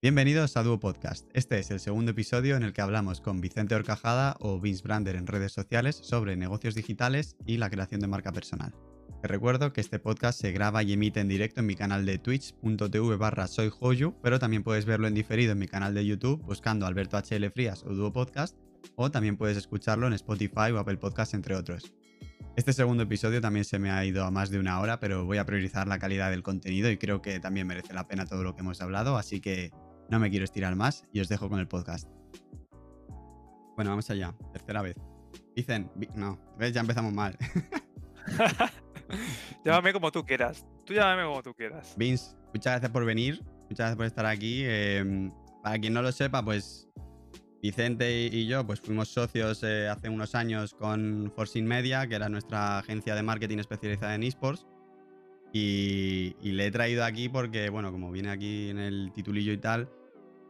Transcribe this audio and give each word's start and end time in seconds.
Bienvenidos 0.00 0.56
a 0.56 0.62
Duo 0.62 0.78
Podcast. 0.78 1.28
Este 1.34 1.58
es 1.58 1.72
el 1.72 1.80
segundo 1.80 2.12
episodio 2.12 2.54
en 2.54 2.62
el 2.62 2.72
que 2.72 2.82
hablamos 2.82 3.20
con 3.20 3.40
Vicente 3.40 3.74
Orcajada 3.74 4.36
o 4.38 4.60
Vince 4.60 4.84
Brander 4.84 5.16
en 5.16 5.26
redes 5.26 5.50
sociales 5.50 5.98
sobre 6.00 6.36
negocios 6.36 6.76
digitales 6.76 7.34
y 7.46 7.56
la 7.56 7.68
creación 7.68 8.00
de 8.00 8.06
marca 8.06 8.30
personal. 8.30 8.72
Te 9.20 9.26
recuerdo 9.26 9.72
que 9.72 9.80
este 9.80 9.98
podcast 9.98 10.40
se 10.40 10.52
graba 10.52 10.84
y 10.84 10.92
emite 10.92 11.18
en 11.18 11.26
directo 11.26 11.58
en 11.58 11.66
mi 11.66 11.74
canal 11.74 12.06
de 12.06 12.20
twitch.tv 12.20 13.16
barra 13.16 13.48
soyhoyu, 13.48 14.14
pero 14.22 14.38
también 14.38 14.62
puedes 14.62 14.84
verlo 14.84 15.08
en 15.08 15.14
diferido 15.14 15.50
en 15.50 15.58
mi 15.58 15.66
canal 15.66 15.94
de 15.94 16.06
YouTube 16.06 16.44
buscando 16.44 16.86
Alberto 16.86 17.18
HL 17.18 17.50
Frías 17.50 17.82
o 17.82 17.92
Duo 17.92 18.12
Podcast, 18.12 18.56
o 18.94 19.10
también 19.10 19.36
puedes 19.36 19.56
escucharlo 19.56 20.06
en 20.06 20.12
Spotify 20.12 20.70
o 20.72 20.78
Apple 20.78 20.98
Podcast, 20.98 21.34
entre 21.34 21.56
otros. 21.56 21.92
Este 22.54 22.72
segundo 22.72 23.02
episodio 23.02 23.40
también 23.40 23.64
se 23.64 23.80
me 23.80 23.90
ha 23.90 24.04
ido 24.04 24.24
a 24.24 24.30
más 24.30 24.50
de 24.50 24.60
una 24.60 24.78
hora, 24.78 25.00
pero 25.00 25.24
voy 25.24 25.38
a 25.38 25.44
priorizar 25.44 25.88
la 25.88 25.98
calidad 25.98 26.30
del 26.30 26.44
contenido 26.44 26.88
y 26.88 26.98
creo 26.98 27.20
que 27.20 27.40
también 27.40 27.66
merece 27.66 27.94
la 27.94 28.06
pena 28.06 28.26
todo 28.26 28.44
lo 28.44 28.54
que 28.54 28.60
hemos 28.60 28.80
hablado, 28.80 29.16
así 29.16 29.40
que 29.40 29.72
no 30.08 30.18
me 30.18 30.30
quiero 30.30 30.44
estirar 30.44 30.74
más 30.76 31.04
y 31.12 31.20
os 31.20 31.28
dejo 31.28 31.48
con 31.48 31.60
el 31.60 31.68
podcast. 31.68 32.08
Bueno, 33.76 33.90
vamos 33.90 34.10
allá. 34.10 34.34
Tercera 34.52 34.82
vez. 34.82 34.96
Dicen, 35.54 35.90
no, 36.14 36.38
¿ves? 36.58 36.72
Ya 36.72 36.80
empezamos 36.80 37.12
mal. 37.12 37.36
llámame 39.64 39.92
como 39.92 40.10
tú 40.10 40.24
quieras. 40.24 40.66
Tú 40.84 40.94
llámame 40.94 41.28
como 41.28 41.42
tú 41.42 41.54
quieras. 41.54 41.94
Vince, 41.96 42.34
muchas 42.54 42.72
gracias 42.72 42.90
por 42.90 43.04
venir. 43.04 43.42
Muchas 43.70 43.78
gracias 43.78 43.96
por 43.96 44.06
estar 44.06 44.26
aquí. 44.26 44.64
Em, 44.64 45.30
para 45.62 45.78
quien 45.78 45.92
no 45.92 46.02
lo 46.02 46.10
sepa, 46.10 46.44
pues 46.44 46.88
Vicente 47.62 48.26
y 48.32 48.46
yo 48.46 48.66
pues 48.66 48.80
fuimos 48.80 49.08
socios 49.08 49.62
eh, 49.62 49.88
hace 49.88 50.08
unos 50.08 50.34
años 50.34 50.74
con 50.74 51.32
Forcing 51.34 51.66
Media, 51.66 52.06
que 52.06 52.14
era 52.14 52.28
nuestra 52.28 52.78
agencia 52.78 53.14
de 53.14 53.22
marketing 53.22 53.58
especializada 53.58 54.14
en 54.14 54.22
esports. 54.22 54.66
Y, 55.52 56.36
y, 56.42 56.52
le 56.52 56.66
he 56.66 56.70
traído 56.70 57.04
aquí 57.04 57.28
porque, 57.28 57.70
bueno, 57.70 57.90
como 57.90 58.10
viene 58.12 58.30
aquí 58.30 58.68
en 58.68 58.78
el 58.78 59.12
titulillo 59.14 59.52
y 59.52 59.56
tal, 59.56 59.88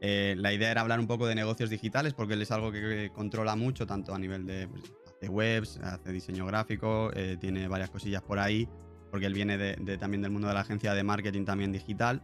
eh, 0.00 0.34
la 0.38 0.52
idea 0.52 0.70
era 0.70 0.82
hablar 0.82 1.00
un 1.00 1.06
poco 1.06 1.26
de 1.26 1.34
negocios 1.34 1.70
digitales 1.70 2.14
porque 2.14 2.34
él 2.34 2.42
es 2.42 2.50
algo 2.50 2.70
que, 2.70 3.10
controla 3.14 3.56
mucho, 3.56 3.86
tanto 3.86 4.14
a 4.14 4.18
nivel 4.18 4.46
de, 4.46 4.68
pues, 4.68 5.28
webs, 5.28 5.78
hace 5.78 6.12
diseño 6.12 6.46
gráfico, 6.46 7.10
eh, 7.14 7.36
tiene 7.40 7.66
varias 7.66 7.90
cosillas 7.90 8.22
por 8.22 8.38
ahí, 8.38 8.68
porque 9.10 9.26
él 9.26 9.34
viene 9.34 9.58
de, 9.58 9.98
también 9.98 10.22
del 10.22 10.30
mundo 10.30 10.48
de 10.48 10.54
la 10.54 10.60
agencia 10.60 10.94
de 10.94 11.02
marketing 11.02 11.44
también 11.44 11.72
digital. 11.72 12.22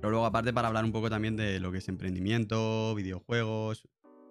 Pero 0.00 0.10
luego 0.10 0.24
aparte 0.24 0.52
para 0.54 0.68
hablar 0.68 0.84
un 0.84 0.92
poco 0.92 1.10
también 1.10 1.36
de 1.36 1.60
lo 1.60 1.70
que 1.70 1.78
es 1.78 1.88
emprendimiento, 1.88 2.94
videojuegos, 2.94 3.86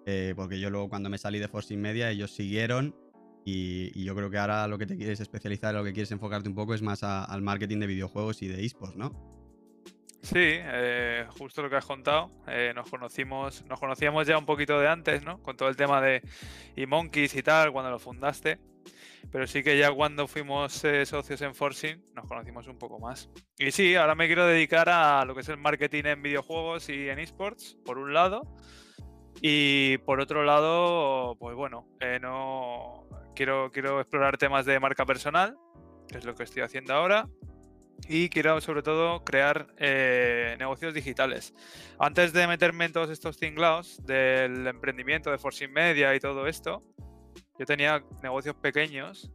eh, 0.06 0.32
porque 0.34 0.58
yo 0.58 0.70
luego 0.70 0.88
cuando 0.88 1.08
me 1.08 1.18
salí 1.18 1.38
de 1.38 1.46
Forcing 1.46 1.80
Media 1.80 2.10
ellos 2.10 2.32
siguieron 2.32 2.96
y, 3.44 4.02
yo 4.02 4.14
creo 4.16 4.30
que 4.30 4.38
ahora 4.38 4.66
lo 4.66 4.78
que 4.78 4.86
te 4.86 4.96
quieres 4.96 5.20
especializar, 5.20 5.74
lo 5.74 5.84
que 5.84 5.92
quieres 5.92 6.10
enfocarte 6.10 6.48
un 6.48 6.54
poco 6.56 6.74
es 6.74 6.82
más 6.82 7.04
al 7.04 7.42
marketing 7.42 7.78
de 7.78 7.86
videojuegos 7.86 8.42
y 8.42 8.48
de 8.48 8.64
esports, 8.64 8.96
¿no? 8.96 9.39
Sí, 10.22 10.36
eh, 10.36 11.26
justo 11.38 11.62
lo 11.62 11.70
que 11.70 11.76
has 11.76 11.86
contado. 11.86 12.30
Eh, 12.46 12.72
nos 12.74 12.88
conocimos, 12.90 13.64
nos 13.64 13.80
conocíamos 13.80 14.26
ya 14.26 14.36
un 14.36 14.44
poquito 14.44 14.78
de 14.78 14.86
antes, 14.86 15.24
¿no? 15.24 15.42
Con 15.42 15.56
todo 15.56 15.68
el 15.68 15.76
tema 15.76 16.00
de 16.00 16.22
eMonkeys 16.76 17.34
y 17.36 17.42
tal, 17.42 17.72
cuando 17.72 17.90
lo 17.90 17.98
fundaste. 17.98 18.58
Pero 19.32 19.46
sí 19.46 19.62
que 19.62 19.78
ya 19.78 19.92
cuando 19.92 20.26
fuimos 20.26 20.84
eh, 20.84 21.06
socios 21.06 21.40
en 21.42 21.54
Forcing 21.54 22.02
nos 22.14 22.26
conocimos 22.26 22.66
un 22.68 22.78
poco 22.78 22.98
más. 22.98 23.30
Y 23.58 23.70
sí, 23.70 23.94
ahora 23.94 24.14
me 24.14 24.26
quiero 24.26 24.46
dedicar 24.46 24.88
a 24.88 25.24
lo 25.24 25.34
que 25.34 25.40
es 25.40 25.48
el 25.48 25.56
marketing 25.56 26.04
en 26.04 26.22
videojuegos 26.22 26.88
y 26.88 27.08
en 27.08 27.18
esports, 27.18 27.78
por 27.84 27.98
un 27.98 28.12
lado. 28.12 28.42
Y 29.40 29.98
por 29.98 30.20
otro 30.20 30.44
lado, 30.44 31.36
pues 31.38 31.56
bueno, 31.56 31.86
no 32.20 33.06
quiero, 33.34 33.70
quiero 33.70 34.00
explorar 34.00 34.36
temas 34.36 34.66
de 34.66 34.78
marca 34.80 35.06
personal, 35.06 35.56
que 36.08 36.18
es 36.18 36.24
lo 36.24 36.34
que 36.34 36.42
estoy 36.42 36.62
haciendo 36.62 36.92
ahora 36.92 37.26
y 38.08 38.28
quiero 38.28 38.60
sobre 38.60 38.82
todo 38.82 39.24
crear 39.24 39.68
eh, 39.78 40.56
negocios 40.58 40.94
digitales. 40.94 41.54
Antes 41.98 42.32
de 42.32 42.46
meterme 42.46 42.86
en 42.86 42.92
todos 42.92 43.10
estos 43.10 43.38
tinglados 43.38 44.04
del 44.04 44.66
emprendimiento 44.66 45.30
de 45.30 45.38
Forcing 45.38 45.72
Media 45.72 46.14
y 46.14 46.20
todo 46.20 46.46
esto, 46.46 46.82
yo 47.58 47.66
tenía 47.66 48.02
negocios 48.22 48.56
pequeños 48.56 49.30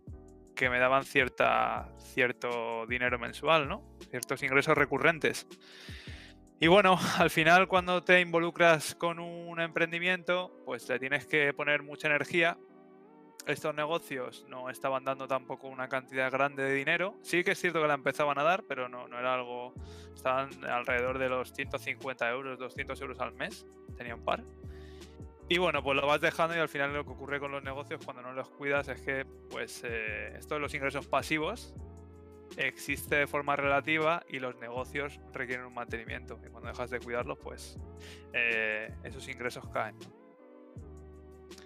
que 0.55 0.69
me 0.69 0.79
daban 0.79 1.03
cierta, 1.03 1.89
cierto 1.97 2.85
dinero 2.87 3.19
mensual, 3.19 3.67
¿no? 3.67 3.83
Ciertos 4.09 4.41
ingresos 4.41 4.75
recurrentes. 4.77 5.47
Y 6.59 6.67
bueno, 6.67 6.97
al 7.17 7.29
final 7.29 7.67
cuando 7.67 8.03
te 8.03 8.21
involucras 8.21 8.95
con 8.95 9.19
un 9.19 9.59
emprendimiento, 9.59 10.51
pues 10.65 10.87
le 10.89 10.99
tienes 10.99 11.25
que 11.25 11.53
poner 11.53 11.83
mucha 11.83 12.07
energía 12.07 12.57
estos 13.47 13.75
negocios 13.75 14.45
no 14.49 14.69
estaban 14.69 15.03
dando 15.03 15.27
tampoco 15.27 15.67
una 15.67 15.87
cantidad 15.87 16.31
grande 16.31 16.63
de 16.63 16.73
dinero. 16.73 17.15
Sí 17.21 17.43
que 17.43 17.51
es 17.51 17.59
cierto 17.59 17.81
que 17.81 17.87
la 17.87 17.93
empezaban 17.93 18.37
a 18.39 18.43
dar, 18.43 18.63
pero 18.63 18.89
no, 18.89 19.07
no 19.07 19.19
era 19.19 19.35
algo. 19.35 19.73
Estaban 20.15 20.49
alrededor 20.65 21.19
de 21.19 21.29
los 21.29 21.53
150 21.53 22.29
euros, 22.31 22.59
200 22.59 22.99
euros 23.01 23.19
al 23.19 23.33
mes. 23.33 23.65
Tenía 23.97 24.15
un 24.15 24.23
par. 24.23 24.43
Y 25.47 25.59
bueno, 25.59 25.83
pues 25.83 25.95
lo 25.95 26.07
vas 26.07 26.21
dejando 26.21 26.55
y 26.55 26.59
al 26.59 26.69
final 26.69 26.93
lo 26.93 27.05
que 27.05 27.11
ocurre 27.11 27.39
con 27.39 27.51
los 27.51 27.63
negocios 27.63 28.03
cuando 28.03 28.23
no 28.23 28.33
los 28.33 28.49
cuidas 28.49 28.87
es 28.87 28.99
que, 29.01 29.25
pues, 29.51 29.83
eh, 29.85 30.39
los 30.59 30.73
ingresos 30.73 31.05
pasivos 31.05 31.75
existe 32.57 33.15
de 33.15 33.27
forma 33.27 33.55
relativa 33.55 34.23
y 34.27 34.39
los 34.39 34.55
negocios 34.57 35.19
requieren 35.33 35.65
un 35.67 35.73
mantenimiento. 35.73 36.39
Y 36.45 36.49
cuando 36.49 36.69
dejas 36.69 36.89
de 36.89 36.99
cuidarlos, 36.99 37.37
pues 37.37 37.77
eh, 38.33 38.91
esos 39.03 39.27
ingresos 39.27 39.67
caen. 39.69 39.95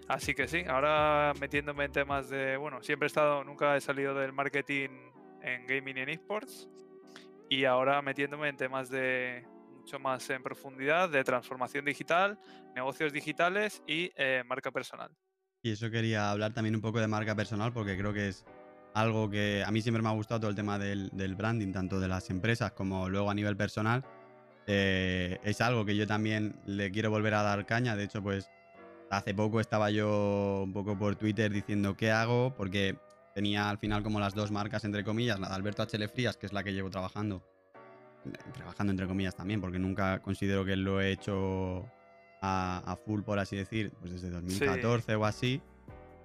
Así 0.09 0.33
que 0.33 0.47
sí, 0.47 0.63
ahora 0.67 1.33
metiéndome 1.39 1.85
en 1.85 1.91
temas 1.91 2.29
de, 2.31 2.57
bueno, 2.57 2.81
siempre 2.81 3.05
he 3.05 3.09
estado, 3.09 3.43
nunca 3.43 3.77
he 3.77 3.81
salido 3.81 4.15
del 4.15 4.33
marketing 4.33 4.89
en 5.43 5.67
gaming 5.67 5.97
y 5.97 5.99
en 5.99 6.09
esports. 6.09 6.67
Y 7.47 7.65
ahora 7.65 8.01
metiéndome 8.01 8.49
en 8.49 8.57
temas 8.57 8.89
de 8.89 9.45
mucho 9.75 9.99
más 9.99 10.27
en 10.31 10.41
profundidad 10.41 11.09
de 11.09 11.23
transformación 11.23 11.85
digital, 11.85 12.39
negocios 12.73 13.13
digitales 13.13 13.83
y 13.85 14.11
eh, 14.15 14.43
marca 14.47 14.71
personal. 14.71 15.11
Y 15.61 15.73
eso 15.73 15.91
quería 15.91 16.31
hablar 16.31 16.53
también 16.53 16.75
un 16.75 16.81
poco 16.81 16.99
de 16.99 17.07
marca 17.07 17.35
personal 17.35 17.71
porque 17.71 17.95
creo 17.95 18.11
que 18.11 18.29
es 18.29 18.45
algo 18.95 19.29
que 19.29 19.63
a 19.63 19.69
mí 19.69 19.79
siempre 19.83 20.01
me 20.01 20.09
ha 20.09 20.13
gustado 20.13 20.39
todo 20.39 20.49
el 20.49 20.55
tema 20.55 20.79
del, 20.79 21.35
branding, 21.35 21.71
tanto 21.71 21.99
de 21.99 22.07
las 22.07 22.31
empresas 22.31 22.71
como 22.71 23.09
luego 23.09 23.29
a 23.29 23.35
nivel 23.35 23.55
personal. 23.55 24.03
Eh, 24.65 25.37
es 25.43 25.61
algo 25.61 25.85
que 25.85 25.95
yo 25.95 26.07
también 26.07 26.59
le 26.65 26.89
quiero 26.89 27.11
volver 27.11 27.35
a 27.35 27.43
dar 27.43 27.67
caña. 27.67 27.95
De 27.95 28.05
hecho, 28.05 28.23
pues 28.23 28.49
Hace 29.09 29.33
poco 29.33 29.59
estaba 29.59 29.89
yo 29.89 30.61
un 30.63 30.73
poco 30.73 30.97
por 30.97 31.15
Twitter 31.15 31.51
diciendo 31.51 31.97
qué 31.97 32.11
hago, 32.11 32.53
porque 32.55 32.95
tenía 33.33 33.69
al 33.69 33.77
final 33.77 34.03
como 34.03 34.19
las 34.19 34.35
dos 34.35 34.51
marcas, 34.51 34.83
entre 34.83 35.03
comillas, 35.03 35.39
la 35.39 35.49
de 35.49 35.55
Alberto 35.55 35.81
H. 35.81 36.07
Frías, 36.09 36.37
que 36.37 36.45
es 36.45 36.53
la 36.53 36.63
que 36.63 36.73
llevo 36.73 36.89
trabajando, 36.89 37.43
trabajando 38.53 38.91
entre 38.91 39.07
comillas 39.07 39.35
también, 39.35 39.61
porque 39.61 39.79
nunca 39.79 40.21
considero 40.21 40.63
que 40.63 40.75
lo 40.75 41.01
he 41.01 41.11
hecho 41.11 41.85
a, 42.41 42.97
full, 43.05 43.21
por 43.21 43.39
así 43.39 43.55
decir, 43.55 43.91
pues 43.99 44.13
desde 44.13 44.29
2014 44.29 45.15
o 45.15 45.25
así. 45.25 45.61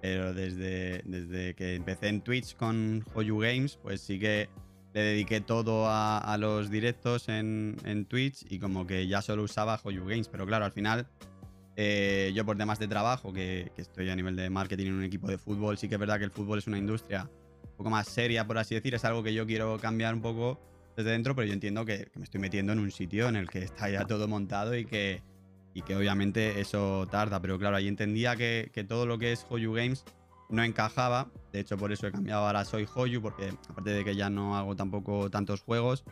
Pero 0.01 0.33
desde, 0.35 1.01
desde 1.05 1.55
que 1.55 1.75
empecé 1.75 2.09
en 2.09 2.21
Twitch 2.21 2.55
con 2.55 3.03
Hoyu 3.15 3.39
Games, 3.39 3.77
pues 3.81 4.01
sí 4.01 4.19
que 4.19 4.49
le 4.93 5.01
dediqué 5.01 5.41
todo 5.41 5.87
a, 5.89 6.37
los 6.39 6.69
directos 6.69 7.27
en, 7.27 7.75
en, 7.85 8.05
Twitch 8.05 8.45
y 8.49 8.59
como 8.59 8.85
que 8.85 9.07
ya 9.07 9.23
solo 9.23 9.43
usaba 9.43 9.79
Hoyu 9.83 10.05
Games. 10.05 10.27
Pero 10.29 10.45
claro, 10.45 10.65
al 10.65 10.71
final 10.71 11.07
eh, 11.75 12.31
yo 12.33 12.45
por 12.45 12.57
temas 12.57 12.79
de 12.79 12.87
trabajo, 12.87 13.33
que, 13.33 13.71
estoy 13.77 14.09
a 14.09 14.15
nivel 14.15 14.35
de 14.35 14.49
marketing 14.49 14.87
en 14.87 14.93
un 14.93 15.03
equipo 15.03 15.27
de 15.27 15.37
fútbol, 15.37 15.77
sí 15.77 15.89
que 15.89 15.95
es 15.95 15.99
verdad 15.99 16.17
que 16.17 16.25
el 16.25 16.31
fútbol 16.31 16.59
es 16.59 16.67
una 16.67 16.77
industria 16.77 17.29
un 17.63 17.77
poco 17.77 17.89
más 17.89 18.07
seria, 18.07 18.47
por 18.47 18.57
así 18.57 18.75
decir, 18.75 18.95
es 18.95 19.03
algo 19.03 19.21
que 19.21 19.33
yo 19.33 19.45
quiero 19.45 19.77
cambiar 19.79 20.13
un 20.13 20.21
poco 20.21 20.59
desde 20.95 21.11
dentro, 21.11 21.35
pero 21.35 21.47
yo 21.47 21.53
entiendo 21.53 21.83
que, 21.85 22.07
me 22.15 22.23
estoy 22.23 22.39
metiendo 22.39 22.71
en 22.71 22.79
un 22.79 22.91
sitio 22.91 23.27
en 23.27 23.35
el 23.35 23.49
que 23.49 23.59
está 23.59 23.89
ya 23.89 24.05
todo 24.05 24.29
montado 24.29 24.77
y 24.77 24.85
que, 24.85 25.21
y 25.73 25.81
que 25.81 25.95
obviamente 25.95 26.61
eso 26.61 27.05
tarda, 27.11 27.41
pero 27.41 27.59
claro, 27.59 27.75
ahí 27.75 27.89
entendía 27.89 28.37
que, 28.37 28.85
todo 28.87 29.05
lo 29.05 29.17
que 29.17 29.33
es 29.33 29.45
Hoyu 29.49 29.73
Games 29.73 30.05
no 30.49 30.63
encajaba, 30.63 31.27
de 31.51 31.59
hecho 31.59 31.75
por 31.77 31.91
eso 31.91 32.07
he 32.07 32.11
cambiado. 32.11 32.45
Ahora 32.45 32.63
soy 32.63 32.87
Hoyu, 32.95 33.21
porque 33.21 33.51
aparte 33.67 33.89
de 33.89 34.05
que 34.05 34.15
ya 34.15 34.29
no 34.29 34.55
hago 34.55 34.75
tampoco 34.77 35.29
tantos 35.29 35.61
juegos, 35.61 36.05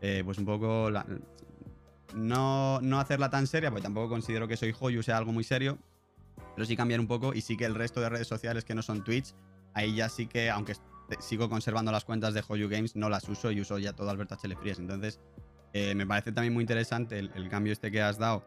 eh, 0.00 0.22
pues 0.24 0.38
un 0.38 0.46
poco 0.46 0.90
la, 0.90 1.04
no, 2.14 2.80
no 2.80 3.00
hacerla 3.00 3.30
tan 3.30 3.46
seria, 3.46 3.70
porque 3.70 3.82
tampoco 3.82 4.08
considero 4.08 4.48
que 4.48 4.56
soy 4.56 4.74
Hoyu 4.78 5.02
sea 5.02 5.16
algo 5.16 5.32
muy 5.32 5.44
serio, 5.44 5.78
pero 6.54 6.66
sí 6.66 6.76
cambiar 6.76 7.00
un 7.00 7.06
poco 7.06 7.34
y 7.34 7.40
sí 7.40 7.56
que 7.56 7.64
el 7.64 7.74
resto 7.74 8.00
de 8.00 8.08
redes 8.08 8.28
sociales 8.28 8.64
que 8.64 8.74
no 8.74 8.82
son 8.82 9.04
Twitch, 9.04 9.34
ahí 9.74 9.94
ya 9.94 10.08
sí 10.08 10.26
que, 10.26 10.50
aunque 10.50 10.74
sigo 11.18 11.48
conservando 11.48 11.90
las 11.92 12.04
cuentas 12.04 12.34
de 12.34 12.42
Hoyu 12.46 12.68
Games, 12.68 12.96
no 12.96 13.08
las 13.08 13.28
uso 13.28 13.50
y 13.50 13.60
uso 13.60 13.78
ya 13.78 13.92
todo 13.92 14.10
Alberto 14.10 14.34
H. 14.34 14.56
Frías. 14.56 14.78
Entonces, 14.78 15.20
eh, 15.72 15.94
me 15.94 16.06
parece 16.06 16.32
también 16.32 16.52
muy 16.52 16.62
interesante 16.62 17.18
el, 17.18 17.48
cambio 17.48 17.72
este 17.72 17.90
que 17.90 18.02
has 18.02 18.18
dado 18.18 18.44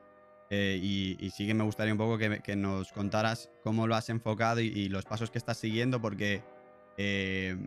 eh, 0.49 0.77
y, 0.81 1.29
sí 1.31 1.47
que 1.47 1.53
me 1.53 1.63
gustaría 1.63 1.93
un 1.93 1.97
poco 1.97 2.17
que, 2.17 2.55
nos 2.55 2.91
contaras 2.91 3.49
cómo 3.63 3.87
lo 3.87 3.95
has 3.95 4.09
enfocado 4.09 4.61
y, 4.61 4.89
los 4.89 5.05
pasos 5.05 5.31
que 5.31 5.37
estás 5.37 5.57
siguiendo, 5.57 6.01
porque 6.01 6.43
eh, 6.97 7.57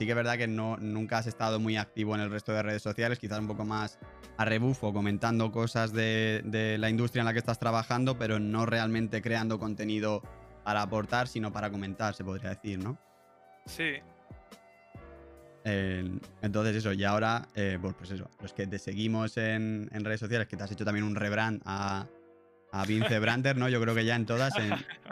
Sí 0.00 0.06
que 0.06 0.12
es 0.12 0.16
verdad 0.16 0.38
que 0.38 0.46
no, 0.46 0.78
nunca 0.78 1.18
has 1.18 1.26
estado 1.26 1.60
muy 1.60 1.76
activo 1.76 2.14
en 2.14 2.22
el 2.22 2.30
resto 2.30 2.52
de 2.52 2.62
redes 2.62 2.80
sociales, 2.80 3.18
quizás 3.18 3.38
un 3.38 3.46
poco 3.46 3.66
más 3.66 3.98
a 4.38 4.46
rebufo, 4.46 4.94
comentando 4.94 5.52
cosas 5.52 5.92
de, 5.92 6.76
la 6.80 6.88
industria 6.88 7.20
en 7.20 7.26
la 7.26 7.34
que 7.34 7.38
estás 7.38 7.58
trabajando, 7.58 8.16
pero 8.16 8.40
no 8.40 8.64
realmente 8.64 9.20
creando 9.20 9.58
contenido 9.58 10.22
para 10.64 10.80
aportar, 10.80 11.28
sino 11.28 11.52
para 11.52 11.70
comentar, 11.70 12.14
se 12.14 12.24
podría 12.24 12.48
decir, 12.48 12.82
¿no? 12.82 12.96
Sí. 13.66 13.96
entonces 15.64 16.76
eso, 16.76 16.94
y 16.94 17.04
ahora, 17.04 17.46
eh, 17.54 17.78
pues, 17.78 18.10
eso, 18.10 18.30
los 18.40 18.54
que 18.54 18.66
te 18.66 18.78
seguimos 18.78 19.36
en, 19.36 19.90
redes 19.92 20.20
sociales, 20.20 20.48
que 20.48 20.56
te 20.56 20.62
has 20.62 20.72
hecho 20.72 20.86
también 20.86 21.04
un 21.04 21.14
rebrand 21.14 21.60
a, 21.66 22.06
a 22.72 22.86
Vince 22.86 23.18
Brander, 23.18 23.54
¿no? 23.54 23.68
Yo 23.68 23.78
creo 23.82 23.94
que 23.94 24.06
ya 24.06 24.16
en 24.16 24.24
todas, 24.24 24.54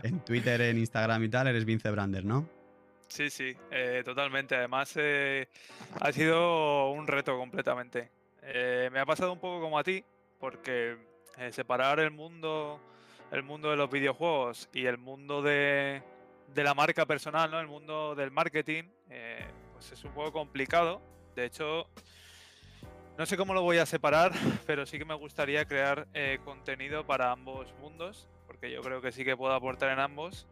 en, 0.03 0.21
Twitter, 0.21 0.63
en 0.63 0.79
Instagram 0.79 1.25
y 1.25 1.29
tal, 1.29 1.49
eres 1.49 1.67
Vince 1.67 1.91
Brander, 1.91 2.25
¿no? 2.25 2.49
Sí, 3.09 3.31
sí, 3.31 3.57
eh, 3.71 4.03
totalmente. 4.05 4.55
Además, 4.55 4.93
eh, 4.97 5.49
ha 6.01 6.13
sido 6.13 6.91
un 6.91 7.07
reto 7.07 7.37
completamente. 7.37 8.11
me 8.43 8.99
ha 9.01 9.07
pasado 9.07 9.33
un 9.33 9.41
poco 9.41 9.61
como 9.61 9.79
a 9.79 9.85
ti, 9.85 10.05
porque 10.39 10.97
separar 11.51 12.01
el 12.01 12.11
mundo, 12.11 12.81
el 13.33 13.43
mundo 13.43 13.71
de 13.71 13.77
los 13.77 13.91
videojuegos 13.91 14.69
y 14.73 14.87
el 14.87 14.99
mundo 14.99 15.43
de, 15.43 16.03
de 16.55 16.65
la 16.65 16.75
marca 16.75 17.07
personal, 17.07 17.51
¿no? 17.51 17.61
El 17.61 17.67
mundo 17.67 18.15
del 18.15 18.31
marketing, 18.31 18.85
pues 19.73 19.93
es 19.93 20.05
un 20.05 20.13
poco 20.13 20.33
complicado. 20.33 21.01
De 21.35 21.45
hecho, 21.45 21.89
no 23.19 23.27
sé 23.27 23.37
cómo 23.37 23.53
lo 23.53 23.63
voy 23.63 23.79
a 23.79 23.85
separar, 23.85 24.31
pero 24.67 24.87
sí 24.87 24.97
que 24.97 25.05
me 25.05 25.15
gustaría 25.15 25.65
crear 25.65 26.07
eh, 26.15 26.39
contenido 26.45 27.05
para 27.05 27.33
ambos 27.33 27.75
mundos, 27.81 28.29
porque 28.47 28.71
yo 28.71 28.81
creo 28.81 29.01
que 29.01 29.11
sí 29.11 29.25
que 29.25 29.37
puedo 29.37 29.53
aportar 29.53 29.91
en 29.91 29.99
ambos, 29.99 30.47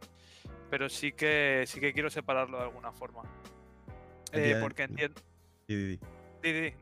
pero 0.70 0.88
sí 0.88 1.12
que 1.12 1.64
sí 1.66 1.80
que 1.80 1.92
quiero 1.92 2.10
separarlo 2.10 2.58
de 2.58 2.64
alguna 2.64 2.92
forma. 2.92 3.22
Eh, 4.32 4.58
porque 4.60 4.84
entiendo. 4.84 5.20
Sí, 5.68 5.98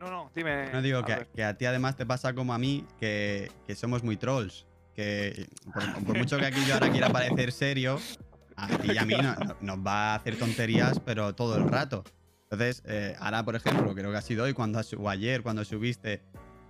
No, 0.00 0.10
no, 0.10 0.30
dime. 0.34 0.70
No 0.72 0.82
digo 0.82 1.02
que, 1.04 1.42
a 1.42 1.56
ti 1.56 1.66
además 1.66 1.96
te 1.96 2.04
pasa 2.06 2.34
como 2.34 2.52
a 2.54 2.58
mí, 2.58 2.86
que, 2.98 3.50
somos 3.74 4.02
muy 4.02 4.16
trolls. 4.16 4.66
Que 4.94 5.48
por, 6.06 6.16
mucho 6.16 6.38
que 6.38 6.46
aquí 6.46 6.64
yo 6.66 6.74
ahora 6.74 6.90
quiera 6.90 7.08
parecer 7.10 7.50
serio, 7.50 7.98
a 8.56 8.68
ti 8.78 8.92
y 8.92 8.98
a 8.98 9.04
mí 9.04 9.14
nos 9.60 9.78
va 9.78 10.12
a 10.12 10.14
hacer 10.16 10.36
tonterías, 10.36 11.00
pero 11.00 11.34
todo 11.34 11.56
el 11.56 11.68
rato. 11.68 12.04
Entonces, 12.44 12.82
eh, 12.86 13.16
ahora, 13.18 13.44
por 13.44 13.56
ejemplo, 13.56 13.92
creo 13.94 14.12
que 14.12 14.16
ha 14.16 14.22
sido 14.22 14.44
hoy 14.44 14.52
cuando 14.52 14.80
o 14.98 15.08
ayer 15.08 15.42
cuando 15.42 15.64
subiste, 15.64 16.22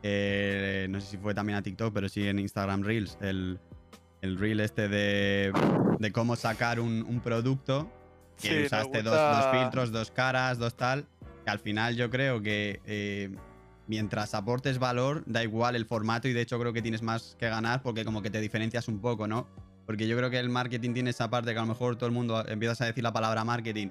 eh, 0.02 0.86
no 0.88 1.00
sé 1.00 1.08
si 1.08 1.16
fue 1.18 1.34
también 1.34 1.58
a 1.58 1.62
TikTok, 1.62 1.92
pero 1.92 2.08
sí 2.08 2.26
en 2.26 2.38
Instagram 2.38 2.82
Reels, 2.82 3.18
el, 3.20 3.58
el 4.24 4.38
reel 4.38 4.60
este 4.60 4.88
de, 4.88 5.52
de 5.98 6.12
cómo 6.12 6.34
sacar 6.34 6.80
un, 6.80 7.20
producto, 7.22 7.90
que 8.40 8.64
usaste 8.64 9.02
dos, 9.02 9.20
filtros, 9.52 9.92
dos 9.92 10.10
caras, 10.10 10.58
dos 10.58 10.74
tal, 10.76 11.04
que 11.44 11.50
al 11.50 11.58
final 11.58 11.94
yo 11.94 12.08
creo 12.08 12.40
que 12.40 12.80
eh, 12.86 13.36
mientras 13.86 14.32
aportes 14.34 14.78
valor, 14.78 15.22
da 15.26 15.42
igual 15.42 15.76
el 15.76 15.84
formato 15.84 16.26
y 16.26 16.32
de 16.32 16.40
hecho 16.40 16.58
creo 16.58 16.72
que 16.72 16.80
tienes 16.80 17.02
más 17.02 17.36
que 17.38 17.50
ganar 17.50 17.82
porque 17.82 18.02
como 18.02 18.22
que 18.22 18.30
te 18.30 18.40
diferencias 18.40 18.88
un 18.88 18.98
poco, 18.98 19.28
¿no? 19.28 19.46
Porque 19.84 20.08
yo 20.08 20.16
creo 20.16 20.30
que 20.30 20.38
el 20.38 20.48
marketing 20.48 20.94
tiene 20.94 21.10
esa 21.10 21.28
parte 21.28 21.52
que 21.52 21.58
a 21.58 21.62
lo 21.62 21.68
mejor 21.68 21.96
todo 21.96 22.06
el 22.06 22.12
mundo 22.12 22.42
empiezas 22.48 22.80
a 22.80 22.86
decir 22.86 23.04
la 23.04 23.12
palabra 23.12 23.44
marketing 23.44 23.88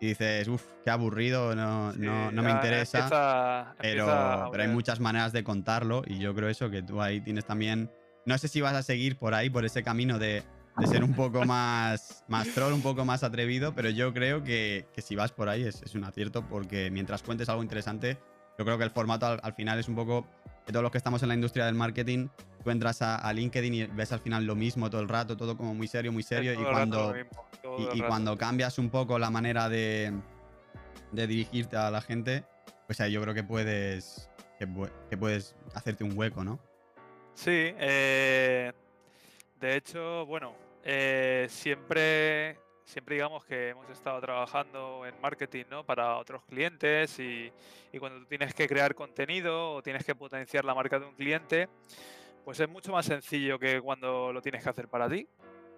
y 0.00 0.06
dices, 0.06 0.48
uff, 0.48 0.64
qué 0.82 0.90
aburrido, 0.90 1.54
no, 1.54 1.92
no, 1.92 2.42
me 2.42 2.50
interesa. 2.50 3.74
pero, 3.78 4.48
pero 4.50 4.62
hay 4.62 4.68
muchas 4.70 4.98
maneras 4.98 5.34
de 5.34 5.44
contarlo 5.44 6.02
y 6.06 6.18
yo 6.20 6.34
creo 6.34 6.48
eso 6.48 6.70
que 6.70 6.82
tú 6.82 7.02
ahí 7.02 7.20
tienes 7.20 7.44
también. 7.44 7.90
No 8.26 8.38
sé 8.38 8.48
si 8.48 8.60
vas 8.60 8.74
a 8.74 8.82
seguir 8.82 9.16
por 9.16 9.34
ahí, 9.34 9.50
por 9.50 9.64
ese 9.64 9.82
camino 9.82 10.18
de, 10.18 10.42
de 10.78 10.86
ser 10.86 11.04
un 11.04 11.14
poco 11.14 11.44
más, 11.46 12.24
más 12.28 12.48
troll, 12.48 12.72
un 12.72 12.82
poco 12.82 13.04
más 13.04 13.22
atrevido, 13.22 13.74
pero 13.74 13.90
yo 13.90 14.12
creo 14.12 14.42
que, 14.42 14.86
que 14.94 15.02
si 15.02 15.14
vas 15.14 15.32
por 15.32 15.48
ahí 15.48 15.64
es, 15.64 15.82
es, 15.82 15.94
un 15.94 16.04
acierto 16.04 16.46
porque 16.48 16.90
mientras 16.90 17.22
cuentes 17.22 17.48
algo 17.48 17.62
interesante, 17.62 18.18
yo 18.58 18.64
creo 18.64 18.78
que 18.78 18.84
el 18.84 18.90
formato 18.90 19.26
al, 19.26 19.54
final 19.54 19.78
es 19.78 19.88
un 19.88 19.96
poco 19.96 20.26
que 20.64 20.72
todos 20.72 20.82
los 20.82 20.92
que 20.92 20.98
estamos 20.98 21.22
en 21.22 21.28
la 21.28 21.34
industria 21.34 21.66
del 21.66 21.74
marketing, 21.74 22.28
tú 22.62 22.70
entras 22.70 23.02
a, 23.02 23.32
LinkedIn 23.32 23.74
y 23.74 23.84
ves 23.86 24.12
al 24.12 24.20
final 24.20 24.44
lo 24.44 24.54
mismo 24.54 24.88
todo 24.90 25.00
el 25.00 25.08
rato, 25.08 25.36
todo 25.36 25.56
como 25.56 25.74
muy 25.74 25.88
serio, 25.88 26.12
muy 26.12 26.22
serio. 26.22 26.52
Y 26.54 26.64
cuando, 26.64 27.14
y, 27.92 28.00
cuando 28.00 28.38
cambias 28.38 28.78
un 28.78 28.90
poco 28.90 29.18
la 29.18 29.30
manera 29.30 29.68
de, 29.68 30.12
de, 31.12 31.26
dirigirte 31.26 31.76
a 31.76 31.90
la 31.90 32.00
gente, 32.00 32.44
pues 32.86 33.00
ahí 33.00 33.12
yo 33.12 33.20
creo 33.22 33.34
que 33.34 33.42
puedes, 33.42 34.30
que, 34.58 35.16
puedes 35.16 35.56
hacerte 35.74 36.04
un 36.04 36.16
hueco, 36.16 36.44
¿no? 36.44 36.60
Sí, 37.34 37.50
eh, 37.50 38.72
de 39.60 39.76
hecho, 39.76 40.26
bueno, 40.26 40.54
eh, 40.84 41.46
siempre 41.50 42.58
siempre 42.84 43.14
digamos 43.14 43.44
que 43.46 43.70
hemos 43.70 43.88
estado 43.88 44.20
trabajando 44.20 45.06
en 45.06 45.18
marketing 45.20 45.64
¿no? 45.70 45.84
para 45.84 46.18
otros 46.18 46.44
clientes 46.44 47.18
y, 47.18 47.50
y, 47.90 47.98
cuando 47.98 48.20
tú 48.20 48.26
tienes 48.26 48.52
que 48.54 48.68
crear 48.68 48.94
contenido 48.94 49.72
o 49.72 49.82
tienes 49.82 50.04
que 50.04 50.14
potenciar 50.14 50.66
la 50.66 50.74
marca 50.74 50.98
de 50.98 51.06
un 51.06 51.14
cliente, 51.14 51.68
pues 52.44 52.60
es 52.60 52.68
mucho 52.68 52.92
más 52.92 53.06
sencillo 53.06 53.58
que 53.58 53.80
cuando 53.80 54.32
lo 54.32 54.42
tienes 54.42 54.62
que 54.62 54.68
hacer 54.68 54.88
para 54.88 55.08
ti. 55.08 55.26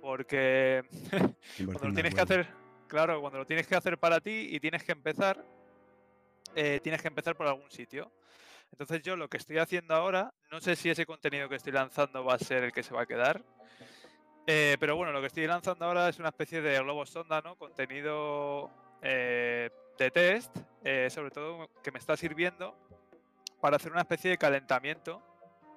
Porque 0.00 0.84
cuando 1.64 1.88
lo 1.88 1.94
tienes 1.94 2.14
que 2.14 2.20
hacer, 2.20 2.46
claro, 2.86 3.20
cuando 3.20 3.38
lo 3.38 3.46
tienes 3.46 3.66
que 3.66 3.76
hacer 3.76 3.98
para 3.98 4.20
ti 4.20 4.48
y 4.50 4.60
tienes 4.60 4.82
que 4.82 4.92
empezar, 4.92 5.44
eh, 6.54 6.80
tienes 6.82 7.00
que 7.02 7.08
empezar 7.08 7.36
por 7.36 7.46
algún 7.46 7.70
sitio. 7.70 8.10
Entonces 8.72 9.02
yo 9.02 9.16
lo 9.16 9.28
que 9.28 9.36
estoy 9.36 9.58
haciendo 9.58 9.94
ahora, 9.94 10.34
no 10.50 10.60
sé 10.60 10.76
si 10.76 10.90
ese 10.90 11.06
contenido 11.06 11.48
que 11.48 11.56
estoy 11.56 11.72
lanzando 11.72 12.24
va 12.24 12.34
a 12.34 12.38
ser 12.38 12.64
el 12.64 12.72
que 12.72 12.82
se 12.82 12.94
va 12.94 13.02
a 13.02 13.06
quedar, 13.06 13.42
eh, 14.46 14.76
pero 14.78 14.96
bueno, 14.96 15.12
lo 15.12 15.20
que 15.20 15.26
estoy 15.26 15.46
lanzando 15.46 15.86
ahora 15.86 16.08
es 16.08 16.18
una 16.18 16.28
especie 16.28 16.60
de 16.60 16.78
globo 16.78 17.04
sonda, 17.06 17.40
¿no? 17.40 17.56
Contenido 17.56 18.70
eh, 19.02 19.70
de 19.98 20.10
test, 20.10 20.56
eh, 20.84 21.08
sobre 21.10 21.30
todo 21.30 21.68
que 21.82 21.90
me 21.90 21.98
está 21.98 22.16
sirviendo 22.16 22.76
para 23.60 23.76
hacer 23.76 23.90
una 23.90 24.02
especie 24.02 24.30
de 24.30 24.38
calentamiento 24.38 25.22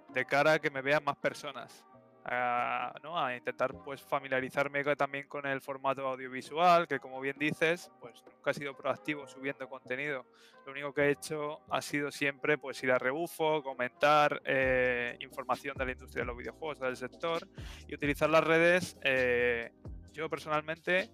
de 0.09 0.25
cara 0.25 0.53
a 0.53 0.59
que 0.59 0.69
me 0.69 0.81
vean 0.81 1.03
más 1.03 1.17
personas 1.17 1.85
a, 2.25 3.35
intentar 3.37 3.73
pues 3.83 4.01
familiarizarme 4.01 4.83
también 4.95 5.27
con 5.27 5.45
el 5.45 5.61
formato 5.61 6.07
audiovisual, 6.07 6.87
que 6.87 6.99
como 6.99 7.19
bien 7.19 7.37
dices, 7.39 7.91
pues 7.99 8.23
nunca 8.25 8.51
he 8.51 8.53
sido 8.53 8.75
proactivo 8.75 9.27
subiendo 9.27 9.67
contenido. 9.67 10.25
Lo 10.65 10.71
único 10.71 10.93
que 10.93 11.01
he 11.01 11.11
hecho 11.11 11.61
ha 11.69 11.81
sido 11.81 12.11
siempre 12.11 12.57
pues 12.57 12.83
ir 12.83 12.91
a 12.91 12.99
rebufo, 12.99 13.63
comentar 13.63 14.41
eh, 14.45 15.17
información 15.19 15.75
de 15.77 15.85
la 15.85 15.91
industria 15.91 16.23
de 16.23 16.27
los 16.27 16.37
videojuegos, 16.37 16.79
del 16.79 16.95
sector, 16.95 17.47
y 17.87 17.95
utilizar 17.95 18.29
las 18.29 18.43
redes, 18.43 18.97
eh, 19.03 19.71
yo 20.11 20.29
personalmente, 20.29 21.09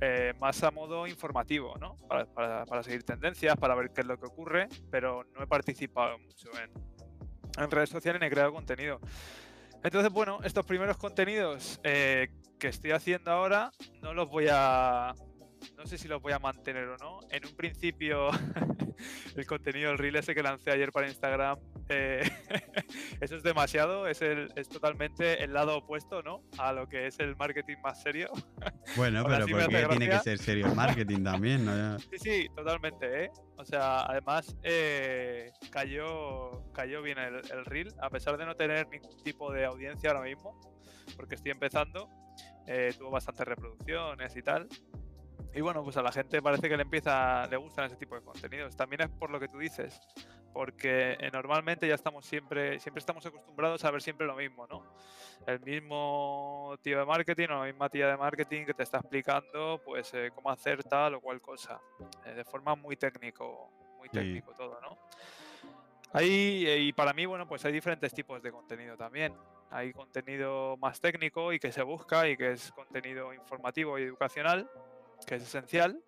eh, 0.00 0.34
más 0.38 0.62
a 0.62 0.70
modo 0.70 1.06
informativo, 1.06 1.74
¿no? 1.78 1.96
Para, 2.08 2.64
para, 2.64 2.82
seguir 2.82 3.02
tendencias, 3.02 3.56
para 3.56 3.74
ver 3.74 3.90
qué 3.90 4.02
es 4.02 4.06
lo 4.06 4.18
que 4.18 4.26
ocurre, 4.26 4.68
pero 4.90 5.24
no 5.34 5.42
he 5.42 5.46
participado 5.46 6.18
mucho 6.18 6.50
en, 6.58 6.70
en 7.62 7.70
redes 7.70 7.90
sociales 7.90 8.20
ni 8.20 8.26
he 8.26 8.30
creado 8.30 8.52
contenido. 8.52 9.00
Entonces, 9.86 10.12
bueno, 10.12 10.40
estos 10.42 10.66
primeros 10.66 10.96
contenidos 10.96 11.78
eh, 11.84 12.26
que 12.58 12.66
estoy 12.66 12.90
haciendo 12.90 13.30
ahora 13.30 13.70
no 14.02 14.14
los 14.14 14.28
voy 14.28 14.48
a... 14.50 15.14
No 15.76 15.86
sé 15.86 15.96
si 15.96 16.08
los 16.08 16.20
voy 16.20 16.32
a 16.32 16.40
mantener 16.40 16.88
o 16.88 16.96
no. 16.96 17.20
En 17.30 17.46
un 17.46 17.54
principio, 17.54 18.30
el 19.36 19.46
contenido, 19.46 19.92
el 19.92 19.98
reel 19.98 20.16
ese 20.16 20.34
que 20.34 20.42
lancé 20.42 20.72
ayer 20.72 20.90
para 20.90 21.06
Instagram, 21.06 21.60
eh, 21.88 22.28
eso 23.20 23.36
es 23.36 23.42
demasiado, 23.42 24.06
es, 24.06 24.22
el, 24.22 24.52
es 24.56 24.68
totalmente 24.68 25.42
el 25.42 25.52
lado 25.52 25.78
opuesto, 25.78 26.22
¿no? 26.22 26.42
A 26.58 26.72
lo 26.72 26.88
que 26.88 27.06
es 27.06 27.18
el 27.20 27.36
marketing 27.36 27.76
más 27.82 28.02
serio. 28.02 28.30
Bueno, 28.96 29.24
pero 29.24 29.46
¿por 29.46 29.68
qué 29.68 29.86
tiene 29.88 30.08
que 30.08 30.18
ser 30.20 30.38
serio 30.38 30.66
el 30.66 30.74
marketing 30.74 31.24
también? 31.24 31.64
¿no? 31.64 31.98
Sí, 31.98 32.18
sí, 32.18 32.48
totalmente, 32.54 33.24
¿eh? 33.24 33.30
O 33.56 33.64
sea, 33.64 34.02
además 34.02 34.56
eh, 34.62 35.52
cayó, 35.70 36.72
cayó 36.72 37.02
bien 37.02 37.18
el, 37.18 37.34
el, 37.36 37.64
reel, 37.64 37.92
a 38.00 38.08
pesar 38.08 38.38
de 38.38 38.46
no 38.46 38.54
tener 38.54 38.88
ningún 38.88 39.22
tipo 39.22 39.52
de 39.52 39.64
audiencia 39.64 40.10
ahora 40.10 40.22
mismo, 40.22 40.58
porque 41.16 41.34
estoy 41.34 41.50
empezando, 41.50 42.08
eh, 42.66 42.94
tuvo 42.96 43.10
bastantes 43.10 43.46
reproducciones 43.46 44.36
y 44.36 44.42
tal. 44.42 44.68
Y 45.54 45.62
bueno, 45.62 45.82
pues 45.82 45.96
a 45.96 46.02
la 46.02 46.12
gente 46.12 46.42
parece 46.42 46.68
que 46.68 46.76
le 46.76 46.82
empieza, 46.82 47.46
le 47.46 47.56
gustan 47.56 47.86
ese 47.86 47.96
tipo 47.96 48.14
de 48.14 48.22
contenidos. 48.22 48.76
También 48.76 49.02
es 49.02 49.08
por 49.08 49.30
lo 49.30 49.40
que 49.40 49.48
tú 49.48 49.58
dices, 49.58 50.00
porque 50.56 51.18
eh, 51.20 51.30
normalmente 51.30 51.86
ya 51.86 51.94
estamos 51.94 52.24
siempre, 52.24 52.80
siempre 52.80 53.00
estamos 53.00 53.26
acostumbrados 53.26 53.84
a 53.84 53.90
ver 53.90 54.00
siempre 54.00 54.26
lo 54.26 54.34
mismo, 54.34 54.66
¿no? 54.66 54.86
El 55.46 55.60
mismo 55.60 56.74
tío 56.80 56.98
de 56.98 57.04
marketing 57.04 57.48
o 57.50 57.58
la 57.58 57.64
misma 57.66 57.90
tía 57.90 58.08
de 58.08 58.16
marketing 58.16 58.64
que 58.64 58.72
te 58.72 58.82
está 58.82 58.96
explicando, 58.96 59.82
pues, 59.84 60.14
eh, 60.14 60.30
cómo 60.34 60.50
hacer 60.50 60.82
tal 60.82 61.16
o 61.16 61.20
cual 61.20 61.42
cosa, 61.42 61.78
eh, 62.24 62.32
de 62.32 62.42
forma 62.42 62.74
muy 62.74 62.96
técnico, 62.96 63.70
muy 63.98 64.08
técnico 64.08 64.54
todo, 64.54 64.80
¿no? 64.80 64.96
Hay, 66.14 66.66
y 66.66 66.92
para 66.94 67.12
mí, 67.12 67.26
bueno, 67.26 67.46
pues 67.46 67.62
hay 67.66 67.72
diferentes 67.74 68.14
tipos 68.14 68.42
de 68.42 68.50
contenido 68.50 68.96
también. 68.96 69.34
Hay 69.70 69.92
contenido 69.92 70.78
más 70.78 71.02
técnico 71.02 71.52
y 71.52 71.58
que 71.58 71.70
se 71.70 71.82
busca 71.82 72.26
y 72.30 72.34
que 72.34 72.52
es 72.52 72.72
contenido 72.72 73.34
informativo 73.34 73.98
y 73.98 74.04
educacional, 74.04 74.70
que 75.26 75.34
es 75.34 75.42
esencial 75.42 76.02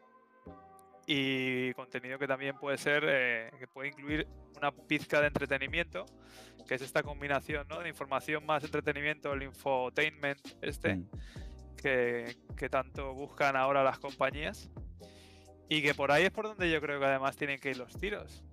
y 1.10 1.72
contenido 1.72 2.18
que 2.18 2.26
también 2.26 2.58
puede 2.58 2.76
ser, 2.76 3.02
eh, 3.08 3.50
que 3.58 3.66
puede 3.66 3.88
incluir 3.88 4.28
una 4.58 4.70
pizca 4.70 5.22
de 5.22 5.28
entretenimiento, 5.28 6.04
que 6.68 6.74
es 6.74 6.82
esta 6.82 7.02
combinación 7.02 7.66
¿no? 7.66 7.80
de 7.80 7.88
información 7.88 8.44
más 8.44 8.62
entretenimiento, 8.62 9.32
el 9.32 9.44
infotainment 9.44 10.38
este, 10.60 10.96
mm. 10.96 11.08
que, 11.78 12.36
que, 12.54 12.68
tanto 12.68 13.14
buscan 13.14 13.56
ahora 13.56 13.82
las 13.82 13.98
compañías. 13.98 14.70
Y 15.70 15.80
que 15.80 15.94
por 15.94 16.12
ahí 16.12 16.24
es 16.24 16.30
por 16.30 16.46
donde 16.46 16.70
yo 16.70 16.78
creo 16.78 17.00
que 17.00 17.06
además 17.06 17.36
tienen 17.36 17.58
que 17.58 17.70
ir 17.70 17.78
los 17.78 17.96
tiros. 17.98 18.44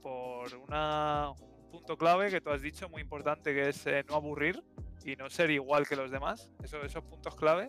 Por 0.00 0.54
una, 0.54 1.32
un 1.32 1.70
punto 1.70 1.98
clave 1.98 2.30
que 2.30 2.40
tú 2.40 2.48
has 2.48 2.62
dicho, 2.62 2.88
muy 2.88 3.02
importante, 3.02 3.52
que 3.52 3.68
es 3.68 3.86
eh, 3.86 4.04
no 4.08 4.14
aburrir 4.14 4.62
y 5.04 5.16
no 5.16 5.28
ser 5.28 5.50
igual 5.50 5.86
que 5.86 5.96
los 5.96 6.10
demás. 6.10 6.50
Eso, 6.62 6.82
esos 6.82 7.04
puntos 7.04 7.34
clave 7.34 7.68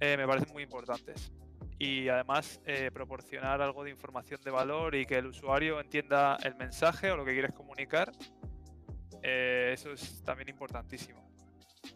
eh, 0.00 0.16
me 0.16 0.26
parecen 0.26 0.52
muy 0.52 0.64
importantes. 0.64 1.30
Y 1.78 2.08
además 2.08 2.60
eh, 2.66 2.90
proporcionar 2.92 3.62
algo 3.62 3.84
de 3.84 3.90
información 3.90 4.40
de 4.44 4.50
valor 4.50 4.94
y 4.94 5.06
que 5.06 5.16
el 5.16 5.26
usuario 5.26 5.80
entienda 5.80 6.36
el 6.42 6.56
mensaje 6.56 7.10
o 7.10 7.16
lo 7.16 7.24
que 7.24 7.32
quieres 7.32 7.52
comunicar. 7.52 8.10
Eh, 9.22 9.70
eso 9.74 9.92
es 9.92 10.22
también 10.24 10.48
importantísimo. 10.48 11.20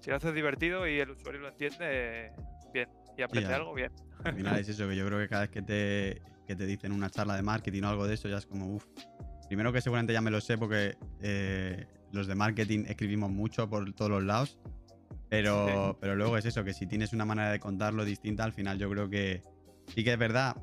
Si 0.00 0.10
lo 0.10 0.16
haces 0.16 0.34
divertido 0.34 0.86
y 0.86 1.00
el 1.00 1.10
usuario 1.10 1.40
lo 1.40 1.48
entiende, 1.48 2.32
bien. 2.72 2.88
Y 3.16 3.22
aprende 3.22 3.52
algo, 3.52 3.74
bien. 3.74 3.92
Al 4.24 4.34
final 4.34 4.58
es 4.58 4.68
eso, 4.68 4.88
que 4.88 4.96
yo 4.96 5.04
creo 5.04 5.18
que 5.18 5.28
cada 5.28 5.42
vez 5.42 5.50
que 5.50 5.62
te, 5.62 6.22
que 6.46 6.56
te 6.56 6.64
dicen 6.64 6.92
una 6.92 7.10
charla 7.10 7.34
de 7.36 7.42
marketing 7.42 7.82
o 7.82 7.88
algo 7.88 8.06
de 8.06 8.14
eso, 8.14 8.28
ya 8.28 8.38
es 8.38 8.46
como, 8.46 8.74
uff. 8.76 8.86
Primero 9.48 9.72
que 9.72 9.80
seguramente 9.82 10.12
ya 10.12 10.22
me 10.22 10.30
lo 10.30 10.40
sé 10.40 10.56
porque 10.56 10.96
eh, 11.20 11.86
los 12.12 12.26
de 12.26 12.34
marketing 12.34 12.84
escribimos 12.86 13.30
mucho 13.30 13.68
por 13.68 13.92
todos 13.92 14.10
los 14.10 14.22
lados. 14.22 14.58
Pero, 15.28 15.96
pero 16.00 16.14
luego 16.14 16.36
es 16.36 16.44
eso, 16.44 16.62
que 16.62 16.74
si 16.74 16.86
tienes 16.86 17.12
una 17.14 17.24
manera 17.24 17.50
de 17.50 17.58
contarlo 17.58 18.04
distinta, 18.04 18.44
al 18.44 18.52
final 18.52 18.78
yo 18.78 18.90
creo 18.90 19.08
que 19.08 19.42
sí 19.88 20.04
que 20.04 20.12
es 20.12 20.18
verdad. 20.18 20.56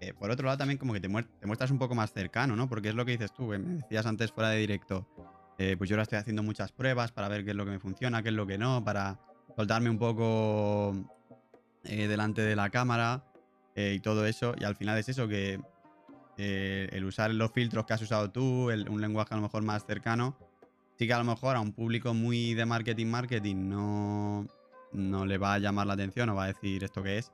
Eh, 0.00 0.12
por 0.12 0.30
otro 0.30 0.44
lado, 0.46 0.58
también 0.58 0.78
como 0.78 0.92
que 0.92 1.00
te, 1.00 1.08
muestras 1.08 1.70
un 1.70 1.78
poco 1.78 1.94
más 1.94 2.12
cercano, 2.12 2.56
¿no? 2.56 2.68
Porque 2.68 2.90
es 2.90 2.94
lo 2.94 3.04
que 3.04 3.12
dices 3.12 3.32
tú, 3.32 3.50
que 3.50 3.58
me 3.58 3.76
decías 3.76 4.04
antes 4.06 4.32
fuera 4.32 4.50
de 4.50 4.58
directo. 4.58 5.06
Eh, 5.58 5.76
pues 5.78 5.88
yo 5.88 5.94
ahora 5.94 6.02
estoy 6.02 6.18
haciendo 6.18 6.42
muchas 6.42 6.72
pruebas 6.72 7.12
para 7.12 7.28
ver 7.28 7.44
qué 7.44 7.50
es 7.50 7.56
lo 7.56 7.64
que 7.64 7.70
me 7.70 7.78
funciona, 7.78 8.22
qué 8.22 8.28
es 8.28 8.34
lo 8.34 8.46
que 8.46 8.58
no, 8.58 8.84
para 8.84 9.18
soltarme 9.56 9.88
un 9.88 9.98
poco 9.98 10.94
delante 11.84 12.42
de 12.42 12.56
la 12.56 12.70
cámara 12.70 13.24
y 13.76 14.00
todo 14.00 14.26
eso. 14.26 14.54
Y 14.58 14.64
al 14.64 14.74
final 14.74 14.98
es 14.98 15.08
eso, 15.08 15.28
que 15.28 15.60
el 16.36 17.04
usar 17.04 17.32
los 17.32 17.52
filtros 17.52 17.86
que 17.86 17.92
has 17.92 18.02
usado 18.02 18.30
tú, 18.30 18.70
un 18.70 19.00
lenguaje 19.00 19.32
a 19.32 19.36
lo 19.36 19.42
mejor 19.42 19.62
más 19.62 19.86
cercano, 19.86 20.36
sí 20.98 21.06
que 21.06 21.12
a 21.12 21.18
lo 21.18 21.24
mejor 21.24 21.56
a 21.56 21.60
un 21.60 21.72
público 21.72 22.14
muy 22.14 22.54
de 22.54 22.66
marketing, 22.66 23.06
marketing 23.06 23.68
no, 23.68 24.46
no 24.92 25.26
le 25.26 25.38
va 25.38 25.54
a 25.54 25.58
llamar 25.58 25.86
la 25.86 25.94
atención 25.94 26.28
o 26.30 26.34
va 26.34 26.44
a 26.44 26.48
decir 26.48 26.84
esto 26.84 27.02
que 27.02 27.18
es. 27.18 27.32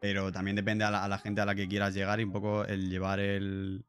Pero 0.00 0.30
también 0.30 0.56
depende 0.56 0.84
a 0.84 1.08
la, 1.08 1.18
gente 1.18 1.40
a 1.40 1.46
la 1.46 1.54
que 1.54 1.68
quieras 1.68 1.94
llegar 1.94 2.20
y 2.20 2.24
un 2.24 2.32
poco 2.32 2.64
el 2.64 2.90
llevar 2.90 3.20
el, 3.20 3.84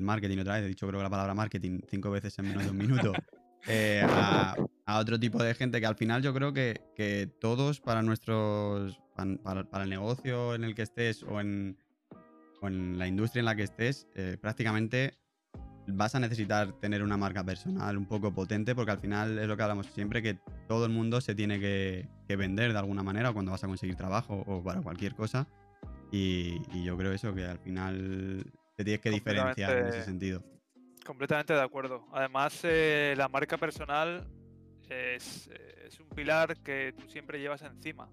marketing 0.00 0.38
otra 0.38 0.54
vez. 0.54 0.64
He 0.64 0.68
dicho 0.68 0.86
creo 0.86 1.00
que 1.00 1.04
la 1.04 1.10
palabra 1.10 1.34
marketing 1.34 1.80
cinco 1.88 2.10
veces 2.10 2.38
en 2.38 2.48
menos 2.48 2.64
de 2.64 2.70
un 2.70 2.76
minuto. 2.76 3.12
Eh, 3.68 4.04
a, 4.04 4.56
otro 4.98 5.20
tipo 5.20 5.40
de 5.40 5.54
gente 5.54 5.78
que 5.78 5.86
al 5.86 5.94
final 5.94 6.20
yo 6.20 6.34
creo 6.34 6.52
que, 6.52 7.30
todos 7.40 7.80
para 7.80 8.02
nuestros. 8.02 9.00
Para, 9.14 9.84
el 9.84 9.88
negocio 9.88 10.56
en 10.56 10.64
el 10.64 10.74
que 10.74 10.82
estés 10.82 11.22
o 11.22 11.40
en, 11.40 11.78
en 12.60 12.98
la 12.98 13.06
industria 13.06 13.38
en 13.38 13.44
la 13.44 13.54
que 13.54 13.62
estés, 13.62 14.08
eh, 14.16 14.36
prácticamente 14.40 15.21
vas 15.86 16.14
a 16.14 16.20
necesitar 16.20 16.72
tener 16.80 17.02
una 17.02 17.16
marca 17.16 17.44
personal 17.44 17.96
un 17.96 18.06
poco 18.06 18.32
potente 18.32 18.74
porque 18.74 18.92
al 18.92 18.98
final 18.98 19.38
es 19.38 19.46
lo 19.46 19.56
que 19.56 19.62
hablamos 19.62 19.86
siempre, 19.86 20.22
que 20.22 20.38
todo 20.68 20.86
el 20.86 20.92
mundo 20.92 21.20
se 21.20 21.34
tiene 21.34 21.58
que, 21.60 22.08
vender 22.36 22.72
de 22.72 22.78
alguna 22.78 23.02
manera 23.02 23.30
cuando 23.30 23.52
vas 23.52 23.62
a 23.62 23.66
conseguir 23.66 23.94
trabajo 23.94 24.42
o 24.46 24.62
para 24.62 24.80
cualquier 24.80 25.14
cosa. 25.14 25.46
Y, 26.10 26.82
yo 26.82 26.96
creo 26.96 27.12
eso, 27.12 27.34
que 27.34 27.44
al 27.44 27.58
final 27.58 28.44
te 28.74 28.84
tienes 28.84 29.00
que 29.00 29.10
diferenciar 29.10 29.76
en 29.76 29.86
ese 29.88 30.02
sentido. 30.02 30.42
Completamente 31.04 31.52
de 31.52 31.60
acuerdo. 31.60 32.06
Además, 32.12 32.58
eh, 32.62 33.14
la 33.18 33.28
marca 33.28 33.58
personal 33.58 34.26
es, 34.88 35.48
es, 35.86 36.00
un 36.00 36.08
pilar 36.08 36.56
que 36.58 36.94
tú 36.96 37.08
siempre 37.08 37.38
llevas 37.38 37.62
encima. 37.62 38.08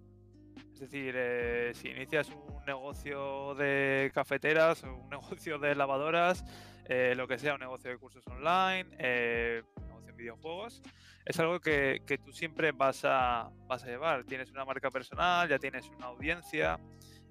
Es 0.73 0.79
decir, 0.79 1.13
eh, 1.17 1.71
si 1.75 1.89
inicias 1.89 2.29
un 2.29 2.63
negocio 2.65 3.53
de 3.55 4.11
cafeteras 4.13 4.83
o 4.83 4.95
un 4.95 5.09
negocio 5.09 5.59
de 5.59 5.75
lavadoras, 5.75 6.43
eh, 6.89 7.13
lo 7.15 7.27
que 7.27 7.37
sea, 7.37 7.53
un 7.53 7.61
negocio 7.61 7.89
de 7.89 7.97
cursos 7.97 8.25
online, 8.27 8.89
eh, 8.97 9.63
un 9.77 9.87
negocio 9.87 10.09
en 10.09 10.17
videojuegos, 10.17 10.81
es 11.25 11.39
algo 11.39 11.61
que, 11.61 12.19
tú 12.25 12.33
siempre 12.33 12.71
vas 12.71 13.05
a, 13.05 13.49
vas 13.67 13.83
a 13.83 13.87
llevar. 13.87 14.25
Tienes 14.25 14.51
una 14.51 14.65
marca 14.65 14.91
personal, 14.91 15.47
ya 15.47 15.59
tienes 15.59 15.87
una 15.89 16.07
audiencia 16.07 16.79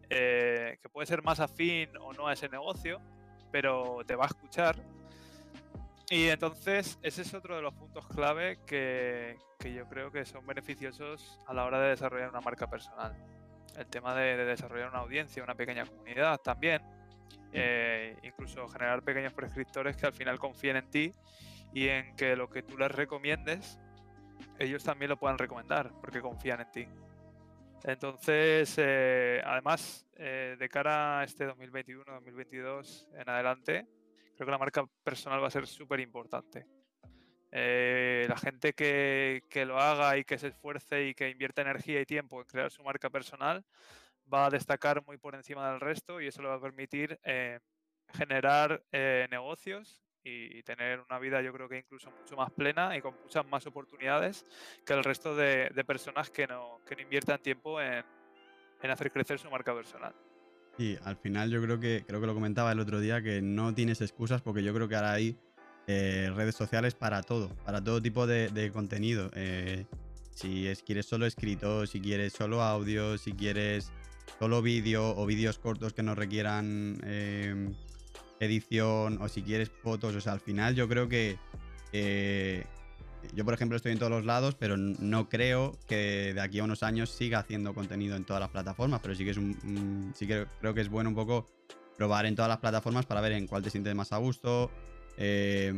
que 0.09 0.89
puede 0.91 1.07
ser 1.07 1.23
más 1.23 1.39
afín 1.39 1.91
o 2.01 2.15
no 2.15 2.29
a 2.29 2.33
ese 2.33 2.49
negocio, 2.49 2.99
pero 3.53 3.99
te 4.07 4.17
va 4.17 4.25
a 4.25 4.29
escuchar. 4.29 4.77
Y 6.09 6.29
entonces 6.29 6.99
ese 7.03 7.21
es 7.21 7.35
otro 7.35 7.57
de 7.57 7.61
los 7.61 7.75
puntos 7.75 8.07
clave 8.07 8.59
que, 8.67 9.37
que 9.59 9.75
yo 9.75 9.87
creo 9.87 10.11
que 10.11 10.25
son 10.25 10.47
beneficiosos 10.47 11.39
a 11.47 11.53
la 11.53 11.67
hora 11.67 11.79
de 11.81 11.91
desarrollar 11.91 12.31
una 12.31 12.41
marca 12.41 12.71
personal 12.71 13.15
el 13.79 13.87
tema 13.87 14.15
de, 14.15 14.37
desarrollar 14.45 14.89
una 14.89 14.99
audiencia, 14.99 15.43
una 15.43 15.55
pequeña 15.55 15.87
comunidad 15.87 16.39
también, 16.39 16.83
eh, 17.53 18.17
incluso 18.23 18.69
generar 18.69 19.03
pequeños 19.03 19.33
prescriptores 19.33 19.97
que 19.97 20.07
al 20.07 20.13
final 20.13 20.39
confíen 20.39 20.77
en 20.77 20.91
ti 20.91 21.13
y 21.73 21.89
en 21.89 22.15
que 22.17 22.37
lo 22.37 22.49
que 22.49 22.63
tú 22.63 22.77
les 22.79 22.91
recomiendes, 22.91 23.79
ellos 24.59 24.85
también 24.85 25.11
lo 25.11 25.19
puedan 25.19 25.39
recomendar 25.39 25.93
porque 26.01 26.21
confían 26.21 26.61
en 26.61 26.71
ti. 26.71 26.89
Entonces, 27.85 28.75
eh, 28.79 29.41
además, 29.45 30.07
eh, 30.17 30.57
de 30.59 30.69
cara 30.69 31.21
a 31.21 31.25
este 31.25 31.47
2021-2022 31.47 33.09
en 33.15 33.29
adelante, 33.29 33.87
creo 34.35 34.47
que 34.47 34.51
la 34.51 34.59
marca 34.59 34.85
personal 35.05 35.43
va 35.43 35.47
a 35.47 35.51
ser 35.51 35.67
súper 35.67 36.01
importante. 36.01 36.67
Eh, 37.51 38.27
la 38.29 38.37
gente 38.37 38.75
que, 38.75 39.43
lo 39.67 39.79
haga 39.79 40.19
y 40.19 40.25
que 40.25 40.39
se 40.39 40.49
esfuerce 40.49 41.09
y 41.09 41.15
que 41.15 41.31
invierta 41.31 41.63
energía 41.63 42.01
y 42.01 42.07
tiempo 42.07 42.41
en 42.41 42.47
crear 42.47 42.71
su 42.71 42.83
marca 42.83 43.09
personal 43.09 43.65
va 44.33 44.47
a 44.47 44.51
destacar 44.51 45.05
muy 45.07 45.19
por 45.19 45.35
encima 45.35 45.71
del 45.71 45.81
resto 45.81 46.21
y 46.21 46.27
eso 46.27 46.43
le 46.43 46.49
va 46.49 46.55
a 46.55 46.61
permitir 46.61 47.19
eh, 47.25 47.59
generar 48.15 48.83
eh, 48.93 49.27
negocios 49.31 50.03
y, 50.25 50.63
tener 50.63 51.01
una 51.09 51.19
vida 51.19 51.41
yo 51.41 51.55
creo 51.55 51.71
que 51.71 51.79
incluso 51.79 52.11
mucho 52.11 52.37
más 52.37 52.51
plena 52.51 52.95
y 52.95 53.01
con 53.01 53.15
muchas 53.23 53.47
más 53.47 53.67
oportunidades 53.67 54.45
que 54.85 54.93
el 54.93 55.03
resto 55.03 55.35
de, 55.35 55.71
personas 55.87 56.29
que 56.29 56.47
no, 56.47 56.81
que 56.87 56.97
no 56.97 57.03
inviertan 57.03 57.41
tiempo 57.41 57.81
en, 57.81 58.05
en 58.83 58.91
hacer 58.91 59.11
crecer 59.11 59.39
su 59.39 59.51
marca 59.51 59.75
personal. 59.75 60.15
Y 60.77 60.99
al 61.05 61.17
final 61.17 61.51
yo 61.51 61.63
creo 61.63 61.81
que, 61.81 62.05
creo 62.07 62.21
que 62.21 62.27
lo 62.27 62.35
comentaba 62.35 62.73
el 62.73 62.81
otro 62.81 63.01
día, 63.01 63.23
que 63.23 63.41
no 63.41 63.75
tienes 63.75 64.03
excusas 64.03 64.43
porque 64.43 64.63
yo 64.63 64.75
creo 64.75 64.87
que 64.87 64.97
ahora 64.97 65.13
hay 65.13 65.39
eh, 65.87 66.31
redes 66.35 66.55
sociales 66.55 66.95
para 66.95 67.23
todo, 67.23 67.49
para 67.65 67.83
todo 67.83 68.03
tipo 68.03 68.27
de, 68.27 68.71
contenido. 68.71 69.31
Si 70.39 70.69
es, 70.69 70.85
quieres 70.85 71.07
solo 71.07 71.27
escrito, 71.27 71.85
si 71.87 72.01
quieres 72.01 72.33
solo 72.33 72.63
audio, 72.63 73.19
si 73.19 73.33
quieres 73.33 73.91
solo 74.39 74.63
vídeo 74.63 75.17
o 75.17 75.27
vídeos 75.27 75.59
cortos 75.59 75.93
que 75.93 76.03
no 76.03 76.15
requieran 76.15 77.01
em, 77.05 77.75
edición 78.41 79.21
o 79.21 79.29
si 79.29 79.43
quieres 79.43 79.71
fotos, 79.71 80.15
o 80.15 80.21
sea, 80.21 80.33
al 80.33 80.41
final 80.41 80.75
yo 80.75 80.89
creo 80.89 81.09
que 81.09 81.39
yo 83.35 83.45
por 83.45 83.55
ejemplo 83.55 83.77
estoy 83.77 83.93
en 83.93 83.99
todos 83.99 84.11
los 84.13 84.25
lados, 84.25 84.55
pero 84.55 84.77
no 84.77 85.29
creo 85.29 85.77
que 85.87 86.33
de 86.35 86.41
aquí 86.41 86.59
a 86.61 86.65
unos 86.65 86.83
años 86.83 87.11
siga 87.11 87.41
haciendo 87.41 87.75
contenido 87.75 88.17
en 88.17 88.25
todas 88.25 88.41
las 88.41 88.51
plataformas, 88.51 89.01
pero 89.01 89.15
sí 89.15 89.25
que 89.25 89.31
es 89.31 89.37
un, 89.37 90.13
sí 90.15 90.27
que 90.27 90.47
creo 90.61 90.75
que 90.75 90.81
es 90.81 90.89
bueno 90.89 91.11
un 91.11 91.17
poco 91.17 91.47
probar 91.97 92.27
en 92.27 92.37
todas 92.37 92.49
las 92.49 92.59
plataformas 92.59 93.07
para 93.07 93.21
ver 93.21 93.33
en 93.33 93.47
cuál 93.47 93.63
te 93.63 93.71
sientes 93.71 93.95
más 93.95 94.13
a 94.13 94.19
gusto, 94.19 94.71
eh, 95.17 95.75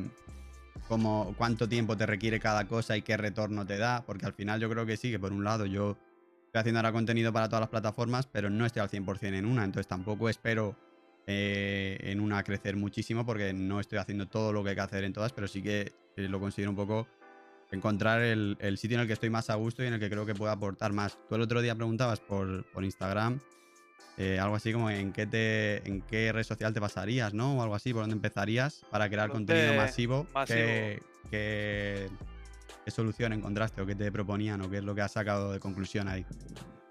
cuánto 1.36 1.68
tiempo 1.68 1.96
te 1.96 2.06
requiere 2.06 2.40
cada 2.40 2.66
cosa 2.66 2.96
y 2.96 3.02
qué 3.02 3.16
retorno 3.16 3.66
te 3.66 3.78
da, 3.78 4.04
porque 4.04 4.26
al 4.26 4.34
final 4.34 4.60
yo 4.60 4.68
creo 4.68 4.86
que 4.86 4.96
sí, 4.96 5.10
que 5.10 5.18
por 5.18 5.32
un 5.32 5.44
lado 5.44 5.66
yo 5.66 5.96
estoy 6.50 6.60
haciendo 6.62 6.80
ahora 6.80 6.90
contenido 6.90 7.32
para 7.32 7.48
todas 7.48 7.60
las 7.60 7.70
plataformas, 7.70 8.26
pero 8.26 8.50
no 8.50 8.66
estoy 8.66 8.82
al 8.82 8.90
100% 8.90 9.34
en 9.34 9.46
una, 9.46 9.62
entonces 9.62 9.86
tampoco 9.86 10.28
espero 10.28 10.76
eh, 11.28 11.96
en 12.00 12.18
una 12.18 12.42
crecer 12.42 12.74
muchísimo 12.74 13.24
porque 13.24 13.52
no 13.52 13.78
estoy 13.78 13.98
haciendo 13.98 14.26
todo 14.26 14.52
lo 14.52 14.64
que 14.64 14.70
hay 14.70 14.74
que 14.74 14.80
hacer 14.80 15.04
en 15.04 15.12
todas, 15.12 15.32
pero 15.32 15.46
sí 15.46 15.62
que 15.62 15.92
lo 16.16 16.40
considero 16.40 16.70
un 16.70 16.76
poco 16.76 17.06
encontrar 17.70 18.20
el, 18.22 18.56
sitio 18.78 18.96
en 18.96 19.02
el 19.02 19.06
que 19.06 19.12
estoy 19.12 19.30
más 19.30 19.48
a 19.48 19.54
gusto 19.54 19.84
y 19.84 19.86
en 19.86 19.94
el 19.94 20.00
que 20.00 20.10
creo 20.10 20.26
que 20.26 20.34
puedo 20.34 20.50
aportar 20.50 20.92
más. 20.92 21.16
Tú 21.28 21.36
el 21.36 21.42
otro 21.42 21.62
día 21.62 21.76
preguntabas 21.76 22.18
por, 22.18 22.64
por 22.72 22.84
Instagram 22.84 23.38
eh, 24.18 24.40
algo 24.40 24.56
así 24.56 24.72
como 24.72 24.90
en 24.90 25.12
qué, 25.12 25.26
te, 25.26 25.88
en 25.88 26.02
qué 26.02 26.32
red 26.32 26.42
social 26.42 26.74
te 26.74 26.80
pasarías, 26.80 27.32
¿no? 27.32 27.56
O 27.56 27.62
algo 27.62 27.76
así, 27.76 27.92
por 27.92 28.02
dónde 28.02 28.16
empezarías 28.16 28.84
para 28.90 29.08
crear 29.08 29.30
contenido 29.30 29.74
masivo. 29.74 30.26
¿Qué, 31.30 32.10
qué, 32.84 32.90
solución 32.90 33.32
encontraste 33.32 33.80
o 33.80 33.86
qué 33.86 33.94
te 33.94 34.10
proponían 34.10 34.60
o 34.60 34.70
qué 34.70 34.78
es 34.78 34.84
lo 34.84 34.94
que 34.94 35.02
has 35.02 35.12
sacado 35.12 35.52
de 35.52 35.60
conclusión 35.60 36.08
ahí? 36.08 36.26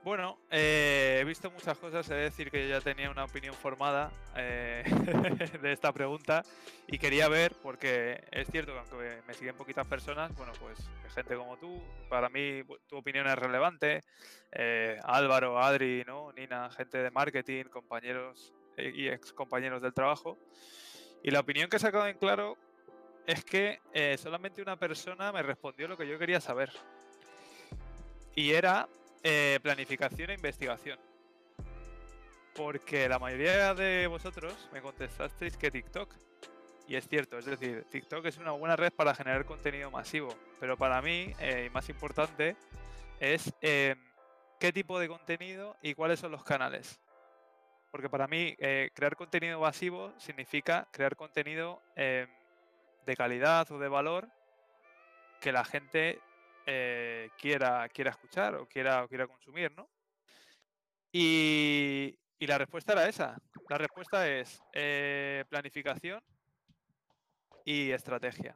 Bueno, 0.04 0.40
eh, 0.50 1.20
he 1.22 1.24
visto 1.26 1.52
muchas 1.52 1.78
cosas, 1.78 2.10
he 2.10 2.16
de 2.16 2.22
decir 2.22 2.50
que 2.50 2.64
yo 2.64 2.70
ya 2.70 2.82
tenía 2.82 3.12
una 3.12 3.26
opinión 3.26 3.54
formada 3.54 4.12
eh, 4.36 4.84
de 5.62 5.72
esta 5.74 5.92
pregunta 5.92 6.42
y 6.88 6.98
quería 6.98 7.28
ver, 7.28 7.54
porque 7.62 8.24
es 8.32 8.48
cierto 8.50 8.72
que 8.72 8.80
aunque 8.80 9.22
me 9.28 9.34
siguen 9.34 9.56
poquitas 9.56 9.86
personas, 9.86 10.34
bueno, 10.36 10.54
pues 10.60 10.80
gente 11.14 11.36
como 11.36 11.58
tú, 11.58 11.82
para 12.10 12.30
mí 12.30 12.64
tu 12.88 12.98
opinión 12.98 13.28
es 13.28 13.36
relevante, 13.36 14.04
eh, 14.52 14.98
Álvaro, 15.04 15.62
Adri, 15.62 16.04
¿no? 16.08 16.32
Nina, 16.32 16.72
gente 16.72 17.00
de 17.00 17.12
marketing, 17.12 17.66
compañeros 17.66 18.54
y 18.78 19.10
ex 19.10 19.34
compañeros 19.34 19.82
del 19.82 19.94
trabajo, 19.94 20.38
y 21.22 21.32
la 21.32 21.42
opinión 21.42 21.70
que 21.70 21.76
he 21.76 21.80
sacado 21.80 22.08
en 22.08 22.18
claro 22.18 22.58
es 23.30 23.46
que 23.46 23.80
solamente 24.18 24.62
una 24.62 24.76
persona 24.76 25.32
me 25.32 25.44
respondió 25.44 25.88
lo 25.88 25.96
que 25.96 26.08
yo 26.08 26.18
quería 26.18 26.42
saber. 26.42 26.72
Y 28.36 28.54
era 28.54 28.88
eh, 29.24 29.60
planificación 29.62 30.30
e 30.30 30.36
investigación. 30.36 30.98
Porque 32.56 33.08
la 33.10 33.20
mayoría 33.20 33.74
de 33.74 34.08
vosotros 34.08 34.70
me 34.72 34.82
contestasteis 34.82 35.58
que 35.58 35.72
TikTok. 35.72 36.14
Y 36.88 36.96
es 36.96 37.08
cierto, 37.08 37.38
es 37.38 37.46
decir, 37.46 37.86
TikTok 37.92 38.26
es 38.26 38.38
una 38.38 38.52
buena 38.52 38.76
red 38.76 38.92
para 38.92 39.14
generar 39.14 39.46
contenido 39.46 39.92
masivo. 39.92 40.30
Pero 40.60 40.78
para 40.78 41.02
mí, 41.02 41.34
eh, 41.40 41.66
y 41.68 41.70
más 41.70 41.88
importante, 41.90 42.56
es 43.20 43.54
eh, 43.62 43.96
qué 44.60 44.74
tipo 44.74 45.00
de 45.00 45.08
contenido 45.08 45.76
y 45.82 45.94
cuáles 45.94 46.20
son 46.20 46.32
los 46.32 46.44
canales. 46.44 47.00
Porque 47.92 48.10
para 48.10 48.28
mí, 48.28 48.56
eh, 48.60 48.90
crear 48.94 49.16
contenido 49.16 49.60
masivo 49.60 50.14
significa 50.18 50.88
crear 50.92 51.16
contenido 51.16 51.82
eh, 51.96 52.28
de 53.10 53.16
calidad 53.16 53.70
o 53.72 53.80
de 53.80 53.88
valor 53.88 54.30
que 55.42 55.52
la 55.52 55.66
gente 55.66 56.22
eh, 56.66 57.30
quiera, 57.38 57.90
quiera 57.90 58.12
escuchar 58.12 58.56
o 58.56 58.68
quiera, 58.68 59.04
o 59.04 59.08
quiera 59.08 59.26
consumir, 59.26 59.72
¿no? 59.76 59.90
Y, 61.12 62.16
y 62.38 62.48
la 62.48 62.60
respuesta 62.60 62.94
era 62.94 63.10
esa. 63.10 63.36
La 63.68 63.78
respuesta 63.78 64.28
es 64.28 64.62
planificación 65.50 66.22
y 67.66 67.92
estrategia. 67.92 68.56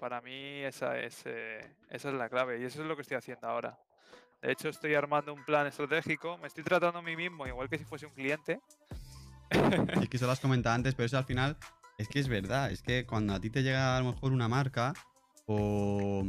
Para 0.00 0.20
mí 0.20 0.62
esa 0.64 0.98
es, 0.98 1.24
esa 1.26 2.08
es 2.08 2.14
la 2.14 2.28
clave 2.28 2.60
y 2.60 2.64
eso 2.64 2.82
es 2.82 2.88
lo 2.88 2.96
que 2.96 3.02
estoy 3.02 3.16
haciendo 3.16 3.48
ahora. 3.48 3.78
De 4.42 4.52
hecho, 4.52 4.68
estoy 4.68 4.94
armando 4.94 5.32
un 5.32 5.44
plan 5.44 5.66
estratégico. 5.66 6.38
Me 6.38 6.48
estoy 6.48 6.62
tratando 6.62 6.98
a 6.98 7.02
mí 7.02 7.16
mismo 7.16 7.46
igual 7.46 7.68
que 7.68 7.78
si 7.78 7.84
fuese 7.84 8.06
un 8.06 8.12
cliente. 8.12 8.60
es 9.50 10.08
que 10.08 10.16
eso 10.16 10.26
lo 10.26 10.32
has 10.32 10.40
comentado 10.40 10.74
antes, 10.74 10.94
pero 10.94 11.06
eso 11.06 11.18
al 11.18 11.24
final 11.24 11.56
es 11.98 12.08
que 12.08 12.18
es 12.18 12.28
verdad. 12.28 12.70
Es 12.70 12.82
que 12.82 13.06
cuando 13.06 13.34
a 13.34 13.40
ti 13.40 13.50
te 13.50 13.62
llega 13.62 13.96
a 13.96 14.00
lo 14.00 14.12
mejor 14.12 14.32
una 14.32 14.48
marca 14.48 14.94
o, 15.46 16.24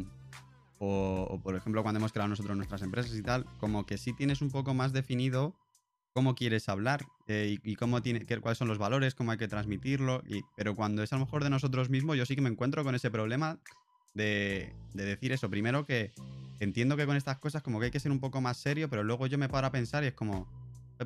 o, 0.79 1.39
por 1.43 1.55
ejemplo 1.55 1.81
cuando 1.83 1.99
hemos 1.99 2.11
creado 2.11 2.29
nosotros 2.29 2.55
nuestras 2.55 2.81
empresas 2.81 3.15
y 3.15 3.23
tal, 3.23 3.45
como 3.59 3.85
que 3.85 3.97
sí 3.97 4.13
tienes 4.13 4.41
un 4.41 4.51
poco 4.51 4.73
más 4.73 4.93
definido 4.93 5.55
cómo 6.13 6.35
quieres 6.35 6.67
hablar 6.67 7.05
eh, 7.27 7.57
y, 7.63 7.75
cómo 7.75 8.01
tiene, 8.01 8.25
cuáles 8.25 8.57
son 8.57 8.67
los 8.67 8.79
valores, 8.79 9.13
cómo 9.13 9.31
hay 9.31 9.37
que 9.37 9.47
transmitirlo. 9.47 10.23
Pero 10.55 10.75
cuando 10.75 11.03
es 11.03 11.13
a 11.13 11.17
lo 11.17 11.25
mejor 11.25 11.43
de 11.43 11.51
nosotros 11.51 11.89
mismos, 11.89 12.17
yo 12.17 12.25
sí 12.25 12.35
que 12.35 12.41
me 12.41 12.49
encuentro 12.49 12.83
con 12.83 12.95
ese 12.95 13.11
problema 13.11 13.59
de, 14.15 14.73
de 14.93 15.05
decir 15.05 15.31
eso. 15.31 15.47
Primero 15.47 15.85
que 15.85 16.11
entiendo 16.59 16.97
que 16.97 17.05
con 17.05 17.17
estas 17.17 17.37
cosas 17.37 17.61
como 17.61 17.79
que 17.79 17.85
hay 17.85 17.91
que 17.91 17.99
ser 17.99 18.11
un 18.11 18.19
poco 18.19 18.41
más 18.41 18.57
serio, 18.57 18.89
pero 18.89 19.03
luego 19.03 19.27
yo 19.27 19.37
me 19.37 19.47
paro 19.47 19.67
a 19.67 19.71
pensar 19.71 20.03
y 20.03 20.07
es 20.07 20.13
como, 20.13 20.47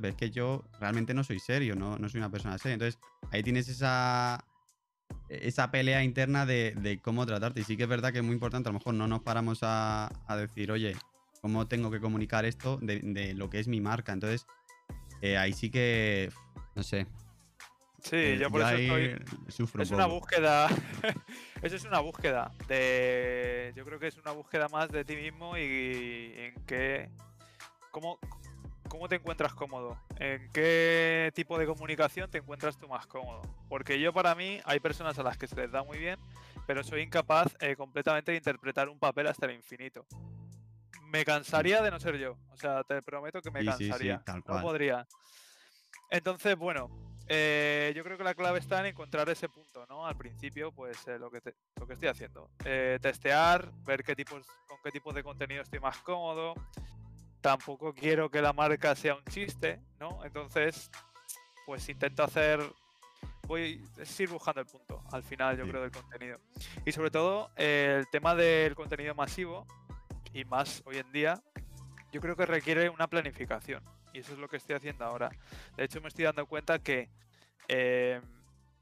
es 0.02 0.16
que 0.16 0.32
yo 0.32 0.64
realmente 0.80 1.14
no 1.14 1.26
soy 1.26 1.40
serio, 1.40 1.76
no, 1.76 1.98
no 1.98 2.08
soy 2.08 2.20
una 2.20 2.30
persona 2.30 2.58
seria. 2.58 2.76
Entonces 2.76 2.98
ahí 3.32 3.44
tienes 3.44 3.68
esa, 3.68 4.46
esa 5.30 5.72
pelea 5.72 6.04
interna 6.04 6.46
de, 6.46 7.00
cómo 7.02 7.26
tratarte. 7.26 7.62
Y 7.62 7.64
sí 7.64 7.78
que 7.78 7.84
es 7.84 7.90
verdad 7.90 8.12
que 8.12 8.20
es 8.20 8.24
muy 8.24 8.34
importante, 8.34 8.70
a 8.70 8.72
lo 8.72 8.80
mejor 8.80 8.94
no 8.94 9.08
nos 9.08 9.22
paramos 9.22 9.60
a, 9.62 10.12
decir, 10.30 10.72
oye, 10.72 10.96
¿cómo 11.42 11.68
tengo 11.68 11.92
que 11.92 12.00
comunicar 12.00 12.46
esto 12.46 12.78
de, 12.82 13.34
lo 13.36 13.50
que 13.50 13.60
es 13.60 13.68
mi 13.68 13.82
marca? 13.82 14.14
Entonces 14.14 14.46
eh, 15.22 15.38
ahí 15.38 15.54
sí 15.54 15.70
que, 15.70 16.32
no 16.76 16.84
sé, 16.84 17.08
Sí, 18.04 18.16
eh, 18.16 18.38
yo 18.40 18.50
por 18.50 18.62
eso 18.62 18.72
estoy. 18.72 19.16
Sufro 19.48 19.84
es 19.84 19.92
una 19.92 20.08
búsqueda. 20.08 20.68
eso 21.62 21.76
es 21.76 21.86
una 21.86 22.00
búsqueda. 22.00 22.52
De. 22.68 23.74
Yo 23.76 23.86
creo 23.86 24.00
que 24.00 24.08
es 24.08 24.18
una 24.18 24.32
búsqueda 24.32 24.68
más 24.70 24.90
de 24.90 25.06
ti 25.06 25.16
mismo 25.16 25.58
y 25.58 26.34
en 26.36 26.56
qué. 26.66 27.10
¿Cómo, 27.92 28.18
¿Cómo 28.92 29.08
te 29.08 29.16
encuentras 29.16 29.54
cómodo? 29.54 29.98
¿En 30.18 30.52
qué 30.52 31.32
tipo 31.34 31.58
de 31.58 31.66
comunicación 31.66 32.30
te 32.30 32.40
encuentras 32.40 32.78
tú 32.78 32.90
más 32.90 33.08
cómodo? 33.08 33.42
Porque 33.70 33.98
yo 34.02 34.12
para 34.12 34.36
mí 34.36 34.60
hay 34.66 34.82
personas 34.82 35.18
a 35.18 35.24
las 35.24 35.38
que 35.38 35.48
se 35.48 35.56
les 35.56 35.72
da 35.72 35.82
muy 35.82 35.98
bien, 35.98 36.20
pero 36.68 36.84
soy 36.84 37.04
incapaz 37.04 37.56
eh, 37.62 37.78
completamente 37.78 38.32
de 38.32 38.38
interpretar 38.38 38.90
un 38.90 39.00
papel 39.00 39.28
hasta 39.28 39.46
el 39.46 39.54
infinito. 39.54 40.06
Me 41.06 41.24
cansaría 41.24 41.82
de 41.82 41.90
no 41.90 42.02
ser 42.02 42.18
yo. 42.18 42.36
O 42.52 42.58
sea, 42.58 42.84
te 42.84 43.02
prometo 43.02 43.42
que 43.42 43.50
me 43.50 43.64
cansaría. 43.64 44.22
No 44.46 44.62
podría. 44.62 45.08
Entonces, 46.10 46.58
bueno, 46.58 46.90
eh, 47.30 47.94
yo 47.96 48.04
creo 48.04 48.18
que 48.18 48.26
la 48.26 48.36
clave 48.36 48.60
está 48.60 48.82
en 48.82 48.88
encontrar 48.88 49.30
ese 49.30 49.48
punto, 49.48 49.86
¿no? 49.88 50.06
Al 50.06 50.18
principio, 50.18 50.74
pues 50.74 51.08
eh, 51.08 51.18
lo, 51.18 51.32
que 51.32 51.40
lo 51.78 51.88
que 51.88 51.94
estoy 51.94 52.10
haciendo. 52.10 52.50
Eh, 52.66 53.00
testear, 53.02 53.72
ver 53.86 54.04
qué 54.04 54.18
tipos, 54.18 54.46
con 54.68 54.80
qué 54.84 54.92
tipo 54.92 55.14
de 55.14 55.24
contenido 55.24 55.62
estoy 55.64 55.80
más 55.80 55.98
cómodo. 56.00 56.56
Tampoco 57.42 57.94
quiero 57.94 58.30
que 58.30 58.42
la 58.42 58.54
marca 58.54 58.96
sea 58.96 59.16
un 59.16 59.26
chiste, 59.26 59.80
¿no? 60.00 60.24
Entonces, 60.24 60.90
pues 61.66 61.88
intento 61.90 62.24
hacer. 62.24 62.60
Voy 63.48 63.84
a 63.98 64.22
ir 64.22 64.30
buscando 64.30 64.62
el 64.62 64.68
punto 64.68 65.04
al 65.12 65.24
final, 65.24 65.58
yo 65.58 65.68
creo, 65.68 65.82
del 65.82 65.92
contenido. 65.92 66.40
Y 66.86 66.92
sobre 66.92 67.12
todo, 67.12 67.50
el 67.56 68.08
tema 68.10 68.36
del 68.36 68.76
contenido 68.76 69.14
masivo, 69.16 69.66
y 70.34 70.46
más 70.46 70.82
hoy 70.86 70.98
en 70.98 71.12
día, 71.12 71.42
yo 72.12 72.22
creo 72.22 72.36
que 72.36 72.46
requiere 72.46 72.90
una 72.90 73.08
planificación. 73.08 73.84
Y 74.14 74.20
eso 74.20 74.34
es 74.34 74.40
lo 74.40 74.48
que 74.48 74.58
estoy 74.58 74.76
haciendo 74.76 75.06
ahora. 75.06 75.30
De 75.76 75.84
hecho, 75.84 76.02
me 76.02 76.10
estoy 76.10 76.26
dando 76.26 76.46
cuenta 76.46 76.80
que 76.80 77.10
eh, 77.68 78.22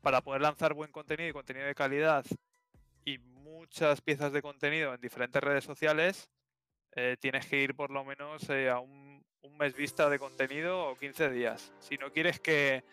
para 0.01 0.21
poder 0.21 0.41
lanzar 0.41 0.73
buen 0.73 0.91
contenido 0.91 1.29
y 1.29 1.33
contenido 1.33 1.67
de 1.67 1.75
calidad 1.75 2.25
y 3.05 3.17
muchas 3.17 4.01
piezas 4.01 4.31
de 4.31 4.41
contenido 4.41 4.93
en 4.93 5.01
diferentes 5.01 5.41
redes 5.41 5.63
sociales, 5.63 6.29
eh, 6.99 7.17
tienes 7.19 7.45
que 7.45 7.61
ir 7.61 7.75
por 7.75 7.91
lo 7.91 8.03
menos 8.03 8.49
eh, 8.49 8.69
a 8.69 8.79
un, 8.79 9.09
mes 9.57 9.75
vista 9.75 10.09
de 10.09 10.19
contenido 10.19 10.89
o 10.89 10.97
15 10.97 11.29
días. 11.31 11.73
Si 11.79 11.97
no 11.97 12.11
quieres 12.13 12.39
que, 12.39 12.83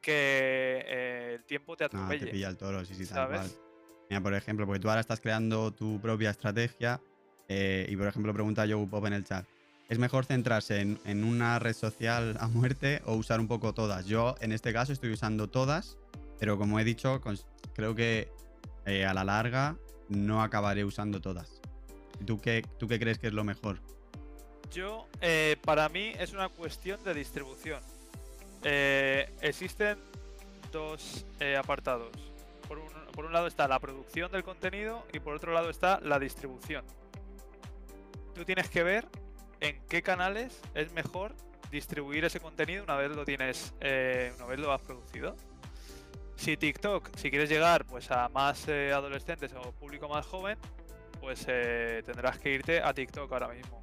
que 0.00 1.34
el 1.34 1.44
tiempo 1.44 1.76
te 1.76 1.84
atropelle. 1.84 2.20
No, 2.20 2.26
te 2.26 2.32
pilla 2.32 2.48
el 2.48 2.56
toro, 2.56 2.84
sí, 2.86 2.94
sí, 2.94 3.04
¿sabes? 3.04 3.60
Mira, 4.08 4.22
por 4.22 4.32
ejemplo, 4.32 4.66
porque 4.66 4.80
tú 4.80 4.88
ahora 4.88 5.02
estás 5.02 5.20
creando 5.20 5.72
tu 5.72 6.00
propia 6.00 6.30
estrategia 6.30 7.00
y, 7.48 7.94
por 7.96 8.06
ejemplo, 8.06 8.32
pregunta 8.32 8.64
Joe 8.66 8.86
Pop 8.86 9.04
en 9.06 9.12
el 9.12 9.24
chat 9.24 9.44
es 9.90 9.98
mejor 9.98 10.24
centrarse 10.24 10.80
en, 10.80 11.24
una 11.24 11.58
red 11.58 11.74
social 11.74 12.36
a 12.38 12.46
muerte 12.46 13.02
o 13.06 13.16
usar 13.16 13.40
un 13.40 13.48
poco 13.48 13.74
todas. 13.74 14.06
Yo 14.06 14.36
en 14.40 14.52
este 14.52 14.72
caso 14.72 14.92
estoy 14.92 15.10
usando 15.12 15.50
todas, 15.50 15.98
pero 16.38 16.56
como 16.56 16.78
he 16.78 16.84
dicho, 16.84 17.20
creo 17.74 17.96
que 17.96 18.32
eh, 18.86 19.04
a 19.04 19.12
la 19.12 19.24
larga 19.24 19.76
no 20.08 20.44
acabaré 20.44 20.84
usando 20.84 21.20
todas. 21.20 21.59
¿Tú 22.26 22.40
qué, 22.40 22.62
¿Tú 22.78 22.88
qué 22.88 22.98
crees 22.98 23.18
que 23.18 23.28
es 23.28 23.32
lo 23.32 23.44
mejor? 23.44 23.78
Yo, 24.70 25.08
eh, 25.20 25.56
para 25.64 25.88
mí 25.88 26.12
es 26.18 26.32
una 26.32 26.48
cuestión 26.48 27.02
de 27.02 27.14
distribución. 27.14 27.82
Eh, 28.62 29.32
existen 29.40 29.98
dos 30.70 31.26
apartados. 31.58 32.12
Por 32.68 32.78
un, 32.78 32.88
por 33.12 33.24
un 33.24 33.32
lado 33.32 33.48
está 33.48 33.66
la 33.66 33.80
producción 33.80 34.30
del 34.30 34.44
contenido 34.44 35.04
y 35.12 35.18
por 35.18 35.34
otro 35.34 35.52
lado 35.52 35.70
está 35.70 35.98
la 36.00 36.18
distribución. 36.18 36.84
Tú 38.34 38.44
tienes 38.44 38.68
que 38.68 38.82
ver 38.82 39.08
en 39.60 39.80
qué 39.88 40.02
canales 40.02 40.60
es 40.74 40.92
mejor 40.92 41.34
distribuir 41.70 42.24
ese 42.24 42.40
contenido 42.40 42.82
una 42.82 42.96
vez 42.96 43.14
lo 43.14 43.24
tienes, 43.24 43.74
eh, 43.80 44.32
una 44.36 44.46
vez 44.46 44.58
lo 44.58 44.72
has 44.72 44.80
producido. 44.80 45.36
Si 46.36 46.56
TikTok, 46.56 47.14
si 47.16 47.30
quieres 47.30 47.48
llegar 47.48 47.84
pues 47.84 48.10
a 48.10 48.28
más 48.30 48.66
eh, 48.68 48.92
adolescentes 48.92 49.52
o 49.52 49.72
público 49.72 50.08
más 50.08 50.26
joven, 50.26 50.58
pues 51.20 51.44
eh, 51.48 52.02
tendrás 52.04 52.38
que 52.38 52.52
irte 52.52 52.82
a 52.82 52.92
TikTok 52.92 53.30
ahora 53.32 53.48
mismo. 53.48 53.82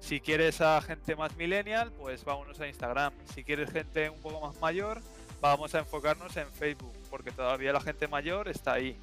Si 0.00 0.20
quieres 0.20 0.60
a 0.60 0.80
gente 0.80 1.16
más 1.16 1.36
millennial, 1.36 1.92
pues 1.92 2.24
vámonos 2.24 2.60
a 2.60 2.68
Instagram. 2.68 3.12
Si 3.34 3.42
quieres 3.42 3.70
gente 3.70 4.08
un 4.08 4.20
poco 4.20 4.46
más 4.46 4.60
mayor, 4.60 5.00
vamos 5.40 5.74
a 5.74 5.80
enfocarnos 5.80 6.36
en 6.36 6.46
Facebook, 6.52 6.92
porque 7.10 7.32
todavía 7.32 7.72
la 7.72 7.80
gente 7.80 8.06
mayor 8.06 8.48
está 8.48 8.74
ahí. 8.74 8.96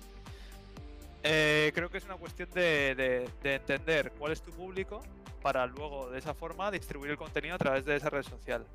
creo 1.22 1.90
que 1.90 1.98
es 1.98 2.06
una 2.06 2.16
cuestión 2.16 2.50
de 2.52 3.30
entender 3.44 4.12
cuál 4.18 4.32
es 4.32 4.42
tu 4.42 4.52
público 4.52 5.02
para 5.44 5.68
luego 5.68 6.10
de 6.10 6.20
esa 6.20 6.34
forma 6.34 6.72
distribuir 6.72 7.12
el 7.12 7.18
contenido 7.18 7.56
a 7.56 7.58
través 7.58 7.86
de 7.86 7.98
esa 7.98 8.10
red 8.10 8.24
social. 8.24 8.66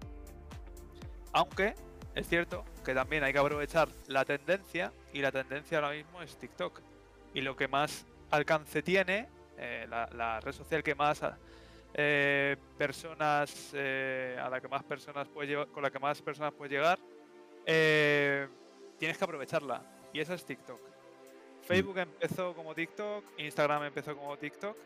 Aunque 1.33 1.75
es 2.15 2.29
cierto 2.29 2.65
que 2.85 2.95
también 2.95 3.25
hay 3.25 3.33
que 3.33 3.39
aprovechar 3.39 3.89
la 4.07 4.25
tendencia 4.25 4.93
y 5.13 5.21
la 5.21 5.33
tendencia 5.33 5.79
ahora 5.79 5.91
mismo 5.93 6.23
es 6.23 6.37
TikTok. 6.37 6.81
Y 7.33 7.41
lo 7.41 7.57
que 7.57 7.69
más 7.69 8.07
alcance 8.31 8.83
tiene, 8.83 9.29
eh, 9.57 9.87
la, 9.89 10.41
red 10.41 10.53
social 10.53 10.83
que 10.83 10.95
más 10.95 11.21
eh, 11.95 12.57
personas, 12.77 13.71
eh, 13.75 14.39
a 14.41 14.49
la 14.49 14.61
que 14.61 14.69
más 14.69 14.85
personas 14.85 15.27
puede 15.29 15.67
con 15.67 15.83
la 15.83 15.91
que 15.91 15.99
más 15.99 16.21
personas 16.23 16.53
puede 16.53 16.71
llegar, 16.71 16.99
tienes 17.65 19.19
que 19.19 19.25
aprovecharla. 19.25 19.83
Y 20.13 20.21
esa 20.21 20.35
es 20.35 20.45
TikTok. 20.45 20.81
Facebook 21.63 21.97
mm. 21.97 22.01
empezó 22.01 22.55
como 22.55 22.75
TikTok, 22.75 23.25
Instagram 23.39 23.85
empezó 23.85 24.17
como 24.17 24.37
TikTok 24.37 24.77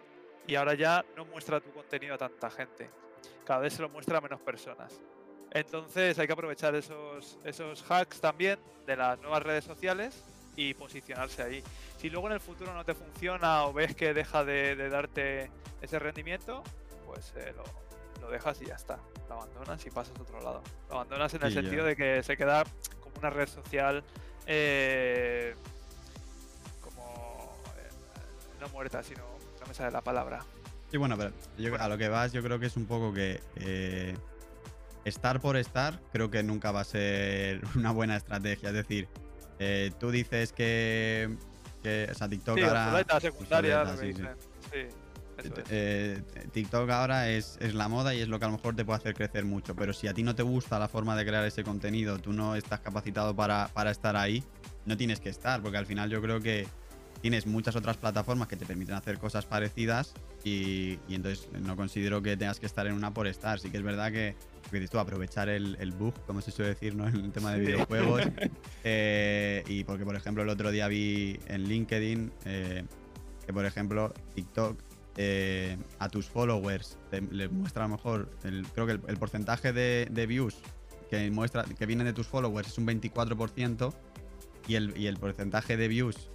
y 0.47 0.55
ahora 0.55 0.75
ya 0.75 1.05
no 1.17 1.25
muestra 1.27 1.61
tu 1.61 1.71
contenido 1.71 2.15
a 2.15 2.19
tanta 2.19 2.51
gente. 2.51 2.91
Cada 3.45 3.61
vez 3.61 3.75
se 3.75 3.83
lo 3.83 3.89
muestra 3.89 4.19
a 4.19 4.21
menos 4.21 4.41
personas. 4.41 5.01
Entonces 5.53 6.19
hay 6.19 6.27
que 6.27 6.33
aprovechar 6.33 6.75
esos, 6.75 7.39
esos 7.45 7.85
hacks 7.91 8.21
también 8.21 8.59
de 8.87 8.97
las 8.97 9.19
nuevas 9.21 9.43
redes 9.43 9.65
sociales 9.65 10.32
y 10.57 10.75
posicionarse 10.75 11.43
ahí. 11.43 11.63
Si 11.99 12.11
luego 12.11 12.27
en 12.29 12.35
el 12.35 12.41
futuro 12.41 12.75
no 12.75 12.85
te 12.85 12.95
funciona 12.95 13.65
o 13.65 13.73
ves 13.73 13.95
que 13.95 14.15
deja 14.15 14.45
de, 14.45 14.77
darte 14.89 15.51
ese 15.81 15.99
rendimiento, 15.99 16.63
pues 17.07 17.33
eh, 17.37 17.55
lo, 18.21 18.31
dejas 18.31 18.61
y 18.63 18.67
ya 18.67 18.75
está. 18.75 18.99
Lo 19.29 19.35
abandonas 19.35 19.85
y 19.85 19.91
pasas 19.91 20.17
a 20.19 20.23
otro 20.23 20.41
lado. 20.41 20.63
Lo 20.89 20.97
abandonas 20.97 21.35
en 21.35 21.43
el 21.43 21.53
sentido 21.53 21.85
de 21.85 21.97
que 21.97 22.23
se 22.23 22.37
queda 22.37 22.65
como 23.03 23.19
una 23.19 23.31
red 23.31 23.49
social 23.49 24.05
eh, 24.47 25.55
como 26.81 27.53
eh, 27.77 27.91
no 28.61 28.69
muerta, 28.69 29.03
sino 29.03 29.23
no 29.61 29.67
me 29.67 29.75
sale 29.75 29.91
la 29.91 30.01
palabra. 30.01 30.45
Sí, 30.91 30.99
bueno, 30.99 31.17
pero 31.17 31.33
a 31.81 31.89
lo 31.89 31.97
que 31.97 32.09
vas, 32.09 32.33
yo 32.33 32.43
creo 32.43 32.59
que 32.59 32.67
es 32.67 32.77
un 32.77 32.87
poco 32.87 33.15
que 33.15 33.41
eh, 33.57 34.15
estar 35.05 35.41
por 35.41 35.57
estar, 35.57 36.01
creo 36.13 36.31
que 36.31 36.43
nunca 36.43 36.71
va 36.71 36.81
a 36.81 36.85
ser 36.85 37.63
una 37.77 37.93
buena 37.93 38.17
estrategia. 38.17 38.71
Es 38.71 38.75
decir, 38.75 39.09
eh, 39.63 39.93
tú 39.99 40.11
dices 40.11 40.53
que, 40.53 41.37
que 41.83 42.09
o 42.11 42.15
sea, 42.15 42.29
TikTok 42.29 42.59
sí, 42.59 42.65
ahora. 42.65 43.21
secundaria, 43.21 43.97
sí, 43.97 44.13
sí. 44.13 44.23
Eh, 45.71 46.21
TikTok 46.53 46.91
ahora 46.91 47.31
es, 47.31 47.59
la 47.75 47.89
moda 47.89 48.15
y 48.15 48.21
es 48.21 48.29
lo 48.29 48.39
que 48.39 48.45
a 48.45 48.49
lo 48.49 48.57
mejor 48.57 48.75
te 48.75 48.85
puede 48.85 48.99
hacer 48.99 49.15
crecer 49.15 49.45
mucho. 49.45 49.75
Pero 49.77 49.93
si 49.93 50.09
a 50.09 50.15
ti 50.15 50.23
no 50.23 50.35
te 50.35 50.43
gusta 50.43 50.79
la 50.79 50.89
forma 50.89 51.17
de 51.17 51.25
crear 51.25 51.45
ese 51.45 51.63
contenido, 51.63 52.19
tú 52.19 52.33
no 52.33 52.57
estás 52.57 52.81
capacitado 52.81 53.35
para, 53.35 53.69
para 53.73 53.93
estar 53.93 54.17
ahí, 54.17 54.43
no 54.85 54.97
tienes 54.97 55.21
que 55.21 55.29
estar, 55.29 55.63
porque 55.63 55.79
al 55.79 55.87
final 55.87 56.11
yo 56.11 56.21
creo 56.21 56.41
que 56.41 56.67
tienes 57.23 57.47
muchas 57.47 57.77
otras 57.77 57.97
plataformas 57.97 58.49
que 58.49 58.57
te 58.57 58.67
permiten 58.67 58.97
hacer 58.97 59.17
cosas 59.17 59.47
parecidas 59.47 60.13
y, 60.45 60.99
entonces 61.09 61.49
no 61.63 61.77
considero 61.77 62.21
que 62.21 62.37
tengas 62.37 62.59
que 62.59 62.67
estar 62.67 62.87
en 62.89 62.95
una 62.95 63.15
por 63.15 63.29
estar. 63.29 63.61
Sí 63.61 63.71
que 63.71 63.77
es 63.77 63.83
verdad 63.83 64.11
que, 64.11 64.35
que 64.71 64.77
dices 64.77 64.91
tú, 64.91 64.99
aprovechar 64.99 65.49
el, 65.49 65.77
el, 65.81 65.93
bug, 65.93 66.15
como 66.27 66.41
se 66.41 66.51
suele 66.51 66.71
decir, 66.71 66.97
¿no? 66.97 67.07
En 67.07 67.15
el 67.25 67.33
tema 67.33 67.53
de 67.53 67.61
videojuegos. 67.61 68.23
Eh, 68.85 69.63
y 69.69 69.85
porque, 69.85 70.05
por 70.05 70.17
ejemplo, 70.17 70.43
el 70.43 70.49
otro 70.49 70.73
día 70.73 70.89
vi 70.89 71.39
en 71.47 71.69
LinkedIn 71.69 72.33
eh, 72.47 72.85
que, 73.47 73.53
por 73.53 73.65
ejemplo, 73.65 74.13
TikTok 74.35 74.77
eh, 75.17 75.77
a 76.01 76.09
tus 76.09 76.27
followers 76.27 76.99
le 77.31 77.49
muestra 77.49 77.85
a 77.85 77.89
lo 77.89 77.95
mejor, 77.95 78.29
el, 78.43 78.67
creo 78.75 78.87
que 78.87 78.93
el, 78.93 79.17
porcentaje 79.19 79.73
de, 79.73 80.09
de, 80.11 80.27
views 80.27 80.57
que 81.11 81.31
muestra 81.31 81.65
que 81.65 81.87
vienen 81.87 82.07
de 82.07 82.13
tus 82.13 82.27
followers 82.27 82.69
es 82.69 82.79
un 82.79 82.89
24% 82.89 83.95
y 84.67 84.75
el, 84.75 84.97
y 84.97 85.07
el 85.07 85.17
porcentaje 85.17 85.77
de 85.77 85.87
views 85.87 86.32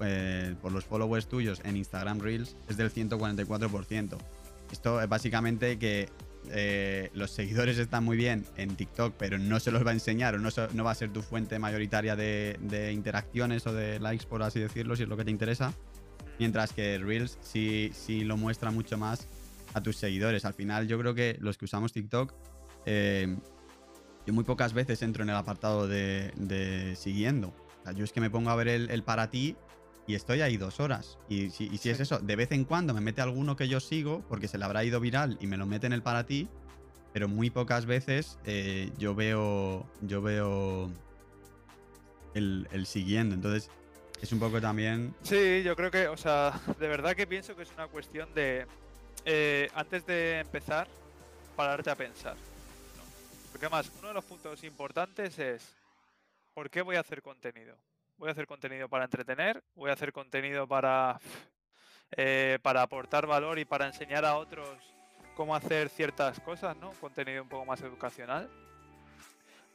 eh, 0.00 0.54
por, 0.60 0.72
los 0.72 0.84
followers 0.84 1.26
tuyos 1.26 1.60
en 1.64 1.76
Instagram 1.76 2.20
Reels 2.20 2.56
es 2.68 2.76
del 2.76 2.92
144%. 2.92 4.16
Esto 4.70 5.00
es 5.00 5.08
básicamente 5.08 5.78
que 5.78 6.08
eh, 6.50 7.10
los 7.14 7.30
seguidores 7.30 7.78
están 7.78 8.04
muy 8.04 8.16
bien 8.16 8.44
en 8.56 8.76
TikTok, 8.76 9.14
pero 9.18 9.38
no 9.38 9.58
se 9.60 9.70
los 9.70 9.84
va 9.84 9.90
a 9.90 9.94
enseñar 9.94 10.34
o 10.34 10.38
no, 10.38 10.84
va 10.84 10.90
a 10.90 10.94
ser 10.94 11.12
tu 11.12 11.22
fuente 11.22 11.58
mayoritaria 11.58 12.14
de, 12.16 12.92
interacciones 12.92 13.66
o 13.66 13.72
de 13.72 13.98
likes, 14.00 14.26
por 14.26 14.42
así 14.42 14.60
decirlo, 14.60 14.96
si 14.96 15.04
es 15.04 15.08
lo 15.08 15.16
que 15.16 15.24
te 15.24 15.30
interesa. 15.30 15.72
Mientras 16.38 16.72
que 16.72 16.98
Reels 16.98 17.38
sí, 17.40 17.90
sí 17.94 18.22
lo 18.24 18.36
muestra 18.36 18.70
mucho 18.70 18.98
más 18.98 19.26
a 19.74 19.82
tus 19.82 19.96
seguidores. 19.96 20.44
Al 20.44 20.54
final, 20.54 20.86
yo 20.86 20.98
creo 20.98 21.14
que 21.14 21.36
los 21.40 21.56
que 21.56 21.64
usamos 21.64 21.92
TikTok, 21.92 22.32
eh, 22.84 23.36
yo 24.26 24.34
muy 24.34 24.44
pocas 24.44 24.72
veces 24.72 25.02
entro 25.02 25.22
en 25.22 25.30
el 25.30 25.36
apartado 25.36 25.88
de, 25.88 26.94
siguiendo. 26.96 27.54
yo 27.94 28.04
es 28.04 28.12
que 28.12 28.20
me 28.20 28.30
pongo 28.30 28.50
a 28.50 28.56
ver 28.56 28.68
el 28.68 29.02
para 29.02 29.30
ti 29.30 29.56
y 30.06 30.14
estoy 30.14 30.40
ahí 30.40 30.56
dos 30.56 30.80
horas. 30.80 31.18
Y 31.28 31.50
si, 31.50 31.70
es 31.72 32.00
eso, 32.00 32.18
de 32.18 32.36
vez 32.36 32.52
en 32.52 32.64
cuando 32.64 32.94
me 32.94 33.00
mete 33.00 33.20
alguno 33.20 33.56
que 33.56 33.68
yo 33.68 33.80
sigo, 33.80 34.22
porque 34.28 34.48
se 34.48 34.58
le 34.58 34.64
habrá 34.64 34.84
ido 34.84 35.00
viral 35.00 35.36
y 35.40 35.46
me 35.46 35.56
lo 35.56 35.66
mete 35.66 35.86
en 35.86 35.92
el 35.92 36.02
para 36.02 36.26
ti, 36.26 36.48
pero 37.12 37.28
muy 37.28 37.50
pocas 37.50 37.86
veces 37.86 38.38
eh, 38.44 38.90
yo 38.98 39.14
veo. 39.14 39.86
Yo 40.02 40.22
veo. 40.22 40.90
El, 42.34 42.86
siguiendo. 42.86 43.34
Entonces, 43.34 43.70
es 44.20 44.30
un 44.32 44.38
poco 44.38 44.60
también. 44.60 45.14
Sí, 45.22 45.62
yo 45.62 45.74
creo 45.74 45.90
que, 45.90 46.08
o 46.08 46.16
sea, 46.16 46.60
de 46.78 46.88
verdad 46.88 47.16
que 47.16 47.26
pienso 47.26 47.56
que 47.56 47.62
es 47.62 47.72
una 47.74 47.88
cuestión 47.88 48.32
de. 48.34 48.66
Eh, 49.24 49.68
antes 49.74 50.06
de 50.06 50.40
empezar, 50.40 50.86
pararte 51.56 51.90
a 51.90 51.96
pensar. 51.96 52.36
Porque 53.50 53.66
además, 53.66 53.90
uno 53.98 54.08
de 54.08 54.14
los 54.14 54.24
puntos 54.24 54.62
importantes 54.62 55.38
es. 55.38 55.74
¿Por 56.54 56.70
qué 56.70 56.82
voy 56.82 56.96
a 56.96 57.00
hacer 57.00 57.22
contenido? 57.22 57.76
Voy 58.18 58.28
a 58.28 58.32
hacer 58.32 58.46
contenido 58.46 58.88
para 58.88 59.04
entretener, 59.04 59.62
voy 59.74 59.90
a 59.90 59.94
hacer 59.94 60.12
contenido 60.12 60.66
para, 60.66 61.18
eh, 62.12 62.58
para 62.62 62.82
aportar 62.82 63.26
valor 63.26 63.58
y 63.58 63.64
para 63.64 63.86
enseñar 63.86 64.24
a 64.24 64.36
otros 64.36 64.68
cómo 65.34 65.54
hacer 65.54 65.88
ciertas 65.88 66.40
cosas, 66.40 66.76
¿no? 66.76 66.92
Contenido 66.92 67.42
un 67.42 67.48
poco 67.48 67.66
más 67.66 67.80
educacional. 67.82 68.48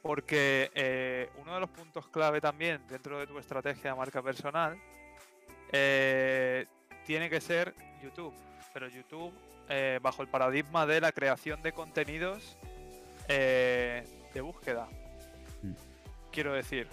Porque 0.02 0.72
eh, 0.74 1.30
uno 1.36 1.54
de 1.54 1.60
los 1.60 1.70
puntos 1.70 2.08
clave 2.08 2.40
también 2.40 2.84
dentro 2.88 3.20
de 3.20 3.26
tu 3.28 3.38
estrategia 3.38 3.92
de 3.92 3.96
marca 3.96 4.20
personal 4.20 4.76
eh, 5.70 6.66
tiene 7.06 7.30
que 7.30 7.40
ser 7.40 7.72
YouTube. 8.02 8.34
Pero 8.74 8.88
YouTube 8.88 9.32
bajo 10.02 10.20
el 10.20 10.28
paradigma 10.28 10.84
de 10.84 11.00
la 11.00 11.12
creación 11.12 11.62
de 11.62 11.72
contenidos 11.72 12.58
de 13.26 14.40
búsqueda. 14.42 14.86
Mm. 15.62 15.72
Quiero 16.30 16.52
decir, 16.52 16.88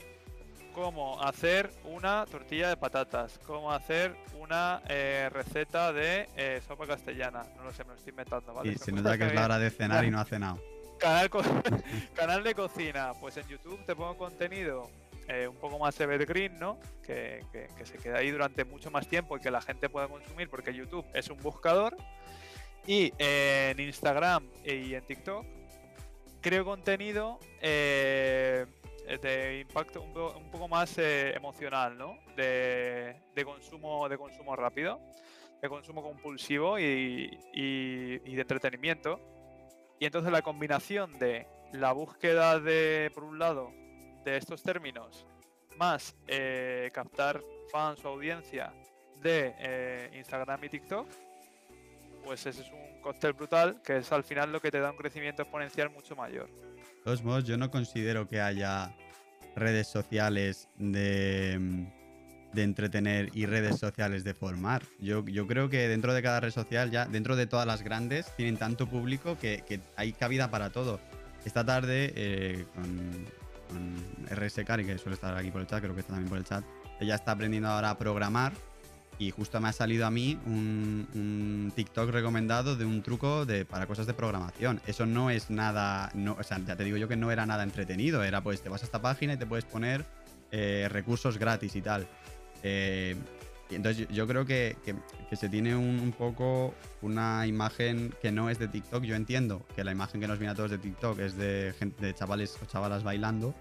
cómo 0.74 1.22
hacer 1.22 1.72
una 1.84 2.26
tortilla 2.26 2.70
de 2.70 2.78
patatas, 2.78 3.40
cómo 3.46 3.72
hacer 3.72 4.16
una 4.40 4.82
eh, 4.88 5.30
receta 5.32 5.92
de 5.94 6.30
eh, 6.36 6.62
sopa 6.68 6.88
castellana. 6.88 7.44
No 7.58 7.64
lo 7.64 7.74
sé, 7.74 7.84
me 7.84 7.92
lo 7.92 7.96
estoy 7.96 8.12
inventando, 8.12 8.54
¿vale? 8.54 8.72
Y 8.72 8.78
se 8.78 8.92
nota 8.92 9.18
que 9.18 9.28
es 9.28 9.34
la 9.34 9.46
hora 9.46 9.60
de 9.60 9.70
cenar 9.70 10.06
y 10.06 10.12
no 10.12 10.20
ha 10.20 10.26
cenado. 10.26 10.62
Canal, 11.00 11.30
canal 12.16 12.44
de 12.44 12.56
cocina. 12.56 13.14
Pues 13.20 13.38
en 13.38 13.48
YouTube 13.48 13.84
te 13.86 13.96
pongo 13.96 14.18
contenido 14.18 14.90
eh, 15.28 15.48
un 15.48 15.56
poco 15.56 15.80
más 15.80 16.00
evergreen, 16.00 16.60
¿no? 16.60 16.80
Que, 17.06 17.44
que, 17.52 17.86
se 17.86 17.98
queda 17.98 18.20
ahí 18.20 18.32
durante 18.32 18.66
mucho 18.66 18.92
más 18.92 19.08
tiempo 19.08 19.38
y 19.38 19.40
que 19.40 19.52
la 19.52 19.62
gente 19.62 19.90
pueda 19.90 20.08
consumir 20.08 20.50
porque 20.50 20.74
YouTube 20.74 21.06
es 21.14 21.30
un 21.30 21.38
buscador. 21.42 21.96
Y 22.88 23.14
en 23.20 23.80
Instagram 23.80 24.48
y 24.66 24.94
en 24.96 25.04
TikTok 25.04 25.46
creo 26.42 26.66
contenido 26.66 27.40
eh, 27.62 28.66
de 29.18 29.60
impacto 29.62 30.02
un, 30.02 30.52
poco 30.52 30.68
más 30.68 30.98
eh, 30.98 31.34
emocional, 31.36 31.98
¿no? 31.98 32.18
De, 32.36 33.16
consumo, 33.44 34.08
de 34.08 34.18
consumo 34.18 34.56
rápido, 34.56 35.00
de 35.62 35.68
consumo 35.68 36.04
compulsivo 36.04 36.80
y, 36.80 37.36
de 37.56 38.42
entretenimiento. 38.42 39.20
Y 40.00 40.06
entonces 40.06 40.32
la 40.32 40.42
combinación 40.42 41.18
de 41.18 41.48
la 41.74 41.92
búsqueda 41.92 42.60
de, 42.60 43.12
por 43.14 43.24
un 43.24 43.40
lado, 43.40 43.72
de 44.24 44.38
estos 44.38 44.62
términos, 44.62 45.26
más 45.78 46.16
eh, 46.28 46.90
captar 46.94 47.42
fans 47.72 48.04
o 48.06 48.10
audiencia 48.10 48.74
de 49.22 50.12
Instagram 50.14 50.64
y 50.64 50.70
TikTok, 50.70 51.08
pues 52.24 52.46
ese 52.46 52.62
es 52.62 52.72
un 52.72 53.02
cóctel 53.02 53.34
brutal 53.34 53.82
que 53.82 53.98
es 53.98 54.12
al 54.12 54.24
final 54.24 54.52
lo 54.52 54.62
que 54.62 54.72
te 54.72 54.80
da 54.80 54.92
un 54.92 54.98
crecimiento 54.98 55.42
exponencial 55.42 55.90
mucho 55.90 56.16
mayor 56.16 56.50
todos 57.10 57.24
modos, 57.24 57.44
yo 57.46 57.58
no 57.58 57.72
considero 57.72 58.28
que 58.28 58.40
haya 58.40 58.96
redes 59.56 59.88
sociales 59.88 60.70
de, 60.78 61.88
entretener 62.56 63.32
y 63.34 63.48
redes 63.48 63.80
sociales 63.80 64.24
de 64.24 64.36
formar. 64.36 64.84
Yo, 65.00 65.26
yo, 65.26 65.48
creo 65.48 65.72
que 65.72 65.88
dentro 65.88 66.14
de 66.14 66.22
cada 66.22 66.40
red 66.40 66.52
social, 66.52 66.92
ya 66.92 67.08
dentro 67.08 67.36
de 67.36 67.48
todas 67.48 67.66
las 67.66 67.82
grandes, 67.82 68.28
tienen 68.36 68.58
tanto 68.58 68.86
público 68.86 69.40
que, 69.40 69.82
hay 69.96 70.14
cabida 70.14 70.52
para 70.52 70.70
todo. 70.70 71.00
Esta 71.46 71.66
tarde, 71.66 72.14
eh, 72.16 72.66
con, 72.76 73.26
con 73.70 74.38
RS 74.38 74.64
que 74.64 74.98
suele 75.00 75.16
estar 75.16 75.36
aquí 75.36 75.50
por 75.50 75.62
el 75.62 75.68
chat, 75.68 75.82
creo 75.82 75.96
que 75.96 76.02
está 76.02 76.14
también 76.14 76.30
por 76.30 76.38
el 76.38 76.44
chat, 76.44 76.64
ella 77.00 77.16
está 77.16 77.32
aprendiendo 77.32 77.70
ahora 77.70 77.90
a 77.90 77.98
programar 77.98 78.54
y 79.20 79.32
justo 79.32 79.60
me 79.60 79.68
ha 79.68 79.74
salido 79.74 80.06
a 80.06 80.10
mí 80.10 80.40
un, 80.46 81.72
TikTok 81.76 82.10
recomendado 82.10 82.76
de 82.76 82.86
un 82.86 83.04
truco 83.04 83.46
de, 83.46 83.66
para 83.66 83.86
cosas 83.86 84.08
de 84.08 84.14
programación. 84.14 84.82
Eso 84.88 85.06
no 85.06 85.30
es 85.30 85.50
nada, 85.50 86.10
no, 86.16 86.38
o 86.40 86.44
sea, 86.44 86.58
ya 86.66 86.76
te 86.76 86.86
digo 86.86 86.98
yo 86.98 87.08
que 87.08 87.18
no 87.18 87.30
era 87.30 87.46
nada 87.46 87.64
entretenido, 87.64 88.24
era 88.24 88.42
pues 88.42 88.62
te 88.62 88.70
vas 88.70 88.82
a 88.82 88.86
esta 88.86 89.02
página 89.02 89.34
y 89.34 89.38
te 89.38 89.46
puedes 89.46 89.66
poner 89.66 90.06
eh, 90.52 90.88
recursos 90.90 91.38
gratis 91.38 91.76
y 91.76 91.82
tal. 91.82 92.08
Eh, 92.64 93.16
y 93.70 93.76
entonces 93.76 94.08
yo, 94.10 94.26
creo 94.26 94.46
que, 94.46 94.78
se 95.32 95.50
tiene 95.50 95.76
un, 95.76 96.14
poco 96.18 96.74
una 97.02 97.46
imagen 97.46 98.14
que 98.22 98.32
no 98.32 98.50
es 98.50 98.58
de 98.58 98.68
TikTok. 98.68 99.04
Yo 99.04 99.16
entiendo 99.16 99.66
que 99.76 99.84
la 99.84 99.92
imagen 99.92 100.22
que 100.22 100.28
nos 100.28 100.40
viene 100.40 100.54
a 100.54 100.56
todos 100.56 100.72
de 100.72 100.80
TikTok 100.80 101.20
es 101.20 101.38
de, 101.38 101.76
gente, 101.78 102.04
de 102.04 102.14
chavales 102.16 102.58
o 102.64 102.66
chavalas 102.66 103.04
bailando. 103.04 103.54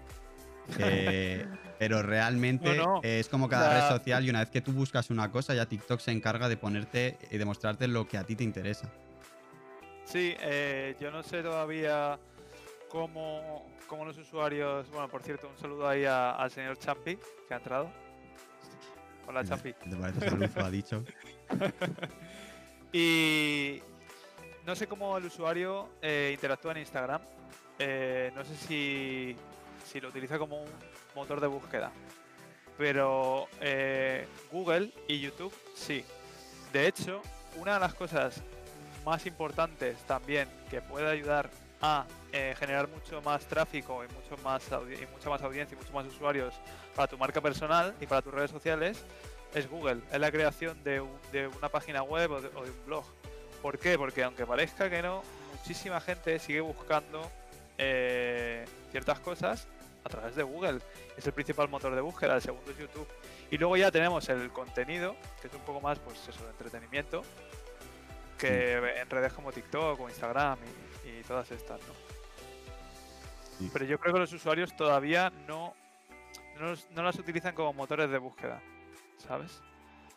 Eh, 0.77 1.45
pero 1.79 2.01
realmente 2.01 2.81
es 3.03 3.29
como 3.29 3.47
cada 3.47 3.73
red 3.73 3.97
social 3.97 4.25
y 4.25 4.29
una 4.29 4.39
vez 4.39 4.49
que 4.49 4.61
tú 4.61 4.71
buscas 4.73 5.09
una 5.09 5.31
cosa, 5.31 5.53
ya 5.53 5.65
TikTok 5.65 5.99
se 5.99 6.11
encarga 6.11 6.49
de 6.49 6.57
ponerte 6.57 7.17
y 7.31 7.37
demostrarte 7.37 7.87
lo 7.87 8.07
que 8.07 8.17
a 8.17 8.23
ti 8.23 8.35
te 8.35 8.43
interesa. 8.43 8.89
Sí, 10.05 10.35
eh, 10.39 10.95
yo 10.99 11.11
no 11.11 11.21
sé 11.23 11.43
todavía 11.43 12.19
cómo, 12.89 13.65
cómo, 13.87 14.05
los 14.05 14.17
usuarios. 14.17 14.89
Bueno, 14.89 15.07
por 15.07 15.21
cierto, 15.21 15.47
un 15.47 15.57
saludo 15.57 15.87
ahí 15.87 16.03
al 16.05 16.49
señor 16.51 16.77
Champi, 16.79 17.17
que 17.47 17.53
ha 17.53 17.57
entrado. 17.57 17.91
Hola, 19.27 19.43
Champi. 19.45 19.73
¿Te 19.73 19.95
parece 19.95 20.29
saludo? 20.29 20.65
ha 20.65 20.71
dicho. 20.71 21.03
y 22.91 23.81
no 24.65 24.75
sé 24.75 24.87
cómo 24.87 25.15
el 25.17 25.25
usuario 25.25 25.89
eh, 26.01 26.31
interactúa 26.33 26.71
en 26.71 26.79
Instagram. 26.79 27.21
no 28.35 28.43
sé 28.43 28.55
si 28.67 29.35
si 29.89 29.99
lo 29.99 30.09
utiliza 30.09 30.37
como 30.37 30.61
un 30.61 30.69
motor 31.15 31.41
de 31.41 31.47
búsqueda. 31.47 31.91
Pero 32.77 33.47
eh, 33.59 34.27
Google 34.51 34.91
y 35.07 35.19
YouTube 35.19 35.53
sí. 35.75 36.03
De 36.71 36.87
hecho, 36.87 37.21
una 37.57 37.73
de 37.73 37.79
las 37.79 37.93
cosas 37.93 38.41
más 39.05 39.25
importantes 39.25 39.97
también 40.03 40.47
que 40.69 40.81
puede 40.81 41.09
ayudar 41.09 41.49
a 41.81 42.05
eh, 42.31 42.55
generar 42.59 42.87
mucho 42.89 43.21
más 43.21 43.45
tráfico 43.45 44.03
y 44.03 44.07
mucho 44.13 44.41
más 44.43 44.63
y 44.67 45.05
mucha 45.13 45.29
más 45.29 45.41
audiencia 45.41 45.75
y 45.75 45.77
muchos 45.77 45.93
más 45.93 46.05
usuarios 46.05 46.53
para 46.95 47.07
tu 47.07 47.17
marca 47.17 47.41
personal 47.41 47.95
y 48.01 48.05
para 48.05 48.21
tus 48.21 48.33
redes 48.33 48.51
sociales 48.51 49.03
es 49.53 49.67
Google, 49.69 50.01
es 50.11 50.19
la 50.19 50.31
creación 50.31 50.83
de, 50.83 50.99
una 51.01 51.69
página 51.69 52.03
web 52.03 52.31
o 52.31 52.41
de, 52.41 52.49
un 52.49 52.85
blog. 52.85 53.05
¿Por 53.61 53.79
qué? 53.79 53.97
Porque 53.97 54.23
aunque 54.23 54.45
parezca 54.45 54.89
que 54.89 55.01
no, 55.01 55.23
muchísima 55.57 55.99
gente 55.99 56.37
sigue 56.39 56.61
buscando 56.61 57.29
eh, 57.77 58.65
ciertas 58.91 59.19
cosas 59.19 59.67
a 60.09 60.11
través 60.11 60.35
de 60.35 60.43
Google. 60.43 60.79
Es 61.15 61.25
el 61.27 61.33
principal 61.33 61.69
motor 61.69 61.93
de 61.93 62.01
búsqueda, 62.01 62.35
el 62.35 62.41
segundo 62.41 62.71
es 62.71 62.77
YouTube. 62.77 63.07
Y 63.51 63.57
luego 63.57 63.77
ya 63.77 63.91
tenemos 63.91 64.27
el 64.29 64.49
contenido, 64.49 65.15
que 65.39 65.47
es 65.47 65.53
un 65.53 65.61
poco 65.61 65.79
más, 65.81 65.99
pues 65.99 66.27
eso, 66.27 66.43
de 66.43 66.49
entretenimiento. 66.49 67.23
que 68.37 68.73
en 68.73 69.09
redes 69.09 69.33
como 69.33 69.51
TikTok 69.51 69.99
o 69.99 70.07
Instagram 70.07 70.57
y, 71.05 71.23
todas 71.23 71.51
estas, 71.51 71.79
¿no? 71.81 71.93
Pero 73.73 73.85
yo 73.85 73.99
creo 73.99 74.13
que 74.13 74.19
los 74.21 74.31
usuarios 74.31 74.75
todavía 74.75 75.31
no, 75.47 75.75
no, 76.95 77.03
las 77.03 77.19
utilizan 77.19 77.53
como 77.53 77.73
motores 77.73 78.09
de 78.09 78.17
búsqueda, 78.17 78.61
¿sabes? 79.17 79.61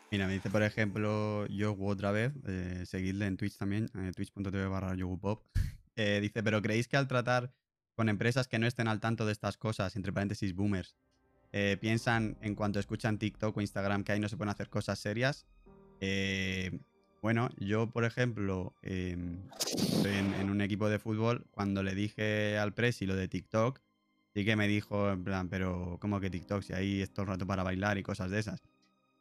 Mira, 0.09 0.25
me 0.27 0.33
dice, 0.33 0.49
por 0.49 0.63
ejemplo, 0.63 1.45
yo 1.47 1.75
otra 1.77 2.11
vez, 2.11 2.31
eh, 2.47 2.83
seguidle 2.85 3.27
en 3.27 3.35
Twitch 3.35 3.57
también, 3.57 3.89
eh, 3.95 4.11
twitch.tv 4.15 4.67
barra 4.67 4.95
yogupop. 4.95 5.43
Eh, 5.95 6.17
dice, 6.21 6.41
pero 6.41 6.59
¿creéis 6.59 6.87
que 6.87 6.97
al 6.97 7.07
tratar 7.07 7.53
con 7.95 8.09
empresas 8.09 8.47
que 8.47 8.59
no 8.59 8.67
estén 8.67 8.87
al 8.87 8.99
tanto 8.99 9.25
de 9.25 9.31
estas 9.31 9.57
cosas, 9.57 9.95
entre 9.95 10.13
paréntesis 10.13 10.53
boomers, 10.53 10.95
eh, 11.51 11.77
piensan 11.79 12.37
en 12.41 12.55
cuanto 12.55 12.79
escuchan 12.79 13.19
TikTok 13.19 13.55
o 13.55 13.61
Instagram 13.61 14.03
que 14.03 14.11
ahí 14.11 14.19
no 14.19 14.27
se 14.27 14.37
pueden 14.37 14.49
hacer 14.49 14.69
cosas 14.69 14.99
serias? 14.99 15.45
Eh, 16.01 16.79
bueno, 17.21 17.49
yo, 17.57 17.89
por 17.89 18.03
ejemplo, 18.03 18.73
em, 18.81 19.37
en, 20.03 20.49
un 20.49 20.59
equipo 20.59 20.89
de 20.89 20.99
fútbol. 20.99 21.45
Cuando 21.51 21.81
le 21.81 21.95
dije 21.95 22.57
al 22.57 22.73
Presi 22.73 23.05
lo 23.05 23.15
de 23.15 23.29
TikTok, 23.29 23.79
sí 24.33 24.43
que 24.43 24.55
me 24.57 24.67
dijo, 24.67 25.09
en 25.09 25.23
plan, 25.23 25.47
pero 25.47 25.97
¿cómo 26.01 26.19
que 26.19 26.29
TikTok? 26.29 26.63
Si 26.63 26.73
ahí 26.73 27.01
es 27.01 27.13
todo 27.13 27.23
el 27.23 27.29
rato 27.29 27.47
para 27.47 27.63
bailar 27.63 27.97
y 27.97 28.03
cosas 28.03 28.29
de 28.29 28.39
esas. 28.39 28.61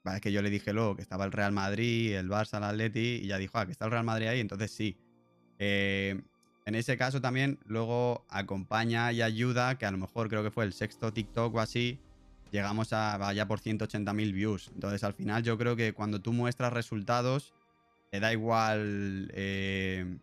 Es 0.05 0.21
que 0.21 0.33
yo 0.33 0.43
le 0.43 0.51
dije 0.51 0.73
luego 0.73 0.97
que 0.97 1.03
estaba 1.03 1.25
el 1.25 1.31
Real 1.31 1.53
Madrid, 1.53 2.15
el 2.15 2.29
Barça, 2.29 2.57
el 2.57 2.65
Atleti, 2.65 3.21
y 3.23 3.29
ya 3.29 3.39
dijo, 3.39 3.57
ah, 3.59 3.67
que 3.67 3.73
está 3.73 3.85
el 3.85 3.93
Real 3.93 4.05
Madrid 4.05 4.27
ahí, 4.27 4.41
entonces 4.41 4.73
sí. 4.73 4.97
Eh, 5.61 6.21
en 6.65 6.75
ese 6.75 6.97
caso 6.97 7.21
también 7.21 7.59
luego 7.67 8.25
acompaña 8.29 9.13
y 9.13 9.23
ayuda, 9.23 9.79
que 9.79 9.87
a 9.87 9.91
lo 9.91 9.99
mejor 9.99 10.29
creo 10.29 10.43
que 10.43 10.51
fue 10.51 10.65
el 10.65 10.73
sexto 10.73 11.13
TikTok 11.13 11.55
o 11.55 11.61
así, 11.61 11.99
llegamos 12.51 12.93
a 12.93 13.17
vaya 13.17 13.47
por 13.47 13.61
180.000 13.61 14.33
views. 14.33 14.71
Entonces 14.75 15.03
al 15.03 15.15
final 15.15 15.43
yo 15.43 15.59
creo 15.59 15.75
que 15.75 15.93
cuando 15.93 16.21
tú 16.21 16.33
muestras 16.33 16.73
resultados, 16.73 17.53
te 18.11 18.21
da 18.21 18.33
igual 18.33 19.31
eh, 19.35 20.19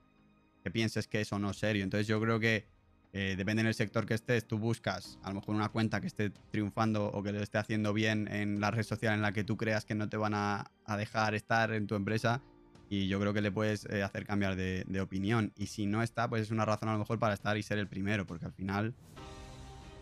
que 0.63 0.71
pienses 0.71 1.07
que 1.07 1.21
eso 1.21 1.39
no 1.39 1.51
es 1.51 1.57
serio. 1.57 1.83
Entonces 1.83 2.07
yo 2.07 2.21
creo 2.21 2.39
que 2.39 2.65
eh, 3.11 3.33
depende 3.35 3.63
del 3.63 3.73
sector 3.73 4.05
que 4.05 4.13
estés, 4.13 4.45
tú 4.45 4.59
buscas 4.59 5.17
a 5.23 5.29
lo 5.29 5.35
mejor 5.35 5.55
una 5.55 5.69
cuenta 5.69 5.99
que 5.99 6.05
esté 6.05 6.29
triunfando 6.51 7.07
o 7.07 7.23
que 7.23 7.31
lo 7.31 7.41
esté 7.41 7.57
haciendo 7.57 7.91
bien 7.91 8.27
en 8.31 8.59
la 8.59 8.69
red 8.69 8.83
social 8.83 9.15
en 9.15 9.23
la 9.23 9.31
que 9.31 9.43
tú 9.43 9.57
creas 9.57 9.83
que 9.83 9.95
no 9.95 10.07
te 10.07 10.17
van 10.17 10.35
a, 10.35 10.69
dejar 10.95 11.33
estar 11.33 11.73
en 11.73 11.87
tu 11.87 11.95
empresa 11.95 12.41
y 12.89 13.07
yo 13.07 13.19
creo 13.19 13.33
que 13.33 13.41
le 13.41 13.51
puedes 13.51 13.85
eh, 13.85 14.03
hacer 14.03 14.25
cambiar 14.25 14.55
de, 14.55 15.01
opinión. 15.01 15.53
Y 15.57 15.67
si 15.67 15.85
no 15.85 16.01
está, 16.01 16.27
pues 16.27 16.41
es 16.43 16.51
una 16.51 16.65
razón 16.65 16.89
a 16.89 16.93
lo 16.93 16.99
mejor 16.99 17.19
para 17.19 17.33
estar 17.33 17.57
y 17.57 17.63
ser 17.63 17.77
el 17.77 17.87
primero, 17.87 18.25
porque 18.25 18.45
al 18.45 18.53
final 18.53 18.93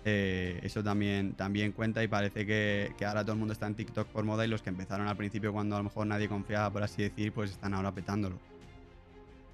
eso 0.06 0.82
también, 0.82 1.34
también 1.34 1.74
cuenta 1.74 2.02
y 2.02 2.08
parece 2.08 2.46
que, 2.46 2.94
que, 2.98 3.06
ahora 3.06 3.24
todo 3.24 3.34
el 3.34 3.40
mundo 3.40 3.52
está 3.52 3.68
en 3.68 3.76
TikTok 3.76 4.08
por 4.08 4.24
moda 4.24 4.46
y 4.46 4.48
los 4.48 4.62
que 4.62 4.70
empezaron 4.70 5.06
al 5.06 5.18
principio 5.18 5.52
cuando 5.52 5.76
a 5.76 5.80
lo 5.80 5.84
mejor 5.84 6.08
nadie 6.08 6.30
confiaba, 6.30 6.72
por 6.72 6.82
así 6.82 7.02
decir, 7.02 7.34
pues 7.34 7.52
están 7.52 7.74
ahora 7.74 7.92
petándolo. 7.92 8.40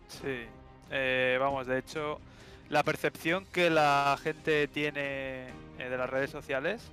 Sí, 0.07 0.45
vamos, 1.39 1.65
de 1.65 1.79
hecho 1.79 2.19
la 2.73 2.83
percepción 2.83 3.45
que 3.45 3.69
la 3.69 4.17
gente 4.21 4.67
tiene 4.67 5.47
eh, 5.77 5.89
de 5.89 5.97
las 5.97 6.09
redes 6.09 6.31
sociales 6.31 6.91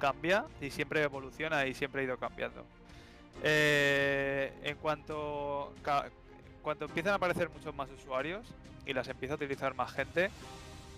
cambia 0.00 0.44
y 0.60 0.70
siempre 0.70 1.02
evoluciona 1.02 1.66
y 1.66 1.74
siempre 1.74 2.00
ha 2.00 2.04
ido 2.04 2.18
cambiando. 2.18 2.64
Eh, 3.42 4.52
en 4.62 4.76
cuanto, 4.76 5.72
cuando 6.62 6.84
empiezan 6.86 7.12
a 7.12 7.16
aparecer 7.16 7.48
muchos 7.50 7.74
más 7.74 7.90
usuarios 7.90 8.46
y 8.86 8.92
las 8.92 9.08
empieza 9.08 9.34
a 9.34 9.36
utilizar 9.36 9.74
más 9.74 9.92
gente, 9.92 10.30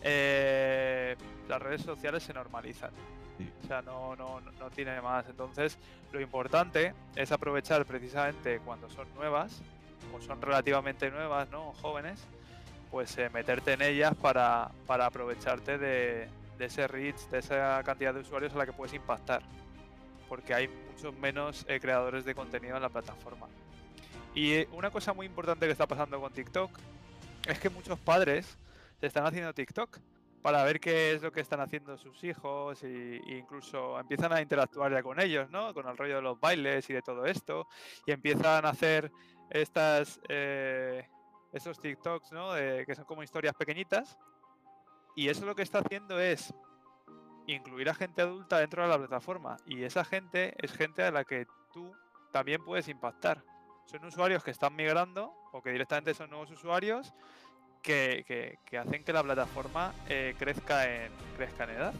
eh, 0.02 1.16
las 1.48 1.62
redes 1.62 1.82
sociales 1.82 2.22
se 2.22 2.34
normalizan. 2.34 2.90
O 3.64 3.66
sea, 3.66 3.82
no, 3.82 4.14
no, 4.16 4.40
no 4.40 4.70
tiene 4.70 5.00
más. 5.00 5.28
Entonces, 5.28 5.78
lo 6.12 6.20
importante 6.20 6.94
es 7.16 7.32
aprovechar 7.32 7.84
precisamente 7.86 8.60
cuando 8.60 8.88
son 8.90 9.12
nuevas, 9.14 9.62
o 10.14 10.20
son 10.20 10.40
relativamente 10.40 11.10
nuevas, 11.10 11.48
¿no? 11.50 11.72
Jóvenes, 11.74 12.20
pues 12.90 13.16
eh, 13.18 13.30
meterte 13.30 13.72
en 13.72 13.82
ellas 13.82 14.14
para, 14.14 14.70
aprovecharte 14.86 15.78
de, 15.78 16.28
ese 16.58 16.86
reach, 16.86 17.18
de 17.30 17.38
esa 17.38 17.82
cantidad 17.84 18.14
de 18.14 18.20
usuarios 18.20 18.54
a 18.54 18.58
la 18.58 18.66
que 18.66 18.72
puedes 18.72 18.94
impactar. 18.94 19.42
Porque 20.32 20.54
hay 20.54 20.66
muchos 20.66 21.14
menos 21.18 21.66
eh, 21.68 21.78
creadores 21.78 22.24
de 22.24 22.34
contenido 22.34 22.74
en 22.74 22.80
la 22.80 22.88
plataforma. 22.88 23.48
Y 24.34 24.52
eh, 24.52 24.68
una 24.72 24.90
cosa 24.90 25.12
muy 25.12 25.26
importante 25.26 25.66
que 25.66 25.72
está 25.72 25.86
pasando 25.86 26.18
con 26.18 26.32
TikTok 26.32 26.70
es 27.46 27.58
que 27.58 27.68
muchos 27.68 27.98
padres 27.98 28.56
se 28.98 29.08
están 29.08 29.26
haciendo 29.26 29.52
TikTok 29.52 29.98
para 30.40 30.64
ver 30.64 30.80
qué 30.80 31.12
es 31.12 31.20
lo 31.20 31.30
que 31.32 31.42
están 31.42 31.60
haciendo 31.60 31.98
sus 31.98 32.24
hijos 32.24 32.82
e 32.82 33.20
incluso 33.26 34.00
empiezan 34.00 34.32
a 34.32 34.40
interactuar 34.40 34.90
ya 34.90 35.02
con 35.02 35.20
ellos, 35.20 35.50
¿no? 35.50 35.74
Con 35.74 35.86
el 35.86 35.98
rollo 35.98 36.16
de 36.16 36.22
los 36.22 36.40
bailes 36.40 36.88
y 36.88 36.94
de 36.94 37.02
todo 37.02 37.26
esto 37.26 37.68
y 38.06 38.12
empiezan 38.12 38.64
a 38.64 38.70
hacer 38.70 39.12
estas 39.50 40.18
esos 41.52 41.78
TikToks, 41.78 42.32
¿no? 42.32 42.54
que 42.54 42.94
son 42.94 43.04
como 43.04 43.22
historias 43.22 43.54
pequeñitas. 43.54 44.16
Y 45.14 45.28
eso 45.28 45.44
lo 45.44 45.54
que 45.54 45.60
está 45.60 45.80
haciendo 45.80 46.18
es 46.18 46.54
incluir 47.46 47.88
a 47.88 47.94
gente 47.94 48.22
adulta 48.22 48.58
dentro 48.58 48.82
de 48.82 48.88
la 48.88 48.98
plataforma. 48.98 49.56
Y 49.66 49.82
esa 49.82 50.04
gente 50.04 50.54
es 50.58 50.72
gente 50.72 51.02
a 51.02 51.10
la 51.10 51.24
que 51.24 51.46
tú 51.72 51.92
también 52.30 52.64
puedes 52.64 52.88
impactar. 52.88 53.42
Son 53.86 54.04
usuarios 54.04 54.42
que 54.44 54.50
están 54.50 54.74
migrando 54.74 55.34
o 55.52 55.62
que 55.62 55.70
directamente 55.70 56.14
son 56.14 56.30
nuevos 56.30 56.50
usuarios 56.50 57.12
que, 57.82 58.58
hacen 58.78 59.04
que 59.04 59.12
la 59.12 59.22
plataforma 59.22 59.92
eh, 60.08 60.34
crezca, 60.38 60.84
en, 60.88 61.12
crezca 61.36 61.64
en 61.64 61.70
edad. 61.70 61.94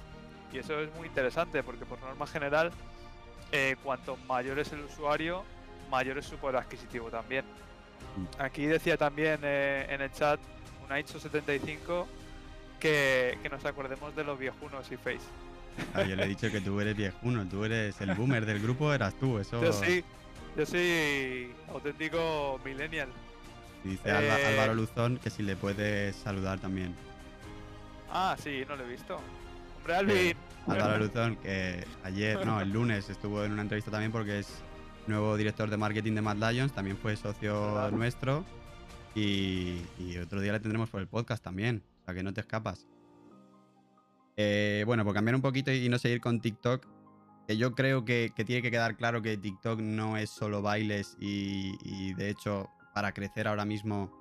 Y 0.52 0.58
eso 0.58 0.80
es 0.80 0.94
muy 0.94 1.08
interesante 1.08 1.62
porque 1.62 1.84
por 1.84 2.00
norma 2.00 2.26
general, 2.26 2.70
eh, 3.50 3.76
cuanto 3.82 4.16
mayor 4.16 4.58
es 4.58 4.72
el 4.72 4.80
usuario, 4.80 5.44
mayor 5.90 6.18
es 6.18 6.26
su 6.26 6.36
poder 6.36 6.56
adquisitivo 6.56 7.10
también. 7.10 7.44
Aquí 8.38 8.66
decía 8.66 8.96
también 8.96 9.40
eh, 9.42 9.86
en 9.88 10.00
el 10.02 10.12
chat 10.12 10.38
un 10.82 11.20
75 11.20 12.06
que, 12.82 13.38
que 13.40 13.48
nos 13.48 13.64
acordemos 13.64 14.14
de 14.16 14.24
los 14.24 14.36
viejunos 14.36 14.90
y 14.90 14.96
Face. 14.96 15.20
Ah, 15.94 16.02
yo 16.02 16.16
le 16.16 16.24
he 16.24 16.28
dicho 16.28 16.50
que 16.50 16.60
tú 16.60 16.80
eres 16.80 16.96
viejuno, 16.96 17.46
tú 17.46 17.64
eres 17.64 17.98
el 18.00 18.12
boomer 18.14 18.44
del 18.44 18.60
grupo, 18.60 18.92
eras 18.92 19.14
tú, 19.14 19.38
eso. 19.38 19.62
Yo 19.62 19.72
sí, 19.72 20.02
yo 20.56 20.66
soy 20.66 21.52
auténtico 21.68 22.60
millennial. 22.64 23.08
Dice 23.84 24.08
eh, 24.08 24.48
Álvaro 24.50 24.74
Luzón 24.74 25.18
que 25.18 25.30
si 25.30 25.44
le 25.44 25.54
puedes 25.54 26.16
saludar 26.16 26.58
también. 26.58 26.94
Ah, 28.10 28.36
sí, 28.38 28.64
no 28.68 28.74
lo 28.74 28.84
he 28.84 28.88
visto. 28.88 29.18
Hombre, 29.78 29.94
Alvin. 29.94 30.36
Álvaro 30.66 30.98
Luzón, 30.98 31.36
que 31.36 31.86
ayer, 32.02 32.44
no, 32.44 32.60
el 32.60 32.70
lunes 32.70 33.08
estuvo 33.08 33.44
en 33.44 33.52
una 33.52 33.62
entrevista 33.62 33.92
también 33.92 34.10
porque 34.10 34.40
es 34.40 34.60
nuevo 35.06 35.36
director 35.36 35.70
de 35.70 35.76
marketing 35.76 36.14
de 36.14 36.22
Mad 36.22 36.36
Lions, 36.36 36.72
también 36.72 36.96
fue 36.96 37.16
socio 37.16 37.90
nuestro. 37.92 38.44
Y, 39.14 39.82
otro 40.22 40.40
día 40.40 40.52
le 40.52 40.60
tendremos 40.60 40.90
por 40.90 41.00
el 41.00 41.06
podcast 41.06 41.42
también, 41.44 41.82
o 42.02 42.04
sea 42.04 42.14
que 42.14 42.22
no 42.22 42.34
te 42.34 42.40
escapas. 42.40 42.88
Eh, 44.36 44.82
bueno, 44.86 45.04
por 45.04 45.14
cambiar 45.14 45.34
un 45.34 45.42
poquito 45.42 45.70
y 45.70 45.88
no 45.88 45.98
seguir 45.98 46.20
con 46.20 46.40
TikTok, 46.40 46.86
que 47.46 47.56
yo 47.56 47.74
creo 47.74 48.04
que, 48.04 48.32
tiene 48.46 48.62
que 48.62 48.70
quedar 48.70 48.96
claro 48.96 49.22
que 49.22 49.36
TikTok 49.36 49.80
no 49.80 50.16
es 50.16 50.30
solo 50.30 50.62
bailes 50.62 51.16
y, 51.20 52.14
de 52.14 52.30
hecho 52.30 52.68
para 52.94 53.12
crecer 53.12 53.48
ahora 53.48 53.64
mismo 53.64 54.12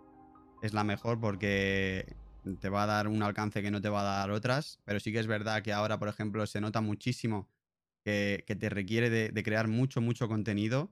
es 0.61 0.73
la 0.73 0.83
mejor 0.83 1.19
porque 1.19 2.15
te 2.59 2.69
va 2.69 2.83
a 2.83 2.85
dar 2.85 3.07
un 3.07 3.21
alcance 3.21 3.61
que 3.61 3.71
no 3.71 3.81
te 3.81 3.89
va 3.89 4.01
a 4.01 4.19
dar 4.19 4.31
otras, 4.31 4.79
pero 4.85 4.99
sí 4.99 5.11
que 5.11 5.19
es 5.19 5.27
verdad 5.27 5.61
que 5.61 5.73
ahora, 5.73 5.99
por 5.99 6.07
ejemplo, 6.07 6.45
se 6.47 6.61
nota 6.61 6.81
muchísimo 6.81 7.49
que, 8.03 8.43
te 8.47 8.69
requiere 8.69 9.09
de, 9.09 9.43
crear 9.43 9.67
mucho, 9.67 10.01
mucho 10.01 10.27
contenido. 10.27 10.91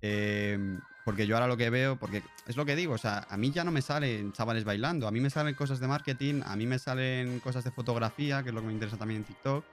Em, 0.00 0.78
porque 1.08 1.26
yo 1.26 1.36
ahora 1.36 1.46
lo 1.46 1.56
que 1.56 1.70
veo, 1.70 1.96
porque 1.96 2.22
es 2.46 2.58
lo 2.58 2.66
que 2.66 2.76
digo, 2.76 2.92
o 2.92 2.98
sea, 2.98 3.26
a 3.30 3.38
mí 3.38 3.50
ya 3.50 3.64
no 3.64 3.70
me 3.70 3.80
salen 3.80 4.30
chavales 4.32 4.64
bailando, 4.64 5.08
a 5.08 5.10
mí 5.10 5.20
me 5.20 5.30
salen 5.30 5.54
cosas 5.54 5.80
de 5.80 5.88
marketing, 5.88 6.42
a 6.44 6.54
mí 6.54 6.66
me 6.66 6.78
salen 6.78 7.40
cosas 7.40 7.64
de 7.64 7.70
fotografía, 7.70 8.42
que 8.42 8.50
es 8.50 8.54
lo 8.54 8.60
que 8.60 8.66
me 8.66 8.74
interesa 8.74 8.98
también 8.98 9.20
en 9.20 9.24
TikTok. 9.24 9.64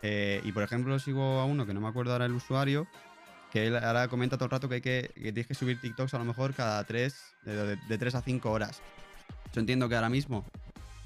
Eh, 0.00 0.40
y 0.44 0.52
por 0.52 0.62
ejemplo, 0.62 0.98
sigo 0.98 1.40
a 1.40 1.44
uno 1.44 1.66
que 1.66 1.74
no 1.74 1.82
me 1.82 1.88
acuerdo 1.88 2.12
ahora 2.12 2.24
el 2.24 2.32
usuario, 2.32 2.86
que 3.52 3.66
él 3.66 3.76
ahora 3.76 4.08
comenta 4.08 4.38
todo 4.38 4.46
el 4.46 4.50
rato 4.50 4.66
que, 4.70 4.76
hay 4.76 4.80
que, 4.80 5.10
tienes 5.14 5.46
que 5.46 5.52
subir 5.52 5.78
TikToks 5.78 6.14
a 6.14 6.18
lo 6.20 6.24
mejor 6.24 6.54
cada 6.54 6.82
3, 6.82 7.14
de, 7.44 7.76
de 7.76 7.98
3 7.98 8.14
a 8.14 8.22
5 8.22 8.50
horas. 8.50 8.80
Yo 9.52 9.60
entiendo 9.60 9.90
que 9.90 9.94
ahora 9.94 10.08
mismo 10.08 10.46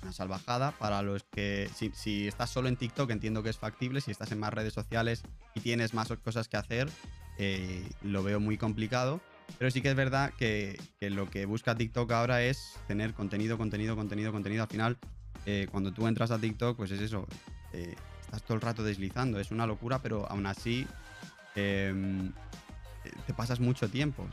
una 0.04 0.12
salvajada 0.12 0.70
para 0.78 1.02
los 1.02 1.24
que, 1.24 1.68
si, 1.74 2.28
estás 2.28 2.50
solo 2.50 2.68
en 2.68 2.76
TikTok, 2.76 3.10
entiendo 3.10 3.42
que 3.42 3.50
es 3.50 3.58
factible, 3.58 4.00
si 4.00 4.12
estás 4.12 4.30
en 4.30 4.38
más 4.38 4.54
redes 4.54 4.74
sociales 4.74 5.24
y 5.56 5.60
tienes 5.60 5.92
más 5.92 6.06
cosas 6.22 6.46
que 6.46 6.56
hacer, 6.56 6.88
eh, 7.36 7.84
lo 8.02 8.22
veo 8.22 8.38
muy 8.38 8.56
complicado. 8.56 9.20
Pero 9.58 9.70
sí 9.70 9.80
que 9.80 9.90
es 9.90 9.94
verdad 9.94 10.32
que, 10.36 10.80
lo 11.00 11.30
que 11.30 11.46
busca 11.46 11.74
TikTok 11.74 12.10
ahora 12.12 12.42
es 12.42 12.78
tener 12.88 13.14
contenido, 13.14 13.56
contenido, 13.56 13.96
contenido, 13.96 14.32
contenido. 14.32 14.62
Al 14.62 14.68
final, 14.68 14.96
eh, 15.46 15.68
cuando 15.70 15.92
tú 15.92 16.06
entras 16.06 16.30
a 16.30 16.38
TikTok, 16.38 16.76
pues 16.76 16.90
es 16.90 17.00
eso, 17.00 17.26
eh, 17.72 17.94
estás 18.20 18.42
todo 18.42 18.54
el 18.56 18.60
rato 18.60 18.82
deslizando, 18.82 19.38
es 19.38 19.50
una 19.50 19.66
locura, 19.66 20.00
pero 20.00 20.28
aún 20.28 20.46
así 20.46 20.86
em, 21.54 22.32
te 23.26 23.34
pasas 23.34 23.60
mucho 23.60 23.88
tiempo. 23.88 24.26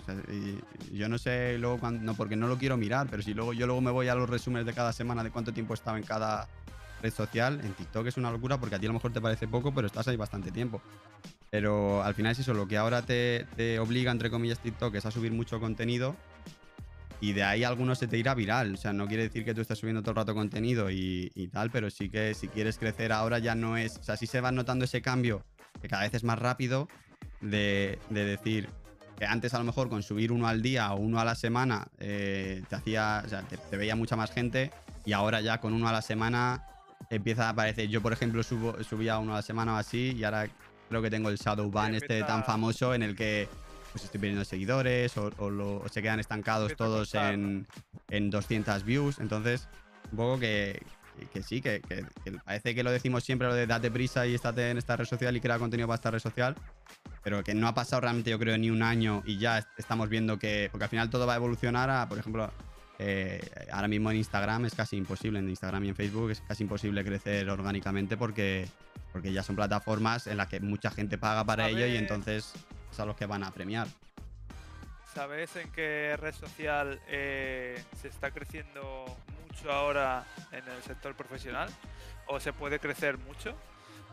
yo 0.92 1.10
no 1.10 1.18
sé 1.18 1.58
luego 1.60 1.80
cuando, 1.80 2.02
no, 2.04 2.16
porque 2.16 2.36
no 2.36 2.48
lo 2.48 2.58
quiero 2.58 2.78
mirar, 2.78 3.08
pero 3.10 3.22
si 3.24 3.34
luego 3.34 3.54
yo 3.54 3.66
luego 3.66 3.82
me 3.82 3.92
voy 3.92 4.08
a 4.08 4.16
los 4.16 4.30
resúmenes 4.30 4.66
de 4.66 4.74
cada 4.74 4.94
semana 4.94 5.24
de 5.24 5.32
cuánto 5.32 5.54
tiempo 5.54 5.74
estaba 5.74 5.98
en 5.98 6.04
cada 6.04 6.48
red 7.02 7.14
social, 7.14 7.60
en 7.64 7.74
TikTok 7.74 8.08
es 8.08 8.18
una 8.18 8.32
locura 8.32 8.58
porque 8.60 8.76
a 8.76 8.80
ti 8.80 8.86
a 8.86 8.90
lo 8.90 8.94
mejor 8.94 9.14
te 9.14 9.22
parece 9.22 9.48
poco, 9.48 9.74
pero 9.74 9.88
estás 9.88 10.08
ahí 10.08 10.16
bastante 10.16 10.52
tiempo. 10.52 10.82
Pero 11.52 12.04
al 12.04 12.14
final 12.14 12.34
es 12.34 12.40
eso, 12.40 12.54
lo 12.54 12.68
que 12.68 12.78
ahora 12.78 13.02
te, 13.02 13.46
te 13.56 13.80
obliga, 13.80 14.12
entre 14.12 14.30
comillas, 14.30 14.60
TikTok 14.60 14.94
es 14.96 15.06
a 15.06 15.12
subir 15.12 15.32
mucho 15.32 15.60
contenido. 15.60 16.16
y 17.22 17.34
de 17.34 17.44
ahí 17.44 17.64
alguno 17.64 17.96
se 17.96 18.08
te 18.08 18.18
irá 18.18 18.34
viral. 18.36 18.76
O 18.76 18.78
sea, 18.78 18.94
no 18.94 19.08
quiere 19.08 19.24
decir 19.24 19.44
que 19.44 19.54
tú 19.54 19.62
estés 19.62 19.80
subiendo 19.80 20.02
todo 20.02 20.12
el 20.12 20.18
rato 20.18 20.34
contenido 20.34 20.90
y, 20.90 21.32
y 21.36 21.48
tal, 21.48 21.70
pero 21.72 21.90
sí 21.90 22.10
que 22.10 22.34
si 22.34 22.48
quieres 22.48 22.78
crecer 22.78 23.12
ahora 23.12 23.40
ya 23.40 23.56
no 23.56 23.78
es. 23.78 23.98
O 23.98 24.04
sea, 24.04 24.16
sí 24.16 24.28
se 24.28 24.42
va 24.42 24.52
notando 24.52 24.86
ese 24.86 25.02
cambio, 25.02 25.44
que 25.82 25.88
cada 25.88 26.04
vez 26.04 26.14
es 26.14 26.24
más 26.24 26.40
rápido, 26.40 26.88
de, 27.42 28.00
de 28.10 28.26
decir 28.26 28.70
que 29.18 29.26
antes 29.26 29.54
a 29.54 29.58
lo 29.60 29.66
mejor 29.66 29.90
con 29.90 30.02
subir 30.02 30.32
uno 30.32 30.48
al 30.48 30.62
día 30.62 30.94
o 30.94 30.98
uno 30.98 31.20
a 31.20 31.26
la 31.26 31.36
semana 31.36 31.88
eh, 32.00 32.64
te 32.70 32.76
hacía. 32.76 33.22
O 33.26 33.30
sea, 33.30 33.42
te, 33.42 33.76
veía 33.78 33.96
mucha 33.96 34.16
más 34.16 34.32
gente 34.32 34.72
y 35.06 35.12
ahora 35.12 35.42
ya 35.42 35.60
con 35.60 35.74
uno 35.74 35.90
a 35.90 35.92
la 35.92 36.02
semana 36.02 36.64
empieza 37.10 37.48
a 37.48 37.50
aparecer. 37.50 37.90
Yo, 37.90 38.02
por 38.02 38.14
ejemplo, 38.14 38.44
subo, 38.44 38.82
subía 38.84 39.20
uno 39.20 39.34
a 39.34 39.38
la 39.38 39.42
semana 39.42 39.74
o 39.74 39.78
así 39.78 40.16
y 40.18 40.24
ahora 40.24 40.48
creo 40.90 41.02
que 41.02 41.10
tengo 41.10 41.30
el 41.30 41.38
Shadow 41.38 41.70
Ban 41.72 41.94
este 41.96 42.20
tan 42.28 42.44
famoso 42.44 42.94
en 42.94 43.04
el 43.04 43.16
que 43.16 43.48
pues 43.92 44.04
estoy 44.04 44.20
perdiendo 44.20 44.44
seguidores 44.46 45.18
o, 45.18 45.32
o 45.38 45.50
lo- 45.50 45.78
o 45.78 45.90
se 45.90 46.02
quedan 46.02 46.20
estancados 46.20 46.76
todos 46.76 47.10
en, 47.34 47.68
en 48.10 48.30
200 48.30 48.84
views. 48.84 49.20
Entonces, 49.20 49.68
un 50.12 50.18
poco 50.18 50.40
que, 50.40 50.82
que 51.34 51.42
sí, 51.42 51.62
que, 51.62 51.82
que- 51.82 52.06
que 52.24 52.32
parece 52.44 52.76
que 52.76 52.84
lo 52.84 52.92
decimos 52.92 53.24
siempre, 53.24 53.48
lo 53.48 53.56
de 53.56 53.66
date 53.66 53.90
prisa 53.90 54.28
y 54.28 54.36
estate 54.36 54.70
en 54.72 54.78
esta 54.78 54.96
red 54.96 55.06
social 55.06 55.36
y 55.36 55.42
crea 55.42 55.58
contenido 55.58 55.88
para 55.88 55.96
esta 55.96 56.12
red 56.12 56.20
social. 56.20 56.56
Pero 57.24 57.44
que 57.44 57.54
no 57.54 57.68
ha 57.68 57.74
pasado 57.74 58.02
realmente, 58.02 58.30
yo 58.30 58.40
creo, 58.40 58.58
ni 58.58 58.70
un 58.70 58.82
año 58.84 59.24
y 59.26 59.38
ya 59.40 59.58
est- 59.58 59.68
estamos 59.78 60.08
viendo 60.10 60.38
que. 60.40 60.70
Porque 60.72 60.84
al 60.86 60.90
final 60.90 61.10
todo 61.10 61.26
va 61.28 61.34
a 61.34 61.38
evolucionar 61.38 61.90
a, 61.90 62.08
por 62.08 62.18
ejemplo, 62.20 62.52
eh, 63.02 63.40
ahora 63.72 63.88
mismo 63.88 64.12
en 64.12 64.18
Instagram 64.18 64.66
es 64.66 64.76
casi 64.76 64.98
imposible, 64.98 65.40
en 65.40 65.50
Instagram 65.50 65.86
y 65.86 65.90
en 65.90 65.96
Facebook 65.96 66.32
es 66.32 66.42
casi 66.42 66.64
imposible 66.64 67.04
crecer 67.06 67.50
orgánicamente 67.50 68.18
porque, 68.18 68.68
porque 69.14 69.32
ya 69.32 69.42
son 69.42 69.56
plataformas 69.56 70.28
en 70.28 70.36
las 70.36 70.48
que 70.48 70.60
mucha 70.60 70.92
gente 70.92 71.18
paga 71.18 71.46
para 71.46 71.70
ello 71.70 71.88
y 71.88 71.96
entonces 71.96 72.54
es 72.92 73.00
a 73.00 73.06
los 73.06 73.16
que 73.16 73.26
van 73.26 73.46
a 73.46 73.52
premiar. 73.52 73.88
¿Sabes 75.14 75.56
en 75.56 75.72
qué 75.72 76.16
red 76.20 76.36
social 76.36 77.00
eh, 77.08 77.82
se 78.02 78.10
está 78.10 78.32
creciendo 78.32 79.06
mucho 79.48 79.72
ahora 79.72 80.26
en 80.52 80.68
el 80.68 80.84
sector 80.84 81.16
profesional? 81.16 81.70
¿O 82.28 82.40
se 82.40 82.52
puede 82.52 82.80
crecer 82.80 83.18
mucho? 83.18 83.56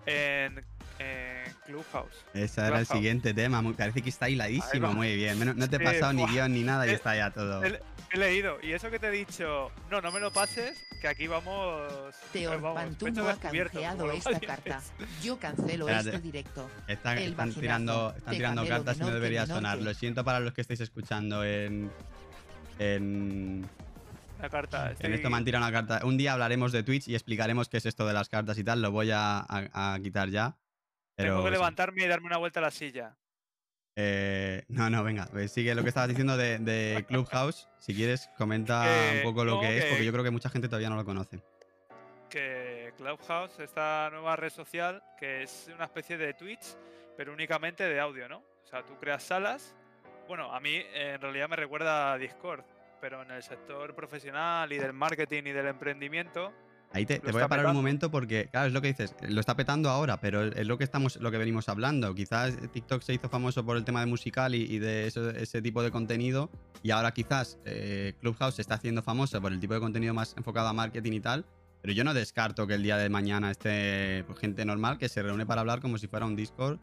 En, 0.06 0.64
en 0.98 1.52
Clubhouse. 1.66 2.24
Ese 2.32 2.60
era 2.60 2.78
el 2.78 2.86
siguiente 2.86 3.34
tema, 3.34 3.60
parece 3.74 4.00
que 4.02 4.08
está 4.08 4.28
hiladísimo, 4.30 4.92
muy 4.94 5.14
bien. 5.16 5.38
No 5.58 5.68
te 5.68 5.76
he 5.76 5.78
Sí, 5.80 5.84
pasado 5.84 6.12
ni 6.12 6.24
guion 6.26 6.52
ni 6.52 6.62
nada 6.62 6.86
y 6.86 6.90
Eh, 6.90 6.94
está 6.94 7.14
ya 7.16 7.30
todo. 7.32 7.62
He, 7.64 7.80
he 8.12 8.18
leído, 8.18 8.58
y 8.62 8.72
eso 8.72 8.90
que 8.90 8.98
te 8.98 9.08
he 9.08 9.10
dicho, 9.10 9.70
no, 9.90 10.00
no 10.00 10.10
me 10.12 10.20
lo 10.20 10.32
pases, 10.32 10.78
que 11.02 11.08
aquí 11.08 11.26
vamos. 11.26 11.92
Teor 12.32 12.60
vamos, 12.60 12.82
Pantumo 12.82 13.12
pecho 13.12 13.28
ha 13.28 13.36
canjeado 13.36 14.10
esta 14.12 14.40
carta. 14.40 14.80
Yo 15.22 15.38
cancelo 15.38 15.88
Espérate. 15.88 16.08
este 16.10 16.20
directo. 16.22 16.70
Está- 16.86 17.14
el 17.20 17.30
están 17.32 17.52
tirando, 17.52 18.14
están 18.16 18.38
cartas 18.68 18.96
y 18.96 19.00
no 19.00 19.06
Menorque, 19.06 19.14
debería 19.14 19.46
sonar. 19.46 19.78
Lo 19.78 19.92
siento 19.92 20.24
para 20.24 20.40
los 20.40 20.52
que 20.54 20.60
estáis 20.62 20.80
escuchando 20.80 21.44
en. 21.44 21.90
En, 22.78 23.66
La 24.40 24.48
carta. 24.50 24.94
en 24.98 25.12
esto 25.14 25.30
me 25.30 25.36
han 25.36 25.44
tirado 25.44 25.64
una 25.64 25.72
carta. 25.72 26.04
Un 26.06 26.16
día 26.16 26.32
hablaremos 26.34 26.72
de 26.72 26.82
Twitch 26.82 27.08
y 27.08 27.14
explicaremos 27.14 27.68
qué 27.68 27.78
es 27.78 27.86
esto 27.86 28.06
de 28.06 28.12
las 28.12 28.28
cartas 28.28 28.58
y 28.58 28.64
tal. 28.64 28.82
Lo 28.82 28.90
voy 28.90 29.10
a, 29.10 29.38
a- 29.40 29.94
a 29.94 29.98
quitar 30.00 30.28
ya. 30.28 30.56
Pero 31.16 31.30
Tengo 31.32 31.44
que 31.44 31.50
levantarme 31.52 32.04
y 32.04 32.06
darme 32.08 32.26
una 32.26 32.36
vuelta 32.36 32.60
a 32.60 32.64
la 32.64 32.70
silla. 32.70 33.16
Eh, 33.98 34.64
no, 34.68 34.90
no, 34.90 35.02
venga. 35.02 35.26
pues 35.32 35.50
sigue 35.52 35.74
lo 35.74 35.82
que 35.82 35.88
estabas 35.88 36.10
diciendo 36.10 36.36
de, 36.36 36.58
de 36.58 37.04
Clubhouse. 37.08 37.66
Si 37.78 37.94
quieres, 37.94 38.28
comenta 38.36 38.84
Que- 39.12 39.18
un 39.18 39.22
poco 39.22 39.44
lo 39.44 39.54
no, 39.54 39.60
que 39.60 39.78
es, 39.78 39.84
porque 39.86 39.98
que- 40.00 40.04
yo 40.04 40.12
creo 40.12 40.24
que 40.24 40.30
mucha 40.30 40.50
gente 40.50 40.68
todavía 40.68 40.90
no 40.90 40.96
lo 40.96 41.04
conoce. 41.06 41.42
que 42.28 42.92
Clubhouse, 42.98 43.58
esta 43.60 44.10
nueva 44.10 44.36
red 44.36 44.50
social, 44.50 45.02
que 45.18 45.42
es 45.44 45.70
una 45.74 45.84
especie 45.84 46.18
de 46.18 46.34
Twitch, 46.34 46.76
pero 47.16 47.32
únicamente 47.32 47.84
de 47.84 47.98
audio, 47.98 48.28
¿no? 48.28 48.38
O 48.38 48.66
sea, 48.68 48.84
tú 48.84 48.98
creas 48.98 49.22
salas. 49.22 49.74
Bueno, 50.28 50.52
a 50.52 50.60
mí 50.60 50.82
en 50.92 51.20
realidad 51.20 51.48
me 51.48 51.56
recuerda 51.56 52.12
a 52.12 52.18
Discord, 52.18 52.62
pero 53.08 53.22
en 53.22 53.30
el 53.30 53.40
sector 53.44 53.94
profesional 53.94 54.72
y 54.72 54.78
del 54.78 54.92
marketing 54.92 55.44
y 55.46 55.52
del 55.52 55.68
emprendimiento, 55.68 56.52
Ahí 56.92 57.06
te, 57.06 57.20
voy 57.20 57.40
a 57.42 57.46
parar 57.46 57.66
un 57.66 57.74
momento 57.74 58.10
porque, 58.10 58.48
claro, 58.50 58.66
es 58.66 58.72
lo 58.72 58.80
que 58.80 58.88
dices, 58.88 59.14
lo 59.28 59.38
está 59.38 59.54
petando 59.54 59.90
ahora, 59.90 60.18
pero 60.20 60.42
es 60.42 60.66
lo 60.66 60.76
que 60.76 60.82
estamos, 60.84 61.16
lo 61.20 61.30
que 61.30 61.38
venimos 61.38 61.68
hablando. 61.68 62.12
Quizás 62.16 62.56
TikTok 62.72 63.02
se 63.02 63.14
hizo 63.14 63.28
famoso 63.28 63.64
por 63.64 63.76
el 63.76 63.84
tema 63.84 64.00
de 64.00 64.06
musical 64.06 64.54
y, 64.56 64.62
y 64.62 64.78
de 64.80 65.06
eso- 65.06 65.30
ese 65.30 65.62
tipo 65.62 65.82
de 65.84 65.90
contenido, 65.92 66.50
y 66.82 66.90
ahora 66.90 67.12
quizás 67.12 67.60
eh, 67.64 68.14
Clubhouse 68.20 68.56
se 68.56 68.62
está 68.62 68.74
haciendo 68.74 69.02
famoso 69.02 69.40
por 69.40 69.52
el 69.52 69.60
tipo 69.60 69.74
de 69.74 69.80
contenido 69.80 70.12
más 70.14 70.34
enfocado 70.36 70.66
a 70.68 70.72
marketing 70.72 71.12
y 71.12 71.20
tal. 71.20 71.44
Pero 71.82 71.92
yo 71.94 72.02
no 72.02 72.12
descarto 72.12 72.66
que 72.66 72.74
el 72.74 72.82
día 72.82 72.96
de 72.96 73.08
mañana 73.08 73.52
esté 73.52 74.24
pues, 74.26 74.38
gente 74.40 74.64
normal 74.64 74.98
que 74.98 75.08
se 75.08 75.22
reúne 75.22 75.46
para 75.46 75.60
hablar 75.60 75.80
como 75.80 75.98
si 75.98 76.08
fuera 76.08 76.26
un 76.26 76.34
Discord 76.34 76.78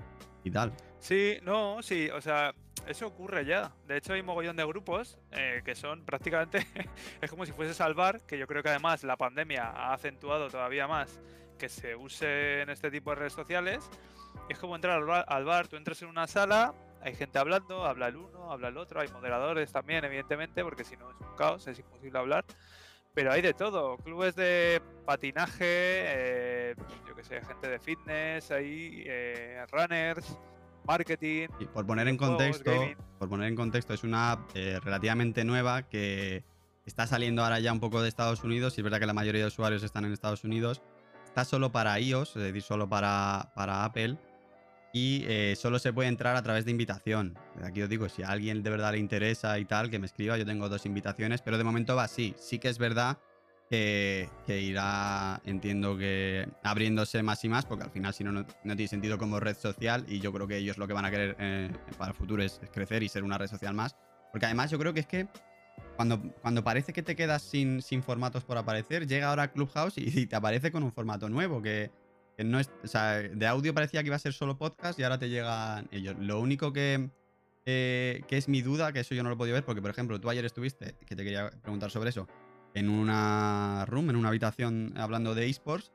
y 0.45 0.51
tal. 0.51 0.71
Sí, 1.03 1.37
no, 1.43 1.83
sí, 1.83 2.09
o 2.11 2.21
sea, 2.21 2.55
eso 2.87 3.07
ocurre 3.07 3.43
ya. 3.43 3.73
De 3.85 3.97
hecho, 3.97 4.13
hay 4.13 4.23
mogollón 4.23 4.55
de 4.55 4.63
grupos 4.63 5.19
eh, 5.33 5.61
que 5.65 5.75
son 5.75 6.05
prácticamente, 6.05 6.65
es 7.21 7.29
como 7.29 7.45
si 7.45 7.51
fueses 7.51 7.81
al 7.81 7.93
bar, 7.93 8.21
que 8.21 8.37
yo 8.37 8.47
creo 8.47 8.63
que 8.63 8.69
además 8.69 9.03
la 9.03 9.17
pandemia 9.17 9.65
ha 9.65 9.93
acentuado 9.93 10.49
todavía 10.49 10.87
más 10.87 11.19
que 11.59 11.67
se 11.67 11.93
use 11.97 12.61
en 12.61 12.69
este 12.69 12.89
tipo 12.89 13.09
de 13.09 13.17
redes 13.17 13.33
sociales. 13.33 13.89
Es 14.47 14.57
como 14.59 14.77
entrar 14.77 15.03
al 15.27 15.43
bar, 15.43 15.67
tú 15.67 15.75
entras 15.75 16.01
en 16.03 16.07
una 16.07 16.25
sala, 16.25 16.73
hay 17.01 17.15
gente 17.15 17.37
hablando, 17.37 17.83
habla 17.83 18.07
el 18.07 18.15
uno, 18.15 18.49
habla 18.49 18.69
el 18.69 18.77
otro, 18.77 19.01
hay 19.01 19.09
moderadores 19.09 19.73
también, 19.73 20.05
evidentemente, 20.05 20.63
porque 20.63 20.85
si 20.85 20.95
no 20.95 21.11
es 21.11 21.17
un 21.19 21.35
caos, 21.35 21.67
es 21.67 21.79
imposible 21.79 22.17
hablar. 22.17 22.45
Pero 23.13 23.33
hay 23.33 23.41
de 23.41 23.53
todo, 23.53 23.97
clubes 23.97 24.37
de 24.37 24.81
patinaje, 25.05 25.59
eh, 25.67 26.75
yo 27.05 27.13
que 27.13 27.25
sé, 27.25 27.41
gente 27.41 27.67
de 27.67 27.77
fitness, 27.77 28.51
ahí, 28.51 29.03
eh, 29.05 29.65
runners, 29.69 30.39
marketing. 30.85 31.47
Y 31.59 31.65
por 31.65 31.85
poner 31.85 32.07
en 32.07 32.17
contexto, 32.17 32.71
gaming. 32.71 32.97
por 33.19 33.29
poner 33.29 33.47
en 33.47 33.55
contexto, 33.55 33.93
es 33.93 34.03
una 34.03 34.31
app 34.31 34.51
eh, 34.55 34.79
relativamente 34.83 35.43
nueva 35.43 35.83
que 35.83 36.43
está 36.85 37.07
saliendo 37.07 37.43
ahora 37.43 37.59
ya 37.59 37.71
un 37.71 37.79
poco 37.79 38.01
de 38.01 38.09
Estados 38.09 38.43
Unidos. 38.43 38.77
Y 38.77 38.81
es 38.81 38.83
verdad 38.83 38.99
que 38.99 39.05
la 39.05 39.13
mayoría 39.13 39.41
de 39.41 39.47
usuarios 39.47 39.83
están 39.83 40.05
en 40.05 40.13
Estados 40.13 40.43
Unidos. 40.43 40.81
Está 41.25 41.45
solo 41.45 41.71
para 41.71 41.99
iOS, 41.99 42.35
es 42.35 42.43
decir, 42.43 42.61
solo 42.61 42.87
para, 42.87 43.51
para 43.55 43.85
Apple. 43.85 44.17
Y 44.93 45.25
eh, 45.27 45.55
solo 45.57 45.79
se 45.79 45.91
puede 45.91 46.09
entrar 46.09 46.35
a 46.35 46.43
través 46.43 46.65
de 46.65 46.71
invitación. 46.71 47.35
Aquí 47.63 47.81
os 47.81 47.89
digo, 47.89 48.07
si 48.09 48.21
a 48.21 48.29
alguien 48.29 48.61
de 48.61 48.69
verdad 48.69 48.91
le 48.91 48.99
interesa 48.99 49.57
y 49.57 49.65
tal, 49.65 49.89
que 49.89 49.97
me 49.97 50.05
escriba. 50.05 50.37
Yo 50.37 50.45
tengo 50.45 50.69
dos 50.69 50.85
invitaciones, 50.85 51.41
pero 51.41 51.57
de 51.57 51.63
momento 51.63 51.95
va 51.95 52.03
así. 52.03 52.35
Sí 52.37 52.59
que 52.59 52.69
es 52.69 52.77
verdad 52.77 53.17
que, 53.73 54.29
que 54.45 54.61
irá, 54.61 55.41
entiendo 55.45 55.97
que 55.97 56.47
abriéndose 56.61 57.23
más 57.23 57.43
y 57.43 57.49
más, 57.49 57.65
porque 57.65 57.83
al 57.83 57.89
final 57.89 58.13
si 58.13 58.23
no, 58.23 58.31
no, 58.31 58.45
tiene 58.63 58.87
sentido 58.87 59.17
como 59.17 59.39
red 59.39 59.57
social 59.57 60.05
y 60.07 60.19
yo 60.19 60.31
creo 60.31 60.47
que 60.47 60.57
ellos 60.57 60.77
lo 60.77 60.85
que 60.85 60.93
van 60.93 61.05
a 61.05 61.09
querer 61.09 61.35
eh, 61.39 61.71
para 61.97 62.11
el 62.11 62.15
futuro 62.15 62.43
es, 62.43 62.61
crecer 62.71 63.01
y 63.01 63.09
ser 63.09 63.23
una 63.23 63.39
red 63.39 63.47
social 63.47 63.73
más. 63.73 63.95
Porque 64.31 64.45
además 64.45 64.69
yo 64.69 64.77
creo 64.77 64.93
que 64.93 64.99
es 64.99 65.07
que 65.07 65.27
cuando, 65.95 66.21
cuando 66.43 66.63
parece 66.63 66.93
que 66.93 67.01
te 67.01 67.15
quedas 67.15 67.41
sin, 67.41 67.81
sin 67.81 68.03
formatos 68.03 68.43
por 68.43 68.59
aparecer, 68.59 69.07
llega 69.07 69.29
ahora 69.29 69.51
Clubhouse 69.51 69.97
y, 69.97 70.27
te 70.27 70.35
aparece 70.35 70.71
con 70.71 70.83
un 70.83 70.91
formato 70.91 71.27
nuevo 71.27 71.59
que, 71.59 71.89
que 72.37 72.43
no 72.43 72.59
es, 72.59 72.69
o 72.83 72.87
sea, 72.87 73.23
de 73.23 73.47
audio 73.47 73.73
parecía 73.73 74.03
que 74.03 74.07
iba 74.09 74.17
a 74.17 74.19
ser 74.19 74.33
solo 74.33 74.55
podcast 74.55 74.99
y 74.99 75.03
ahora 75.03 75.17
te 75.17 75.29
llegan 75.29 75.87
ellos. 75.91 76.15
Lo 76.19 76.39
único 76.39 76.73
que, 76.73 77.09
eh, 77.65 78.21
que 78.27 78.37
es 78.37 78.47
mi 78.47 78.61
duda, 78.61 78.93
que 78.93 78.99
eso 78.99 79.15
yo 79.15 79.23
no 79.23 79.29
lo 79.29 79.35
he 79.35 79.37
podido 79.39 79.55
ver, 79.55 79.65
porque 79.65 79.81
por 79.81 79.89
ejemplo 79.89 80.21
tú 80.21 80.29
ayer 80.29 80.45
estuviste, 80.45 80.95
que 81.07 81.15
te 81.15 81.23
quería 81.23 81.49
preguntar 81.49 81.89
sobre 81.89 82.11
eso, 82.11 82.27
en 82.73 82.89
una 82.89 83.85
room, 83.87 84.09
en 84.09 84.15
una 84.15 84.29
habitación 84.29 84.93
hablando 84.97 85.35
de 85.35 85.49
esports, 85.49 85.91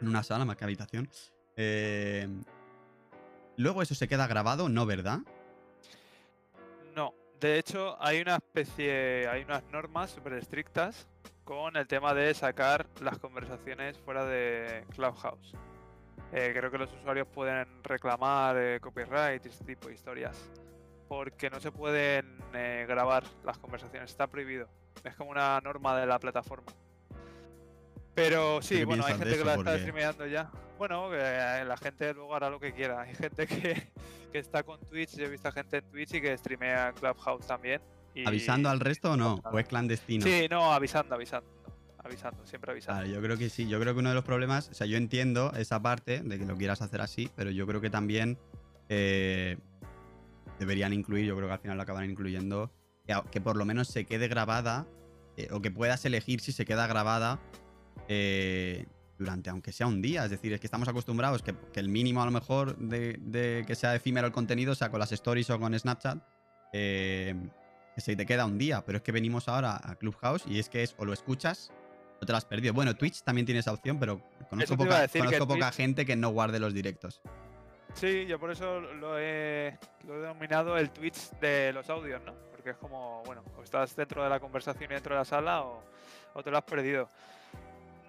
en 0.00 0.08
una 0.08 0.22
sala 0.22 0.44
más 0.44 0.56
que 0.56 0.64
habitación. 0.64 1.08
Eh, 1.56 2.28
luego 3.56 3.82
eso 3.82 3.94
se 3.94 4.08
queda 4.08 4.26
grabado, 4.26 4.68
¿no, 4.68 4.86
verdad? 4.86 5.20
No, 6.94 7.14
de 7.40 7.58
hecho 7.58 7.96
hay 8.02 8.20
una 8.20 8.36
especie, 8.36 9.28
hay 9.28 9.42
unas 9.42 9.64
normas 9.72 10.10
súper 10.10 10.34
estrictas 10.34 11.08
con 11.44 11.76
el 11.76 11.86
tema 11.86 12.12
de 12.12 12.34
sacar 12.34 12.86
las 13.00 13.18
conversaciones 13.18 13.96
fuera 13.98 14.24
de 14.24 14.84
Clubhouse. 14.94 15.54
Eh, 16.32 16.52
creo 16.52 16.70
que 16.70 16.78
los 16.78 16.92
usuarios 16.92 17.28
pueden 17.28 17.84
reclamar 17.84 18.56
eh, 18.58 18.80
copyright 18.80 19.46
y 19.46 19.48
este 19.48 19.64
tipo 19.64 19.88
de 19.88 19.94
historias. 19.94 20.50
Porque 21.08 21.48
no 21.48 21.60
se 21.60 21.70
pueden 21.70 22.38
eh, 22.52 22.84
grabar 22.88 23.22
las 23.44 23.58
conversaciones, 23.58 24.10
está 24.10 24.26
prohibido. 24.26 24.68
Es 25.06 25.14
como 25.14 25.30
una 25.30 25.60
norma 25.60 25.98
de 25.98 26.06
la 26.06 26.18
plataforma. 26.18 26.66
Pero 28.14 28.62
sí, 28.62 28.84
bueno, 28.84 29.04
hay 29.04 29.14
gente 29.14 29.36
que 29.36 29.44
la 29.44 29.54
está 29.54 29.78
streameando 29.78 30.26
ya. 30.26 30.50
Bueno, 30.78 31.10
eh, 31.14 31.64
la 31.66 31.76
gente 31.76 32.12
luego 32.14 32.34
hará 32.34 32.48
lo 32.50 32.58
que 32.58 32.72
quiera. 32.72 33.02
Hay 33.02 33.14
gente 33.14 33.46
que, 33.46 33.90
que 34.32 34.38
está 34.38 34.62
con 34.62 34.80
Twitch, 34.80 35.16
yo 35.16 35.24
he 35.26 35.28
visto 35.28 35.50
gente 35.52 35.78
en 35.78 35.84
Twitch 35.90 36.14
y 36.14 36.20
que 36.20 36.36
streamea 36.36 36.88
en 36.88 36.94
Clubhouse 36.94 37.46
también. 37.46 37.80
y- 38.14 38.26
¿Avisando 38.26 38.68
al 38.70 38.80
resto 38.80 39.12
o 39.12 39.16
no? 39.16 39.40
¿O 39.52 39.58
es 39.58 39.66
clandestino? 39.66 40.24
Sí, 40.24 40.46
no, 40.50 40.72
avisando, 40.72 41.14
avisando. 41.14 41.48
Avisando, 42.02 42.46
siempre 42.46 42.70
avisando. 42.72 43.04
Yo 43.06 43.20
creo 43.20 43.36
que 43.36 43.50
sí. 43.50 43.68
Yo 43.68 43.80
creo 43.80 43.92
que 43.92 43.98
uno 44.00 44.10
de 44.10 44.14
los 44.14 44.24
problemas, 44.24 44.68
o 44.70 44.74
sea, 44.74 44.86
yo 44.86 44.96
entiendo 44.96 45.52
esa 45.56 45.80
parte 45.82 46.20
de 46.20 46.38
que 46.38 46.46
lo 46.46 46.56
quieras 46.56 46.80
hacer 46.80 47.00
así, 47.00 47.30
pero 47.36 47.50
yo 47.50 47.66
creo 47.66 47.80
que 47.80 47.90
también 47.90 48.38
eh, 48.88 49.58
deberían 50.58 50.92
incluir, 50.92 51.26
yo 51.26 51.34
creo 51.36 51.48
que 51.48 51.54
al 51.54 51.58
final 51.60 51.76
lo 51.76 51.82
acabarán 51.82 52.08
incluyendo, 52.10 52.70
que 53.30 53.40
por 53.40 53.56
lo 53.56 53.64
menos 53.64 53.88
se 53.88 54.04
quede 54.04 54.28
grabada 54.28 54.86
eh, 55.36 55.48
o 55.52 55.60
que 55.60 55.70
puedas 55.70 56.04
elegir 56.04 56.40
si 56.40 56.52
se 56.52 56.64
queda 56.64 56.86
grabada 56.86 57.38
eh, 58.08 58.86
durante, 59.18 59.50
aunque 59.50 59.72
sea 59.72 59.86
un 59.86 60.02
día. 60.02 60.24
Es 60.24 60.30
decir, 60.30 60.52
es 60.52 60.60
que 60.60 60.66
estamos 60.66 60.88
acostumbrados 60.88 61.42
que, 61.42 61.54
que 61.72 61.80
el 61.80 61.88
mínimo 61.88 62.22
a 62.22 62.26
lo 62.26 62.30
mejor 62.30 62.76
de, 62.78 63.16
de 63.20 63.64
que 63.66 63.74
sea 63.74 63.94
efímero 63.94 64.26
el 64.26 64.32
contenido, 64.32 64.74
sea 64.74 64.90
con 64.90 65.00
las 65.00 65.12
stories 65.12 65.48
o 65.50 65.58
con 65.58 65.78
Snapchat. 65.78 66.18
eh, 66.72 67.34
que 67.94 68.00
se 68.02 68.14
te 68.14 68.26
queda 68.26 68.44
un 68.44 68.58
día, 68.58 68.84
pero 68.84 68.98
es 68.98 69.02
que 69.02 69.10
venimos 69.10 69.48
ahora 69.48 69.80
a 69.82 69.94
Clubhouse 69.94 70.44
y 70.46 70.58
es 70.58 70.68
que 70.68 70.82
es 70.82 70.94
o 70.98 71.06
lo 71.06 71.14
escuchas 71.14 71.72
o 72.20 72.26
te 72.26 72.30
lo 72.32 72.36
has 72.36 72.44
perdido. 72.44 72.74
Bueno, 72.74 72.94
Twitch 72.94 73.22
también 73.22 73.46
tiene 73.46 73.60
esa 73.60 73.72
opción, 73.72 73.98
pero 73.98 74.20
conozco 74.50 74.76
poca, 74.76 75.00
decir, 75.00 75.22
que 75.22 75.26
conozco 75.28 75.48
poca 75.48 75.70
Twitch- 75.70 75.74
gente 75.76 76.04
que 76.04 76.14
no 76.14 76.28
guarde 76.28 76.58
los 76.58 76.74
directos. 76.74 77.22
Sí, 77.94 78.26
yo 78.26 78.38
por 78.38 78.50
eso 78.50 78.80
lo 78.80 79.18
he, 79.18 79.78
lo 80.06 80.16
he 80.16 80.20
denominado 80.20 80.76
el 80.76 80.90
Twitch 80.90 81.30
de 81.40 81.72
los 81.72 81.88
audios, 81.88 82.20
¿no? 82.26 82.34
Porque 82.66 82.78
es 82.78 82.80
como, 82.80 83.22
bueno, 83.24 83.44
o 83.56 83.62
estás 83.62 83.94
dentro 83.94 84.24
de 84.24 84.28
la 84.28 84.40
conversación 84.40 84.90
y 84.90 84.94
dentro 84.94 85.14
de 85.14 85.20
la 85.20 85.24
sala 85.24 85.62
o, 85.62 85.84
te 86.42 86.50
lo 86.50 86.58
has 86.58 86.64
perdido. 86.64 87.08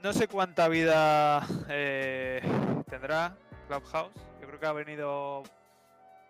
No 0.02 0.12
sé 0.14 0.28
cuánta 0.28 0.68
vida 0.68 1.46
eh, 1.70 2.42
tendrá 2.90 3.38
Clubhouse. 3.68 4.16
Yo 4.42 4.48
creo 4.48 4.60
que 4.60 4.66
ha 4.66 4.72
venido, 4.72 5.44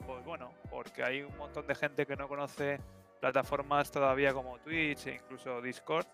pues 0.06 0.26
bueno, 0.26 0.52
porque 0.70 1.06
hay 1.06 1.22
un 1.22 1.38
montón 1.38 1.68
de 1.68 1.76
gente 1.76 2.06
que 2.06 2.18
no 2.18 2.28
conoce 2.28 2.82
plataformas 3.22 3.92
todavía 3.92 4.34
como 4.34 4.60
Twitch 4.60 5.08
e 5.08 5.16
incluso 5.16 5.62
Discord. 5.62 6.06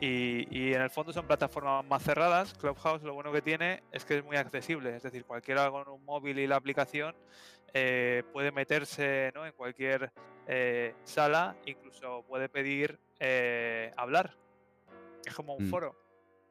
Y, 0.00 0.46
y 0.50 0.74
en 0.74 0.82
el 0.82 0.90
fondo 0.90 1.12
son 1.12 1.26
plataformas 1.26 1.84
más 1.84 2.02
cerradas. 2.02 2.54
Clubhouse 2.54 3.02
lo 3.02 3.14
bueno 3.14 3.32
que 3.32 3.42
tiene 3.42 3.82
es 3.92 4.04
que 4.04 4.18
es 4.18 4.24
muy 4.24 4.36
accesible. 4.36 4.94
Es 4.94 5.02
decir, 5.02 5.24
cualquiera 5.24 5.70
con 5.70 5.88
un 5.88 6.04
móvil 6.04 6.38
y 6.38 6.46
la 6.46 6.56
aplicación 6.56 7.14
eh, 7.74 8.22
puede 8.32 8.52
meterse 8.52 9.32
¿no? 9.34 9.44
en 9.44 9.52
cualquier 9.52 10.12
eh, 10.46 10.94
sala, 11.04 11.56
incluso 11.66 12.24
puede 12.28 12.48
pedir 12.48 12.98
eh, 13.18 13.92
hablar. 13.96 14.36
Es 15.26 15.34
como 15.34 15.54
un 15.54 15.66
Mm. 15.66 15.70
foro. 15.70 15.96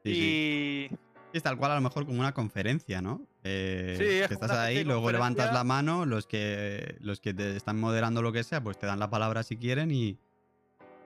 Sí, 0.04 0.10
y 0.12 0.90
Sí, 0.90 0.98
es 1.34 1.44
tal 1.44 1.58
cual 1.58 1.72
a 1.72 1.76
lo 1.76 1.82
mejor 1.82 2.06
como 2.06 2.20
una 2.20 2.34
conferencia, 2.34 3.02
¿no? 3.02 3.26
Eh, 3.44 3.96
Sí, 3.98 4.04
es 4.20 4.28
que 4.28 4.34
estás 4.34 4.52
ahí, 4.52 4.84
luego 4.84 5.12
levantas 5.12 5.52
la 5.52 5.64
mano, 5.64 6.06
los 6.06 6.28
que, 6.28 6.96
los 7.00 7.20
que 7.20 7.34
te 7.34 7.56
están 7.56 7.80
moderando 7.80 8.22
lo 8.22 8.32
que 8.32 8.44
sea, 8.44 8.62
pues 8.62 8.78
te 8.78 8.86
dan 8.86 9.00
la 9.00 9.10
palabra 9.10 9.44
si 9.44 9.58
quieren 9.58 9.92
y, 9.92 10.18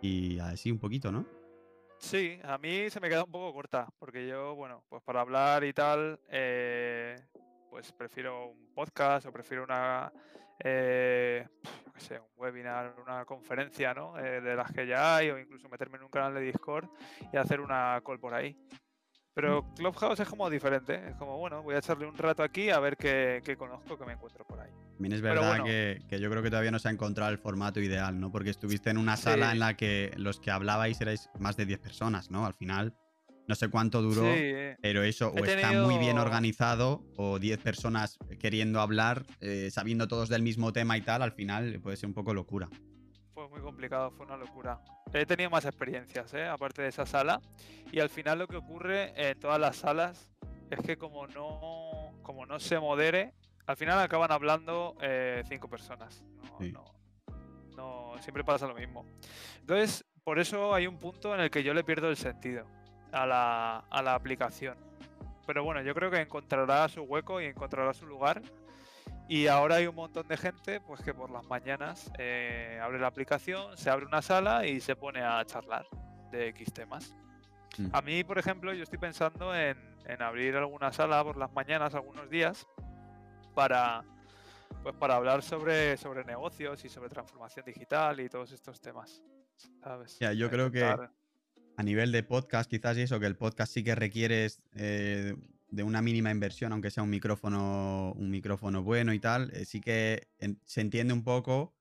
y 0.02 0.40
así 0.40 0.72
un 0.72 0.80
poquito, 0.80 1.12
¿no? 1.12 1.26
Sí, 2.02 2.40
a 2.44 2.58
mí 2.58 2.90
se 2.90 3.00
me 3.00 3.10
queda 3.10 3.24
un 3.24 3.32
poco 3.32 3.54
corta, 3.54 3.88
porque 4.00 4.28
yo, 4.28 4.56
bueno, 4.56 4.84
pues 4.90 5.04
para 5.04 5.22
hablar 5.22 5.64
y 5.64 5.72
tal, 5.72 6.20
eh, 6.30 7.16
pues 7.70 7.92
prefiero 7.94 8.48
un 8.48 8.74
podcast 8.74 9.28
o 9.28 9.32
prefiero 9.32 9.64
una, 9.64 10.12
eh, 10.64 11.48
sé, 11.98 12.20
un 12.20 12.26
webinar, 12.36 12.96
una 13.00 13.24
conferencia, 13.24 13.94
¿no? 13.94 14.18
Eh, 14.18 14.42
de 14.42 14.56
las 14.56 14.72
que 14.72 14.88
ya 14.88 15.16
hay, 15.16 15.30
o 15.30 15.38
incluso 15.38 15.70
meterme 15.70 15.98
en 15.98 16.04
un 16.04 16.10
canal 16.10 16.34
de 16.34 16.42
Discord 16.42 16.90
y 17.32 17.38
hacer 17.38 17.62
una 17.62 18.02
call 18.04 18.20
por 18.20 18.34
ahí. 18.34 18.58
Pero 19.34 19.66
Clubhouse 19.76 20.20
es 20.20 20.28
como 20.28 20.50
diferente, 20.50 21.02
es 21.10 21.16
como, 21.16 21.38
bueno, 21.38 21.64
voy 21.64 21.76
a 21.76 21.78
echarle 21.78 22.06
un 22.06 22.18
rato 22.18 22.44
aquí 22.44 22.70
a 22.70 22.80
ver 22.80 22.98
qué, 22.98 23.42
qué 23.46 23.56
conozco, 23.56 23.98
que 23.98 24.06
me 24.06 24.14
encuentro 24.14 24.46
por 24.46 24.60
ahí. 24.60 24.70
También 24.96 25.14
es 25.14 25.22
verdad 25.22 25.48
bueno. 25.50 25.64
que, 25.66 26.02
que 26.10 26.20
yo 26.20 26.30
creo 26.30 26.44
que 26.44 26.50
todavía 26.50 26.72
no 26.72 26.80
se 26.80 26.90
ha 26.90 26.92
encontrado 26.92 27.32
el 27.32 27.38
formato 27.38 27.80
ideal, 27.80 28.20
¿no? 28.20 28.30
Porque 28.32 28.50
estuviste 28.50 28.90
en 28.90 28.98
una 28.98 29.16
sala 29.16 29.48
Sí. 29.48 29.52
en 29.54 29.60
la 29.60 29.78
que 29.78 30.12
los 30.18 30.40
que 30.42 30.52
hablabais 30.52 31.00
erais 31.00 31.30
más 31.40 31.56
de 31.56 31.66
10 31.66 31.80
personas, 31.80 32.30
¿no? 32.30 32.46
Al 32.46 32.54
final, 32.56 32.94
no 33.48 33.56
sé 33.56 33.70
cuánto 33.70 34.02
duró, 34.02 34.24
Sí, 34.34 34.54
pero 34.82 35.02
eso 35.02 35.30
o 35.32 35.44
está 35.46 35.72
muy 35.82 35.98
bien 35.98 36.18
organizado 36.20 37.06
o 37.16 37.40
10 37.40 37.58
personas 37.60 38.18
queriendo 38.38 38.82
hablar, 38.82 39.26
eh, 39.40 39.70
sabiendo 39.72 40.08
todos 40.10 40.28
del 40.28 40.42
mismo 40.44 40.74
tema 40.74 40.98
y 40.98 41.02
tal, 41.02 41.22
al 41.22 41.32
final 41.32 41.80
puede 41.82 41.96
ser 41.96 42.08
un 42.08 42.14
poco 42.14 42.34
locura. 42.34 42.68
Fue 43.42 43.50
muy 43.50 43.62
complicado, 43.62 44.12
fue 44.12 44.28
una 44.28 44.38
locura. 44.38 44.80
He 45.14 45.26
tenido 45.26 45.50
más 45.50 45.66
experiencias, 45.66 46.32
¿eh? 46.36 46.46
aparte 46.48 46.84
de 46.84 46.90
esa 46.90 47.08
sala. 47.08 47.42
Y 47.92 48.00
al 48.00 48.10
final 48.10 48.38
lo 48.38 48.48
que 48.48 48.56
ocurre 48.58 49.14
en 49.16 49.40
todas 49.40 49.60
las 49.60 49.78
salas 49.78 50.30
es 50.70 50.80
que 50.86 50.96
como 50.96 51.26
no, 51.26 52.12
como 52.22 52.46
no 52.46 52.60
se 52.60 52.80
modere, 52.80 53.34
al 53.66 53.76
final 53.78 53.98
acaban 54.00 54.32
hablando 54.32 54.96
eh, 55.02 55.42
cinco 55.50 55.68
personas. 55.68 56.24
No, 56.44 56.58
Sí. 56.60 56.72
no- 56.72 56.86
no- 57.76 58.14
siempre 58.22 58.44
pasa 58.44 58.68
lo 58.68 58.76
mismo. 58.76 59.08
Entonces, 59.62 60.06
por 60.24 60.38
eso 60.38 60.76
hay 60.76 60.86
un 60.86 61.00
punto 61.00 61.34
en 61.34 61.42
el 61.42 61.50
que 61.50 61.64
yo 61.64 61.74
le 61.74 61.84
pierdo 61.84 62.10
el 62.10 62.18
sentido 62.18 62.68
a 63.12 63.26
la, 63.26 63.78
a 63.90 64.02
la 64.04 64.14
aplicación. 64.14 64.78
Pero 65.48 65.64
bueno, 65.64 65.82
yo 65.82 65.96
creo 65.96 66.12
que 66.12 66.22
encontrará 66.22 66.88
su 66.90 67.02
hueco 67.02 67.42
y 67.42 67.46
encontrará 67.46 67.92
su 67.96 68.06
lugar. 68.06 68.40
Y 69.32 69.48
ahora 69.48 69.76
hay 69.76 69.88
un 69.88 69.96
montón 69.96 70.28
de 70.28 70.36
gente 70.36 70.82
pues 70.82 71.00
que 71.00 71.14
por 71.14 71.32
las 71.32 71.46
mañanas 71.46 72.12
eh, 72.20 72.78
abre 72.84 73.00
la 73.00 73.08
aplicación, 73.08 73.78
se 73.78 73.90
abre 73.90 74.06
una 74.06 74.22
sala 74.22 74.68
y 74.68 74.82
se 74.82 74.98
pone 74.98 75.22
a 75.22 75.46
charlar 75.46 75.86
de 76.34 76.50
X 76.50 76.74
temas. 76.74 77.16
Mm. 77.78 77.88
A 77.94 78.02
mí, 78.02 78.26
por 78.26 78.38
ejemplo, 78.38 78.74
yo 78.74 78.84
estoy 78.84 79.00
pensando 79.00 79.56
en, 79.56 79.78
en 80.06 80.22
abrir 80.22 80.58
alguna 80.58 80.92
sala 80.92 81.24
por 81.24 81.38
las 81.38 81.50
mañanas, 81.54 81.96
algunos 81.96 82.30
días, 82.30 82.68
para, 83.56 84.04
pues, 84.84 84.96
para 84.96 85.16
hablar 85.16 85.44
sobre, 85.44 85.96
sobre 85.96 86.26
negocios 86.26 86.84
y 86.84 86.90
sobre 86.90 87.08
transformación 87.08 87.66
digital 87.66 88.20
y 88.20 88.28
todos 88.28 88.52
estos 88.52 88.82
temas. 88.82 89.24
¿sabes? 89.82 90.20
Ya, 90.20 90.34
yo 90.34 90.50
creo 90.50 90.70
que- 90.72 90.84
A 90.84 91.84
nivel 91.84 92.12
de 92.12 92.24
podcast, 92.24 92.70
quizás 92.70 92.98
y 92.98 93.04
eso, 93.04 93.18
que 93.18 93.28
el 93.28 93.38
podcast 93.38 93.74
sí 93.74 93.82
que 93.82 93.96
requieres 93.96 94.62
eh, 94.76 95.36
de 95.72 95.84
una 95.84 96.02
mínima 96.02 96.32
inversión, 96.32 96.74
aunque 96.74 96.92
sea 96.92 97.02
un 97.02 97.10
micrófono, 97.10 98.14
un 98.16 98.30
micrófono 98.30 98.84
bueno 98.84 99.14
y 99.14 99.20
tal, 99.20 99.52
eh, 99.54 99.66
sí 99.66 99.80
que 99.82 100.28
se 100.66 100.82
entiende 100.82 101.14
un 101.14 101.24
poco 101.24 101.74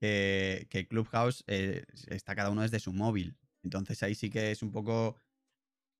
que, 0.00 0.66
que 0.70 0.86
Clubhouse 0.86 1.44
eh, 1.48 1.84
está 2.06 2.34
cada 2.34 2.50
uno 2.50 2.62
desde 2.62 2.80
su 2.80 2.92
móvil. 2.92 3.36
Entonces 3.62 4.02
ahí 4.02 4.14
sí 4.14 4.30
que 4.30 4.52
es 4.52 4.62
un 4.62 4.70
poco 4.70 5.16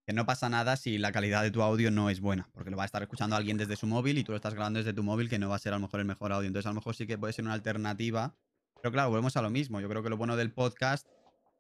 que 0.07 0.13
no 0.13 0.27
pasa 0.27 0.49
nada 0.49 0.77
si 0.77 0.99
la 0.99 1.13
calidad 1.13 1.43
de 1.43 1.51
tu 1.51 1.63
audio 1.63 1.91
no 1.91 2.11
es 2.11 2.21
buena, 2.21 2.49
porque 2.53 2.71
lo 2.71 2.77
va 2.77 2.85
a 2.85 2.87
estar 2.87 3.03
escuchando 3.03 3.37
alguien 3.37 3.57
desde 3.57 3.75
su 3.77 3.87
móvil 3.87 4.19
y 4.19 4.25
tú 4.25 4.33
lo 4.33 4.37
estás 4.37 4.55
grabando 4.55 4.79
desde 4.79 4.93
tu 4.93 5.03
móvil, 5.03 5.29
que 5.29 5.39
no 5.39 5.49
va 5.49 5.57
a 5.57 5.59
ser 5.59 5.73
a 5.73 5.77
lo 5.77 5.81
mejor 5.81 6.01
el 6.01 6.07
mejor 6.07 6.33
audio. 6.33 6.47
Entonces 6.47 6.67
a 6.67 6.71
lo 6.71 6.77
mejor 6.77 6.95
sí 6.95 7.07
que 7.07 7.19
puede 7.19 7.33
ser 7.33 7.45
una 7.45 7.55
alternativa. 7.55 8.37
Pero 8.81 8.93
claro, 8.93 9.09
volvemos 9.09 9.37
a 9.37 9.43
lo 9.43 9.51
mismo. 9.51 9.81
Yo 9.81 9.89
creo 9.89 10.03
que 10.03 10.11
lo 10.11 10.19
bueno 10.19 10.37
del 10.37 10.53
podcast 10.53 11.09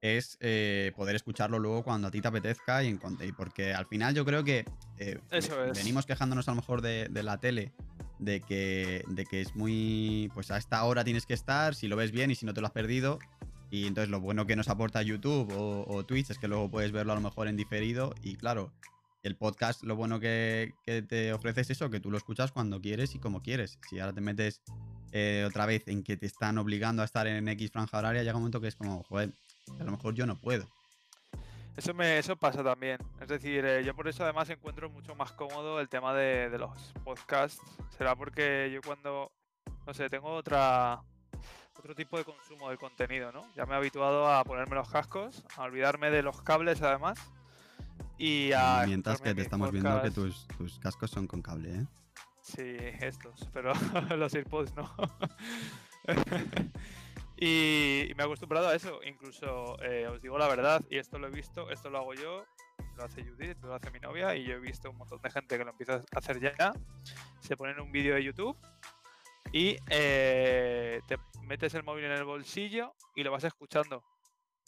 es 0.05 0.37
eh, 0.41 0.93
poder 0.97 1.17
escucharlo 1.17 1.59
luego 1.59 1.83
cuando 1.83 2.09
a 2.09 2.11
ti 2.11 2.21
te 2.21 2.29
apetezca 2.29 2.83
y, 2.85 2.89
en, 2.89 2.99
cuan- 2.99 3.17
y 3.27 3.33
porque 3.33 3.73
al 3.73 3.87
final 3.87 4.15
yo 4.15 4.27
creo 4.27 4.45
que 4.45 4.67
eh, 4.99 5.19
Eso 5.31 5.65
es. 5.65 5.79
venimos 5.79 6.05
quejándonos 6.05 6.47
a 6.47 6.51
lo 6.51 6.57
mejor 6.57 6.83
de, 6.83 7.09
de 7.11 7.23
la 7.23 7.39
tele 7.41 7.73
de 8.19 8.43
que, 8.43 9.03
de 9.09 9.25
que 9.25 9.41
es 9.41 9.57
muy 9.57 10.31
pues 10.35 10.51
a 10.51 10.59
esta 10.59 10.85
hora 10.85 11.05
tienes 11.05 11.25
que 11.25 11.33
estar 11.33 11.75
si 11.75 11.89
lo 11.89 11.97
ves 11.97 12.13
bien 12.13 12.31
y 12.31 12.35
si 12.35 12.45
no 12.45 12.53
te 12.53 12.61
lo 12.61 12.67
has 12.67 12.73
perdido 12.75 13.19
y 13.71 13.87
entonces 13.87 14.11
lo 14.11 14.21
bueno 14.21 14.47
que 14.47 14.57
nos 14.57 14.69
aporta 14.69 15.01
YouTube 15.01 15.51
o, 15.57 15.87
o 15.89 16.05
Twitch 16.05 16.29
es 16.31 16.39
que 16.39 16.49
luego 16.49 16.71
puedes 16.71 16.93
verlo 16.93 17.13
a 17.13 17.17
lo 17.17 17.23
mejor 17.23 17.49
en 17.49 17.57
diferido 17.57 18.15
y 18.23 18.37
claro 18.37 18.73
el 19.23 19.37
podcast 19.37 19.85
lo 19.85 19.97
bueno 19.97 20.21
que, 20.21 20.75
que 20.85 21.01
te 21.01 21.33
ofrece 21.33 21.63
es 21.63 21.71
eso 21.71 21.89
que 21.89 21.99
tú 21.99 22.11
lo 22.11 22.19
escuchas 22.19 22.53
cuando 22.53 22.79
quieres 22.83 23.15
y 23.15 23.19
como 23.19 23.43
quieres 23.43 23.79
si 23.89 23.99
ahora 24.01 24.13
te 24.13 24.21
metes 24.21 24.61
eh, 25.13 25.45
otra 25.49 25.65
vez 25.65 25.85
en 25.89 26.03
que 26.03 26.17
te 26.19 26.27
están 26.27 26.59
obligando 26.59 27.01
a 27.01 27.07
estar 27.07 27.27
en 27.27 27.49
X 27.49 27.71
franja 27.71 27.97
horaria 27.99 28.23
llega 28.23 28.35
un 28.37 28.43
momento 28.43 28.61
que 28.61 28.69
es 28.69 28.77
como 28.77 29.03
joder 29.05 29.33
a 29.79 29.85
lo 29.85 29.93
mejor 29.93 30.15
yo 30.15 30.27
no 30.27 30.39
puedo. 30.39 30.67
Eso, 31.77 31.93
me, 31.93 32.19
eso 32.19 32.37
pasa 32.37 32.63
también. 32.63 32.99
Es 33.21 33.29
decir, 33.29 33.65
eh, 33.65 33.85
yo 33.85 33.95
por 33.97 34.07
eso 34.07 34.23
además 34.23 34.49
encuentro 34.51 34.89
mucho 34.91 35.15
más 35.17 35.33
cómodo 35.33 35.81
el 35.81 35.89
tema 35.89 36.15
de, 36.15 36.49
de 36.49 36.59
los 36.59 36.93
podcasts. 37.05 37.61
Será 37.97 38.15
porque 38.15 38.71
yo 38.73 38.81
cuando, 38.81 39.33
no 39.87 39.95
sé, 39.95 40.09
tengo 40.09 40.29
otra 40.29 41.03
otro 41.85 41.95
tipo 41.95 42.17
de 42.17 42.25
consumo 42.25 42.71
del 42.71 42.79
contenido, 42.79 43.31
¿no? 43.31 43.45
Ya 43.55 43.67
me 43.67 43.75
he 43.75 43.77
habituado 43.77 44.27
a 44.27 44.43
ponerme 44.45 44.77
los 44.77 44.89
cascos, 44.89 45.45
a 45.57 45.65
olvidarme 45.65 46.11
de 46.11 46.23
los 46.23 46.41
cables 46.41 46.81
además. 46.81 47.19
Y 48.17 48.53
a 48.53 48.85
Mientras 48.87 49.21
que 49.21 49.35
te 49.35 49.43
estamos 49.43 49.71
viendo 49.71 50.01
que 50.01 50.11
tus, 50.11 50.47
tus 50.57 50.79
cascos 50.79 51.11
son 51.11 51.27
con 51.27 51.43
cable, 51.43 51.81
¿eh? 51.81 51.87
Sí, 52.41 52.77
estos, 53.01 53.51
pero 53.53 53.73
los 54.17 54.35
AirPods 54.35 54.75
no. 54.77 54.95
y, 57.37 58.13
me 58.17 58.23
he 58.23 58.27
acostumbrado 58.27 58.69
a 58.69 58.75
eso. 58.75 59.01
Incluso 59.05 59.81
eh, 59.83 60.07
os 60.07 60.21
digo 60.21 60.39
la 60.39 60.49
verdad, 60.49 60.83
y 60.91 60.99
esto 60.99 61.19
lo 61.19 61.29
he 61.29 61.31
visto, 61.31 61.71
esto 61.71 61.91
lo 61.91 61.99
hago 61.99 62.15
yo, 62.15 62.45
lo 62.97 63.05
hace 63.05 63.25
Judith, 63.25 63.59
lo 63.63 63.75
hace 63.75 63.91
mi 63.91 64.01
novia, 64.01 64.35
y 64.37 64.45
yo 64.45 64.55
he 64.55 64.61
visto 64.61 64.91
un 64.91 64.99
montón 64.99 65.21
de 65.23 65.31
gente 65.31 65.59
que 65.59 65.65
lo 65.65 65.71
empieza 65.71 65.95
a 65.95 66.19
hacer 66.19 66.41
ya. 66.41 66.73
Se 67.41 67.57
ponen 67.57 67.81
un 67.81 67.93
vídeo 67.93 68.15
de 68.15 68.25
YouTube 68.25 68.57
y 69.53 69.77
eh, 69.89 71.01
te 71.07 71.17
metes 71.43 71.75
el 71.75 71.85
móvil 71.85 72.05
en 72.05 72.13
el 72.13 72.25
bolsillo 72.25 72.95
y 73.15 73.23
lo 73.23 73.31
vas 73.31 73.45
escuchando. 73.45 74.03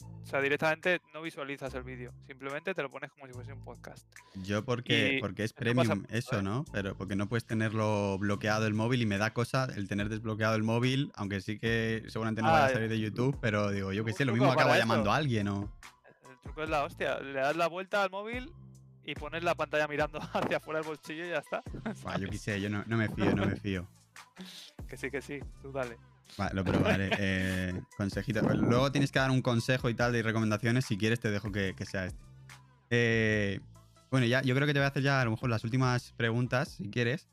O 0.01 0.29
sea, 0.29 0.41
directamente 0.41 0.99
no 1.13 1.21
visualizas 1.21 1.73
el 1.73 1.83
vídeo, 1.83 2.11
simplemente 2.27 2.73
te 2.73 2.81
lo 2.81 2.91
pones 2.91 3.09
como 3.11 3.27
si 3.27 3.33
fuese 3.33 3.53
un 3.53 3.63
podcast. 3.63 4.05
Yo 4.43 4.65
porque, 4.65 5.13
Y 5.13 5.21
porque 5.21 5.45
es 5.45 5.53
pasa 5.53 5.59
premium 5.63 6.05
eso, 6.09 6.39
¿eh? 6.39 6.43
¿no? 6.43 6.65
Pero 6.73 6.97
porque 6.97 7.15
no 7.15 7.29
puedes 7.29 7.45
tenerlo 7.45 8.17
bloqueado 8.17 8.67
el 8.67 8.73
móvil 8.73 9.01
y 9.01 9.05
me 9.05 9.17
da 9.17 9.31
cosa 9.33 9.69
el 9.73 9.87
tener 9.87 10.09
desbloqueado 10.09 10.55
el 10.55 10.63
móvil, 10.63 11.13
aunque 11.15 11.39
sí 11.39 11.57
que 11.57 12.03
seguramente 12.07 12.41
no 12.41 12.49
vaya 12.51 12.65
Ah, 12.65 12.67
a 12.67 12.73
salir 12.73 12.89
de 12.89 12.99
YouTube, 12.99 13.37
pero 13.41 13.71
digo, 13.71 13.93
yo 13.93 14.03
qué 14.03 14.11
sé, 14.11 14.25
lo 14.25 14.33
mismo 14.33 14.51
acaba 14.51 14.77
llamando 14.77 15.11
a 15.13 15.15
alguien 15.15 15.47
o... 15.47 15.71
El 16.29 16.37
truco 16.43 16.61
es 16.61 16.69
la 16.69 16.83
hostia. 16.83 17.19
Le 17.19 17.39
das 17.39 17.55
la 17.55 17.67
vuelta 17.67 18.03
al 18.03 18.09
móvil 18.09 18.51
y 19.05 19.15
pones 19.15 19.43
la 19.43 19.55
pantalla 19.55 19.87
mirando 19.87 20.19
hacia 20.33 20.57
afuera 20.57 20.81
del 20.81 20.89
bolsillo 20.89 21.25
y 21.25 21.29
ya 21.29 21.37
está. 21.37 21.63
Yo 22.19 22.29
qué 22.29 22.37
sé, 22.37 22.59
yo 22.59 22.69
no, 22.69 22.83
no 22.85 22.97
me 22.97 23.07
fío, 23.07 23.33
no 23.33 23.45
me 23.45 23.55
fío. 23.55 23.87
Que 24.87 24.97
sí, 24.97 25.09
que 25.11 25.21
sí. 25.21 25.39
Tú 25.61 25.71
dale. 25.71 25.97
Vale, 26.37 26.53
lo 26.53 26.63
probaré. 26.63 27.09
Eh, 27.19 27.81
consejito. 27.97 28.41
Luego 28.41 28.91
tienes 28.91 29.11
que 29.11 29.19
dar 29.19 29.31
un 29.31 29.41
consejo 29.41 29.89
y 29.89 29.93
tal 29.93 30.11
de 30.13 30.21
recomendaciones. 30.23 30.85
Si 30.85 30.97
quieres, 30.97 31.19
te 31.19 31.31
dejo 31.31 31.51
que, 31.51 31.73
que 31.75 31.85
sea 31.85 32.05
este. 32.05 32.21
Eh, 32.89 33.59
bueno, 34.11 34.25
ya, 34.25 34.41
yo 34.41 34.55
creo 34.55 34.65
que 34.67 34.73
te 34.73 34.79
voy 34.79 34.85
a 34.85 34.89
hacer 34.89 35.03
ya 35.03 35.21
a 35.21 35.25
lo 35.25 35.31
mejor 35.31 35.49
las 35.49 35.63
últimas 35.63 36.13
preguntas, 36.13 36.69
si 36.77 36.89
quieres. 36.89 37.27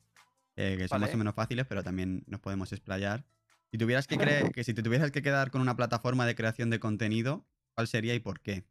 eh, 0.57 0.77
que 0.79 0.89
son 0.89 1.01
más 1.01 1.13
o 1.15 1.17
menos 1.17 1.35
fáciles, 1.35 1.67
pero 1.67 1.83
también 1.83 2.25
nos 2.27 2.41
podemos 2.41 2.73
explayar. 2.73 3.25
Si 3.71 3.79
tuvieras 3.79 4.07
que, 4.07 4.17
creer 4.19 4.53
que 4.53 4.63
si 4.65 4.73
te 4.75 4.83
tuvieras 4.83 5.11
que 5.11 5.23
quedar 5.23 5.51
con 5.51 5.61
una 5.61 5.75
plataforma 5.77 6.27
de 6.27 6.35
creación 6.35 6.71
de 6.71 6.79
contenido, 6.79 7.45
¿cuál 7.75 7.89
sería 7.89 8.15
y 8.15 8.21
por 8.21 8.41
qué? 8.41 8.65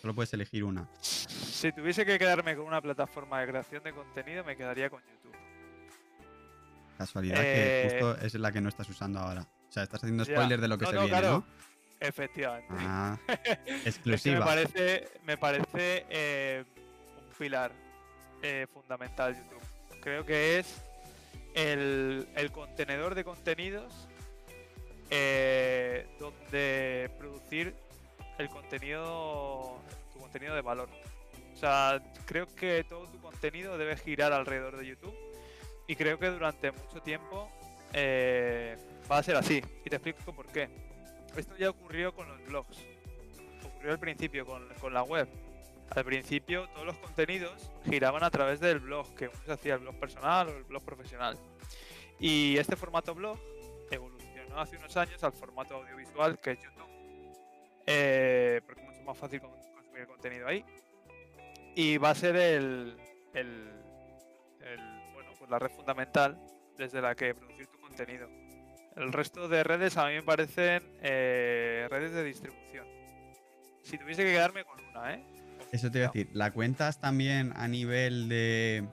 Solo 0.00 0.14
puedes 0.14 0.32
elegir 0.34 0.64
una. 0.64 0.88
Si 1.00 1.72
tuviese 1.72 2.04
que 2.04 2.18
quedarme 2.18 2.56
con 2.56 2.66
una 2.66 2.80
plataforma 2.82 3.40
de 3.40 3.46
creación 3.46 3.82
de 3.84 3.92
contenido, 3.92 4.44
me 4.44 4.56
quedaría 4.56 4.90
con 4.90 5.00
YouTube. 5.00 5.36
Casualidad 6.98 7.36
que 7.40 7.86
Eh, 7.86 7.88
justo 8.00 8.16
es 8.26 8.34
la 8.34 8.52
que 8.52 8.60
no 8.60 8.68
estás 8.68 8.88
usando 8.88 9.18
ahora. 9.20 9.42
O 9.68 9.72
sea, 9.72 9.82
estás 9.84 10.02
haciendo 10.02 10.24
spoiler 10.24 10.60
de 10.60 10.68
lo 10.68 10.78
que 10.78 10.84
No, 10.84 10.90
se 10.90 10.96
no, 10.96 11.02
viene, 11.02 11.18
claro. 11.18 11.32
¿no? 11.38 11.46
Efectivamente. 12.00 12.74
Ah, 12.78 13.18
Es 13.28 13.38
que 13.58 13.72
me 13.72 13.78
exclusiva. 13.88 14.44
parece, 14.44 15.08
me 15.24 15.36
parece 15.38 16.06
eh, 16.10 16.64
un 17.18 17.34
pilar 17.38 17.72
eh, 18.42 18.66
fundamental 18.72 19.36
YouTube. 19.36 19.62
Creo 20.02 20.26
que 20.26 20.58
es 20.58 20.82
el, 21.54 22.28
el 22.34 22.50
contenedor 22.50 23.14
de 23.14 23.24
contenidos 23.24 24.08
eh, 25.10 26.06
donde 26.18 27.10
producir 27.18 27.74
el 28.38 28.48
contenido, 28.48 29.78
tu 30.12 30.18
contenido 30.18 30.54
de 30.54 30.62
valor. 30.62 30.88
O 31.52 31.56
sea, 31.56 32.02
creo 32.26 32.46
que 32.54 32.82
todo 32.84 33.06
tu 33.06 33.20
contenido 33.20 33.78
debe 33.78 33.96
girar 33.96 34.32
alrededor 34.32 34.76
de 34.76 34.86
YouTube 34.86 35.14
y 35.86 35.96
creo 35.96 36.18
que 36.18 36.28
durante 36.28 36.72
mucho 36.72 37.00
tiempo 37.02 37.50
eh, 37.92 38.76
va 39.10 39.18
a 39.18 39.22
ser 39.22 39.36
así. 39.36 39.62
Y 39.84 39.90
te 39.90 39.96
explico 39.96 40.32
por 40.32 40.46
qué. 40.46 40.68
Esto 41.36 41.56
ya 41.56 41.70
ocurrió 41.70 42.14
con 42.14 42.28
los 42.28 42.44
blogs. 42.46 42.78
Ocurrió 43.64 43.92
al 43.92 43.98
principio 43.98 44.46
con, 44.46 44.68
con 44.80 44.92
la 44.94 45.02
web. 45.02 45.28
Al 45.90 46.04
principio 46.04 46.68
todos 46.70 46.86
los 46.86 46.96
contenidos 46.98 47.70
giraban 47.84 48.22
a 48.24 48.30
través 48.30 48.60
del 48.60 48.80
blog, 48.80 49.14
que 49.14 49.28
uno 49.28 49.38
se 49.44 49.52
hacía 49.52 49.74
el 49.74 49.80
blog 49.80 49.98
personal 49.98 50.48
o 50.48 50.56
el 50.56 50.64
blog 50.64 50.82
profesional. 50.84 51.38
Y 52.18 52.56
este 52.56 52.76
formato 52.76 53.14
blog 53.14 53.38
evolucionó 53.90 54.58
hace 54.60 54.76
unos 54.76 54.96
años 54.96 55.22
al 55.22 55.32
formato 55.32 55.74
audiovisual 55.76 56.38
que 56.38 56.52
es 56.52 56.58
YouTube. 56.62 56.88
Eh, 57.86 58.60
porque 58.64 58.80
es 58.80 58.88
mucho 58.88 59.02
más 59.02 59.18
fácil 59.18 59.40
con- 59.40 59.50
consumir 59.74 60.06
contenido 60.06 60.46
ahí. 60.48 60.64
Y 61.74 61.98
va 61.98 62.10
a 62.10 62.14
ser 62.14 62.36
el, 62.36 62.96
el, 63.34 63.70
pues 65.42 65.50
la 65.50 65.58
red 65.58 65.72
fundamental 65.72 66.38
desde 66.78 67.02
la 67.02 67.16
que 67.16 67.34
producir 67.34 67.66
tu 67.66 67.80
contenido. 67.80 68.28
El 68.94 69.12
resto 69.12 69.48
de 69.48 69.64
redes 69.64 69.96
a 69.96 70.06
mí 70.06 70.14
me 70.14 70.22
parecen 70.22 70.84
eh, 71.02 71.88
redes 71.90 72.12
de 72.12 72.22
distribución. 72.22 72.86
Si 73.82 73.98
tuviese 73.98 74.22
que 74.22 74.30
quedarme 74.30 74.62
con 74.62 74.78
una, 74.84 75.14
¿eh? 75.14 75.24
Eso 75.72 75.90
te 75.90 75.98
iba 75.98 76.06
a 76.06 76.12
decir, 76.12 76.30
¿la 76.32 76.52
cuentas 76.52 77.00
también 77.00 77.52
a 77.56 77.66
nivel 77.66 78.28
de, 78.28 78.86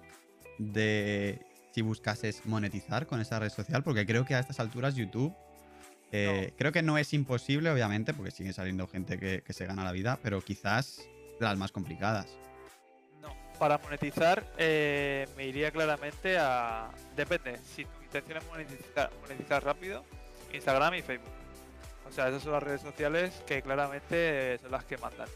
de 0.57 1.45
si 1.71 1.83
buscases 1.83 2.43
monetizar 2.47 3.05
con 3.05 3.21
esa 3.21 3.37
red 3.37 3.49
social? 3.49 3.83
Porque 3.83 4.07
creo 4.07 4.25
que 4.25 4.33
a 4.33 4.39
estas 4.39 4.59
alturas 4.59 4.95
YouTube, 4.95 5.35
eh, 6.11 6.51
creo 6.57 6.71
que 6.71 6.81
no 6.81 6.97
es 6.97 7.13
imposible, 7.13 7.69
obviamente, 7.69 8.15
porque 8.15 8.31
sigue 8.31 8.53
saliendo 8.53 8.87
gente 8.87 9.19
que, 9.19 9.43
que 9.43 9.53
se 9.53 9.67
gana 9.67 9.83
la 9.83 9.91
vida, 9.91 10.17
pero 10.23 10.41
quizás 10.41 11.07
las 11.39 11.59
más 11.59 11.71
complicadas. 11.71 12.39
Para 13.59 13.77
monetizar 13.77 14.43
eh, 14.57 15.27
me 15.35 15.45
iría 15.45 15.69
claramente 15.69 16.37
a... 16.39 16.89
Depende, 17.15 17.57
si 17.57 17.83
tu 17.83 18.01
intención 18.03 18.37
es 18.37 18.47
monetizar, 18.47 19.11
monetizar 19.21 19.63
rápido, 19.63 20.05
Instagram 20.53 20.93
y 20.93 21.01
Facebook. 21.01 21.33
O 22.07 22.11
sea, 22.11 22.29
esas 22.29 22.41
son 22.41 22.53
las 22.53 22.63
redes 22.63 22.81
sociales 22.81 23.43
que 23.45 23.61
claramente 23.61 24.57
son 24.59 24.71
las 24.71 24.85
que 24.85 24.97
mandan. 24.97 25.27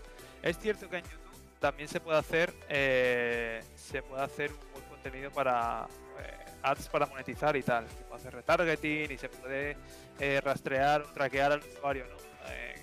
Es 0.41 0.57
cierto 0.57 0.89
que 0.89 0.97
en 0.97 1.03
YouTube 1.03 1.59
también 1.59 1.87
se 1.87 1.99
puede 1.99 2.17
hacer 2.17 2.53
eh, 2.69 3.61
se 3.75 4.01
puede 4.01 4.23
hacer 4.23 4.51
un 4.51 4.71
buen 4.71 4.85
contenido 4.85 5.29
para 5.29 5.85
eh, 6.19 6.45
ads 6.63 6.87
para 6.87 7.05
monetizar 7.05 7.55
y 7.57 7.61
tal. 7.61 7.87
Se 7.89 8.03
puede 8.05 8.15
hacer 8.21 8.33
retargeting 8.33 9.11
y 9.11 9.17
se 9.17 9.29
puede 9.29 9.77
eh, 10.19 10.41
rastrear 10.41 11.01
o 11.01 11.05
traquear 11.11 11.51
al 11.51 11.59
usuario, 11.59 12.05
¿no? 12.07 12.15
Eh, 12.49 12.75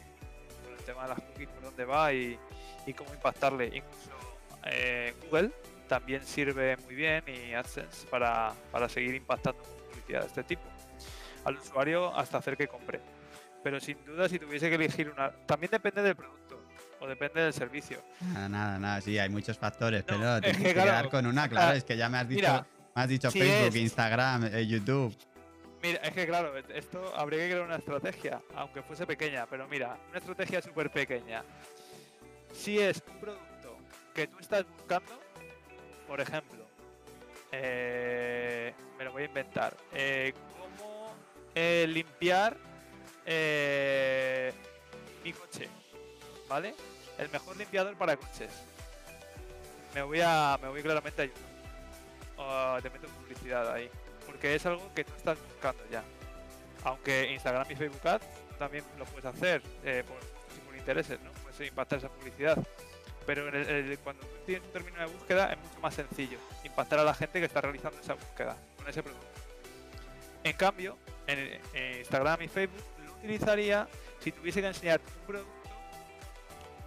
con 0.62 0.72
el 0.78 0.84
tema 0.84 1.03
de 1.05 1.09
las 1.09 1.20
cookies 1.20 1.49
por 1.49 1.62
dónde 1.62 1.84
va 1.84 2.12
y, 2.12 2.38
y 2.86 2.93
cómo 2.93 3.12
impactarle. 3.12 3.66
Incluso 3.66 4.19
eh, 4.64 5.14
Google 5.24 5.50
también 5.88 6.24
sirve 6.24 6.76
muy 6.84 6.94
bien 6.94 7.24
y 7.26 7.52
AdSense 7.54 8.06
para, 8.08 8.52
para 8.70 8.88
seguir 8.88 9.14
impactando 9.14 9.61
publicidad 9.62 10.20
de 10.20 10.26
este 10.26 10.44
tipo 10.44 10.62
al 11.44 11.56
usuario 11.56 12.14
hasta 12.16 12.38
hacer 12.38 12.56
que 12.56 12.68
compre. 12.68 13.00
Pero 13.64 13.80
sin 13.80 14.02
duda, 14.04 14.28
si 14.28 14.38
tuviese 14.38 14.68
que 14.68 14.76
elegir 14.76 15.08
una, 15.11 15.30
también 15.46 15.70
depende 15.70 16.02
del 16.02 16.14
producto 16.16 16.62
o 17.00 17.06
depende 17.06 17.42
del 17.42 17.52
servicio. 17.52 18.02
Nada, 18.20 18.48
nada, 18.48 18.78
nada, 18.78 19.00
sí, 19.00 19.18
hay 19.18 19.28
muchos 19.28 19.58
factores, 19.58 20.00
No, 20.02 20.06
pero 20.06 20.36
es 20.36 20.40
tienes 20.42 20.58
que 20.58 20.64
que 20.68 20.72
claro, 20.74 20.90
quedar 20.90 21.11
con 21.11 21.26
una, 21.26 21.48
claro, 21.48 21.76
es 21.76 21.84
que 21.84 21.96
ya 21.96 22.08
me 22.08 22.18
has 22.18 22.28
dicho, 22.28 22.40
mira, 22.40 22.66
me 22.94 23.02
has 23.02 23.08
dicho 23.08 23.30
si 23.30 23.38
Facebook, 23.40 23.68
es- 23.68 23.76
Instagram, 23.76 24.44
eh, 24.52 24.66
YouTube. 24.66 25.16
Mira, 25.82 25.98
es 26.02 26.12
que 26.12 26.26
claro, 26.26 26.56
esto 26.58 27.12
habría 27.16 27.38
que 27.40 27.46
crear 27.52 27.62
una 27.66 27.76
estrategia, 27.76 28.42
aunque 28.54 28.82
fuese 28.82 29.06
pequeña, 29.06 29.46
pero 29.46 29.66
mira, 29.66 29.96
una 30.11 30.18
estrategia 30.18 30.61
súper 30.61 30.90
pequeña. 30.90 31.42
Si 32.52 32.78
es 32.78 33.02
un 33.11 33.18
producto 33.18 33.44
que 34.14 34.26
tú 34.26 34.38
estás 34.40 34.64
buscando, 34.76 35.18
por 36.06 36.20
ejemplo, 36.20 36.64
eh, 37.52 38.72
me 38.98 39.04
lo 39.04 39.12
voy 39.12 39.22
a 39.22 39.26
inventar, 39.26 39.76
eh, 39.92 40.32
cómo 40.58 41.12
eh, 41.54 41.86
limpiar 41.88 42.56
mi 45.24 45.32
coche, 45.32 45.68
¿vale? 46.48 46.74
El 47.18 47.28
mejor 47.30 47.56
limpiador 47.56 47.96
para 47.96 48.16
coches. 48.16 48.50
Me 49.94 50.02
voy 50.02 50.20
a, 50.22 50.58
me 50.61 50.68
voy 50.68 50.82
claramente 50.82 51.22
a 51.22 51.24
YouTube. 51.26 52.82
Te 52.82 52.90
meto 52.90 53.08
publicidad 53.08 53.72
ahí 53.72 53.90
porque 54.26 54.54
es 54.54 54.64
algo 54.66 54.92
que 54.94 55.04
tú 55.04 55.12
estás 55.16 55.38
buscando 55.44 55.82
ya. 55.90 56.02
Aunque 56.84 57.30
Instagram 57.32 57.70
y 57.70 57.76
Facebook 57.76 58.08
Ads 58.08 58.26
también 58.58 58.84
lo 58.98 59.04
puedes 59.04 59.26
hacer 59.26 59.61
por, 60.06 60.18
por 60.64 60.76
intereses, 60.76 61.20
¿no? 61.20 61.30
Puedes 61.42 61.61
impactar 61.61 61.98
esa 61.98 62.08
publicidad. 62.08 62.58
Pero 63.32 63.48
cuando 64.02 64.26
tú 64.26 64.36
tienes 64.44 64.66
un 64.66 64.72
término 64.72 64.98
de 64.98 65.06
búsqueda 65.06 65.52
es 65.52 65.58
mucho 65.60 65.80
más 65.80 65.94
sencillo 65.94 66.36
impactar 66.64 66.98
a 66.98 67.04
la 67.04 67.14
gente 67.14 67.38
que 67.38 67.46
está 67.46 67.60
realizando 67.60 68.00
esa 68.00 68.14
búsqueda 68.14 68.56
con 68.76 68.88
ese 68.88 69.04
producto. 69.04 69.28
En 70.42 70.56
cambio, 70.56 70.98
en, 71.28 71.60
Instagram 72.00 72.42
y 72.42 72.48
Facebook 72.48 72.82
lo 73.06 73.12
utilizaría 73.12 73.86
si 74.18 74.32
tuviese 74.32 74.60
que 74.60 74.66
enseñar 74.66 75.00
un 75.20 75.26
producto 75.28 75.70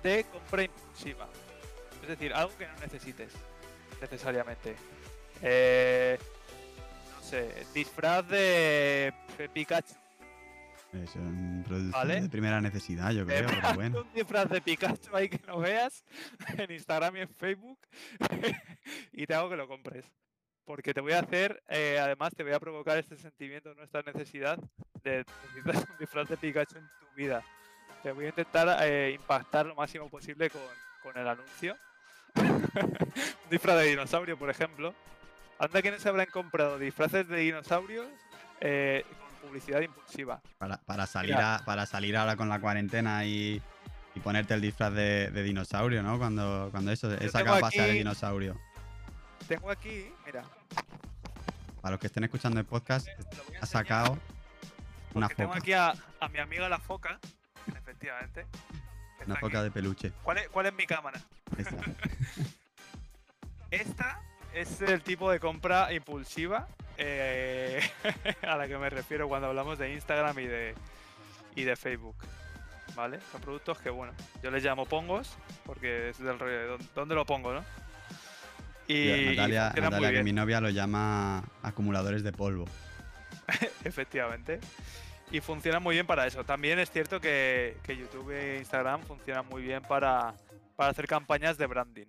de 0.03 0.25
compra 0.25 0.63
impulsiva. 0.63 1.29
Es 2.01 2.09
decir, 2.09 2.33
algo 2.33 2.57
que 2.57 2.67
no 2.67 2.75
necesites 2.81 3.31
necesariamente. 4.01 4.75
Eh, 5.41 6.19
no 7.15 7.21
sé, 7.25 7.65
disfraz 7.73 8.27
de 8.27 9.13
Pikachu. 9.53 10.02
Es 10.93 11.15
un 11.15 11.63
producto 11.67 11.97
Vale. 11.97 12.21
de 12.21 12.29
primera 12.29 12.61
necesidad, 12.61 13.11
yo 13.11 13.23
Eh, 13.23 13.25
creo, 13.25 13.47
pero 13.49 13.73
bueno. 13.73 14.01
Un 14.05 14.13
disfraz 14.13 14.49
de 14.49 14.61
Pikachu 14.61 15.15
ahí 15.15 15.27
que 15.29 15.39
no 15.47 15.57
veas 15.59 16.03
en 16.57 16.71
Instagram 16.71 17.17
y 17.17 17.19
en 17.21 17.29
Facebook 17.29 17.79
y 19.11 19.25
te 19.25 19.33
hago 19.33 19.49
que 19.49 19.55
lo 19.57 19.67
compres. 19.67 20.05
Porque 20.65 20.93
te 20.93 21.01
voy 21.01 21.11
a 21.13 21.19
hacer, 21.19 21.61
eh, 21.67 21.99
además 21.99 22.33
te 22.35 22.43
voy 22.43 22.53
a 22.53 22.59
provocar 22.59 22.97
este 22.97 23.17
sentimiento, 23.17 23.73
¿no? 23.75 23.83
esta 23.83 24.01
necesidad 24.01 24.57
de 25.03 25.25
utilizar 25.49 25.75
un 25.89 25.97
disfraz 25.99 26.29
de 26.29 26.37
Pikachu 26.37 26.77
en 26.77 26.87
tu 26.99 27.15
vida. 27.15 27.43
Te 28.01 28.11
voy 28.13 28.25
a 28.25 28.29
intentar 28.29 28.77
eh, 28.83 29.11
impactar 29.19 29.65
lo 29.65 29.75
máximo 29.75 30.09
posible 30.09 30.49
con, 30.49 30.61
con 31.01 31.17
el 31.19 31.27
anuncio. 31.27 31.75
un 32.35 33.49
disfraz 33.49 33.77
de 33.77 33.83
dinosaurio, 33.89 34.37
por 34.37 34.49
ejemplo. 34.49 34.93
Anda 35.59 35.81
que 35.81 35.91
no 35.91 35.99
se 35.99 36.07
habrán 36.09 36.27
comprado 36.27 36.77
disfraces 36.79 37.27
de 37.27 37.37
dinosaurios 37.37 38.07
eh, 38.61 39.03
publicidad 39.47 39.81
impulsiva. 39.81 40.41
Para, 40.57 40.77
para 40.77 41.05
salir 41.05 41.35
Mira. 41.35 41.55
a- 41.57 41.65
para 41.65 41.85
salir 41.85 42.15
ahora 42.17 42.35
con 42.35 42.49
la 42.49 42.59
cuarentena 42.59 43.25
y, 43.25 43.61
y 44.15 44.19
ponerte 44.19 44.53
el 44.53 44.61
disfraz 44.61 44.93
de, 44.93 45.29
de 45.31 45.43
dinosaurio, 45.43 46.01
¿no? 46.03 46.17
Cuando, 46.17 46.69
cuando 46.71 46.91
eso, 46.91 47.11
esa 47.13 47.39
tengo 47.39 47.53
capa 47.55 47.71
sea 47.71 47.85
de 47.85 47.91
dinosaurio. 47.93 48.59
Tengo 49.47 49.69
aquí, 49.69 50.11
mira, 50.25 50.43
Para 51.81 51.91
los 51.91 51.99
que 51.99 52.07
estén 52.07 52.23
escuchando 52.23 52.59
el 52.59 52.65
podcast, 52.65 53.07
ha 53.61 53.65
sacado 53.65 54.17
una 55.13 55.27
Porque 55.27 55.35
tengo 55.43 55.49
foca. 55.53 55.59
aquí 55.59 55.73
a, 55.73 55.93
a 56.21 56.29
mi 56.29 56.39
amiga 56.39 56.69
la 56.69 56.79
foca, 56.79 57.19
efectivamente. 57.75 58.45
Una 59.25 59.35
foca 59.35 59.59
aquí. 59.59 59.65
de 59.65 59.71
peluche. 59.71 60.11
¿Cuál 60.23 60.37
es, 60.39 60.49
cuál 60.49 60.65
es 60.67 60.73
mi 60.73 60.85
cámara? 60.85 61.19
Esa. 61.57 61.75
Esta 63.71 64.21
es 64.53 64.81
el 64.81 65.01
tipo 65.01 65.31
de 65.31 65.39
compra 65.39 65.91
impulsiva 65.93 66.67
eh, 66.97 67.81
a 68.47 68.57
la 68.57 68.67
que 68.67 68.77
me 68.77 68.89
refiero 68.89 69.27
cuando 69.27 69.47
hablamos 69.47 69.77
de 69.77 69.93
Instagram 69.93 70.37
y 70.39 70.47
de, 70.47 70.75
y 71.55 71.63
de 71.63 71.75
Facebook. 71.75 72.15
¿Vale? 72.95 73.19
Son 73.31 73.41
productos 73.41 73.79
que, 73.79 73.89
bueno, 73.89 74.13
yo 74.43 74.51
les 74.51 74.63
llamo 74.63 74.85
pongos 74.85 75.35
porque 75.65 76.09
es 76.09 76.19
del 76.19 76.37
rollo 76.37 76.77
de 76.77 76.85
dónde, 76.93 77.15
lo 77.15 77.25
pongo, 77.25 77.53
¿no? 77.53 77.63
Y, 78.87 79.35
Natalia, 79.35 79.71
que 80.11 80.23
mi 80.23 80.33
novia 80.33 80.61
lo 80.61 80.69
llama 80.69 81.43
acumuladores 81.63 82.23
de 82.23 82.31
polvo. 82.31 82.65
Efectivamente. 83.83 84.59
Y 85.31 85.39
funciona 85.39 85.79
muy 85.79 85.95
bien 85.95 86.05
para 86.05 86.27
eso. 86.27 86.43
También 86.43 86.77
es 86.77 86.91
cierto 86.91 87.19
que, 87.19 87.77
que 87.81 87.97
YouTube 87.97 88.29
e 88.31 88.59
Instagram 88.59 89.01
funcionan 89.01 89.47
muy 89.47 89.63
bien 89.63 89.81
para, 89.81 90.35
para 90.75 90.91
hacer 90.91 91.07
campañas 91.07 91.57
de 91.57 91.65
branding 91.65 92.05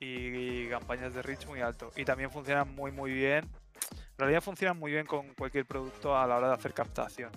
y, 0.00 0.06
y 0.06 0.68
campañas 0.70 1.12
de 1.12 1.20
reach 1.20 1.44
muy 1.46 1.60
alto. 1.60 1.90
Y 1.96 2.06
también 2.06 2.30
funcionan 2.30 2.74
muy 2.74 2.90
muy 2.90 3.12
bien 3.12 3.50
realidad 4.22 4.42
funcionan 4.42 4.78
muy 4.78 4.92
bien 4.92 5.06
con 5.06 5.34
cualquier 5.34 5.66
producto 5.66 6.16
a 6.16 6.26
la 6.26 6.36
hora 6.36 6.48
de 6.48 6.54
hacer 6.54 6.72
captación. 6.72 7.30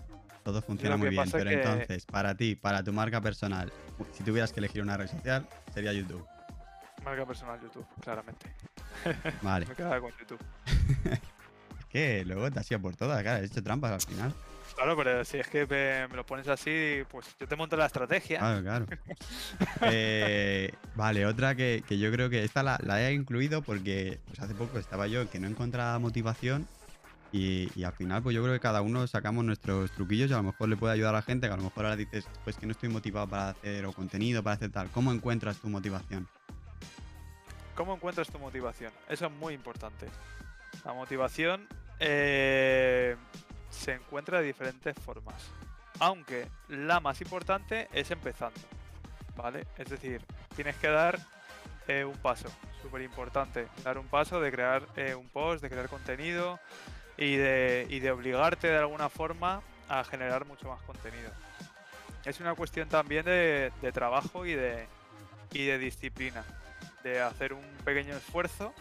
Todo 0.44 0.62
funciona 0.62 0.96
muy 0.96 1.10
bien, 1.10 1.30
pero 1.32 1.50
entonces, 1.50 2.06
para 2.06 2.36
ti, 2.36 2.56
para 2.56 2.84
tu 2.84 2.94
marca 2.94 3.20
personal, 3.20 3.72
si 4.14 4.24
tuvieras 4.24 4.54
que 4.54 4.60
elegir 4.60 4.82
una 4.82 4.96
red 4.96 5.08
social, 5.08 5.48
sería 5.74 5.92
YouTube. 5.92 6.26
Marca 7.04 7.26
personal 7.26 7.60
YouTube, 7.62 7.86
claramente. 8.02 8.54
Vale. 9.42 9.66
Me 9.66 9.76
quedaba 9.76 10.00
con 10.00 10.12
YouTube. 10.20 10.40
es 11.80 11.86
que 11.90 12.24
luego 12.26 12.52
te 12.52 12.60
has 12.60 12.70
ido 12.70 12.80
por 12.82 12.96
todas, 12.96 13.22
claro, 13.24 13.44
has 13.44 13.52
hecho 13.52 13.64
trampas 13.64 13.92
al 13.92 14.02
final. 14.02 14.34
Claro, 14.76 14.98
pero 14.98 15.24
si 15.24 15.38
es 15.38 15.48
que 15.48 15.66
me, 15.66 16.16
lo 16.16 16.26
pones 16.26 16.48
así, 16.48 17.04
pues 17.10 17.26
yo 17.40 17.48
te 17.48 17.56
monto 17.56 17.78
la 17.78 17.86
estrategia. 17.86 18.40
Claro, 18.40 18.62
claro. 18.62 18.86
Eh, 19.82 20.72
vale, 20.96 21.26
otra 21.26 21.56
que, 21.56 21.84
yo 21.90 22.12
creo 22.12 22.30
que 22.30 22.44
esta 22.44 22.64
la, 22.64 23.02
he 23.02 23.14
incluido 23.14 23.62
porque 23.62 24.20
pues 24.28 24.40
hace 24.40 24.54
poco 24.54 24.80
estaba 24.80 25.08
yo 25.08 25.30
que 25.30 25.40
no 25.40 25.48
encontraba 25.48 25.98
motivación 26.00 26.68
y, 27.36 27.84
al 27.84 27.92
final 27.92 28.24
pues 28.24 28.34
yo 28.34 28.42
creo 28.42 28.54
que 28.54 28.62
cada 28.62 28.82
uno 28.82 29.06
sacamos 29.08 29.44
nuestros 29.44 29.92
truquillos 29.92 30.30
y 30.30 30.34
a 30.34 30.38
lo 30.38 30.44
mejor 30.44 30.70
le 30.70 30.78
puede 30.78 30.94
ayudar 30.94 31.14
a 31.14 31.18
la 31.18 31.22
gente 31.22 31.48
que 31.48 31.54
a 31.54 31.58
lo 31.58 31.64
mejor 31.64 31.84
ahora 31.84 31.98
dices 31.98 32.26
pues 32.46 32.56
que 32.56 32.66
no 32.66 32.72
estoy 32.72 32.88
motivado 32.88 33.28
para 33.28 33.50
hacer 33.50 33.86
o 33.86 33.92
contenido, 33.92 34.42
para 34.42 34.56
hacer 34.56 34.72
tal. 34.72 34.90
¿Cómo 34.92 35.12
encuentras 35.12 35.58
tu 35.58 35.68
motivación? 35.68 36.30
¿Cómo 37.76 37.94
encuentras 37.94 38.30
tu 38.30 38.40
motivación? 38.40 38.94
Eso 39.10 39.26
es 39.26 39.32
muy 39.34 39.54
importante. 39.54 40.08
La 40.86 40.94
motivación 40.94 41.68
eh, 42.00 43.18
se 43.70 43.94
encuentra 43.96 44.40
de 44.40 44.48
diferentes 44.48 44.96
formas. 44.98 45.36
Aunque 46.00 46.48
la 46.70 47.02
más 47.02 47.20
importante 47.20 47.90
es 47.92 48.12
empezando. 48.12 48.62
¿Vale? 49.36 49.68
Es 49.78 49.90
decir, 49.90 50.22
tienes 50.56 50.78
que 50.78 50.88
dar 50.88 51.20
eh, 51.90 52.06
un 52.06 52.16
paso. 52.16 52.48
Súper 52.82 53.02
importante. 53.02 53.68
Dar 53.84 53.98
un 53.98 54.08
paso 54.08 54.40
de 54.40 54.52
crear 54.52 54.88
eh, 54.96 55.16
un 55.16 55.28
post, 55.28 55.62
de 55.62 55.70
crear 55.70 55.90
contenido 55.90 56.62
y 57.18 57.36
de, 57.36 57.88
y 57.90 58.00
de 58.00 58.12
obligarte 58.12 58.68
de 58.68 58.78
alguna 58.78 59.10
forma 59.10 59.62
a 59.88 60.04
generar 60.04 60.46
mucho 60.46 60.68
más 60.68 60.82
contenido. 60.84 61.32
Es 62.26 62.40
una 62.40 62.56
cuestión 62.56 62.90
también 62.90 63.26
de, 63.26 63.72
trabajo 63.94 64.46
y 64.46 64.54
de, 64.54 64.88
y 65.52 65.66
de 65.66 65.78
disciplina. 65.78 66.44
De 67.04 67.22
hacer 67.22 67.54
un 67.54 67.66
pequeño 67.84 68.16
esfuerzo 68.16 68.74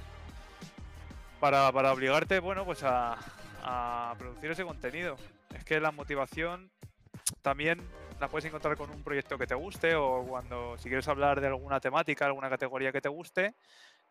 para, 1.41 1.71
para 1.73 1.93
obligarte, 1.93 2.39
bueno, 2.41 2.65
pues 2.65 2.83
a, 2.83 3.19
a 3.63 4.15
producir 4.19 4.51
ese 4.51 4.65
contenido. 4.65 5.17
Es 5.55 5.65
que 5.65 5.79
la 5.79 5.91
motivación 5.91 6.71
también 7.43 7.81
la 8.21 8.29
puedes 8.29 8.45
encontrar 8.45 8.77
con 8.77 8.91
un 8.91 9.03
proyecto 9.03 9.39
que 9.39 9.47
te 9.47 9.55
guste 9.55 9.95
o 9.95 10.25
cuando 10.27 10.77
si 10.79 10.89
quieres 10.89 11.09
hablar 11.09 11.41
de 11.41 11.49
alguna 11.49 11.81
temática, 11.81 12.27
alguna 12.27 12.49
categoría 12.49 12.93
que 12.93 13.01
te 13.01 13.09
guste, 13.09 13.55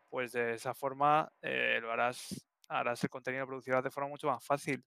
pues 0.09 0.31
de 0.33 0.55
esa 0.55 0.73
forma 0.73 1.31
eh, 1.41 1.79
lo 1.81 1.91
harás, 1.91 2.45
harás 2.79 3.03
el 3.03 3.09
contenido, 3.09 3.47
producirás 3.47 3.83
de 3.83 3.91
forma 3.91 4.09
mucho 4.09 4.27
más 4.27 4.43
fácil. 4.43 4.83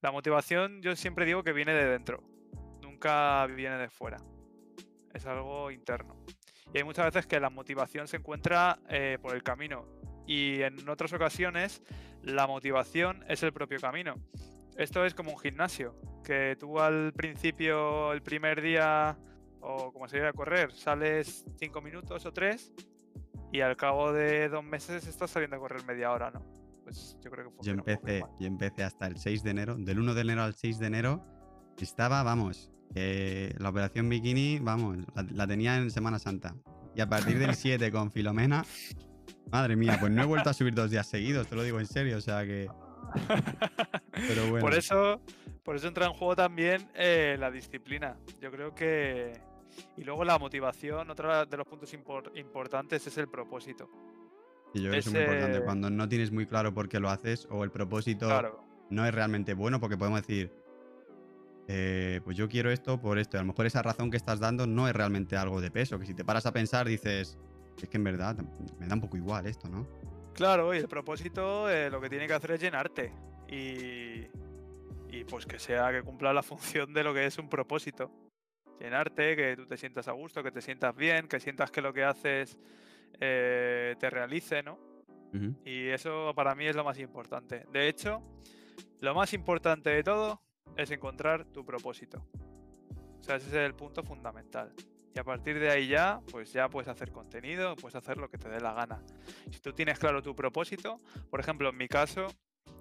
La 0.00 0.10
motivación 0.10 0.82
yo 0.82 0.96
siempre 0.96 1.24
digo 1.24 1.42
que 1.42 1.52
viene 1.52 1.72
de 1.74 1.86
dentro, 1.86 2.22
nunca 2.80 3.46
viene 3.46 3.78
de 3.78 3.88
fuera. 3.88 4.18
Es 5.14 5.26
algo 5.26 5.70
interno. 5.70 6.24
Y 6.72 6.78
hay 6.78 6.84
muchas 6.84 7.06
veces 7.06 7.26
que 7.26 7.38
la 7.38 7.50
motivación 7.50 8.08
se 8.08 8.16
encuentra 8.16 8.78
eh, 8.88 9.18
por 9.20 9.34
el 9.34 9.42
camino. 9.42 9.86
Y 10.26 10.62
en 10.62 10.88
otras 10.88 11.12
ocasiones 11.12 11.82
la 12.22 12.46
motivación 12.46 13.24
es 13.28 13.42
el 13.42 13.52
propio 13.52 13.78
camino. 13.78 14.14
Esto 14.76 15.04
es 15.04 15.14
como 15.14 15.32
un 15.32 15.38
gimnasio, 15.38 15.94
que 16.24 16.56
tú 16.58 16.80
al 16.80 17.12
principio, 17.12 18.12
el 18.12 18.22
primer 18.22 18.62
día, 18.62 19.18
o 19.60 19.92
como 19.92 20.08
se 20.08 20.16
dice 20.16 20.28
a 20.28 20.32
correr, 20.32 20.72
sales 20.72 21.44
cinco 21.58 21.82
minutos 21.82 22.24
o 22.24 22.32
tres 22.32 22.72
y 23.52 23.60
al 23.60 23.76
cabo 23.76 24.12
de 24.12 24.48
dos 24.48 24.64
meses 24.64 25.06
estás 25.06 25.30
saliendo 25.30 25.56
a 25.56 25.60
correr 25.60 25.84
media 25.84 26.10
hora, 26.10 26.30
¿no? 26.30 26.61
Pues 26.92 27.16
yo 27.22 27.30
creo 27.30 27.50
que 27.50 27.66
yo 27.66 27.72
empecé, 27.72 28.24
yo 28.38 28.46
empecé 28.46 28.84
hasta 28.84 29.06
el 29.06 29.16
6 29.16 29.42
de 29.42 29.50
enero, 29.50 29.76
del 29.76 29.98
1 29.98 30.14
de 30.14 30.20
enero 30.20 30.42
al 30.42 30.54
6 30.54 30.78
de 30.78 30.86
enero, 30.86 31.24
estaba, 31.78 32.22
vamos, 32.22 32.70
la 32.94 33.68
operación 33.68 34.08
bikini, 34.08 34.58
vamos, 34.60 34.98
la 35.32 35.46
tenía 35.46 35.76
en 35.78 35.90
Semana 35.90 36.18
Santa. 36.18 36.54
Y 36.94 37.00
a 37.00 37.08
partir 37.08 37.38
del 37.38 37.54
7 37.56 37.90
con 37.90 38.12
Filomena, 38.12 38.64
Madre 39.50 39.76
mía, 39.76 39.98
pues 40.00 40.10
no 40.10 40.22
he 40.22 40.26
vuelto 40.26 40.48
a 40.48 40.54
subir 40.54 40.74
dos 40.74 40.90
días 40.90 41.06
seguidos, 41.06 41.46
te 41.46 41.54
lo 41.54 41.62
digo 41.62 41.78
en 41.78 41.86
serio, 41.86 42.16
o 42.16 42.20
sea 42.22 42.44
que. 42.44 42.70
Pero 44.12 44.46
bueno. 44.48 44.60
Por 44.60 44.72
eso, 44.72 45.20
por 45.62 45.76
eso 45.76 45.88
entra 45.88 46.06
en 46.06 46.14
juego 46.14 46.34
también 46.34 46.88
eh, 46.94 47.36
la 47.38 47.50
disciplina. 47.50 48.16
Yo 48.40 48.50
creo 48.50 48.74
que. 48.74 49.32
Y 49.98 50.04
luego 50.04 50.24
la 50.24 50.38
motivación, 50.38 51.10
otro 51.10 51.44
de 51.44 51.56
los 51.56 51.66
puntos 51.66 51.92
importantes 51.92 53.06
es 53.06 53.18
el 53.18 53.28
propósito. 53.28 53.90
Y 54.74 54.82
yo 54.82 54.90
creo 54.90 54.92
que 54.92 55.08
es 55.08 55.12
muy 55.12 55.20
importante. 55.20 55.60
Cuando 55.62 55.90
no 55.90 56.08
tienes 56.08 56.30
muy 56.30 56.46
claro 56.46 56.72
por 56.72 56.88
qué 56.88 57.00
lo 57.00 57.10
haces 57.10 57.46
o 57.50 57.64
el 57.64 57.70
propósito 57.70 58.28
no 58.90 59.06
es 59.06 59.14
realmente 59.14 59.54
bueno, 59.54 59.80
porque 59.80 59.96
podemos 59.96 60.20
decir, 60.20 60.52
eh, 61.68 62.20
pues 62.24 62.36
yo 62.36 62.48
quiero 62.48 62.70
esto 62.70 63.00
por 63.00 63.18
esto. 63.18 63.36
Y 63.36 63.38
a 63.38 63.42
lo 63.42 63.48
mejor 63.48 63.66
esa 63.66 63.82
razón 63.82 64.10
que 64.10 64.16
estás 64.16 64.40
dando 64.40 64.66
no 64.66 64.88
es 64.88 64.94
realmente 64.94 65.36
algo 65.36 65.60
de 65.60 65.70
peso. 65.70 65.98
Que 65.98 66.06
si 66.06 66.14
te 66.14 66.24
paras 66.24 66.46
a 66.46 66.52
pensar, 66.52 66.86
dices, 66.86 67.38
es 67.80 67.88
que 67.88 67.96
en 67.96 68.04
verdad 68.04 68.36
me 68.78 68.86
da 68.86 68.94
un 68.94 69.00
poco 69.00 69.16
igual 69.16 69.46
esto, 69.46 69.68
¿no? 69.68 69.86
Claro, 70.34 70.74
y 70.74 70.78
el 70.78 70.88
propósito 70.88 71.68
eh, 71.68 71.90
lo 71.90 72.00
que 72.00 72.08
tiene 72.08 72.26
que 72.26 72.34
hacer 72.34 72.52
es 72.52 72.60
llenarte. 72.60 73.12
Y, 73.48 74.28
y 75.14 75.24
pues 75.24 75.44
que 75.44 75.58
sea 75.58 75.92
que 75.92 76.02
cumpla 76.02 76.32
la 76.32 76.42
función 76.42 76.92
de 76.92 77.04
lo 77.04 77.12
que 77.12 77.26
es 77.26 77.38
un 77.38 77.48
propósito. 77.48 78.10
Llenarte, 78.80 79.36
que 79.36 79.56
tú 79.56 79.66
te 79.66 79.76
sientas 79.76 80.08
a 80.08 80.12
gusto, 80.12 80.42
que 80.42 80.50
te 80.50 80.60
sientas 80.60 80.96
bien, 80.96 81.28
que 81.28 81.38
sientas 81.38 81.70
que 81.70 81.80
lo 81.80 81.92
que 81.92 82.02
haces 82.02 82.58
eh, 83.20 83.94
te 83.98 84.10
realice, 84.10 84.62
¿no? 84.62 84.78
Y 85.64 85.88
eso 85.88 86.32
para 86.34 86.54
mí 86.54 86.66
es 86.66 86.76
lo 86.76 86.84
más 86.84 86.98
importante. 86.98 87.64
De 87.72 87.88
hecho, 87.88 88.22
lo 89.00 89.14
más 89.14 89.32
importante 89.32 89.88
de 89.88 90.02
todo 90.02 90.42
es 90.76 90.90
encontrar 90.90 91.46
tu 91.46 91.64
propósito. 91.64 92.26
O 93.18 93.22
sea, 93.22 93.36
ese 93.36 93.48
es 93.48 93.54
el 93.54 93.74
punto 93.74 94.02
fundamental. 94.02 94.74
Y 95.14 95.18
a 95.18 95.24
partir 95.24 95.58
de 95.58 95.70
ahí 95.70 95.88
ya, 95.88 96.20
pues 96.30 96.52
ya 96.52 96.68
puedes 96.68 96.88
hacer 96.88 97.10
contenido, 97.12 97.76
puedes 97.76 97.94
hacer 97.94 98.16
lo 98.16 98.28
que 98.28 98.38
te 98.38 98.48
dé 98.48 98.60
la 98.60 98.72
gana. 98.72 99.02
Si 99.50 99.60
tú 99.60 99.72
tienes 99.72 99.98
claro 99.98 100.22
tu 100.22 100.34
propósito, 100.34 101.00
por 101.30 101.40
ejemplo, 101.40 101.68
en 101.68 101.76
mi 101.76 101.88
caso, 101.88 102.26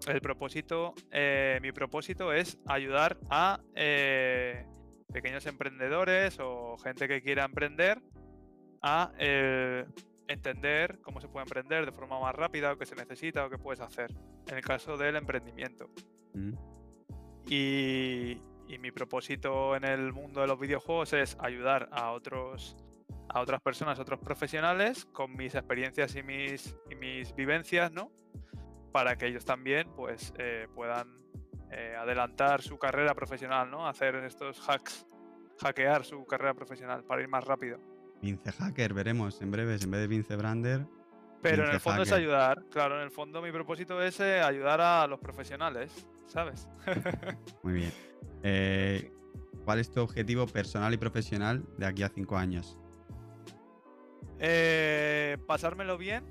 el 0.07 0.21
propósito, 0.21 0.93
eh, 1.11 1.59
mi 1.61 1.71
propósito 1.71 2.33
es 2.33 2.57
ayudar 2.65 3.17
a 3.29 3.59
eh, 3.75 4.65
pequeños 5.11 5.45
emprendedores 5.45 6.39
o 6.39 6.77
gente 6.77 7.07
que 7.07 7.21
quiera 7.21 7.45
emprender 7.45 8.01
a 8.81 9.11
eh, 9.19 9.85
entender 10.31 10.99
cómo 11.01 11.21
se 11.21 11.27
puede 11.27 11.43
emprender 11.43 11.85
de 11.85 11.91
forma 11.91 12.19
más 12.19 12.35
rápida 12.35 12.73
o 12.73 12.77
qué 12.77 12.85
se 12.85 12.95
necesita 12.95 13.45
o 13.45 13.49
qué 13.49 13.57
puedes 13.57 13.79
hacer. 13.81 14.11
En 14.47 14.57
el 14.57 14.63
caso 14.63 14.97
del 14.97 15.15
emprendimiento. 15.15 15.89
Mm. 16.33 16.53
Y, 17.47 18.41
y 18.67 18.77
mi 18.79 18.91
propósito 18.91 19.75
en 19.75 19.83
el 19.83 20.13
mundo 20.13 20.41
de 20.41 20.47
los 20.47 20.59
videojuegos 20.59 21.13
es 21.13 21.37
ayudar 21.39 21.89
a 21.91 22.11
otros 22.11 22.77
a 23.33 23.39
otras 23.39 23.61
personas, 23.61 23.97
a 23.97 24.01
otros 24.01 24.19
profesionales 24.19 25.05
con 25.05 25.35
mis 25.35 25.55
experiencias 25.55 26.15
y 26.15 26.23
mis, 26.23 26.75
y 26.89 26.95
mis 26.95 27.33
vivencias, 27.33 27.91
¿no? 27.91 28.11
Para 28.91 29.15
que 29.15 29.27
ellos 29.27 29.45
también 29.45 29.89
pues 29.95 30.33
eh, 30.37 30.67
puedan 30.75 31.21
eh, 31.71 31.95
adelantar 31.97 32.61
su 32.61 32.77
carrera 32.77 33.15
profesional, 33.15 33.71
¿no? 33.71 33.87
Hacer 33.87 34.15
estos 34.15 34.59
hacks, 34.67 35.05
hackear 35.61 36.03
su 36.03 36.25
carrera 36.25 36.53
profesional 36.53 37.03
para 37.05 37.21
ir 37.21 37.29
más 37.29 37.45
rápido. 37.45 37.79
Vince 38.21 38.51
Hacker, 38.51 38.93
veremos 38.93 39.41
en 39.41 39.51
breves, 39.51 39.83
en 39.83 39.91
vez 39.91 40.01
de 40.01 40.07
Vince 40.07 40.35
Brander. 40.35 40.85
Pero 41.41 41.65
en 41.65 41.71
el 41.71 41.79
fondo 41.79 42.03
es 42.03 42.11
ayudar, 42.11 42.63
claro, 42.69 42.97
en 42.97 43.03
el 43.03 43.11
fondo 43.11 43.41
mi 43.41 43.51
propósito 43.51 44.01
es 44.01 44.19
eh, 44.19 44.41
ayudar 44.41 44.79
a 44.79 45.07
los 45.07 45.19
profesionales, 45.19 46.05
¿sabes? 46.27 46.67
Muy 47.63 47.73
bien. 47.73 47.91
Eh, 48.43 49.11
¿Cuál 49.65 49.79
es 49.79 49.91
tu 49.91 50.01
objetivo 50.01 50.45
personal 50.45 50.93
y 50.93 50.97
profesional 50.97 51.63
de 51.77 51.85
aquí 51.87 52.03
a 52.03 52.09
cinco 52.09 52.37
años? 52.37 52.77
Eh, 54.39 55.37
pasármelo 55.47 55.97
bien, 55.97 56.23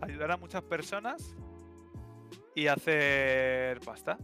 ayudar 0.00 0.32
a 0.32 0.36
muchas 0.36 0.62
personas 0.62 1.36
y 2.54 2.66
hacer 2.66 3.78
pasta 3.80 4.18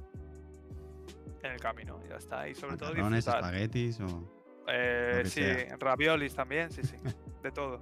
en 1.43 1.53
el 1.53 1.61
camino. 1.61 2.01
Ya 2.09 2.17
está. 2.17 2.49
Y 2.49 2.55
sobre 2.55 2.77
todo 2.77 2.93
disfrutar. 2.93 3.37
espaguetis 3.37 4.01
o...? 4.01 4.42
Eh, 4.75 5.23
sí, 5.27 5.43
raviolis 5.79 6.35
también, 6.35 6.71
sí, 6.71 6.83
sí. 6.83 6.97
De 7.43 7.53
todo. 7.53 7.81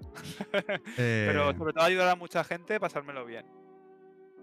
Pero 0.97 1.55
sobre 1.55 1.73
todo 1.73 1.85
ayudar 1.85 2.09
a 2.09 2.17
mucha 2.17 2.43
gente, 2.43 2.81
pasármelo 2.81 3.25
bien. 3.25 3.47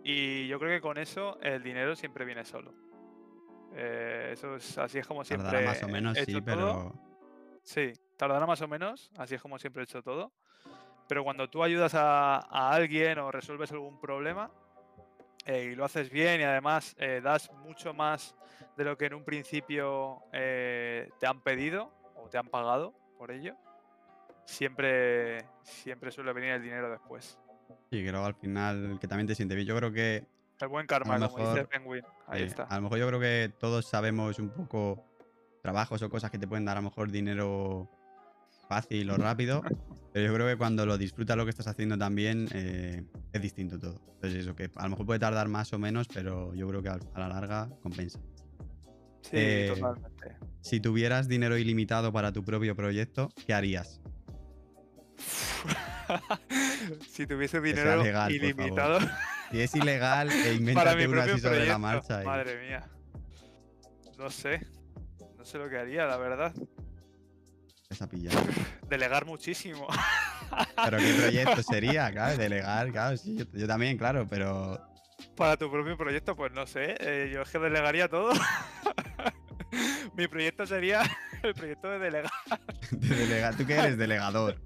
Y 0.03 0.47
yo 0.47 0.57
creo 0.57 0.71
que 0.71 0.81
con 0.81 0.97
eso 0.97 1.37
el 1.41 1.61
dinero 1.61 1.95
siempre 1.95 2.23
viene 2.23 2.45
solo. 2.45 2.73
Eh, 3.75 4.29
eso 4.31 4.55
es, 4.55 4.77
así 4.77 4.99
es 4.99 5.05
como 5.05 5.25
siempre. 5.25 5.49
Tardará 5.49 5.67
más 5.67 5.83
o 5.83 5.87
menos, 5.89 6.17
sí, 6.17 6.41
pero. 6.41 6.93
Sí, 7.63 7.91
tardará 8.15 8.45
más 8.45 8.61
o 8.61 8.67
menos, 8.67 9.11
así 9.17 9.35
es 9.35 9.41
como 9.41 9.59
siempre 9.59 9.81
he 9.81 9.83
hecho 9.83 10.01
todo. 10.01 10.31
Pero 11.09 11.25
cuando 11.25 11.49
tú 11.49 11.63
ayudas 11.63 11.95
a, 11.95 12.37
alguien 12.71 13.19
o 13.19 13.29
resuelves 13.29 13.71
algún 13.73 13.99
problema 13.99 14.51
eh, 15.45 15.71
y 15.71 15.75
lo 15.75 15.83
haces 15.83 16.09
bien 16.09 16.39
y 16.39 16.43
además 16.43 16.95
eh, 16.97 17.19
das 17.21 17.51
mucho 17.51 17.93
más 17.93 18.35
de 18.77 18.85
lo 18.85 18.97
que 18.97 19.05
en 19.05 19.15
un 19.15 19.25
principio 19.25 20.23
te 20.31 21.25
han 21.25 21.41
pedido 21.41 21.96
te 22.29 22.37
han 22.37 22.47
pagado 22.47 22.93
por 23.17 23.31
ello, 23.31 23.55
siempre, 24.45 25.45
siempre 25.63 26.11
suele 26.11 26.33
venir 26.33 26.51
el 26.51 26.61
dinero 26.61 26.89
después. 26.89 27.39
Sí, 27.89 28.05
creo 28.05 28.25
al 28.25 28.35
final 28.35 28.97
que 28.99 29.07
también 29.07 29.27
te 29.27 29.35
siente 29.35 29.55
bien. 29.55 29.67
Yo 29.67 29.75
creo 29.75 29.91
que 29.91 30.25
El 30.59 30.67
buen 30.67 30.87
karma, 30.87 31.19
como 31.27 31.49
dice 31.49 31.65
Penguin. 31.65 32.03
Ahí 32.27 32.43
está. 32.43 32.63
A 32.63 32.75
lo 32.77 32.83
mejor 32.83 32.99
yo 32.99 33.07
creo 33.07 33.19
que 33.19 33.51
todos 33.59 33.85
sabemos 33.85 34.39
un 34.39 34.49
poco 34.49 35.03
trabajos 35.61 36.01
o 36.01 36.09
cosas 36.09 36.31
que 36.31 36.37
te 36.37 36.47
pueden 36.47 36.65
dar 36.65 36.77
a 36.77 36.81
lo 36.81 36.89
mejor 36.89 37.11
dinero 37.11 37.89
fácil 38.67 39.09
o 39.09 39.17
rápido, 39.17 39.61
pero 40.13 40.27
yo 40.27 40.33
creo 40.33 40.47
que 40.47 40.57
cuando 40.57 40.85
lo 40.85 40.97
disfrutas 40.97 41.37
lo 41.37 41.45
que 41.45 41.51
estás 41.51 41.67
haciendo 41.67 41.97
también 41.97 42.47
eh, 42.53 43.03
es 43.33 43.41
distinto 43.41 43.79
todo. 43.79 43.99
Entonces 44.15 44.41
eso, 44.41 44.55
que 44.55 44.71
a 44.75 44.83
lo 44.83 44.89
mejor 44.91 45.05
puede 45.05 45.19
tardar 45.19 45.47
más 45.47 45.71
o 45.73 45.79
menos, 45.79 46.07
pero 46.07 46.53
yo 46.53 46.67
creo 46.67 46.81
que 46.81 46.89
a, 46.89 46.99
la 47.15 47.27
larga 47.27 47.69
compensa. 47.81 48.19
Sí, 49.21 49.31
eh, 49.33 49.73
totalmente. 49.75 50.35
Si 50.61 50.79
tuvieras 50.79 51.27
dinero 51.27 51.57
ilimitado 51.57 52.11
para 52.11 52.31
tu 52.31 52.43
propio 52.43 52.75
proyecto, 52.75 53.29
¿qué 53.45 53.53
harías? 53.53 54.01
si 57.09 57.25
tuviese 57.27 57.61
dinero 57.61 58.03
ilimitado. 58.29 58.99
Si 59.51 59.61
es 59.61 59.73
ilegal, 59.75 60.29
e 60.45 60.55
invéntate 60.55 61.07
uno 61.07 61.21
así 61.21 61.39
sobre 61.39 61.65
la 61.65 61.77
marcha. 61.77 62.21
Madre 62.23 62.59
mía. 62.67 62.89
No 64.17 64.29
sé. 64.29 64.67
No 65.37 65.45
sé 65.45 65.57
lo 65.57 65.69
que 65.69 65.77
haría, 65.77 66.05
la 66.05 66.17
verdad. 66.17 66.53
Esa 67.89 68.09
pilla. 68.09 68.29
Delegar 68.89 69.25
muchísimo. 69.25 69.87
Pero 70.83 70.97
qué 70.97 71.13
proyecto 71.13 71.63
sería, 71.63 72.11
claro, 72.11 72.37
delegar, 72.37 72.91
claro, 72.91 73.17
sí, 73.17 73.37
yo, 73.53 73.67
también, 73.67 73.97
claro, 73.97 74.27
pero. 74.29 74.81
Para 75.35 75.57
tu 75.57 75.69
propio 75.71 75.97
proyecto, 75.97 76.35
pues 76.35 76.51
no 76.51 76.65
sé. 76.65 76.95
Eh, 76.99 77.31
yo 77.33 77.41
es 77.41 77.49
que 77.49 77.59
delegaría 77.59 78.07
todo. 78.07 78.31
Mi 80.15 80.27
proyecto 80.27 80.65
sería 80.65 81.03
el 81.43 81.53
proyecto 81.53 81.89
de 81.89 81.99
delegar. 81.99 82.31
De. 82.91 83.55
¿Tú 83.57 83.65
qué 83.65 83.75
eres? 83.75 83.97
Delegador. 83.97 84.59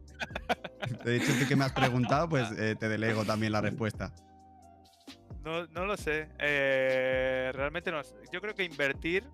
De 1.04 1.16
hecho, 1.16 1.34
tú 1.39 1.47
que 1.47 1.56
me 1.56 1.66
has 1.66 1.74
preguntado, 1.74 2.30
pues 2.30 2.49
eh, 2.58 2.76
te 2.80 2.88
delego 2.88 3.26
también 3.26 3.52
la 3.52 3.62
respuesta. 3.62 4.14
No, 5.43 5.66
no 5.68 5.86
lo 5.86 5.97
sé. 5.97 6.30
Eh, 6.39 7.52
realmente 7.54 7.91
no. 7.91 8.02
Yo 8.32 8.41
creo 8.41 8.54
que 8.54 8.64
invertir 8.64 9.28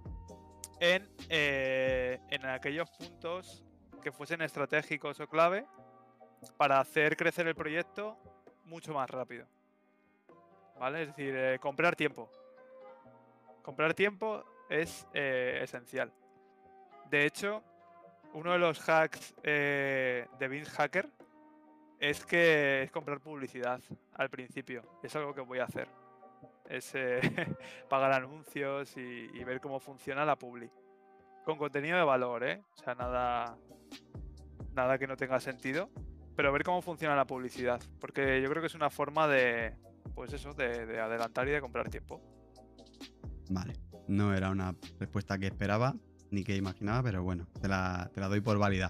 en, 0.79 1.07
eh, 1.29 2.19
en 2.29 2.45
aquellos 2.45 2.89
puntos 2.91 3.65
que 4.01 4.11
fuesen 4.11 4.41
estratégicos 4.41 5.19
o 5.19 5.27
clave 5.27 5.65
para 6.57 6.79
hacer 6.79 7.17
crecer 7.17 7.47
el 7.47 7.55
proyecto 7.55 8.17
mucho 8.65 8.93
más 8.93 9.09
rápido. 9.09 9.47
¿Vale? 10.79 11.03
Es 11.03 11.07
decir, 11.15 11.59
comprar 11.59 11.95
tiempo. 11.95 12.29
Comprar 13.63 13.93
tiempo 13.93 14.43
es 14.69 15.07
esencial. 15.13 16.11
De 17.09 17.25
hecho, 17.25 17.63
uno 18.33 18.53
de 18.53 18.59
los 18.59 18.79
hacks 18.87 19.35
de 19.41 20.47
Bing 20.49 20.65
Hacker 20.65 21.09
es 21.99 22.25
que 22.25 22.83
es 22.83 22.91
comprar 22.91 23.19
publicidad 23.19 23.81
al 24.13 24.29
principio. 24.29 24.83
Es 25.03 25.15
algo 25.15 25.33
que 25.33 25.41
voy 25.41 25.59
a 25.59 25.65
hacer. 25.65 25.87
Es 26.69 26.93
eh, 26.95 27.19
pagar 27.89 28.11
anuncios 28.13 28.95
y, 28.97 29.43
ver 29.43 29.61
cómo 29.61 29.79
funciona 29.79 30.25
la 30.25 30.37
publi. 30.37 30.69
Con 31.45 31.57
contenido 31.57 31.97
de 31.97 32.03
valor, 32.03 32.43
¿eh? 32.43 32.61
O 32.75 32.77
sea, 32.77 32.93
nada, 32.93 33.57
nada 34.73 34.97
que 34.97 35.07
no 35.07 35.15
tenga 35.15 35.39
sentido. 35.39 35.89
Pero 36.35 36.51
ver 36.51 36.63
cómo 36.63 36.81
funciona 36.81 37.15
la 37.15 37.25
publicidad. 37.25 37.81
Porque 37.99 38.41
yo 38.41 38.49
creo 38.49 38.61
que 38.61 38.67
es 38.67 38.75
una 38.75 38.89
forma 38.89 39.27
de, 39.27 39.75
pues 40.17 40.33
eso, 40.33 40.51
de, 40.55 40.99
adelantar 40.99 41.47
y 41.47 41.51
de 41.51 41.61
comprar 41.61 41.89
tiempo. 41.89 42.19
Vale. 43.51 43.75
No 44.07 44.33
era 44.33 44.49
una 44.49 44.75
respuesta 44.99 45.37
que 45.37 45.45
esperaba 45.45 45.95
ni 46.31 46.43
que 46.43 46.55
imaginaba, 46.55 47.03
pero 47.03 47.23
bueno, 47.23 47.47
te 47.61 47.67
la, 47.67 48.09
te 48.11 48.19
la 48.19 48.27
doy 48.27 48.41
por 48.41 48.57
válida. 48.57 48.89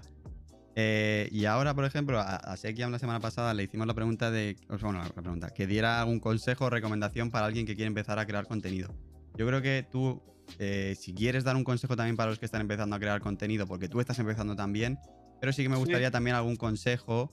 Eh, 0.74 1.28
y 1.30 1.44
ahora, 1.44 1.74
por 1.74 1.84
ejemplo, 1.84 2.18
a, 2.18 2.36
a 2.36 2.56
Sekiam 2.56 2.90
la 2.90 2.98
semana 2.98 3.20
pasada 3.20 3.52
le 3.52 3.64
hicimos 3.64 3.86
la 3.86 3.92
pregunta 3.92 4.30
de. 4.30 4.56
Bueno, 4.80 5.02
la 5.02 5.10
pregunta, 5.10 5.50
que 5.50 5.66
diera 5.66 6.00
algún 6.00 6.18
consejo 6.18 6.64
o 6.64 6.70
recomendación 6.70 7.30
para 7.30 7.44
alguien 7.44 7.66
que 7.66 7.74
quiere 7.74 7.88
empezar 7.88 8.18
a 8.18 8.24
crear 8.24 8.46
contenido. 8.46 8.94
Yo 9.36 9.46
creo 9.46 9.60
que 9.60 9.86
tú, 9.90 10.22
eh, 10.58 10.94
si 10.98 11.12
quieres 11.12 11.44
dar 11.44 11.56
un 11.56 11.64
consejo 11.64 11.94
también 11.94 12.16
para 12.16 12.30
los 12.30 12.38
que 12.38 12.46
están 12.46 12.62
empezando 12.62 12.96
a 12.96 12.98
crear 12.98 13.20
contenido, 13.20 13.66
porque 13.66 13.88
tú 13.88 14.00
estás 14.00 14.18
empezando 14.18 14.56
también, 14.56 14.98
pero 15.42 15.52
sí 15.52 15.62
que 15.62 15.68
me 15.68 15.76
gustaría 15.76 16.10
también 16.10 16.36
algún 16.36 16.56
consejo 16.56 17.30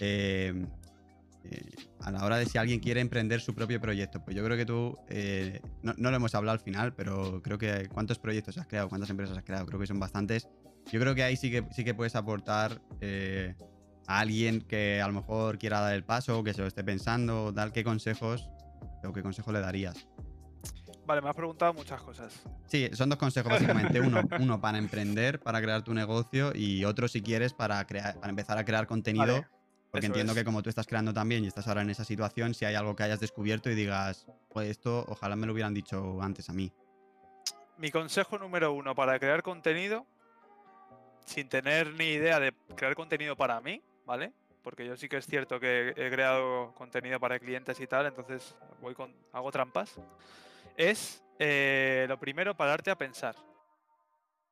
eh, 0.00 0.66
a 2.00 2.10
la 2.10 2.24
hora 2.24 2.36
de 2.36 2.46
si 2.46 2.58
alguien 2.58 2.80
quiere 2.80 3.00
emprender 3.00 3.40
su 3.40 3.54
propio 3.54 3.80
proyecto. 3.80 4.22
Pues 4.24 4.36
yo 4.36 4.44
creo 4.44 4.56
que 4.56 4.66
tú, 4.66 4.98
no, 5.82 5.94
no, 5.96 6.10
lo 6.10 6.16
hemos 6.16 6.34
hablado 6.34 6.54
al 6.54 6.60
final, 6.60 6.94
pero 6.94 7.42
creo 7.42 7.58
que 7.58 7.88
cuántos 7.88 8.18
proyectos 8.18 8.58
has 8.58 8.66
creado, 8.66 8.88
cuántas 8.88 9.10
empresas 9.10 9.36
has 9.36 9.44
creado, 9.44 9.66
creo 9.66 9.80
que 9.80 9.86
son 9.86 9.98
bastantes 9.98 10.48
yo 10.90 11.00
creo 11.00 11.14
que 11.14 11.22
ahí 11.22 11.36
sí 11.36 11.50
que, 11.50 11.64
sí 11.70 11.84
que 11.84 11.94
puedes 11.94 12.16
aportar 12.16 12.80
eh, 13.00 13.54
a 14.06 14.20
alguien 14.20 14.62
que 14.62 15.02
a 15.02 15.06
lo 15.06 15.12
mejor 15.12 15.58
quiera 15.58 15.80
dar 15.80 15.94
el 15.94 16.04
paso, 16.04 16.42
que 16.42 16.54
se 16.54 16.62
lo 16.62 16.66
esté 16.66 16.82
pensando, 16.82 17.52
tal, 17.52 17.72
¿qué 17.72 17.84
consejos 17.84 18.48
o 19.04 19.12
qué 19.12 19.22
consejo 19.22 19.52
le 19.52 19.60
darías? 19.60 20.08
Vale, 21.06 21.22
me 21.22 21.28
has 21.28 21.36
preguntado 21.36 21.72
muchas 21.72 22.00
cosas. 22.02 22.42
Sí, 22.66 22.90
son 22.92 23.08
dos 23.08 23.18
consejos 23.18 23.50
básicamente. 23.50 24.00
Uno, 24.00 24.20
uno 24.40 24.60
para 24.60 24.78
emprender, 24.78 25.40
para 25.40 25.60
crear 25.60 25.82
tu 25.82 25.94
negocio 25.94 26.52
y 26.54 26.84
otro 26.84 27.08
si 27.08 27.22
quieres 27.22 27.54
para, 27.54 27.86
crear, 27.86 28.18
para 28.18 28.28
empezar 28.28 28.58
a 28.58 28.64
crear 28.64 28.86
contenido. 28.86 29.44
Porque 29.90 30.06
entiendo 30.06 30.34
que 30.34 30.44
como 30.44 30.62
tú 30.62 30.68
estás 30.68 30.86
creando 30.86 31.14
también 31.14 31.44
y 31.44 31.46
estás 31.46 31.66
ahora 31.66 31.82
en 31.82 31.90
esa 31.90 32.04
situación, 32.04 32.54
si 32.54 32.64
hay 32.64 32.74
algo 32.74 32.94
que 32.94 33.04
hayas 33.04 33.20
descubierto 33.20 33.70
y 33.70 33.74
digas, 33.74 34.26
pues 34.48 34.68
esto 34.68 35.04
ojalá 35.08 35.36
me 35.36 35.46
lo 35.46 35.52
hubieran 35.52 35.74
dicho 35.74 36.20
antes 36.20 36.48
a 36.50 36.52
mí. 36.52 36.72
Mi 37.78 37.90
consejo 37.90 38.38
número 38.38 38.72
uno 38.72 38.94
para 38.94 39.18
crear 39.18 39.42
contenido 39.42 40.06
sin 41.24 41.48
tener 41.48 41.94
ni 41.94 42.06
idea 42.06 42.40
de 42.40 42.52
crear 42.74 42.94
contenido 42.94 43.36
para 43.36 43.60
mí, 43.60 43.82
¿vale? 44.04 44.32
Porque 44.62 44.86
yo 44.86 44.96
sí 44.96 45.08
que 45.08 45.18
es 45.18 45.26
cierto 45.26 45.60
que 45.60 45.90
he 45.96 46.10
creado 46.10 46.74
contenido 46.74 47.20
para 47.20 47.38
clientes 47.38 47.78
y 47.80 47.86
tal, 47.86 48.06
entonces 48.06 48.54
voy 48.80 48.94
con, 48.94 49.14
hago 49.32 49.52
trampas. 49.52 49.94
Es 50.76 51.22
eh, 51.38 52.06
lo 52.08 52.18
primero, 52.18 52.56
pararte 52.56 52.90
a 52.90 52.98
pensar. 52.98 53.36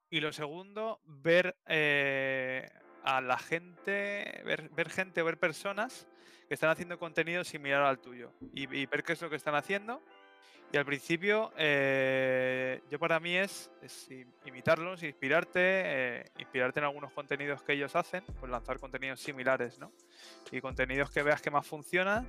Y 0.09 0.20
lo 0.20 0.32
segundo, 0.32 1.01
ver 1.05 1.57
eh, 1.66 2.68
a 3.07 3.23
la 3.23 3.39
gente, 3.39 4.43
ver, 4.45 4.69
ver, 4.77 4.91
gente 4.91 5.23
o 5.23 5.25
ver 5.25 5.39
personas 5.39 6.07
que 6.49 6.53
están 6.53 6.69
haciendo 6.69 6.99
contenido 6.99 7.43
similar 7.43 7.83
al 7.83 7.99
tuyo 7.99 8.33
y, 8.53 8.63
y 8.77 8.85
ver 8.85 9.03
qué 9.03 9.15
es 9.15 9.23
lo 9.23 9.31
que 9.31 9.37
están 9.37 9.55
haciendo 9.55 10.03
y 10.73 10.77
al 10.77 10.85
principio, 10.85 11.53
eh, 11.57 12.83
yo 12.91 12.99
para 12.99 13.21
mí 13.21 13.37
es, 13.37 13.71
imitarlos, 14.45 15.03
inspirarte, 15.03 15.61
eh, 15.63 16.25
inspirarte 16.39 16.81
en 16.81 16.87
algunos 16.87 17.13
contenidos 17.13 17.63
que 17.63 17.75
ellos 17.75 17.95
hacen, 17.95 18.25
pues 18.41 18.51
lanzar 18.51 18.81
contenidos 18.81 19.21
similares, 19.21 19.79
¿no? 19.79 19.93
Y 20.51 20.61
contenidos 20.61 21.11
que 21.11 21.23
veas 21.23 21.41
que 21.41 21.51
más 21.51 21.67
funcionan, 21.67 22.27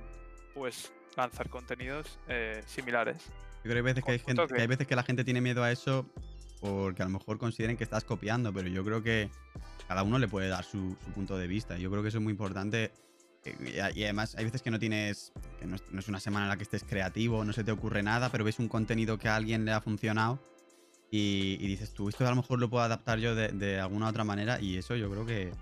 pues 0.54 0.92
lanzar 1.16 1.48
contenidos 1.48 2.18
eh, 2.28 2.62
similares. 2.66 3.24
Yo 3.64 3.70
creo 3.72 3.82
que 3.82 3.90
hay, 3.90 3.94
veces 3.94 4.04
que, 4.04 4.12
hay 4.12 4.18
gente, 4.20 4.46
que 4.46 4.60
hay 4.60 4.66
veces 4.68 4.86
que 4.86 4.96
la 4.96 5.02
gente 5.02 5.24
tiene 5.24 5.40
miedo 5.40 5.64
a 5.64 5.72
eso 5.72 6.06
porque 6.60 7.02
a 7.02 7.06
lo 7.06 7.10
mejor 7.10 7.38
consideren 7.38 7.76
que 7.76 7.84
estás 7.84 8.04
copiando, 8.04 8.52
pero 8.52 8.68
yo 8.68 8.84
creo 8.84 9.02
que 9.02 9.30
cada 9.88 10.04
uno 10.04 10.18
le 10.18 10.28
puede 10.28 10.48
dar 10.48 10.64
su, 10.64 10.96
su 11.04 11.10
punto 11.12 11.36
de 11.36 11.48
vista. 11.48 11.76
Yo 11.78 11.90
creo 11.90 12.02
que 12.02 12.10
eso 12.10 12.18
es 12.18 12.24
muy 12.24 12.30
importante 12.30 12.92
y 13.94 14.04
además 14.04 14.34
hay 14.36 14.44
veces 14.44 14.62
que 14.62 14.70
no 14.70 14.78
tienes, 14.78 15.32
que 15.58 15.66
no 15.66 15.76
es, 15.76 16.08
una 16.08 16.20
semana 16.20 16.46
en 16.46 16.50
la 16.50 16.56
que 16.56 16.64
estés 16.64 16.84
creativo, 16.84 17.44
no 17.44 17.52
se 17.52 17.64
te 17.64 17.72
ocurre 17.72 18.02
nada, 18.02 18.30
pero 18.30 18.44
ves 18.44 18.58
un 18.58 18.68
contenido 18.68 19.18
que 19.18 19.28
a 19.28 19.36
alguien 19.36 19.64
le 19.64 19.72
ha 19.72 19.80
funcionado 19.80 20.38
y, 21.10 21.56
dices 21.66 21.94
tú, 21.94 22.08
esto 22.08 22.26
a 22.26 22.30
lo 22.30 22.36
mejor 22.36 22.58
lo 22.58 22.68
puedo 22.68 22.84
adaptar 22.84 23.18
yo 23.18 23.34
de, 23.34 23.80
alguna 23.80 24.08
otra 24.08 24.24
manera 24.24 24.60
y 24.60 24.76
eso 24.76 24.94
yo 24.96 25.10
creo 25.10 25.24
que, 25.26 25.52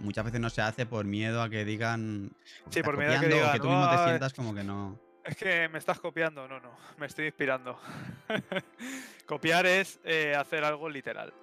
muchas 0.00 0.24
veces 0.24 0.40
no 0.40 0.48
se 0.48 0.62
hace 0.62 0.86
por 0.86 1.04
miedo 1.04 1.42
a 1.42 1.50
que 1.50 1.64
digan... 1.64 2.30
Sí, 2.70 2.82
por 2.82 2.96
miedo 2.96 3.12
a 3.12 3.20
que 3.20 3.28
digan, 3.28 3.52
que 3.52 3.60
tú 3.60 3.68
mismo 3.68 3.90
te 3.90 4.04
sientas 4.04 4.32
como 4.32 4.54
que 4.54 4.64
no... 4.64 4.98
Es 5.22 5.36
que 5.36 5.68
me 5.68 5.78
estás 5.78 5.98
copiando, 5.98 6.46
no, 6.48 6.60
no, 6.60 6.70
me 6.98 7.06
estoy 7.06 7.26
inspirando. 7.26 7.78
Copiar 9.26 9.66
es 9.66 9.98
eh, 10.04 10.34
hacer 10.36 10.64
algo 10.64 10.88
literal. 10.88 11.34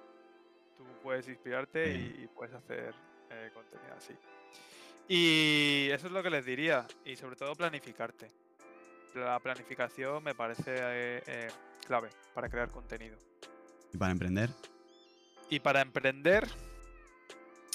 Puedes 1.04 1.28
inspirarte 1.28 1.92
y, 1.92 2.28
puedes 2.34 2.54
hacer 2.54 2.94
eh, 3.30 3.50
contenido 3.54 3.94
así. 3.94 4.14
Y 5.06 5.90
eso 5.90 6.06
es 6.06 6.12
lo 6.14 6.22
que 6.22 6.30
les 6.30 6.46
diría. 6.46 6.86
Y 7.04 7.14
sobre 7.14 7.36
todo 7.36 7.54
planificarte. 7.54 8.28
La 9.14 9.38
planificación 9.38 10.24
me 10.24 10.34
parece 10.34 10.74
eh, 10.76 11.22
eh, 11.26 11.48
clave 11.86 12.08
para 12.32 12.48
crear 12.48 12.70
contenido. 12.70 13.16
¿Y 13.92 13.98
para 13.98 14.12
emprender? 14.12 14.50
Y 15.50 15.60
para 15.60 15.82
emprender, 15.82 16.48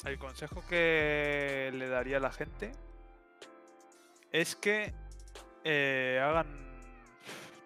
el 0.05 0.17
consejo 0.17 0.63
que 0.67 1.71
le 1.73 1.87
daría 1.87 2.17
a 2.17 2.19
la 2.19 2.31
gente 2.31 2.71
es 4.31 4.55
que 4.55 4.91
eh, 5.63 6.19
hagan... 6.21 6.67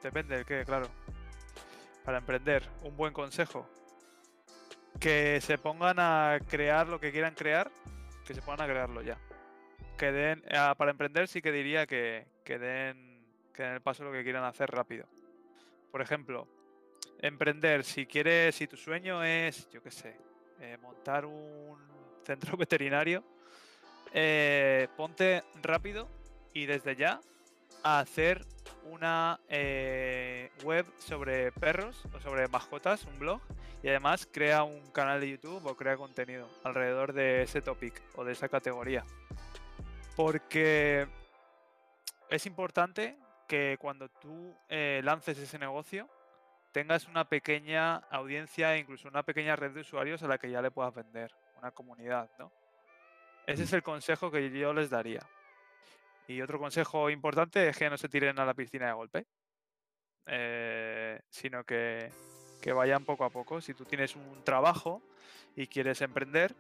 Depende 0.01 0.39
de 0.39 0.45
qué, 0.45 0.65
claro. 0.65 0.89
Para 2.03 2.17
emprender, 2.17 2.69
un 2.83 2.97
buen 2.97 3.13
consejo. 3.13 3.65
Que 5.03 5.39
se 5.41 5.59
pongan 5.59 5.97
a 5.99 6.39
crear 6.47 6.87
lo 6.87 6.99
que 6.99 7.11
quieran 7.11 7.35
crear, 7.35 7.69
que 8.25 8.33
se 8.33 8.41
pongan 8.41 8.61
a 8.61 8.71
crearlo 8.71 9.01
ya 9.03 9.19
que 9.97 10.11
den, 10.11 10.43
ah, 10.53 10.75
para 10.77 10.91
emprender 10.91 11.27
sí 11.27 11.41
que 11.41 11.51
diría 11.51 11.85
que, 11.85 12.25
que, 12.43 12.59
den, 12.59 13.23
que 13.53 13.63
den 13.63 13.73
el 13.73 13.81
paso 13.81 14.03
lo 14.03 14.11
que 14.11 14.23
quieran 14.23 14.43
hacer 14.43 14.69
rápido. 14.69 15.05
Por 15.91 16.01
ejemplo, 16.01 16.47
emprender, 17.19 17.83
si 17.83 18.05
quieres, 18.05 18.55
si 18.55 18.67
tu 18.67 18.75
sueño 18.75 19.23
es, 19.23 19.69
yo 19.69 19.81
qué 19.81 19.91
sé, 19.91 20.17
eh, 20.59 20.77
montar 20.81 21.25
un 21.25 21.77
centro 22.25 22.57
veterinario, 22.57 23.23
eh, 24.13 24.87
ponte 24.97 25.43
rápido 25.61 26.09
y 26.53 26.65
desde 26.65 26.95
ya 26.95 27.19
a 27.83 27.99
hacer 27.99 28.45
una 28.83 29.39
eh, 29.47 30.51
web 30.63 30.85
sobre 30.97 31.51
perros 31.51 32.03
o 32.13 32.19
sobre 32.19 32.47
mascotas, 32.47 33.05
un 33.05 33.19
blog, 33.19 33.41
y 33.83 33.89
además 33.89 34.27
crea 34.31 34.63
un 34.63 34.91
canal 34.91 35.19
de 35.19 35.31
YouTube 35.31 35.65
o 35.65 35.75
crea 35.75 35.97
contenido 35.97 36.49
alrededor 36.63 37.11
de 37.11 37.43
ese 37.43 37.61
topic 37.61 38.01
o 38.15 38.23
de 38.23 38.31
esa 38.31 38.47
categoría. 38.47 39.03
Porque 40.15 41.05
es 42.29 42.45
importante 42.45 43.17
que 43.45 43.77
cuando 43.79 44.07
tú 44.07 44.55
eh, 44.69 45.01
lances 45.03 45.37
ese 45.37 45.59
negocio 45.59 46.09
tengas 46.71 47.07
una 47.07 47.27
pequeña 47.27 47.97
audiencia 48.09 48.73
e 48.73 48.79
incluso 48.79 49.09
una 49.09 49.23
pequeña 49.23 49.57
red 49.57 49.71
de 49.71 49.81
usuarios 49.81 50.23
a 50.23 50.27
la 50.27 50.37
que 50.37 50.49
ya 50.49 50.61
le 50.61 50.71
puedas 50.71 50.95
vender, 50.95 51.35
una 51.57 51.71
comunidad, 51.71 52.31
¿no? 52.39 52.51
Ese 53.45 53.63
es 53.63 53.73
el 53.73 53.83
consejo 53.83 54.31
que 54.31 54.49
yo 54.49 54.73
les 54.73 54.89
daría. 54.89 55.19
Y 56.27 56.41
otro 56.41 56.57
consejo 56.57 57.09
importante 57.09 57.67
es 57.67 57.77
que 57.77 57.89
no 57.89 57.97
se 57.97 58.07
tiren 58.07 58.39
a 58.39 58.45
la 58.45 58.53
piscina 58.53 58.87
de 58.87 58.93
golpe, 58.93 59.25
eh, 60.25 61.19
sino 61.29 61.65
que, 61.65 62.09
que, 62.63 62.73
vayan 62.73 63.03
poco 63.05 63.25
a 63.25 63.29
poco. 63.29 63.61
Si 63.61 63.73
tú 63.73 63.85
tienes 63.85 64.15
un 64.15 64.43
trabajo 64.43 65.01
y 65.55 65.67
quieres 65.67 66.01
emprender, 66.01 66.55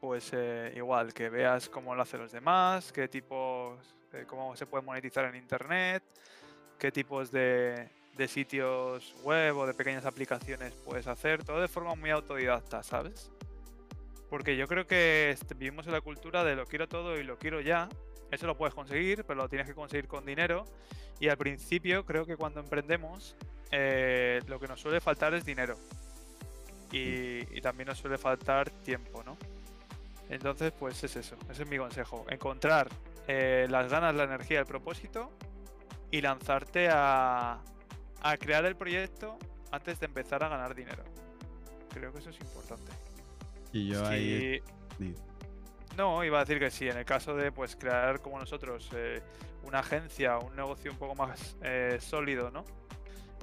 pues 0.00 0.30
eh, 0.32 0.72
igual, 0.76 1.12
que 1.12 1.28
veas 1.28 1.68
cómo 1.68 1.94
lo 1.94 2.02
hacen 2.02 2.20
los 2.20 2.32
demás, 2.32 2.92
qué 2.92 3.08
tipos, 3.08 3.78
eh, 4.12 4.24
cómo 4.26 4.54
se 4.56 4.66
puede 4.66 4.84
monetizar 4.84 5.24
en 5.24 5.36
Internet, 5.36 6.02
qué 6.78 6.92
tipos 6.92 7.30
de, 7.30 7.88
de 8.16 8.28
sitios 8.28 9.14
web 9.22 9.56
o 9.56 9.66
de 9.66 9.74
pequeñas 9.74 10.04
aplicaciones 10.04 10.72
puedes 10.84 11.06
hacer, 11.06 11.44
todo 11.44 11.60
de 11.60 11.68
forma 11.68 11.94
muy 11.94 12.10
autodidacta, 12.10 12.82
¿sabes? 12.82 13.30
Porque 14.30 14.56
yo 14.56 14.66
creo 14.66 14.86
que 14.86 15.30
este, 15.30 15.54
vivimos 15.54 15.86
en 15.86 15.92
la 15.92 16.00
cultura 16.00 16.44
de 16.44 16.56
lo 16.56 16.66
quiero 16.66 16.88
todo 16.88 17.18
y 17.18 17.24
lo 17.24 17.38
quiero 17.38 17.60
ya, 17.60 17.88
eso 18.34 18.46
lo 18.46 18.56
puedes 18.56 18.74
conseguir, 18.74 19.24
pero 19.24 19.42
lo 19.42 19.48
tienes 19.48 19.66
que 19.66 19.74
conseguir 19.74 20.06
con 20.08 20.24
dinero. 20.24 20.64
Y 21.20 21.28
al 21.28 21.36
principio 21.36 22.04
creo 22.04 22.26
que 22.26 22.36
cuando 22.36 22.60
emprendemos 22.60 23.36
eh, 23.70 24.40
lo 24.46 24.60
que 24.60 24.68
nos 24.68 24.80
suele 24.80 25.00
faltar 25.00 25.34
es 25.34 25.44
dinero. 25.44 25.76
Y, 26.92 27.60
también 27.60 27.88
nos 27.88 27.98
suele 27.98 28.18
faltar 28.18 28.70
tiempo, 28.70 29.24
¿no? 29.24 29.36
Entonces, 30.28 30.72
pues 30.78 31.02
es 31.02 31.16
eso, 31.16 31.36
ese 31.50 31.64
es 31.64 31.68
mi 31.68 31.76
consejo. 31.76 32.24
Encontrar 32.28 32.88
eh, 33.26 33.66
las 33.68 33.90
ganas, 33.90 34.14
la 34.14 34.24
energía, 34.24 34.60
el 34.60 34.66
propósito 34.66 35.32
y 36.10 36.20
lanzarte 36.20 36.88
a, 36.90 37.58
a 38.22 38.36
crear 38.36 38.64
el 38.64 38.76
proyecto 38.76 39.38
antes 39.72 39.98
de 39.98 40.06
empezar 40.06 40.44
a 40.44 40.48
ganar 40.48 40.74
dinero. 40.74 41.02
Creo 41.92 42.12
que 42.12 42.20
eso 42.20 42.30
es 42.30 42.40
importante. 42.40 42.92
Y 43.72 43.88
yo 43.88 44.06
ahí... 44.06 44.62
No, 45.96 46.24
iba 46.24 46.38
a 46.38 46.44
decir 46.44 46.58
que 46.58 46.70
sí, 46.70 46.88
en 46.88 46.96
el 46.96 47.04
caso 47.04 47.36
de 47.36 47.52
pues 47.52 47.76
crear 47.76 48.20
como 48.20 48.38
nosotros 48.38 48.88
eh, 48.94 49.20
una 49.64 49.78
agencia, 49.78 50.38
un 50.38 50.56
negocio 50.56 50.90
un 50.90 50.98
poco 50.98 51.14
más 51.14 51.56
eh, 51.62 51.98
sólido, 52.00 52.50
¿no? 52.50 52.64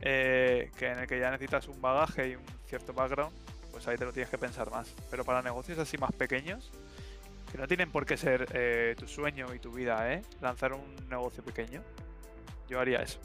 Eh, 0.01 0.71
que 0.77 0.87
en 0.87 0.99
el 0.99 1.07
que 1.07 1.19
ya 1.19 1.31
necesitas 1.31 1.67
un 1.67 1.79
bagaje 1.81 2.29
y 2.29 2.35
un 2.35 2.43
cierto 2.65 2.93
background, 2.93 3.33
pues 3.71 3.87
ahí 3.87 3.97
te 3.97 4.03
lo 4.03 4.11
tienes 4.11 4.29
que 4.29 4.37
pensar 4.37 4.69
más. 4.69 4.93
Pero 5.09 5.23
para 5.23 5.41
negocios 5.41 5.79
así 5.79 5.97
más 5.97 6.11
pequeños, 6.11 6.71
que 7.51 7.57
no 7.57 7.67
tienen 7.67 7.89
por 7.89 8.05
qué 8.05 8.17
ser 8.17 8.95
tu 8.97 9.07
sueño 9.07 9.53
y 9.53 9.59
tu 9.59 9.71
vida, 9.71 10.13
¿eh? 10.13 10.21
Lanzar 10.41 10.73
un 10.73 10.95
negocio 11.09 11.43
pequeño, 11.43 11.81
yo 12.69 12.79
haría 12.81 13.01
eso. 13.01 13.19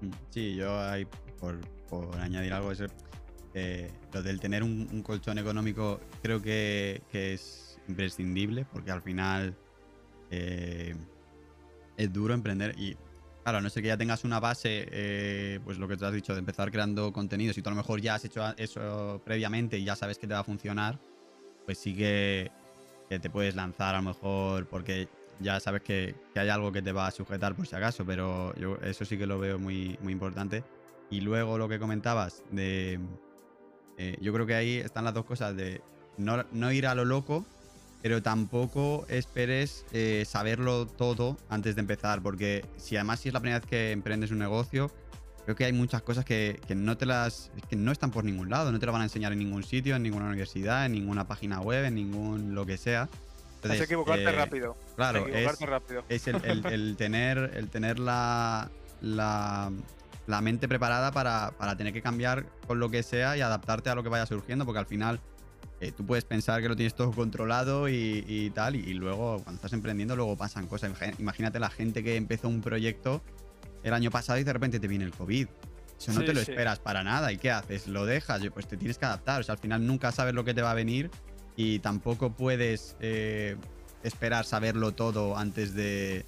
Mm, 0.00 0.10
sí, 0.30 0.54
yo 0.54 0.80
ahí, 0.80 1.06
por, 1.38 1.58
añadir 2.18 2.52
algo, 2.54 2.72
es, 2.72 2.82
lo 4.12 4.22
del 4.22 4.40
tener 4.40 4.62
un, 4.62 5.02
colchón 5.02 5.38
económico 5.38 6.00
creo 6.22 6.40
que 6.40 7.02
es 7.12 7.65
imprescindible 7.88 8.66
porque 8.72 8.90
al 8.90 9.02
final 9.02 9.56
eh, 10.30 10.94
es 11.96 12.12
duro 12.12 12.34
emprender 12.34 12.74
y 12.78 12.96
claro, 13.46 13.60
no 13.60 13.70
sé 13.70 13.80
que 13.80 13.88
ya 13.88 13.96
tengas 13.96 14.24
una 14.24 14.40
base, 14.40 14.88
eh, 14.90 15.60
pues 15.64 15.78
lo 15.78 15.86
que 15.86 15.96
te 15.96 16.04
has 16.04 16.12
dicho, 16.12 16.32
de 16.32 16.40
empezar 16.40 16.70
creando 16.72 17.12
contenidos 17.12 17.56
y 17.56 17.62
tú 17.62 17.68
a 17.68 17.72
lo 17.72 17.76
mejor 17.76 18.00
ya 18.00 18.16
has 18.16 18.24
hecho 18.24 18.42
eso 18.56 19.22
previamente 19.24 19.78
y 19.78 19.84
ya 19.84 19.94
sabes 19.94 20.18
que 20.18 20.26
te 20.26 20.34
va 20.34 20.40
a 20.40 20.44
funcionar, 20.44 20.98
pues 21.64 21.78
sí 21.78 21.94
que, 21.94 22.50
te 23.08 23.30
puedes 23.30 23.54
lanzar 23.54 23.94
a 23.94 23.98
lo 23.98 24.08
mejor 24.08 24.66
porque 24.66 25.08
ya 25.38 25.60
sabes 25.60 25.82
que, 25.82 26.16
hay 26.34 26.48
algo 26.48 26.72
que 26.72 26.82
te 26.82 26.90
va 26.90 27.06
a 27.06 27.12
sujetar 27.12 27.54
por 27.54 27.68
si 27.68 27.76
acaso, 27.76 28.04
pero 28.04 28.52
yo 28.56 28.78
eso 28.82 29.04
sí 29.04 29.16
que 29.16 29.26
lo 29.26 29.38
veo 29.38 29.60
muy, 29.60 29.96
muy 30.02 30.12
importante. 30.12 30.64
Y 31.08 31.20
luego 31.20 31.56
lo 31.56 31.68
que 31.68 31.78
comentabas 31.78 32.42
de... 32.50 32.98
Eh, 33.96 34.16
yo 34.20 34.32
creo 34.32 34.44
que 34.44 34.56
ahí 34.56 34.78
están 34.78 35.04
las 35.04 35.14
dos 35.14 35.24
cosas 35.24 35.56
de 35.56 35.80
no, 36.18 36.44
no 36.50 36.72
ir 36.72 36.88
a 36.88 36.96
lo 36.96 37.04
loco, 37.04 37.46
pero 38.02 38.22
tampoco 38.22 39.06
esperes 39.08 39.84
eh, 39.92 40.24
saberlo 40.26 40.86
todo 40.86 41.36
antes 41.48 41.74
de 41.74 41.80
empezar, 41.80 42.22
porque 42.22 42.64
si 42.76 42.96
además 42.96 43.20
si 43.20 43.28
es 43.28 43.34
la 43.34 43.40
primera 43.40 43.60
vez 43.60 43.68
que 43.68 43.92
emprendes 43.92 44.30
un 44.30 44.38
negocio, 44.38 44.90
creo 45.46 45.56
que 45.56 45.64
hay 45.64 45.72
muchas 45.72 46.02
cosas 46.02 46.24
que, 46.24 46.60
no 46.74 46.96
te 46.96 47.06
las 47.06 47.52
que 47.68 47.76
no 47.76 47.92
están 47.92 48.10
por 48.10 48.24
ningún 48.24 48.50
lado, 48.50 48.72
no 48.72 48.78
te 48.80 48.86
lo 48.86 48.92
van 48.92 49.02
a 49.02 49.04
enseñar 49.04 49.32
en 49.32 49.38
ningún 49.38 49.62
sitio, 49.62 49.94
en 49.94 50.02
ninguna 50.02 50.26
universidad, 50.26 50.86
en 50.86 50.92
ninguna 50.92 51.26
página 51.28 51.60
web, 51.60 51.84
en 51.84 51.94
ningún 51.94 52.54
lo 52.54 52.66
que 52.66 52.76
sea. 52.76 53.08
Entonces, 53.56 53.80
es 53.80 53.84
equivocarte 53.86 54.24
eh, 54.24 54.32
rápido. 54.32 54.76
Claro, 54.96 55.26
es, 55.28 55.60
rápido. 55.60 56.04
es 56.08 56.26
el, 56.44 56.96
tener, 56.96 57.52
el 57.54 57.70
tener 57.70 57.98
la, 58.00 58.70
la, 59.00 59.70
mente 60.42 60.66
preparada 60.66 61.12
para, 61.12 61.52
para 61.56 61.76
tener 61.76 61.92
que 61.92 62.02
cambiar 62.02 62.46
con 62.66 62.80
lo 62.80 62.90
que 62.90 63.04
sea 63.04 63.36
y 63.36 63.40
adaptarte 63.40 63.88
a 63.88 63.94
lo 63.94 64.02
que 64.02 64.08
vaya 64.08 64.26
surgiendo, 64.26 64.64
porque 64.64 64.80
al 64.80 64.86
final 64.86 65.20
eh, 65.80 65.92
tú 65.92 66.06
puedes 66.06 66.24
pensar 66.24 66.62
que 66.62 66.68
lo 66.68 66.76
tienes 66.76 66.94
todo 66.94 67.12
controlado 67.12 67.88
y, 67.88 68.50
tal, 68.54 68.76
y, 68.76 68.94
luego 68.94 69.42
cuando 69.42 69.56
estás 69.56 69.72
emprendiendo 69.72 70.16
luego 70.16 70.36
pasan 70.36 70.66
cosas. 70.66 70.92
Imagínate 71.18 71.60
la 71.60 71.70
gente 71.70 72.02
que 72.02 72.16
empezó 72.16 72.48
un 72.48 72.62
proyecto 72.62 73.22
el 73.82 73.92
año 73.92 74.10
pasado 74.10 74.38
y 74.38 74.44
de 74.44 74.52
repente 74.52 74.80
te 74.80 74.88
viene 74.88 75.04
el 75.04 75.12
COVID. 75.12 75.48
Eso 75.98 76.12
no 76.12 76.24
te 76.24 76.34
lo 76.34 76.40
esperas 76.40 76.78
para 76.78 77.02
nada. 77.02 77.32
¿Y 77.32 77.38
qué 77.38 77.50
haces? 77.50 77.86
¿Lo 77.86 78.04
dejas? 78.04 78.42
Pues 78.52 78.66
te 78.66 78.76
tienes 78.76 78.98
que 78.98 79.06
adaptar. 79.06 79.40
O 79.40 79.44
sea, 79.44 79.54
al 79.54 79.58
final 79.58 79.86
nunca 79.86 80.12
sabes 80.12 80.34
lo 80.34 80.44
que 80.44 80.54
te 80.54 80.62
va 80.62 80.70
a 80.70 80.74
venir 80.74 81.10
y 81.56 81.78
tampoco 81.78 82.32
puedes 82.32 82.96
eh, 83.00 83.56
esperar 84.02 84.44
saberlo 84.44 84.92
todo 84.92 85.36
antes 85.36 85.74
de, 85.74 86.26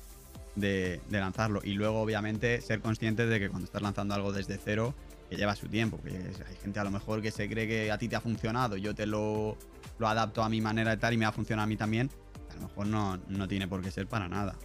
de, 0.57 1.01
lanzarlo. 1.11 1.61
Y 1.63 1.73
luego, 1.73 2.01
obviamente, 2.01 2.61
ser 2.61 2.81
consciente 2.81 3.27
de 3.27 3.39
que 3.39 3.49
cuando 3.49 3.67
estás 3.67 3.83
lanzando 3.83 4.15
algo 4.15 4.33
desde 4.33 4.59
cero, 4.63 4.95
que 5.29 5.37
lleva 5.37 5.55
su 5.55 5.69
tiempo. 5.69 6.01
Que 6.03 6.11
hay 6.11 6.57
gente 6.63 6.81
a 6.81 6.85
lo 6.85 6.91
mejor 6.91 7.23
que 7.23 7.31
se 7.31 7.49
cree 7.49 7.67
que 7.67 7.91
a 7.91 7.99
ti 7.99 8.09
te 8.09 8.17
ha 8.17 8.21
funcionado, 8.21 8.77
yo 8.77 8.95
te 8.95 9.07
lo, 9.07 9.57
lo 9.99 10.09
adapto 10.09 10.43
a 10.43 10.49
mi 10.49 10.61
manera 10.61 10.91
de 10.91 10.97
tal 10.97 11.15
y 11.15 11.17
me 11.17 11.25
va 11.25 11.31
a 11.31 11.33
funcionar 11.33 11.65
a 11.65 11.67
mí 11.67 11.77
también. 11.77 12.11
A 12.51 12.55
lo 12.55 12.63
mejor 12.63 12.87
no, 12.87 13.19
no 13.29 13.49
tiene 13.49 13.69
por 13.69 13.83
qué 13.83 13.91
ser 13.91 14.07
para 14.07 14.29
nada. 14.29 14.57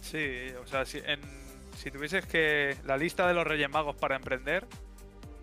Sí, 0.00 0.48
o 0.62 0.66
sea, 0.66 0.84
si, 0.84 0.98
en, 0.98 1.20
si 1.76 1.90
tuvieses 1.90 2.26
que. 2.26 2.76
La 2.84 2.96
lista 2.96 3.26
de 3.26 3.34
los 3.34 3.46
Reyes 3.46 3.70
Magos 3.70 3.96
para 3.96 4.16
emprender 4.16 4.66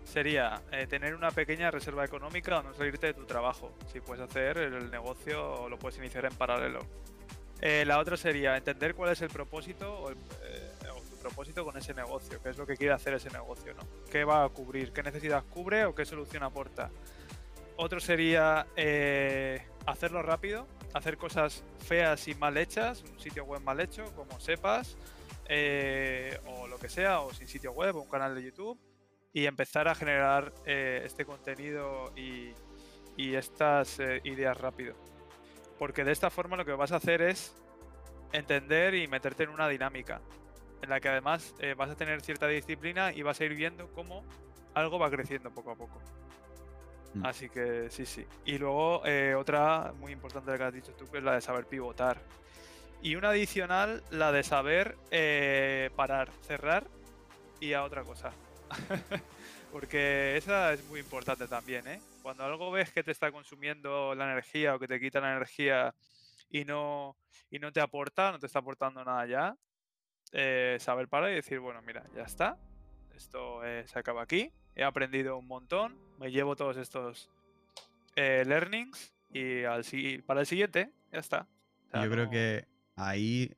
sería 0.04 0.62
eh, 0.70 0.86
tener 0.86 1.14
una 1.14 1.30
pequeña 1.30 1.70
reserva 1.70 2.04
económica 2.04 2.58
o 2.58 2.62
no 2.62 2.74
salirte 2.74 3.08
de 3.08 3.14
tu 3.14 3.24
trabajo. 3.24 3.74
Si 3.92 4.00
puedes 4.00 4.22
hacer 4.22 4.58
el 4.58 4.90
negocio 4.90 5.62
o 5.62 5.68
lo 5.68 5.78
puedes 5.78 5.98
iniciar 5.98 6.24
en 6.26 6.34
paralelo. 6.34 6.80
Eh, 7.60 7.84
la 7.86 7.98
otra 7.98 8.16
sería 8.16 8.56
entender 8.56 8.94
cuál 8.94 9.12
es 9.12 9.22
el 9.22 9.30
propósito 9.30 9.92
o 9.98 10.10
el, 10.10 10.16
eh, 10.42 10.70
propósito 11.24 11.64
con 11.64 11.74
ese 11.78 11.94
negocio, 11.94 12.42
qué 12.42 12.50
es 12.50 12.58
lo 12.58 12.66
que 12.66 12.76
quiere 12.76 12.92
hacer 12.92 13.14
ese 13.14 13.30
negocio, 13.30 13.72
¿no? 13.72 13.82
¿Qué 14.10 14.24
va 14.24 14.44
a 14.44 14.48
cubrir? 14.50 14.92
¿Qué 14.92 15.02
necesidad 15.02 15.42
cubre 15.48 15.86
o 15.86 15.94
qué 15.94 16.04
solución 16.04 16.42
aporta? 16.42 16.90
Otro 17.76 17.98
sería 17.98 18.66
eh, 18.76 19.66
hacerlo 19.86 20.22
rápido, 20.22 20.68
hacer 20.92 21.16
cosas 21.16 21.64
feas 21.78 22.28
y 22.28 22.34
mal 22.34 22.58
hechas, 22.58 23.02
un 23.02 23.18
sitio 23.18 23.44
web 23.44 23.62
mal 23.62 23.80
hecho, 23.80 24.04
como 24.14 24.38
sepas, 24.38 24.98
eh, 25.48 26.38
o 26.46 26.68
lo 26.68 26.78
que 26.78 26.90
sea, 26.90 27.20
o 27.20 27.32
sin 27.32 27.48
sitio 27.48 27.72
web, 27.72 27.96
o 27.96 28.02
un 28.02 28.10
canal 28.10 28.34
de 28.34 28.42
YouTube, 28.42 28.78
y 29.32 29.46
empezar 29.46 29.88
a 29.88 29.94
generar 29.94 30.52
eh, 30.66 31.02
este 31.06 31.24
contenido 31.24 32.12
y, 32.14 32.52
y 33.16 33.34
estas 33.34 33.98
ideas 34.24 34.58
rápido. 34.58 34.94
Porque 35.78 36.04
de 36.04 36.12
esta 36.12 36.28
forma 36.28 36.58
lo 36.58 36.66
que 36.66 36.72
vas 36.72 36.92
a 36.92 36.96
hacer 36.96 37.22
es 37.22 37.56
entender 38.32 38.94
y 38.94 39.08
meterte 39.08 39.44
en 39.44 39.48
una 39.48 39.68
dinámica 39.68 40.20
en 40.82 40.90
la 40.90 41.00
que 41.00 41.08
además 41.08 41.54
eh, 41.58 41.74
vas 41.74 41.90
a 41.90 41.96
tener 41.96 42.20
cierta 42.20 42.46
disciplina 42.46 43.12
y 43.12 43.22
vas 43.22 43.40
a 43.40 43.44
ir 43.44 43.54
viendo 43.54 43.88
cómo 43.94 44.24
algo 44.74 44.98
va 44.98 45.10
creciendo 45.10 45.50
poco 45.50 45.70
a 45.70 45.76
poco. 45.76 46.00
Mm. 47.14 47.26
Así 47.26 47.48
que 47.48 47.88
sí, 47.90 48.04
sí. 48.06 48.26
Y 48.44 48.58
luego 48.58 49.02
eh, 49.06 49.34
otra 49.34 49.92
muy 49.98 50.12
importante 50.12 50.50
la 50.50 50.58
que 50.58 50.64
has 50.64 50.74
dicho 50.74 50.92
tú, 50.92 51.10
que 51.10 51.18
es 51.18 51.24
la 51.24 51.34
de 51.34 51.40
saber 51.40 51.66
pivotar. 51.66 52.20
Y 53.02 53.16
una 53.16 53.30
adicional, 53.30 54.02
la 54.10 54.32
de 54.32 54.42
saber 54.42 54.96
eh, 55.10 55.90
parar, 55.94 56.30
cerrar 56.42 56.86
y 57.60 57.72
a 57.72 57.84
otra 57.84 58.02
cosa. 58.02 58.32
Porque 59.72 60.36
esa 60.36 60.72
es 60.72 60.84
muy 60.88 61.00
importante 61.00 61.46
también, 61.48 61.86
¿eh? 61.86 62.00
Cuando 62.22 62.44
algo 62.44 62.70
ves 62.70 62.92
que 62.92 63.02
te 63.02 63.10
está 63.10 63.30
consumiendo 63.30 64.14
la 64.14 64.24
energía 64.24 64.74
o 64.74 64.78
que 64.78 64.88
te 64.88 65.00
quita 65.00 65.20
la 65.20 65.32
energía 65.32 65.94
y 66.48 66.64
no, 66.64 67.16
y 67.50 67.58
no 67.58 67.72
te 67.72 67.80
aporta, 67.80 68.32
no 68.32 68.38
te 68.38 68.46
está 68.46 68.60
aportando 68.60 69.04
nada 69.04 69.26
ya, 69.26 69.56
eh, 70.32 70.76
saber 70.80 71.08
parar 71.08 71.30
y 71.30 71.34
decir, 71.34 71.60
bueno, 71.60 71.80
mira, 71.82 72.04
ya 72.14 72.22
está, 72.22 72.58
esto 73.14 73.64
eh, 73.64 73.84
se 73.86 73.98
acaba 73.98 74.22
aquí, 74.22 74.50
he 74.74 74.84
aprendido 74.84 75.36
un 75.36 75.46
montón, 75.46 75.96
me 76.18 76.30
llevo 76.30 76.56
todos 76.56 76.76
estos 76.76 77.30
eh, 78.16 78.44
learnings 78.46 79.14
y 79.32 79.64
al, 79.64 79.84
para 80.26 80.40
el 80.40 80.46
siguiente, 80.46 80.90
ya 81.12 81.18
está. 81.18 81.46
Yo 81.92 82.10
creo 82.10 82.28
que 82.28 82.66
ahí 82.96 83.54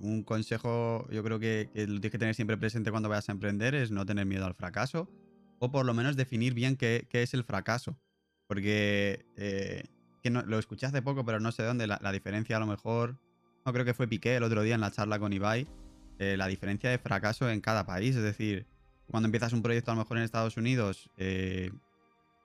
un 0.00 0.22
consejo, 0.22 1.06
yo 1.10 1.22
creo 1.22 1.38
que, 1.38 1.68
lo 1.74 2.00
tienes 2.00 2.10
que 2.10 2.18
tener 2.18 2.34
siempre 2.34 2.56
presente 2.56 2.90
cuando 2.90 3.08
vayas 3.08 3.28
a 3.28 3.32
emprender, 3.32 3.74
es 3.74 3.90
no 3.90 4.06
tener 4.06 4.26
miedo 4.26 4.46
al 4.46 4.54
fracaso, 4.54 5.08
o 5.58 5.70
por 5.70 5.86
lo 5.86 5.94
menos 5.94 6.16
definir 6.16 6.54
bien 6.54 6.76
qué, 6.76 7.06
es 7.10 7.34
el 7.34 7.44
fracaso. 7.44 7.98
Porque 8.46 9.24
eh, 9.36 9.84
que 10.22 10.30
no, 10.30 10.42
lo 10.42 10.58
escuché 10.58 10.86
hace 10.86 11.02
poco, 11.02 11.24
pero 11.24 11.40
no 11.40 11.52
sé 11.52 11.62
dónde, 11.62 11.86
la, 11.86 12.12
diferencia 12.12 12.56
a 12.56 12.60
lo 12.60 12.66
mejor, 12.66 13.16
no 13.64 13.72
creo 13.72 13.84
que 13.84 13.94
fue 13.94 14.08
Piqué 14.08 14.36
el 14.36 14.42
otro 14.42 14.62
día 14.62 14.74
en 14.74 14.80
la 14.80 14.90
charla 14.90 15.18
con 15.18 15.32
Ibai, 15.32 15.66
eh, 16.18 16.36
la 16.36 16.46
diferencia 16.46 16.90
de 16.90 16.98
fracaso 16.98 17.48
en 17.50 17.60
cada 17.60 17.84
país, 17.86 18.16
es 18.16 18.22
decir, 18.22 18.66
cuando 19.10 19.26
empiezas 19.26 19.52
un 19.52 19.62
proyecto 19.62 19.90
a 19.90 19.94
lo 19.94 20.00
mejor 20.00 20.18
en 20.18 20.24
Estados 20.24 20.56
Unidos 20.56 21.10
eh, 21.16 21.70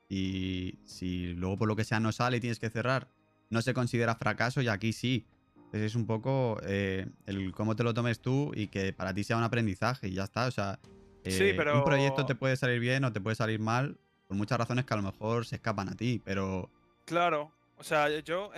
y 0.09 0.79
si 0.85 1.33
luego 1.33 1.57
por 1.57 1.67
lo 1.67 1.75
que 1.75 1.83
sea 1.83 1.99
no 1.99 2.11
sale 2.11 2.37
y 2.37 2.39
tienes 2.39 2.59
que 2.59 2.69
cerrar, 2.69 3.07
no 3.49 3.61
se 3.61 3.73
considera 3.73 4.15
fracaso 4.15 4.61
y 4.61 4.67
aquí 4.67 4.93
sí. 4.93 5.25
Entonces 5.55 5.91
es 5.91 5.95
un 5.95 6.05
poco 6.05 6.59
eh, 6.63 7.07
el 7.25 7.51
cómo 7.51 7.75
te 7.75 7.83
lo 7.83 7.93
tomes 7.93 8.19
tú 8.19 8.51
y 8.55 8.67
que 8.67 8.93
para 8.93 9.13
ti 9.13 9.23
sea 9.23 9.37
un 9.37 9.43
aprendizaje 9.43 10.07
y 10.07 10.13
ya 10.13 10.23
está. 10.23 10.47
O 10.47 10.51
sea, 10.51 10.79
un 11.25 11.83
proyecto 11.83 12.25
te 12.25 12.35
puede 12.35 12.55
salir 12.55 12.79
bien 12.79 13.03
o 13.03 13.11
te 13.11 13.19
puede 13.19 13.35
salir 13.35 13.59
mal 13.59 13.97
por 14.27 14.37
muchas 14.37 14.57
razones 14.57 14.85
que 14.85 14.93
a 14.93 14.97
lo 14.97 15.03
mejor 15.03 15.45
se 15.45 15.55
escapan 15.55 15.89
a 15.89 15.95
ti, 15.95 16.21
pero... 16.23 16.69
Claro, 17.05 17.51
o 17.77 17.83
sea, 17.83 18.09
yo 18.19 18.51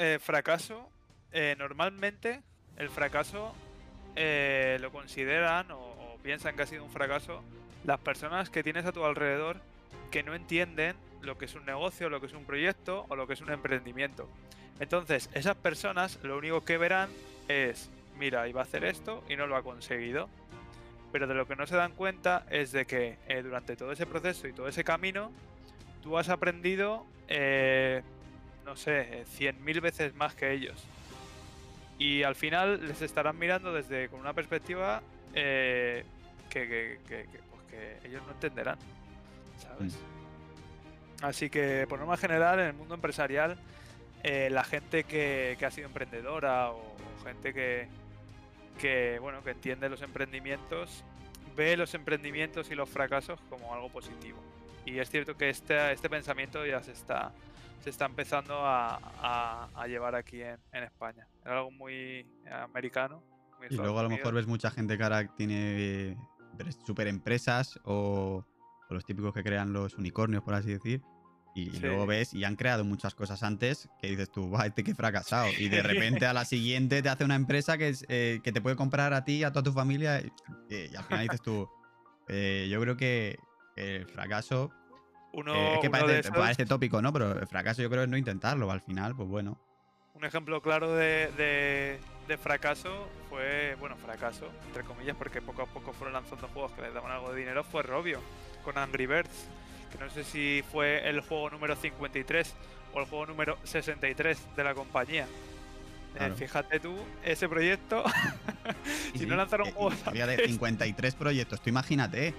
eh, 1.32 1.56
normalmente 1.58 2.42
el 2.78 2.90
fracaso 2.90 3.56
lo 4.16 4.92
consideran 4.92 5.72
o, 5.72 6.18
piensan 6.22 6.56
que 6.58 6.64
ha 6.64 6.66
sido 6.66 6.84
un 6.84 6.90
fracaso 6.90 7.42
las 7.86 8.00
personas 8.00 8.50
que 8.50 8.62
tienes 8.62 8.86
a 8.86 8.92
tu 8.92 9.06
alrededor 9.06 9.62
que 10.12 10.22
no 10.24 10.36
entienden 10.36 10.98
lo 11.22 11.38
que 11.38 11.46
es 11.46 11.56
un 11.56 11.66
negocio, 11.66 12.10
lo 12.10 12.20
que 12.20 12.28
es 12.28 12.34
un 12.34 12.44
proyecto 12.44 13.06
o 13.10 13.16
lo 13.16 13.28
que 13.28 13.34
es 13.34 13.42
un 13.42 13.52
emprendimiento. 13.52 14.28
Entonces, 14.80 15.30
esas 15.34 15.56
personas 15.56 16.20
lo 16.24 16.38
único 16.38 16.64
que 16.64 16.78
verán 16.78 17.10
es, 17.48 17.90
mira, 18.18 18.48
iba 18.48 18.62
a 18.62 18.64
hacer 18.64 18.84
esto 18.86 19.24
y 19.30 19.36
no 19.36 19.48
lo 19.48 19.56
ha 19.56 19.64
conseguido. 19.64 20.30
Pero 21.12 21.28
de 21.28 21.34
lo 21.34 21.48
que 21.48 21.56
no 21.56 21.66
se 21.66 21.76
dan 21.76 21.94
cuenta 21.94 22.46
es 22.50 22.72
de 22.72 22.86
que 22.86 23.18
eh, 23.28 23.42
durante 23.42 23.76
todo 23.76 23.92
ese 23.92 24.06
proceso 24.06 24.48
y 24.48 24.54
todo 24.54 24.68
ese 24.68 24.84
camino, 24.84 25.32
tú 26.04 26.18
has 26.18 26.30
aprendido, 26.30 27.06
eh, 27.28 28.04
no 28.64 28.76
sé, 28.76 29.26
cien 29.26 29.64
mil 29.64 29.82
veces 29.82 30.16
más 30.16 30.36
que 30.36 30.52
ellos. 30.54 30.86
Y 32.00 32.24
al 32.24 32.36
final 32.36 32.88
les 32.88 33.02
estarán 33.02 33.38
mirando 33.38 33.74
desde 33.74 34.08
con 34.08 34.22
una 34.22 34.34
perspectiva 34.34 35.04
eh, 35.36 36.06
que, 36.50 36.98
pues 37.06 37.62
que, 37.70 38.08
ellos 38.08 38.24
no 38.26 38.32
entenderán. 38.32 38.78
¿Sabes? 39.58 39.94
Mm. 39.94 40.20
Así 41.26 41.50
que, 41.50 41.86
por 41.88 42.00
norma 42.00 42.16
general, 42.16 42.60
en 42.62 42.68
el 42.68 42.74
mundo 42.74 42.96
empresarial, 42.96 43.58
eh, 44.24 44.50
la 44.50 44.64
gente 44.64 45.04
que, 45.04 45.58
ha 45.62 45.72
sido 45.72 45.88
emprendedora 45.88 46.72
o, 46.72 46.96
gente 47.26 47.54
que, 47.54 47.88
que, 48.80 49.20
bueno, 49.20 49.44
que 49.44 49.52
entiende 49.52 49.90
los 49.90 50.02
emprendimientos, 50.02 51.04
ve 51.58 51.76
los 51.76 51.94
emprendimientos 51.94 52.72
y 52.72 52.76
los 52.76 52.90
fracasos 52.90 53.42
como 53.50 53.74
algo 53.74 53.90
positivo. 53.90 54.40
Y 54.86 55.00
es 55.00 55.10
cierto 55.10 55.36
que 55.36 55.50
este, 55.50 55.92
este 55.92 56.10
pensamiento 56.10 56.66
ya 56.66 56.82
se 56.82 56.94
está, 56.94 57.34
se 57.82 57.90
está 57.90 58.06
empezando 58.06 58.56
a, 58.62 59.70
llevar 59.88 60.16
aquí 60.16 60.42
en, 60.42 60.84
España. 60.84 61.28
Es 61.42 61.48
algo 61.48 61.72
muy 61.72 62.26
americano. 62.50 63.24
y 63.70 63.76
luego 63.76 64.00
a 64.00 64.04
lo 64.04 64.10
mejor 64.10 64.34
ves 64.34 64.48
mucha 64.48 64.72
gente 64.72 64.98
que 64.98 65.04
ahora 65.04 65.28
tiene 65.36 66.18
super 66.86 67.08
empresas 67.08 67.80
o, 67.84 68.46
o 68.90 68.94
los 68.94 69.06
típicos 69.06 69.34
que 69.34 69.44
crean 69.44 69.74
los 69.74 69.96
unicornios, 69.96 70.44
por 70.44 70.54
así 70.54 70.72
decir, 70.72 71.02
y 71.56 71.80
luego 71.80 72.06
ves, 72.06 72.34
y 72.34 72.44
han 72.44 72.56
creado 72.56 72.86
muchas 72.86 73.16
cosas 73.16 73.44
antes 73.44 73.90
que 74.02 74.08
dices 74.08 74.32
tú, 74.32 74.50
va, 74.50 74.66
este 74.66 74.84
que 74.84 74.96
fracasado. 74.96 75.50
Y 75.58 75.70
de 75.70 75.82
repente 75.84 76.26
a 76.26 76.34
la 76.34 76.46
siguiente 76.46 77.02
te 77.02 77.10
hace 77.10 77.24
una 77.24 77.36
empresa 77.36 77.78
que, 77.78 77.90
es, 77.90 78.06
eh, 78.08 78.40
que 78.44 78.52
te 78.52 78.62
puede 78.62 78.76
comprar 78.76 79.14
a 79.14 79.26
ti, 79.26 79.44
a 79.44 79.52
toda 79.52 79.64
tu 79.64 79.74
familia. 79.74 80.22
Y, 80.70 80.96
al 80.96 81.04
final 81.04 81.24
dices 81.24 81.42
tú, 81.42 81.70
eh, 82.28 82.68
yo 82.70 82.80
creo 82.82 82.98
que 82.98 83.38
el 83.76 84.06
fracaso. 84.08 84.72
Uno, 85.34 85.54
eh, 85.54 85.74
es 85.76 85.80
que 85.80 85.90
parece, 85.90 86.66
tópico, 86.66 87.02
¿no? 87.02 87.14
Pero 87.14 87.40
el 87.40 87.48
fracaso 87.48 87.82
yo 87.82 87.90
creo 87.90 88.04
es 88.04 88.10
no 88.10 88.18
intentarlo. 88.18 88.72
Al 88.72 88.82
final, 88.82 89.16
pues 89.16 89.30
bueno. 89.30 89.58
Un 90.16 90.26
ejemplo 90.26 90.62
claro 90.62 90.94
de, 90.96 92.00
de, 92.28 92.38
fracaso 92.38 93.08
fue, 93.30 93.76
bueno, 93.80 93.96
fracaso, 93.96 94.50
entre 94.68 94.84
comillas, 94.84 95.16
porque 95.16 95.42
poco 95.42 95.62
a 95.62 95.66
poco 95.66 95.94
fueron 95.94 96.14
lanzando 96.14 96.48
juegos 96.50 96.72
que 96.74 96.82
les 96.82 96.94
daban 96.94 97.12
algo 97.12 97.32
de 97.32 97.40
dinero, 97.40 97.64
fue 97.64 97.84
Robio, 97.84 98.20
con 98.64 98.78
Angry 98.78 99.06
Birds 99.06 99.50
que 99.90 99.98
no 99.98 100.10
sé 100.10 100.24
si 100.24 100.64
fue 100.72 101.08
el 101.10 101.22
juego 101.22 101.50
número 101.50 101.76
53 101.76 102.54
o 102.94 103.00
el 103.00 103.06
juego 103.06 103.26
número 103.26 103.58
63 103.64 104.56
de 104.56 104.64
la 104.64 104.74
compañía. 104.74 105.28
Eh, 106.20 106.34
fíjate 106.36 106.80
tú, 106.80 106.96
ese 107.24 107.48
proyecto, 107.48 108.04
si 109.16 109.26
no 109.28 109.36
lanzaron 109.36 109.68
eh, 109.68 109.72
juegos... 109.72 109.96
Había 110.06 110.26
de 110.26 110.48
53 110.48 111.16
proyectos, 111.16 111.62
tú 111.62 111.70
imagínate 111.70 112.34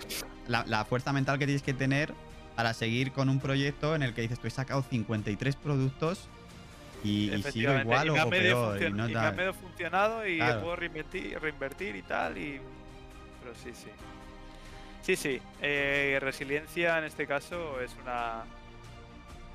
la, 0.48 0.84
fuerza 0.84 1.12
mental 1.12 1.38
que 1.38 1.46
tienes 1.46 1.62
que 1.62 1.72
tener 1.72 2.12
para 2.56 2.74
seguir 2.74 3.12
con 3.12 3.28
un 3.28 3.40
proyecto 3.40 3.94
en 3.94 4.02
el 4.02 4.14
que 4.14 4.22
dices, 4.22 4.38
tú 4.38 4.46
he 4.46 4.50
sacado 4.50 4.82
53 4.82 5.56
productos 5.56 6.28
y, 7.02 7.30
sigo 7.50 7.72
igual 7.78 8.10
o, 8.10 8.30
peor. 8.30 8.82
Y, 8.82 8.92
no 8.92 9.08
me 9.08 9.18
ha 9.18 9.32
medio 9.32 9.54
funcionado 9.54 10.26
y 10.26 10.38
puedo 10.38 10.76
reinvertir, 10.76 11.38
reinvertir 11.40 11.96
y 11.96 12.02
tal, 12.02 12.36
y... 12.36 12.60
pero 13.40 13.54
sí, 13.54 13.70
sí. 13.72 13.90
Sí, 15.02 15.16
sí. 15.16 15.40
Eh, 15.62 16.18
resiliencia 16.20 16.98
en 16.98 17.04
este 17.04 17.26
caso 17.26 17.80
es 17.80 17.96
una 18.02 18.44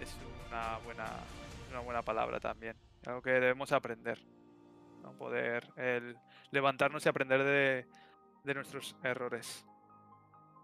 es 0.02 0.10
una 0.48 0.78
buena 0.84 1.06
una 1.70 1.80
buena 1.82 2.02
palabra 2.02 2.40
también. 2.40 2.76
Algo 3.06 3.22
que 3.22 3.32
debemos 3.32 3.72
aprender. 3.72 4.20
No 5.04 5.12
poder 5.14 5.68
el 5.76 6.18
levantarnos 6.50 7.06
y 7.06 7.10
aprender 7.10 7.44
de, 7.44 7.88
de 8.44 8.54
nuestros 8.56 8.96
errores. 9.04 9.66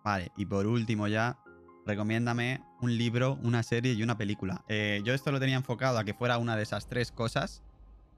Vale, 0.03 0.31
y 0.35 0.45
por 0.47 0.65
último 0.65 1.07
ya, 1.07 1.37
recomiéndame 1.85 2.61
un 2.81 2.97
libro, 2.97 3.37
una 3.43 3.63
serie 3.63 3.93
y 3.93 4.03
una 4.03 4.17
película. 4.17 4.63
Eh, 4.67 5.01
yo 5.03 5.13
esto 5.13 5.31
lo 5.31 5.39
tenía 5.39 5.55
enfocado 5.55 5.97
a 5.97 6.03
que 6.03 6.13
fuera 6.13 6.37
una 6.37 6.55
de 6.55 6.63
esas 6.63 6.87
tres 6.87 7.11
cosas, 7.11 7.63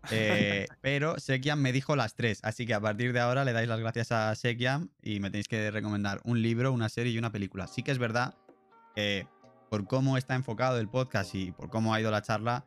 eh, 0.12 0.68
pero 0.82 1.20
Sekiam 1.20 1.60
me 1.60 1.72
dijo 1.72 1.96
las 1.96 2.16
tres, 2.16 2.40
así 2.44 2.66
que 2.66 2.74
a 2.74 2.82
partir 2.82 3.14
de 3.14 3.20
ahora 3.20 3.46
le 3.46 3.54
dais 3.54 3.68
las 3.68 3.80
gracias 3.80 4.12
a 4.12 4.36
Sekiam 4.36 4.90
y 5.02 5.20
me 5.20 5.30
tenéis 5.30 5.48
que 5.48 5.72
recomendar 5.72 6.20
un 6.24 6.42
libro, 6.42 6.74
una 6.74 6.90
serie 6.90 7.14
y 7.14 7.18
una 7.18 7.32
película. 7.32 7.68
Sí 7.68 7.84
que 7.84 7.92
es 7.92 8.00
verdad 8.00 8.36
que 8.96 9.28
por 9.70 9.88
cómo 9.88 10.18
está 10.18 10.36
enfocado 10.36 10.78
el 10.80 10.88
podcast 10.88 11.34
y 11.34 11.52
por 11.52 11.70
cómo 11.70 11.94
ha 11.94 12.02
ido 12.02 12.12
la 12.12 12.22
charla, 12.22 12.66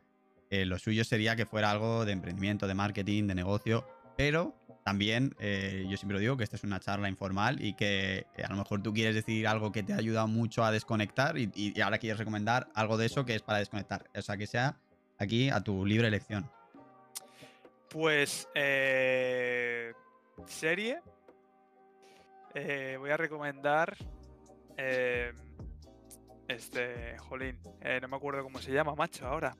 eh, 0.49 0.65
lo 0.65 0.79
suyo 0.79 1.03
sería 1.03 1.35
que 1.35 1.45
fuera 1.45 1.71
algo 1.71 2.05
de 2.05 2.13
emprendimiento, 2.13 2.67
de 2.67 2.73
marketing, 2.73 3.27
de 3.27 3.35
negocio, 3.35 3.87
pero 4.17 4.55
también 4.87 5.35
eh, 5.37 5.85
yo 5.89 5.97
siempre 5.97 6.17
digo 6.17 6.37
que 6.37 6.45
esta 6.45 6.55
es 6.55 6.63
una 6.63 6.79
charla 6.79 7.09
informal 7.09 7.61
y 7.61 7.73
que 7.73 8.25
a 8.41 8.47
lo 8.47 8.55
mejor 8.55 8.81
tú 8.81 8.93
quieres 8.93 9.15
decir 9.15 9.45
algo 9.45 9.69
que 9.73 9.83
te 9.83 9.91
ha 9.91 9.97
ayudado 9.97 10.29
mucho 10.29 10.63
a 10.63 10.71
desconectar 10.71 11.37
y, 11.37 11.81
ahora 11.81 11.97
quieres 11.97 12.17
recomendar 12.17 12.69
algo 12.73 12.95
de 12.95 13.07
eso 13.07 13.25
que 13.25 13.35
es 13.35 13.41
para 13.41 13.59
desconectar. 13.59 14.05
O 14.15 14.21
sea, 14.21 14.37
que 14.37 14.47
sea 14.47 14.77
aquí 15.17 15.49
a 15.49 15.59
tu 15.59 15.85
libre 15.85 16.07
elección. 16.07 16.49
Pues 17.89 18.47
eh, 18.55 19.91
serie. 20.45 21.01
Eh, 22.55 22.95
voy 22.97 23.09
a 23.09 23.17
recomendar. 23.17 23.93
Eh, 24.77 25.33
este, 26.47 27.17
jolín, 27.17 27.59
no 28.01 28.07
me 28.07 28.15
acuerdo 28.15 28.41
cómo 28.41 28.59
se 28.59 28.71
llama, 28.71 28.95
macho, 28.95 29.27
ahora. 29.27 29.53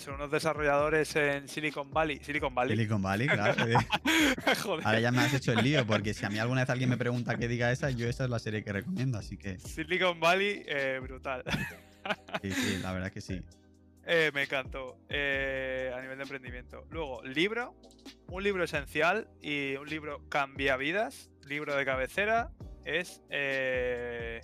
Son 0.00 0.14
unos 0.14 0.30
desarrolladores 0.30 1.14
en 1.16 1.48
Silicon 1.48 1.90
Valley. 1.90 2.20
Silicon 2.22 2.54
Valley. 2.54 2.76
Silicon 2.76 3.02
Valley, 3.02 3.26
claro. 3.28 3.64
Ahora 4.84 5.00
ya 5.00 5.12
me 5.12 5.20
has 5.20 5.34
hecho 5.34 5.52
el 5.52 5.62
lío, 5.62 5.86
porque 5.86 6.14
si 6.14 6.24
a 6.24 6.30
mí 6.30 6.38
alguna 6.38 6.62
vez 6.62 6.70
alguien 6.70 6.90
me 6.90 6.96
pregunta 6.96 7.36
qué 7.36 7.48
diga 7.48 7.70
esa, 7.70 7.90
yo 7.90 8.08
esa 8.08 8.24
es 8.24 8.30
la 8.30 8.38
serie 8.38 8.64
que 8.64 8.72
recomiendo, 8.72 9.18
así 9.18 9.36
que. 9.36 9.58
Silicon 9.58 10.20
Valley, 10.20 10.64
brutal. 11.00 11.44
sí, 12.42 12.50
sí, 12.52 12.78
la 12.82 12.92
verdad 12.92 13.12
que 13.12 13.20
sí. 13.20 13.42
Eh, 14.10 14.30
me 14.32 14.44
encantó 14.44 14.96
eh, 15.10 15.92
a 15.94 16.00
nivel 16.00 16.16
de 16.16 16.22
emprendimiento. 16.22 16.86
Luego, 16.88 17.22
libro, 17.24 17.74
un 18.30 18.42
libro 18.42 18.64
esencial 18.64 19.28
y 19.42 19.76
un 19.76 19.86
libro 19.86 20.26
cambia 20.30 20.78
vidas, 20.78 21.30
libro 21.46 21.76
de 21.76 21.84
cabecera, 21.84 22.50
es 22.86 23.20
eh, 23.28 24.40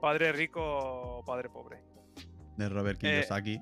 Padre 0.00 0.30
Rico, 0.30 1.24
Padre 1.26 1.48
Pobre. 1.48 1.82
De 2.56 2.68
Robert 2.68 3.00
Kiyosaki. 3.00 3.60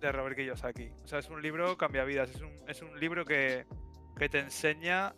De 0.00 0.12
Robert 0.12 0.36
Kiyosaki. 0.36 0.90
O 1.04 1.06
sea, 1.06 1.18
es 1.18 1.28
un 1.28 1.42
libro 1.42 1.76
cambia 1.76 2.04
vidas, 2.04 2.30
es 2.30 2.40
un, 2.40 2.52
es 2.68 2.82
un 2.82 2.98
libro 2.98 3.24
que, 3.24 3.66
que 4.18 4.28
te 4.28 4.40
enseña 4.40 5.14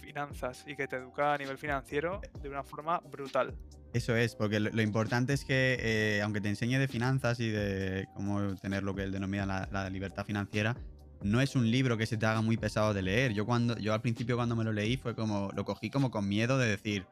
finanzas 0.00 0.64
y 0.66 0.76
que 0.76 0.86
te 0.88 0.96
educa 0.96 1.34
a 1.34 1.38
nivel 1.38 1.58
financiero 1.58 2.20
de 2.40 2.48
una 2.48 2.62
forma 2.62 3.00
brutal. 3.00 3.54
Eso 3.92 4.14
es, 4.14 4.34
porque 4.34 4.60
lo, 4.60 4.82
importante 4.82 5.32
es 5.32 5.44
que, 5.44 5.78
eh, 5.80 6.22
aunque 6.22 6.40
te 6.40 6.48
enseñe 6.48 6.78
de 6.78 6.88
finanzas 6.88 7.40
y 7.40 7.48
de 7.48 8.06
cómo 8.14 8.54
tener 8.56 8.82
lo 8.82 8.94
que 8.94 9.02
él 9.02 9.12
denomina 9.12 9.46
la, 9.46 9.90
libertad 9.90 10.26
financiera, 10.26 10.76
no 11.22 11.40
es 11.40 11.56
un 11.56 11.70
libro 11.70 11.96
que 11.96 12.06
se 12.06 12.18
te 12.18 12.26
haga 12.26 12.42
muy 12.42 12.58
pesado 12.58 12.92
de 12.92 13.02
leer. 13.02 13.32
Yo 13.32 13.46
cuando, 13.46 13.78
yo 13.78 13.94
al 13.94 14.02
principio 14.02 14.36
cuando 14.36 14.54
me 14.56 14.64
lo 14.64 14.72
leí 14.72 14.98
fue 14.98 15.14
como, 15.14 15.50
lo 15.54 15.64
cogí 15.64 15.90
como 15.90 16.10
con 16.10 16.28
miedo 16.28 16.58
de 16.58 16.68
decir, 16.68 17.06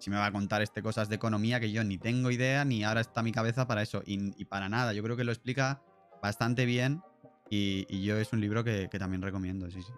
si 0.00 0.10
me 0.10 0.16
va 0.16 0.26
a 0.26 0.32
contar 0.32 0.62
este 0.62 0.82
cosas 0.82 1.08
de 1.08 1.14
economía 1.14 1.60
que 1.60 1.70
yo 1.70 1.84
ni 1.84 1.96
tengo 1.96 2.30
idea, 2.30 2.64
ni 2.64 2.82
ahora 2.82 3.00
está 3.00 3.22
mi 3.22 3.32
cabeza 3.32 3.66
para 3.66 3.82
eso, 3.82 4.02
y, 4.04 4.44
para 4.46 4.68
nada. 4.68 4.92
Yo 4.92 5.02
creo 5.04 5.16
que 5.16 5.24
lo 5.24 5.32
explica 5.32 5.80
bastante 6.22 6.64
bien 6.64 7.02
y, 7.50 8.02
yo 8.04 8.16
es 8.18 8.32
un 8.32 8.40
libro 8.40 8.64
que, 8.64 8.88
que 8.90 8.98
también 8.98 9.22
recomiendo, 9.22 9.70
sí, 9.70 9.82
sí. 9.82 9.92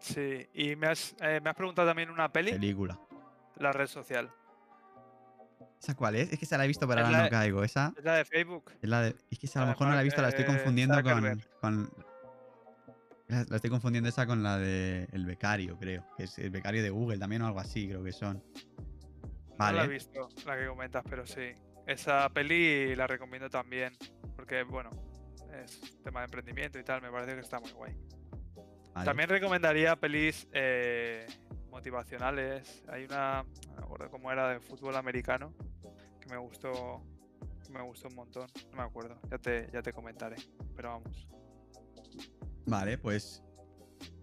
Sí, 0.00 0.46
y 0.52 0.76
me 0.76 0.88
has, 0.88 1.14
eh, 1.20 1.40
me 1.42 1.50
has 1.50 1.56
preguntado 1.56 1.88
también 1.88 2.10
una 2.10 2.30
peli, 2.30 2.52
Película. 2.52 2.98
la 3.56 3.72
red 3.72 3.86
social. 3.86 4.30
¿Esa 5.80 5.94
cuál 5.94 6.16
es? 6.16 6.32
Es 6.32 6.38
que 6.38 6.44
esa 6.44 6.58
la 6.58 6.64
he 6.64 6.68
visto, 6.68 6.86
pero 6.88 7.04
ahora 7.04 7.18
no 7.18 7.24
de- 7.24 7.30
caigo. 7.30 7.62
Esa 7.62 7.92
Es 7.96 8.04
la 8.04 8.16
de 8.16 8.24
Facebook. 8.24 8.70
es 8.82 8.88
la 8.88 9.02
de. 9.02 9.16
Es 9.30 9.38
que 9.38 9.46
esa 9.46 9.60
a 9.60 9.62
lo 9.64 9.68
mejor 9.70 9.88
no 9.88 9.94
la 9.94 10.00
he 10.00 10.04
visto, 10.04 10.22
la 10.22 10.28
estoy 10.28 10.44
eh, 10.44 10.46
confundiendo 10.46 11.02
con, 11.02 11.42
con. 11.60 11.90
La 13.28 13.56
estoy 13.56 13.70
confundiendo 13.70 14.08
esa 14.08 14.26
con 14.26 14.42
la 14.42 14.58
de 14.58 15.08
El 15.12 15.24
Becario, 15.24 15.78
creo. 15.78 16.04
Que 16.16 16.24
es 16.24 16.38
el 16.38 16.50
becario 16.50 16.82
de 16.82 16.90
Google 16.90 17.18
también 17.18 17.42
o 17.42 17.46
algo 17.46 17.60
así, 17.60 17.88
creo 17.88 18.02
que 18.04 18.12
son. 18.12 18.42
No 19.58 19.58
la 19.58 19.70
he 19.70 19.74
Vale. 19.74 19.88
visto, 19.88 20.28
la 20.46 20.58
que 20.58 20.66
comentas, 20.66 21.04
pero 21.08 21.26
sí. 21.26 21.52
Esa 21.86 22.28
peli 22.30 22.94
la 22.96 23.06
recomiendo 23.06 23.48
también, 23.48 23.92
porque, 24.36 24.62
bueno, 24.62 24.90
es 25.62 25.80
tema 26.02 26.20
de 26.20 26.24
emprendimiento 26.26 26.78
y 26.78 26.84
tal, 26.84 27.02
me 27.02 27.10
parece 27.10 27.34
que 27.34 27.40
está 27.40 27.60
muy 27.60 27.70
guay. 27.72 27.96
vale. 28.94 29.04
También 29.04 29.28
recomendaría 29.28 29.96
pelis 29.96 30.48
eh, 30.52 31.26
motivacionales. 31.70 32.82
Hay 32.88 33.04
una, 33.04 33.44
no 33.68 33.76
me 33.76 33.82
acuerdo 33.84 34.10
cómo 34.10 34.30
era, 34.30 34.48
de 34.50 34.60
fútbol 34.60 34.96
americano, 34.96 35.52
que 36.20 36.28
me 36.28 36.38
gustó, 36.38 37.02
que 37.64 37.72
me 37.72 37.82
gustó 37.82 38.08
un 38.08 38.14
montón. 38.16 38.46
No 38.70 38.76
me 38.76 38.82
acuerdo, 38.82 39.18
ya 39.30 39.38
te, 39.38 39.70
ya 39.72 39.82
te 39.82 39.92
comentaré, 39.92 40.36
pero 40.76 40.90
vamos. 40.90 41.28
Vale, 42.66 42.98
pues. 42.98 43.42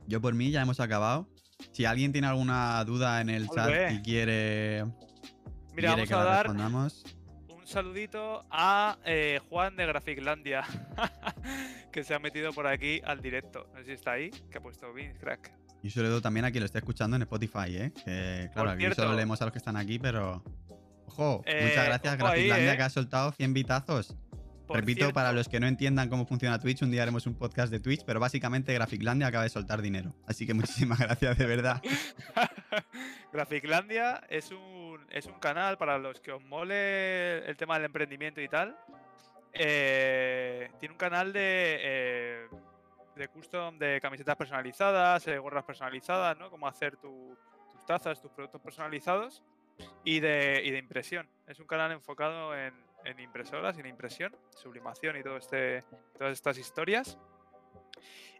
Yo 0.08 0.20
por 0.20 0.34
mí 0.34 0.52
ya 0.52 0.62
hemos 0.62 0.80
acabado. 0.80 1.30
Si 1.74 1.86
alguien 1.86 2.12
tiene 2.12 2.28
alguna 2.28 2.84
duda 2.86 3.22
en 3.22 3.30
el 3.30 3.48
chat 3.50 3.92
y 3.92 4.02
quiere, 4.02 4.84
Mira, 4.84 4.96
quiere 5.74 5.88
vamos 5.90 6.08
que 6.08 6.14
a 6.14 6.18
la 6.18 6.24
dar 6.24 6.46
respondamos. 6.48 7.04
Saludito 7.72 8.46
a 8.52 8.98
eh, 9.06 9.40
Juan 9.50 9.76
de 9.76 9.86
Graficlandia, 9.86 10.64
que 11.92 12.04
se 12.04 12.14
ha 12.14 12.20
metido 12.20 12.52
por 12.52 12.68
aquí 12.68 13.02
al 13.06 13.22
directo. 13.22 13.68
No 13.74 13.80
sé 13.80 13.86
si 13.86 13.92
está 13.94 14.12
ahí, 14.12 14.30
que 14.30 14.58
ha 14.58 14.62
puesto 14.62 14.94
Vince 14.94 15.18
Crack. 15.18 15.52
Y 15.82 15.88
un 15.88 15.92
saludo 15.92 16.22
también 16.22 16.46
a 16.46 16.52
quien 16.52 16.62
lo 16.62 16.66
esté 16.66 16.80
escuchando 16.80 17.16
en 17.16 17.24
Spotify, 17.24 17.78
¿eh? 17.78 17.92
Que, 18.06 18.50
claro, 18.54 18.72
aquí 18.72 18.86
solo 18.94 19.14
leemos 19.14 19.42
a 19.42 19.46
los 19.46 19.52
que 19.54 19.58
están 19.58 19.78
aquí, 19.78 19.98
pero. 19.98 20.44
Ojo, 21.08 21.44
Eh, 21.46 21.68
muchas 21.68 21.86
gracias, 21.86 22.18
Graficlandia, 22.18 22.74
¿eh? 22.74 22.78
que 22.78 22.84
ha 22.84 22.90
soltado 22.90 23.32
100 23.32 23.54
bitazos. 23.54 24.16
Por 24.68 24.80
Repito, 24.80 25.12
para 25.12 25.34
los 25.34 25.50
que 25.50 25.60
no 25.60 25.68
entiendan 25.68 26.08
cómo 26.08 26.26
funciona 26.26 26.58
Twitch, 26.58 26.82
un 26.82 26.92
día 26.92 27.02
haremos 27.02 27.28
un 27.28 27.36
podcast 27.36 27.72
de 27.72 27.82
Twitch, 27.82 28.04
pero 28.06 28.22
básicamente 28.22 28.74
Graficlandia 28.74 29.28
acaba 29.28 29.44
de 29.44 29.50
soltar 29.50 29.82
dinero. 29.82 30.16
Así 30.28 30.48
que 30.48 30.54
muchísimas 30.54 30.98
gracias, 31.00 31.38
de 31.38 31.46
verdad. 31.46 31.82
Graficlandia 33.34 34.22
es 34.30 34.52
un, 34.52 34.81
es 35.12 35.26
un 35.26 35.40
canal 35.40 35.78
para 35.78 35.98
los 35.98 36.20
que 36.20 36.32
os 36.32 36.44
mole 36.44 37.40
el 37.48 37.58
tema 37.58 37.76
del 37.76 37.86
emprendimiento 37.86 38.42
y 38.42 38.48
tal. 38.48 38.78
Eh, 39.54 40.70
tiene 40.80 40.94
un 40.94 40.98
canal 40.98 41.34
de, 41.34 41.78
eh, 41.82 42.48
de 43.16 43.28
custom 43.28 43.78
de 43.78 44.00
camisetas 44.02 44.36
personalizadas, 44.36 45.28
eh, 45.28 45.38
gorras 45.38 45.66
personalizadas, 45.66 46.38
¿no? 46.38 46.50
Cómo 46.50 46.68
hacer 46.68 46.96
tu- 46.98 47.38
tus 47.72 47.86
tazas, 47.86 48.22
tus 48.22 48.32
productos 48.32 48.62
personalizados 48.62 49.44
y 50.04 50.20
de, 50.20 50.62
y 50.64 50.72
de 50.72 50.78
impresión. 50.78 51.28
Es 51.48 51.60
un 51.60 51.68
canal 51.68 51.92
enfocado 51.92 52.56
en, 52.56 52.74
en 53.04 53.20
impresoras 53.20 53.76
y 53.78 53.82
en 53.82 53.88
impresión, 53.88 54.36
sublimación 54.56 55.18
y 55.18 55.24
todo 55.24 55.38
este, 55.38 55.84
todas 56.18 56.34
estas 56.34 56.58
historias. 56.58 57.18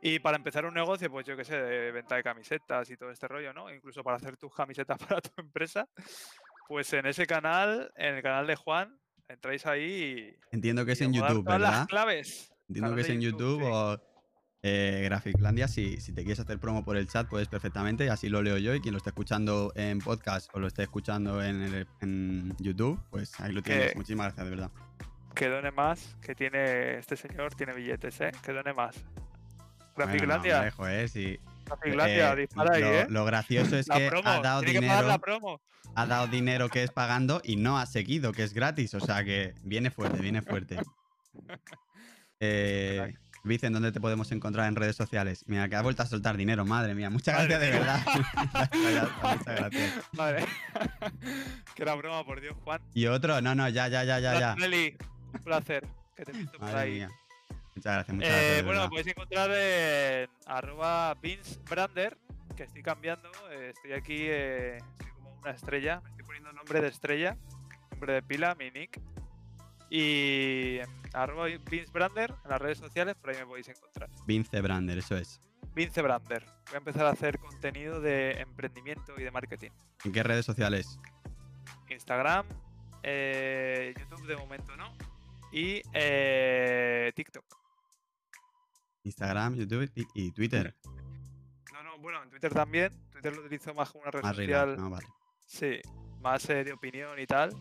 Y 0.04 0.18
para 0.18 0.36
empezar 0.38 0.66
un 0.66 0.74
negocio, 0.74 1.12
pues 1.12 1.28
yo 1.28 1.38
qué 1.38 1.44
sé, 1.44 1.62
de 1.62 1.92
venta 1.92 2.16
de 2.16 2.24
camisetas 2.24 2.90
y 2.90 2.98
todo 2.98 3.12
este 3.12 3.28
rollo, 3.28 3.54
¿no? 3.54 3.72
Incluso 3.72 4.04
para 4.04 4.18
hacer 4.18 4.36
tus 4.36 4.54
camisetas 4.56 4.98
para 5.08 5.22
tu 5.22 5.30
empresa, 5.42 5.88
pues 6.72 6.94
en 6.94 7.06
ese 7.06 7.28
canal, 7.28 7.92
en 7.98 8.16
el 8.16 8.24
canal 8.24 8.48
de 8.48 8.56
Juan, 8.56 8.98
entráis 9.28 9.66
ahí 9.66 9.84
y. 10.32 10.56
Entiendo 10.56 10.86
que 10.86 10.94
es 10.94 11.02
en 11.02 11.12
YouTube, 11.12 11.44
todas 11.44 11.60
las 11.60 11.72
¿verdad? 11.72 11.88
claves. 11.88 12.54
Entiendo 12.70 12.96
que 12.96 13.02
es 13.02 13.10
en 13.10 13.20
YouTube 13.20 13.60
sí. 13.60 13.68
o 13.70 14.02
eh, 14.64 15.02
Graficlandia. 15.04 15.68
Si, 15.68 16.00
si 16.00 16.14
te 16.14 16.22
quieres 16.24 16.40
hacer 16.40 16.60
promo 16.60 16.86
por 16.86 16.96
el 16.96 17.08
chat, 17.08 17.28
puedes 17.28 17.50
perfectamente, 17.50 18.10
así 18.10 18.30
lo 18.30 18.42
leo 18.42 18.58
yo. 18.58 18.74
Y 18.74 18.80
quien 18.80 18.94
lo 18.94 19.00
esté 19.00 19.10
escuchando 19.10 19.74
en 19.76 20.00
podcast 20.00 20.50
o 20.56 20.60
lo 20.60 20.68
esté 20.68 20.84
escuchando 20.84 21.44
en, 21.44 21.62
el- 21.62 21.88
en 22.00 22.56
YouTube, 22.60 22.98
pues 23.10 23.38
ahí 23.42 23.52
lo 23.52 23.62
tienes. 23.62 23.92
Que- 23.92 23.98
Muchísimas 23.98 24.28
gracias, 24.28 24.46
de 24.46 24.50
verdad. 24.50 24.72
Que 25.36 25.50
done 25.50 25.72
más, 25.72 26.16
que 26.22 26.36
tiene 26.36 27.00
este 27.00 27.18
señor, 27.18 27.54
tiene 27.54 27.74
billetes, 27.74 28.22
¿eh? 28.22 28.32
Que 28.42 28.54
done 28.54 28.72
más. 28.74 28.96
Bueno, 29.98 30.38
no, 30.38 30.42
dejo, 30.64 30.88
¿eh? 30.88 31.08
Sí. 31.10 31.38
Graficlandia, 31.76 32.34
Eh, 32.34 32.36
dispara 32.36 32.76
ahí, 32.76 32.82
lo, 32.82 32.88
¿eh? 32.92 33.06
lo 33.10 33.26
gracioso 33.26 33.78
es 33.78 33.88
La 33.88 33.98
que 33.98 34.08
promo, 34.10 34.30
ha 34.30 34.40
dado 34.40 34.62
que 34.62 34.68
pagar 34.74 34.82
dinero, 34.84 35.08
la 35.08 35.18
promo. 35.20 35.62
ha 35.96 36.06
dado 36.06 36.28
dinero 36.28 36.70
que 36.70 36.84
es 36.84 36.92
pagando 36.92 37.42
y 37.44 37.56
no 37.56 37.78
ha 37.80 37.86
seguido, 37.86 38.32
que 38.34 38.44
es 38.44 38.54
gratis. 38.54 38.94
O 38.94 39.00
sea 39.00 39.24
que 39.24 39.54
viene 39.64 39.90
fuerte, 39.92 40.22
viene 40.22 40.42
fuerte. 40.42 40.78
Eh, 42.44 43.14
Vicen, 43.44 43.72
¿dónde 43.74 43.92
te 43.92 44.02
podemos 44.02 44.32
encontrar 44.32 44.68
en 44.68 44.76
redes 44.76 44.96
sociales? 44.96 45.44
Mira, 45.48 45.70
que 45.70 45.76
ha 45.76 45.82
vuelto 45.82 46.04
a 46.04 46.06
soltar 46.06 46.38
dinero, 46.38 46.66
madre 46.66 46.94
mía. 46.96 47.10
Muchas 47.10 47.36
Madre 47.36 47.58
gracias, 47.58 47.72
de 47.72 47.80
verdad. 47.80 49.38
Muchas 49.38 49.56
gracias. 49.56 49.94
Vale. 50.14 50.46
que 51.76 51.84
era 51.84 51.96
broma, 51.96 52.24
por 52.26 52.42
Dios, 52.42 52.56
Juan. 52.64 52.82
Y 52.94 53.06
otro, 53.08 53.42
no, 53.42 53.56
no, 53.56 53.70
ya, 53.70 53.88
ya, 53.88 54.04
ya, 54.04 54.20
ya, 54.20 54.40
ya. 54.40 54.56
Nelly, 54.56 54.98
un 55.34 55.40
placer. 55.44 55.88
Que 56.16 56.26
te 56.26 56.34
por 56.34 56.62
Madre 56.62 56.80
ahí. 56.80 56.92
mía. 56.94 57.10
Muchas 57.76 57.94
gracias, 57.94 58.16
muchas 58.16 58.30
Eh, 58.32 58.36
gracias. 58.38 58.66
bueno, 58.66 58.90
podéis 58.90 59.08
encontrar 59.08 59.52
en 59.52 60.30
arroba 60.46 61.14
Vince 61.22 61.60
Brander, 61.70 62.18
que 62.56 62.64
estoy 62.64 62.84
cambiando. 62.84 63.30
eh, 63.52 63.72
estoy 63.76 63.94
aquí, 63.94 64.18
eh, 64.20 64.78
soy 65.02 65.12
como 65.12 65.32
una 65.42 65.52
estrella. 65.52 66.02
Me 66.02 66.10
estoy 66.10 66.26
poniendo 66.26 66.52
nombre 66.54 66.82
de 66.82 66.88
estrella, 66.90 67.38
nombre 67.92 68.14
de 68.14 68.22
pila, 68.24 68.56
mi 68.56 68.72
nick. 68.72 69.00
Y 69.90 70.80
arroba 71.14 71.46
Vince 71.48 71.92
Brander 71.92 72.34
en 72.44 72.50
las 72.50 72.62
redes 72.62 72.78
sociales, 72.78 73.16
por 73.16 73.30
ahí 73.32 73.38
me 73.38 73.46
podéis 73.46 73.68
encontrar. 73.70 74.10
Vince 74.26 74.62
Brander, 74.62 74.98
eso 74.98 75.18
es. 75.18 75.42
Vince 75.74 76.02
Brander. 76.02 76.46
Voy 76.68 76.76
a 76.76 76.78
empezar 76.78 77.06
a 77.06 77.10
hacer 77.12 77.40
contenido 77.40 78.00
de 78.02 78.32
emprendimiento 78.42 79.14
y 79.18 79.24
de 79.24 79.32
marketing. 79.32 79.72
¿En 80.06 80.12
qué 80.12 80.24
redes 80.24 80.46
sociales? 80.46 81.00
Instagram, 81.90 82.46
eh, 83.04 83.94
YouTube 83.98 84.26
de 84.28 84.36
momento 84.38 84.76
no. 84.78 84.94
Y 85.52 85.82
eh, 85.94 87.12
TikTok. 87.16 87.44
Instagram, 89.04 89.56
YouTube 89.56 89.92
y, 90.14 90.32
Twitter. 90.32 90.76
No, 91.74 91.84
no, 91.84 91.98
bueno, 92.00 92.24
en 92.24 92.30
Twitter 92.30 92.54
también. 92.54 92.94
Twitter 93.12 93.36
lo 93.36 93.42
utilizo 93.42 93.74
más 93.74 93.92
como 93.92 94.04
una 94.04 94.12
red 94.12 94.22
Más 94.22 94.36
social. 94.36 94.78
¿no? 94.78 94.90
Vale. 94.90 95.08
Sí, 95.46 95.82
más 96.22 96.50
eh, 96.50 96.64
de 96.64 96.74
opinión 96.74 97.20
y 97.20 97.26
tal. 97.26 97.52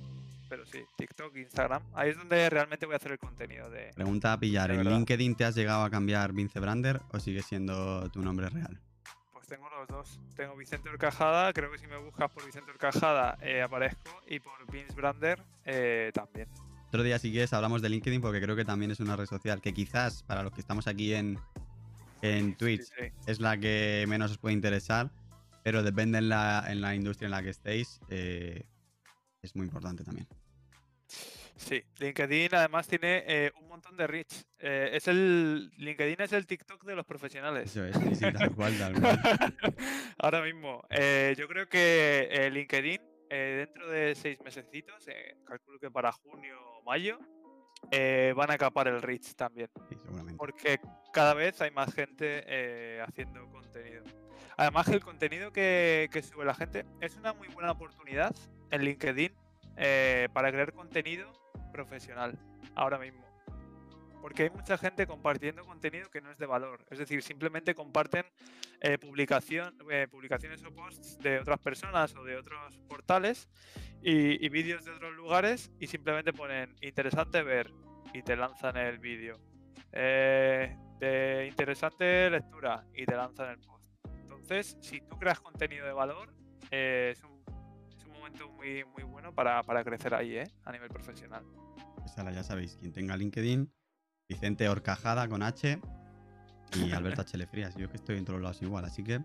Pero 0.51 0.67
sí, 0.67 0.81
TikTok, 0.97 1.37
Instagram. 1.37 1.83
Ahí 1.95 2.11
es 2.11 2.17
donde 2.17 2.51
realmente 2.51 2.85
voy 2.85 2.95
a 2.95 2.97
hacer 2.97 3.13
el 3.13 3.19
contenido 3.19 3.71
de. 3.71 3.93
Pregunta 3.95 4.33
a 4.33 4.41
pillar. 4.41 4.73
¿En. 4.73 4.83
LinkedIn 4.83 5.37
te 5.37 5.45
has 5.45 5.55
llegado 5.55 5.85
a 5.85 5.91
cambiar 5.91 6.33
Vince 6.33 6.59
Brander 6.59 7.01
o 7.13 7.21
sigue 7.21 7.41
siendo 7.43 8.11
tu 8.11 8.21
nombre 8.21 8.49
real? 8.49 8.81
Pues 9.33 9.47
tengo 9.47 9.71
los 9.71 9.87
dos. 9.87 10.21
Tengo 10.35 10.57
Vicente 10.57 10.89
Orcajada, 10.89 11.53
creo 11.53 11.71
que 11.71 11.79
si 11.79 11.87
me 11.87 11.99
buscas 11.99 12.31
por 12.33 12.45
Vicente 12.45 12.73
Orcajada 12.73 13.39
eh, 13.41 13.63
aparezco. 13.63 14.11
Y 14.27 14.41
por 14.41 14.69
Vince 14.73 14.93
Brander 14.95 15.41
eh, 15.65 16.11
también. 16.13 16.49
Otro 16.91 17.05
día, 17.05 17.21
si 17.21 17.31
quieres, 17.31 17.53
hablamos 17.53 17.83
de 17.83 17.89
LinkedIn 17.89 18.21
porque 18.21 18.41
creo 18.41 18.57
que 18.57 18.65
también 18.65 18.91
es 18.91 18.99
una 18.99 19.15
red 19.15 19.27
social 19.27 19.61
que 19.61 19.73
quizás 19.73 20.25
para 20.25 20.43
los 20.43 20.53
que 20.53 20.61
estamos 20.61 20.89
aquí 20.89 21.15
en, 21.15 21.39
en 22.21 22.57
Twitch 22.57 22.83
sí. 22.83 23.13
es 23.29 23.39
la 23.39 23.57
que 23.59 24.05
menos 24.09 24.33
os 24.33 24.39
puede 24.39 24.55
interesar, 24.55 25.09
pero 25.63 25.85
depende 25.85 26.19
en 26.19 26.29
la, 26.29 26.65
en 26.67 26.81
la 26.81 26.97
industria 26.97 27.27
en 27.27 27.31
la 27.31 27.45
que 27.45 27.51
estéis, 27.51 28.01
eh, 28.09 28.65
es 29.41 29.55
muy 29.55 29.67
importante 29.67 30.03
también. 30.03 30.27
Sí, 31.55 31.81
LinkedIn 32.01 32.57
además 32.57 32.89
tiene 32.89 33.23
eh, 33.25 33.53
un 33.61 33.69
montón 33.69 33.97
de 33.97 34.09
reach. 34.09 34.43
Eh, 34.59 34.91
es 34.93 35.07
el 35.07 35.71
LinkedIn 35.77 36.23
es 36.23 36.33
el 36.33 36.45
TikTok 36.45 36.83
de 36.83 36.97
los 36.97 37.07
profesionales. 37.07 37.71
Eso 37.71 37.85
es, 37.85 37.97
sí, 37.97 38.17
sí, 38.17 38.33
tal 38.33 38.53
cual, 38.57 38.77
tal 38.77 39.01
cual. 39.01 39.21
Ahora 40.19 40.43
mismo, 40.43 40.83
eh, 40.91 41.37
yo 41.39 41.47
creo 41.47 41.69
que 41.69 42.51
LinkedIn 42.53 43.11
eh, 43.33 43.65
dentro 43.65 43.89
de 43.89 44.17
seis 44.17 44.41
mesecitos, 44.43 45.07
eh, 45.07 45.37
calculo 45.45 45.79
que 45.79 45.89
para 45.89 46.11
junio 46.11 46.59
o 46.81 46.85
mayo, 46.85 47.19
eh, 47.91 48.33
van 48.37 48.51
a 48.51 48.59
capar 48.59 48.89
el 48.89 49.03
reach 49.03 49.35
también. 49.35 49.71
Sí. 49.89 49.97
Porque 50.37 50.81
cada 51.13 51.35
vez 51.35 51.61
hay 51.61 51.71
más 51.71 51.93
gente 51.93 52.45
eh, 52.47 53.03
haciendo 53.07 53.47
contenido. 53.51 54.03
Además 54.57 54.89
el 54.89 55.01
contenido 55.01 55.53
que, 55.53 56.09
que 56.13 56.23
sube 56.23 56.45
la 56.45 56.55
gente 56.55 56.85
es 57.01 57.17
una 57.17 57.33
muy 57.33 57.49
buena 57.49 57.73
oportunidad 57.73 58.35
en 58.71 58.83
LinkedIn 58.83 59.33
eh, 59.77 60.29
para 60.33 60.51
crear 60.51 60.73
contenido 60.73 61.31
profesional 61.73 62.39
ahora 62.75 62.99
mismo. 62.99 63.30
Porque 64.21 64.45
hay 64.45 64.51
mucha 64.51 64.77
gente 64.77 65.07
compartiendo 65.07 65.65
contenido 65.65 66.11
que 66.11 66.21
no 66.21 66.31
es 66.31 66.39
de 66.39 66.47
valor. 66.47 66.85
Es 66.91 66.99
decir, 66.99 67.23
simplemente 67.23 67.75
comparten 67.75 68.25
eh, 68.81 68.99
publicación, 68.99 69.77
eh, 69.91 70.07
publicaciones 70.11 70.63
o 70.65 70.75
posts 70.75 71.19
de 71.19 71.39
otras 71.39 71.59
personas 71.59 72.15
o 72.17 72.25
de 72.25 72.37
otros 72.37 72.79
portales 72.89 73.49
y, 74.03 74.45
y 74.45 74.49
vídeos 74.49 74.85
de 74.85 74.93
otros 74.93 75.15
lugares 75.15 75.71
y 75.79 75.87
simplemente 75.87 76.33
ponen 76.33 76.75
interesante 76.81 77.43
ver 77.43 77.73
y 78.13 78.23
te 78.23 78.37
lanzan 78.37 78.77
el 78.77 78.99
vídeo. 78.99 79.41
Eh, 79.93 80.77
de 80.99 81.47
interesante 81.49 82.31
lectura 82.31 82.85
y 82.95 83.07
te 83.07 83.17
lanzan 83.17 83.51
el 83.51 83.59
post. 83.59 83.91
Entonces, 84.21 84.77
si 84.81 85.01
tú 85.01 85.19
creas 85.19 85.41
contenido 85.41 85.87
de 85.87 85.93
valor, 85.93 86.33
es, 86.71 87.23
un, 87.25 87.41
momento 88.13 88.51
muy, 88.51 88.83
bueno 89.05 89.35
para, 89.35 89.63
crecer 89.83 90.15
ahí, 90.15 90.37
¿eh? 90.37 90.45
a 90.65 90.73
nivel 90.73 90.89
profesional. 90.91 91.45
Pues 91.97 92.17
ala, 92.19 92.31
ya 92.33 92.43
sabéis, 92.43 92.77
quien 92.77 92.93
tenga 92.93 93.17
LinkedIn, 93.17 93.73
Vicente 94.31 94.69
Horcajada 94.69 95.29
con 95.29 95.43
H 95.43 95.79
y 96.77 96.93
Alberto 96.93 97.23
H. 97.23 97.47
Frías. 97.49 97.75
Yo 97.75 97.91
que 97.91 97.97
estoy 97.97 98.17
en 98.17 98.25
todos 98.25 98.41
lados 98.41 98.63
igual, 98.63 98.85
así 98.85 99.03
que 99.05 99.21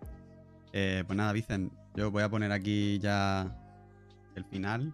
Eh, 0.72 1.04
pues 1.06 1.16
nada, 1.16 1.32
Vicen, 1.32 1.70
yo 1.94 2.10
voy 2.10 2.22
a 2.24 2.28
poner 2.28 2.50
aquí 2.52 2.98
ya 2.98 3.46
el 4.34 4.44
final. 4.44 4.92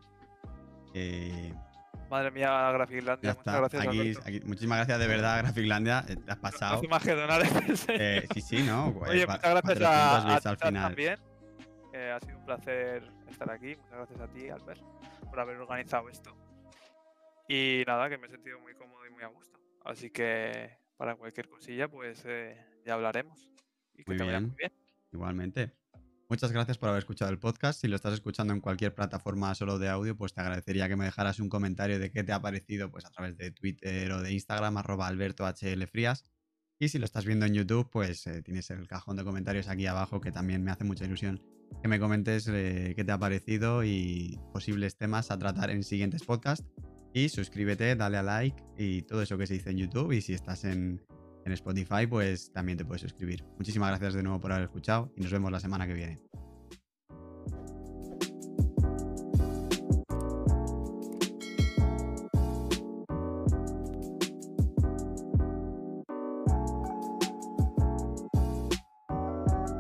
Eh, 0.95 1.53
Madre 2.11 2.31
mía, 2.31 2.71
Graficlandia. 2.73 3.35
Muchas 3.35 3.57
gracias, 3.59 3.87
Aquí, 3.89 4.15
aquí- 4.23 4.41
muchísimas 4.47 4.77
gracias 4.79 4.99
de 4.99 5.07
verdad, 5.07 5.39
Graficlandia. 5.39 6.05
eh, 6.07 6.17
Te 6.17 6.31
has 6.31 6.37
No 6.37 6.43
pasado. 6.43 6.77
hace 6.77 6.89
más 6.89 7.03
que 7.03 7.15
donar. 7.15 7.43
Eh, 7.89 8.29
sí, 8.35 8.41
sí, 8.43 8.63
¿no? 8.63 8.93
Guay, 8.93 9.11
Oye, 9.13 9.27
muchas 9.27 9.41
gracias 9.41 9.79
400 9.79 10.47
a, 10.47 10.51
a 10.51 10.57
ti 10.57 10.75
también. 10.75 11.19
Eh, 11.95 12.13
ha 12.15 12.21
sido 12.21 12.39
un 12.39 12.45
placer 12.45 13.11
estar 13.31 13.51
aquí. 13.51 13.75
Muchas 13.77 13.93
gracias 13.97 14.21
a 14.21 14.29
ti, 14.29 14.51
Albert, 14.51 14.81
por 15.31 15.41
haber 15.41 15.57
organizado 15.57 16.09
esto. 16.11 16.37
Y 17.49 17.83
nada, 17.87 18.09
que 18.11 18.19
me 18.19 18.27
he 18.27 18.31
sentido 18.31 18.61
muy 18.61 18.75
cómodo 18.75 19.07
y 19.07 19.11
muy 19.11 19.23
a 19.23 19.29
gusto. 19.29 19.59
Así 19.85 20.11
que 20.11 20.79
para 20.97 21.17
cualquier 21.17 21.49
cosilla, 21.49 21.89
pues 21.89 22.23
eh, 22.27 22.57
ya 22.87 22.95
hablaremos. 22.95 23.51
Y 23.95 24.05
que 24.05 24.13
Muy 24.13 24.17
te 24.17 24.25
vaya 24.25 24.39
bien. 24.39 24.49
muy 24.49 24.57
bien. 24.57 24.73
Igualmente. 25.13 25.73
Muchas 26.29 26.51
gracias 26.51 26.79
por 26.79 26.89
haber 26.89 27.01
escuchado 27.01 27.31
el 27.31 27.39
podcast. 27.39 27.81
Si 27.81 27.89
lo 27.89 27.97
estás 27.97 28.15
escuchando 28.15 28.55
en 28.55 28.61
cualquier 28.61 28.95
plataforma 28.95 29.55
solo 29.55 29.79
de 29.79 29.89
audio, 29.89 30.17
pues 30.17 30.33
te 30.33 30.41
agradecería 30.41 30.89
que 30.89 30.97
me 30.97 31.05
dejaras 31.05 31.41
un 31.41 31.51
comentario 31.51 31.99
de 31.99 32.11
qué 32.11 32.25
te 32.25 32.33
ha 32.33 32.41
parecido 32.41 32.91
pues 32.91 33.05
a 33.05 33.11
través 33.11 33.37
de 33.37 33.51
Twitter 33.51 34.11
o 34.13 34.23
de 34.23 34.33
Instagram, 34.33 34.79
arroba 34.79 35.09
albertohlfrías. 35.09 36.25
Y 36.79 36.89
si 36.89 36.99
lo 36.99 37.05
estás 37.05 37.27
viendo 37.27 37.45
en 37.45 37.55
YouTube, 37.55 37.91
pues 37.91 38.27
eh, 38.27 38.41
tienes 38.43 38.71
el 38.71 38.89
cajón 38.89 39.17
de 39.17 39.25
comentarios 39.25 39.69
aquí 39.69 39.87
abajo 39.87 40.21
que 40.21 40.33
también 40.33 40.65
me 40.65 40.71
hace 40.71 40.85
mucha 40.85 41.05
ilusión 41.05 41.43
que 41.81 41.89
me 41.89 41.99
comentes 41.99 42.49
eh, 42.49 42.93
qué 42.97 43.05
te 43.05 43.13
ha 43.13 43.19
parecido 43.19 43.85
y 43.85 44.39
posibles 44.53 44.97
temas 44.97 45.31
a 45.31 45.39
tratar 45.39 45.71
en 45.71 45.83
siguientes 45.83 46.23
podcasts. 46.25 46.67
Y 47.15 47.29
suscríbete, 47.29 47.95
dale 47.95 48.17
a 48.17 48.23
like 48.23 48.63
y 48.77 49.03
todo 49.03 49.23
eso 49.23 49.37
que 49.37 49.47
se 49.47 49.55
dice 49.55 49.71
en 49.71 49.79
YouTube. 49.79 50.13
Y 50.13 50.21
si 50.21 50.33
estás 50.33 50.65
en, 50.65 51.03
en 51.45 51.53
Spotify, 51.53 52.07
pues 52.09 52.53
también 52.53 52.79
te 52.79 52.85
puedes 52.85 53.03
suscribir. 53.03 53.45
Muchísimas 53.59 53.91
gracias 53.91 54.15
de 54.15 54.23
nuevo 54.23 54.41
por 54.41 54.53
haber 54.53 54.65
escuchado 54.65 55.13
y 55.17 55.21
nos 55.21 55.31
vemos 55.31 55.53
la 55.53 55.61
semana 55.61 55.87
que 55.87 55.95
viene. 55.95 56.19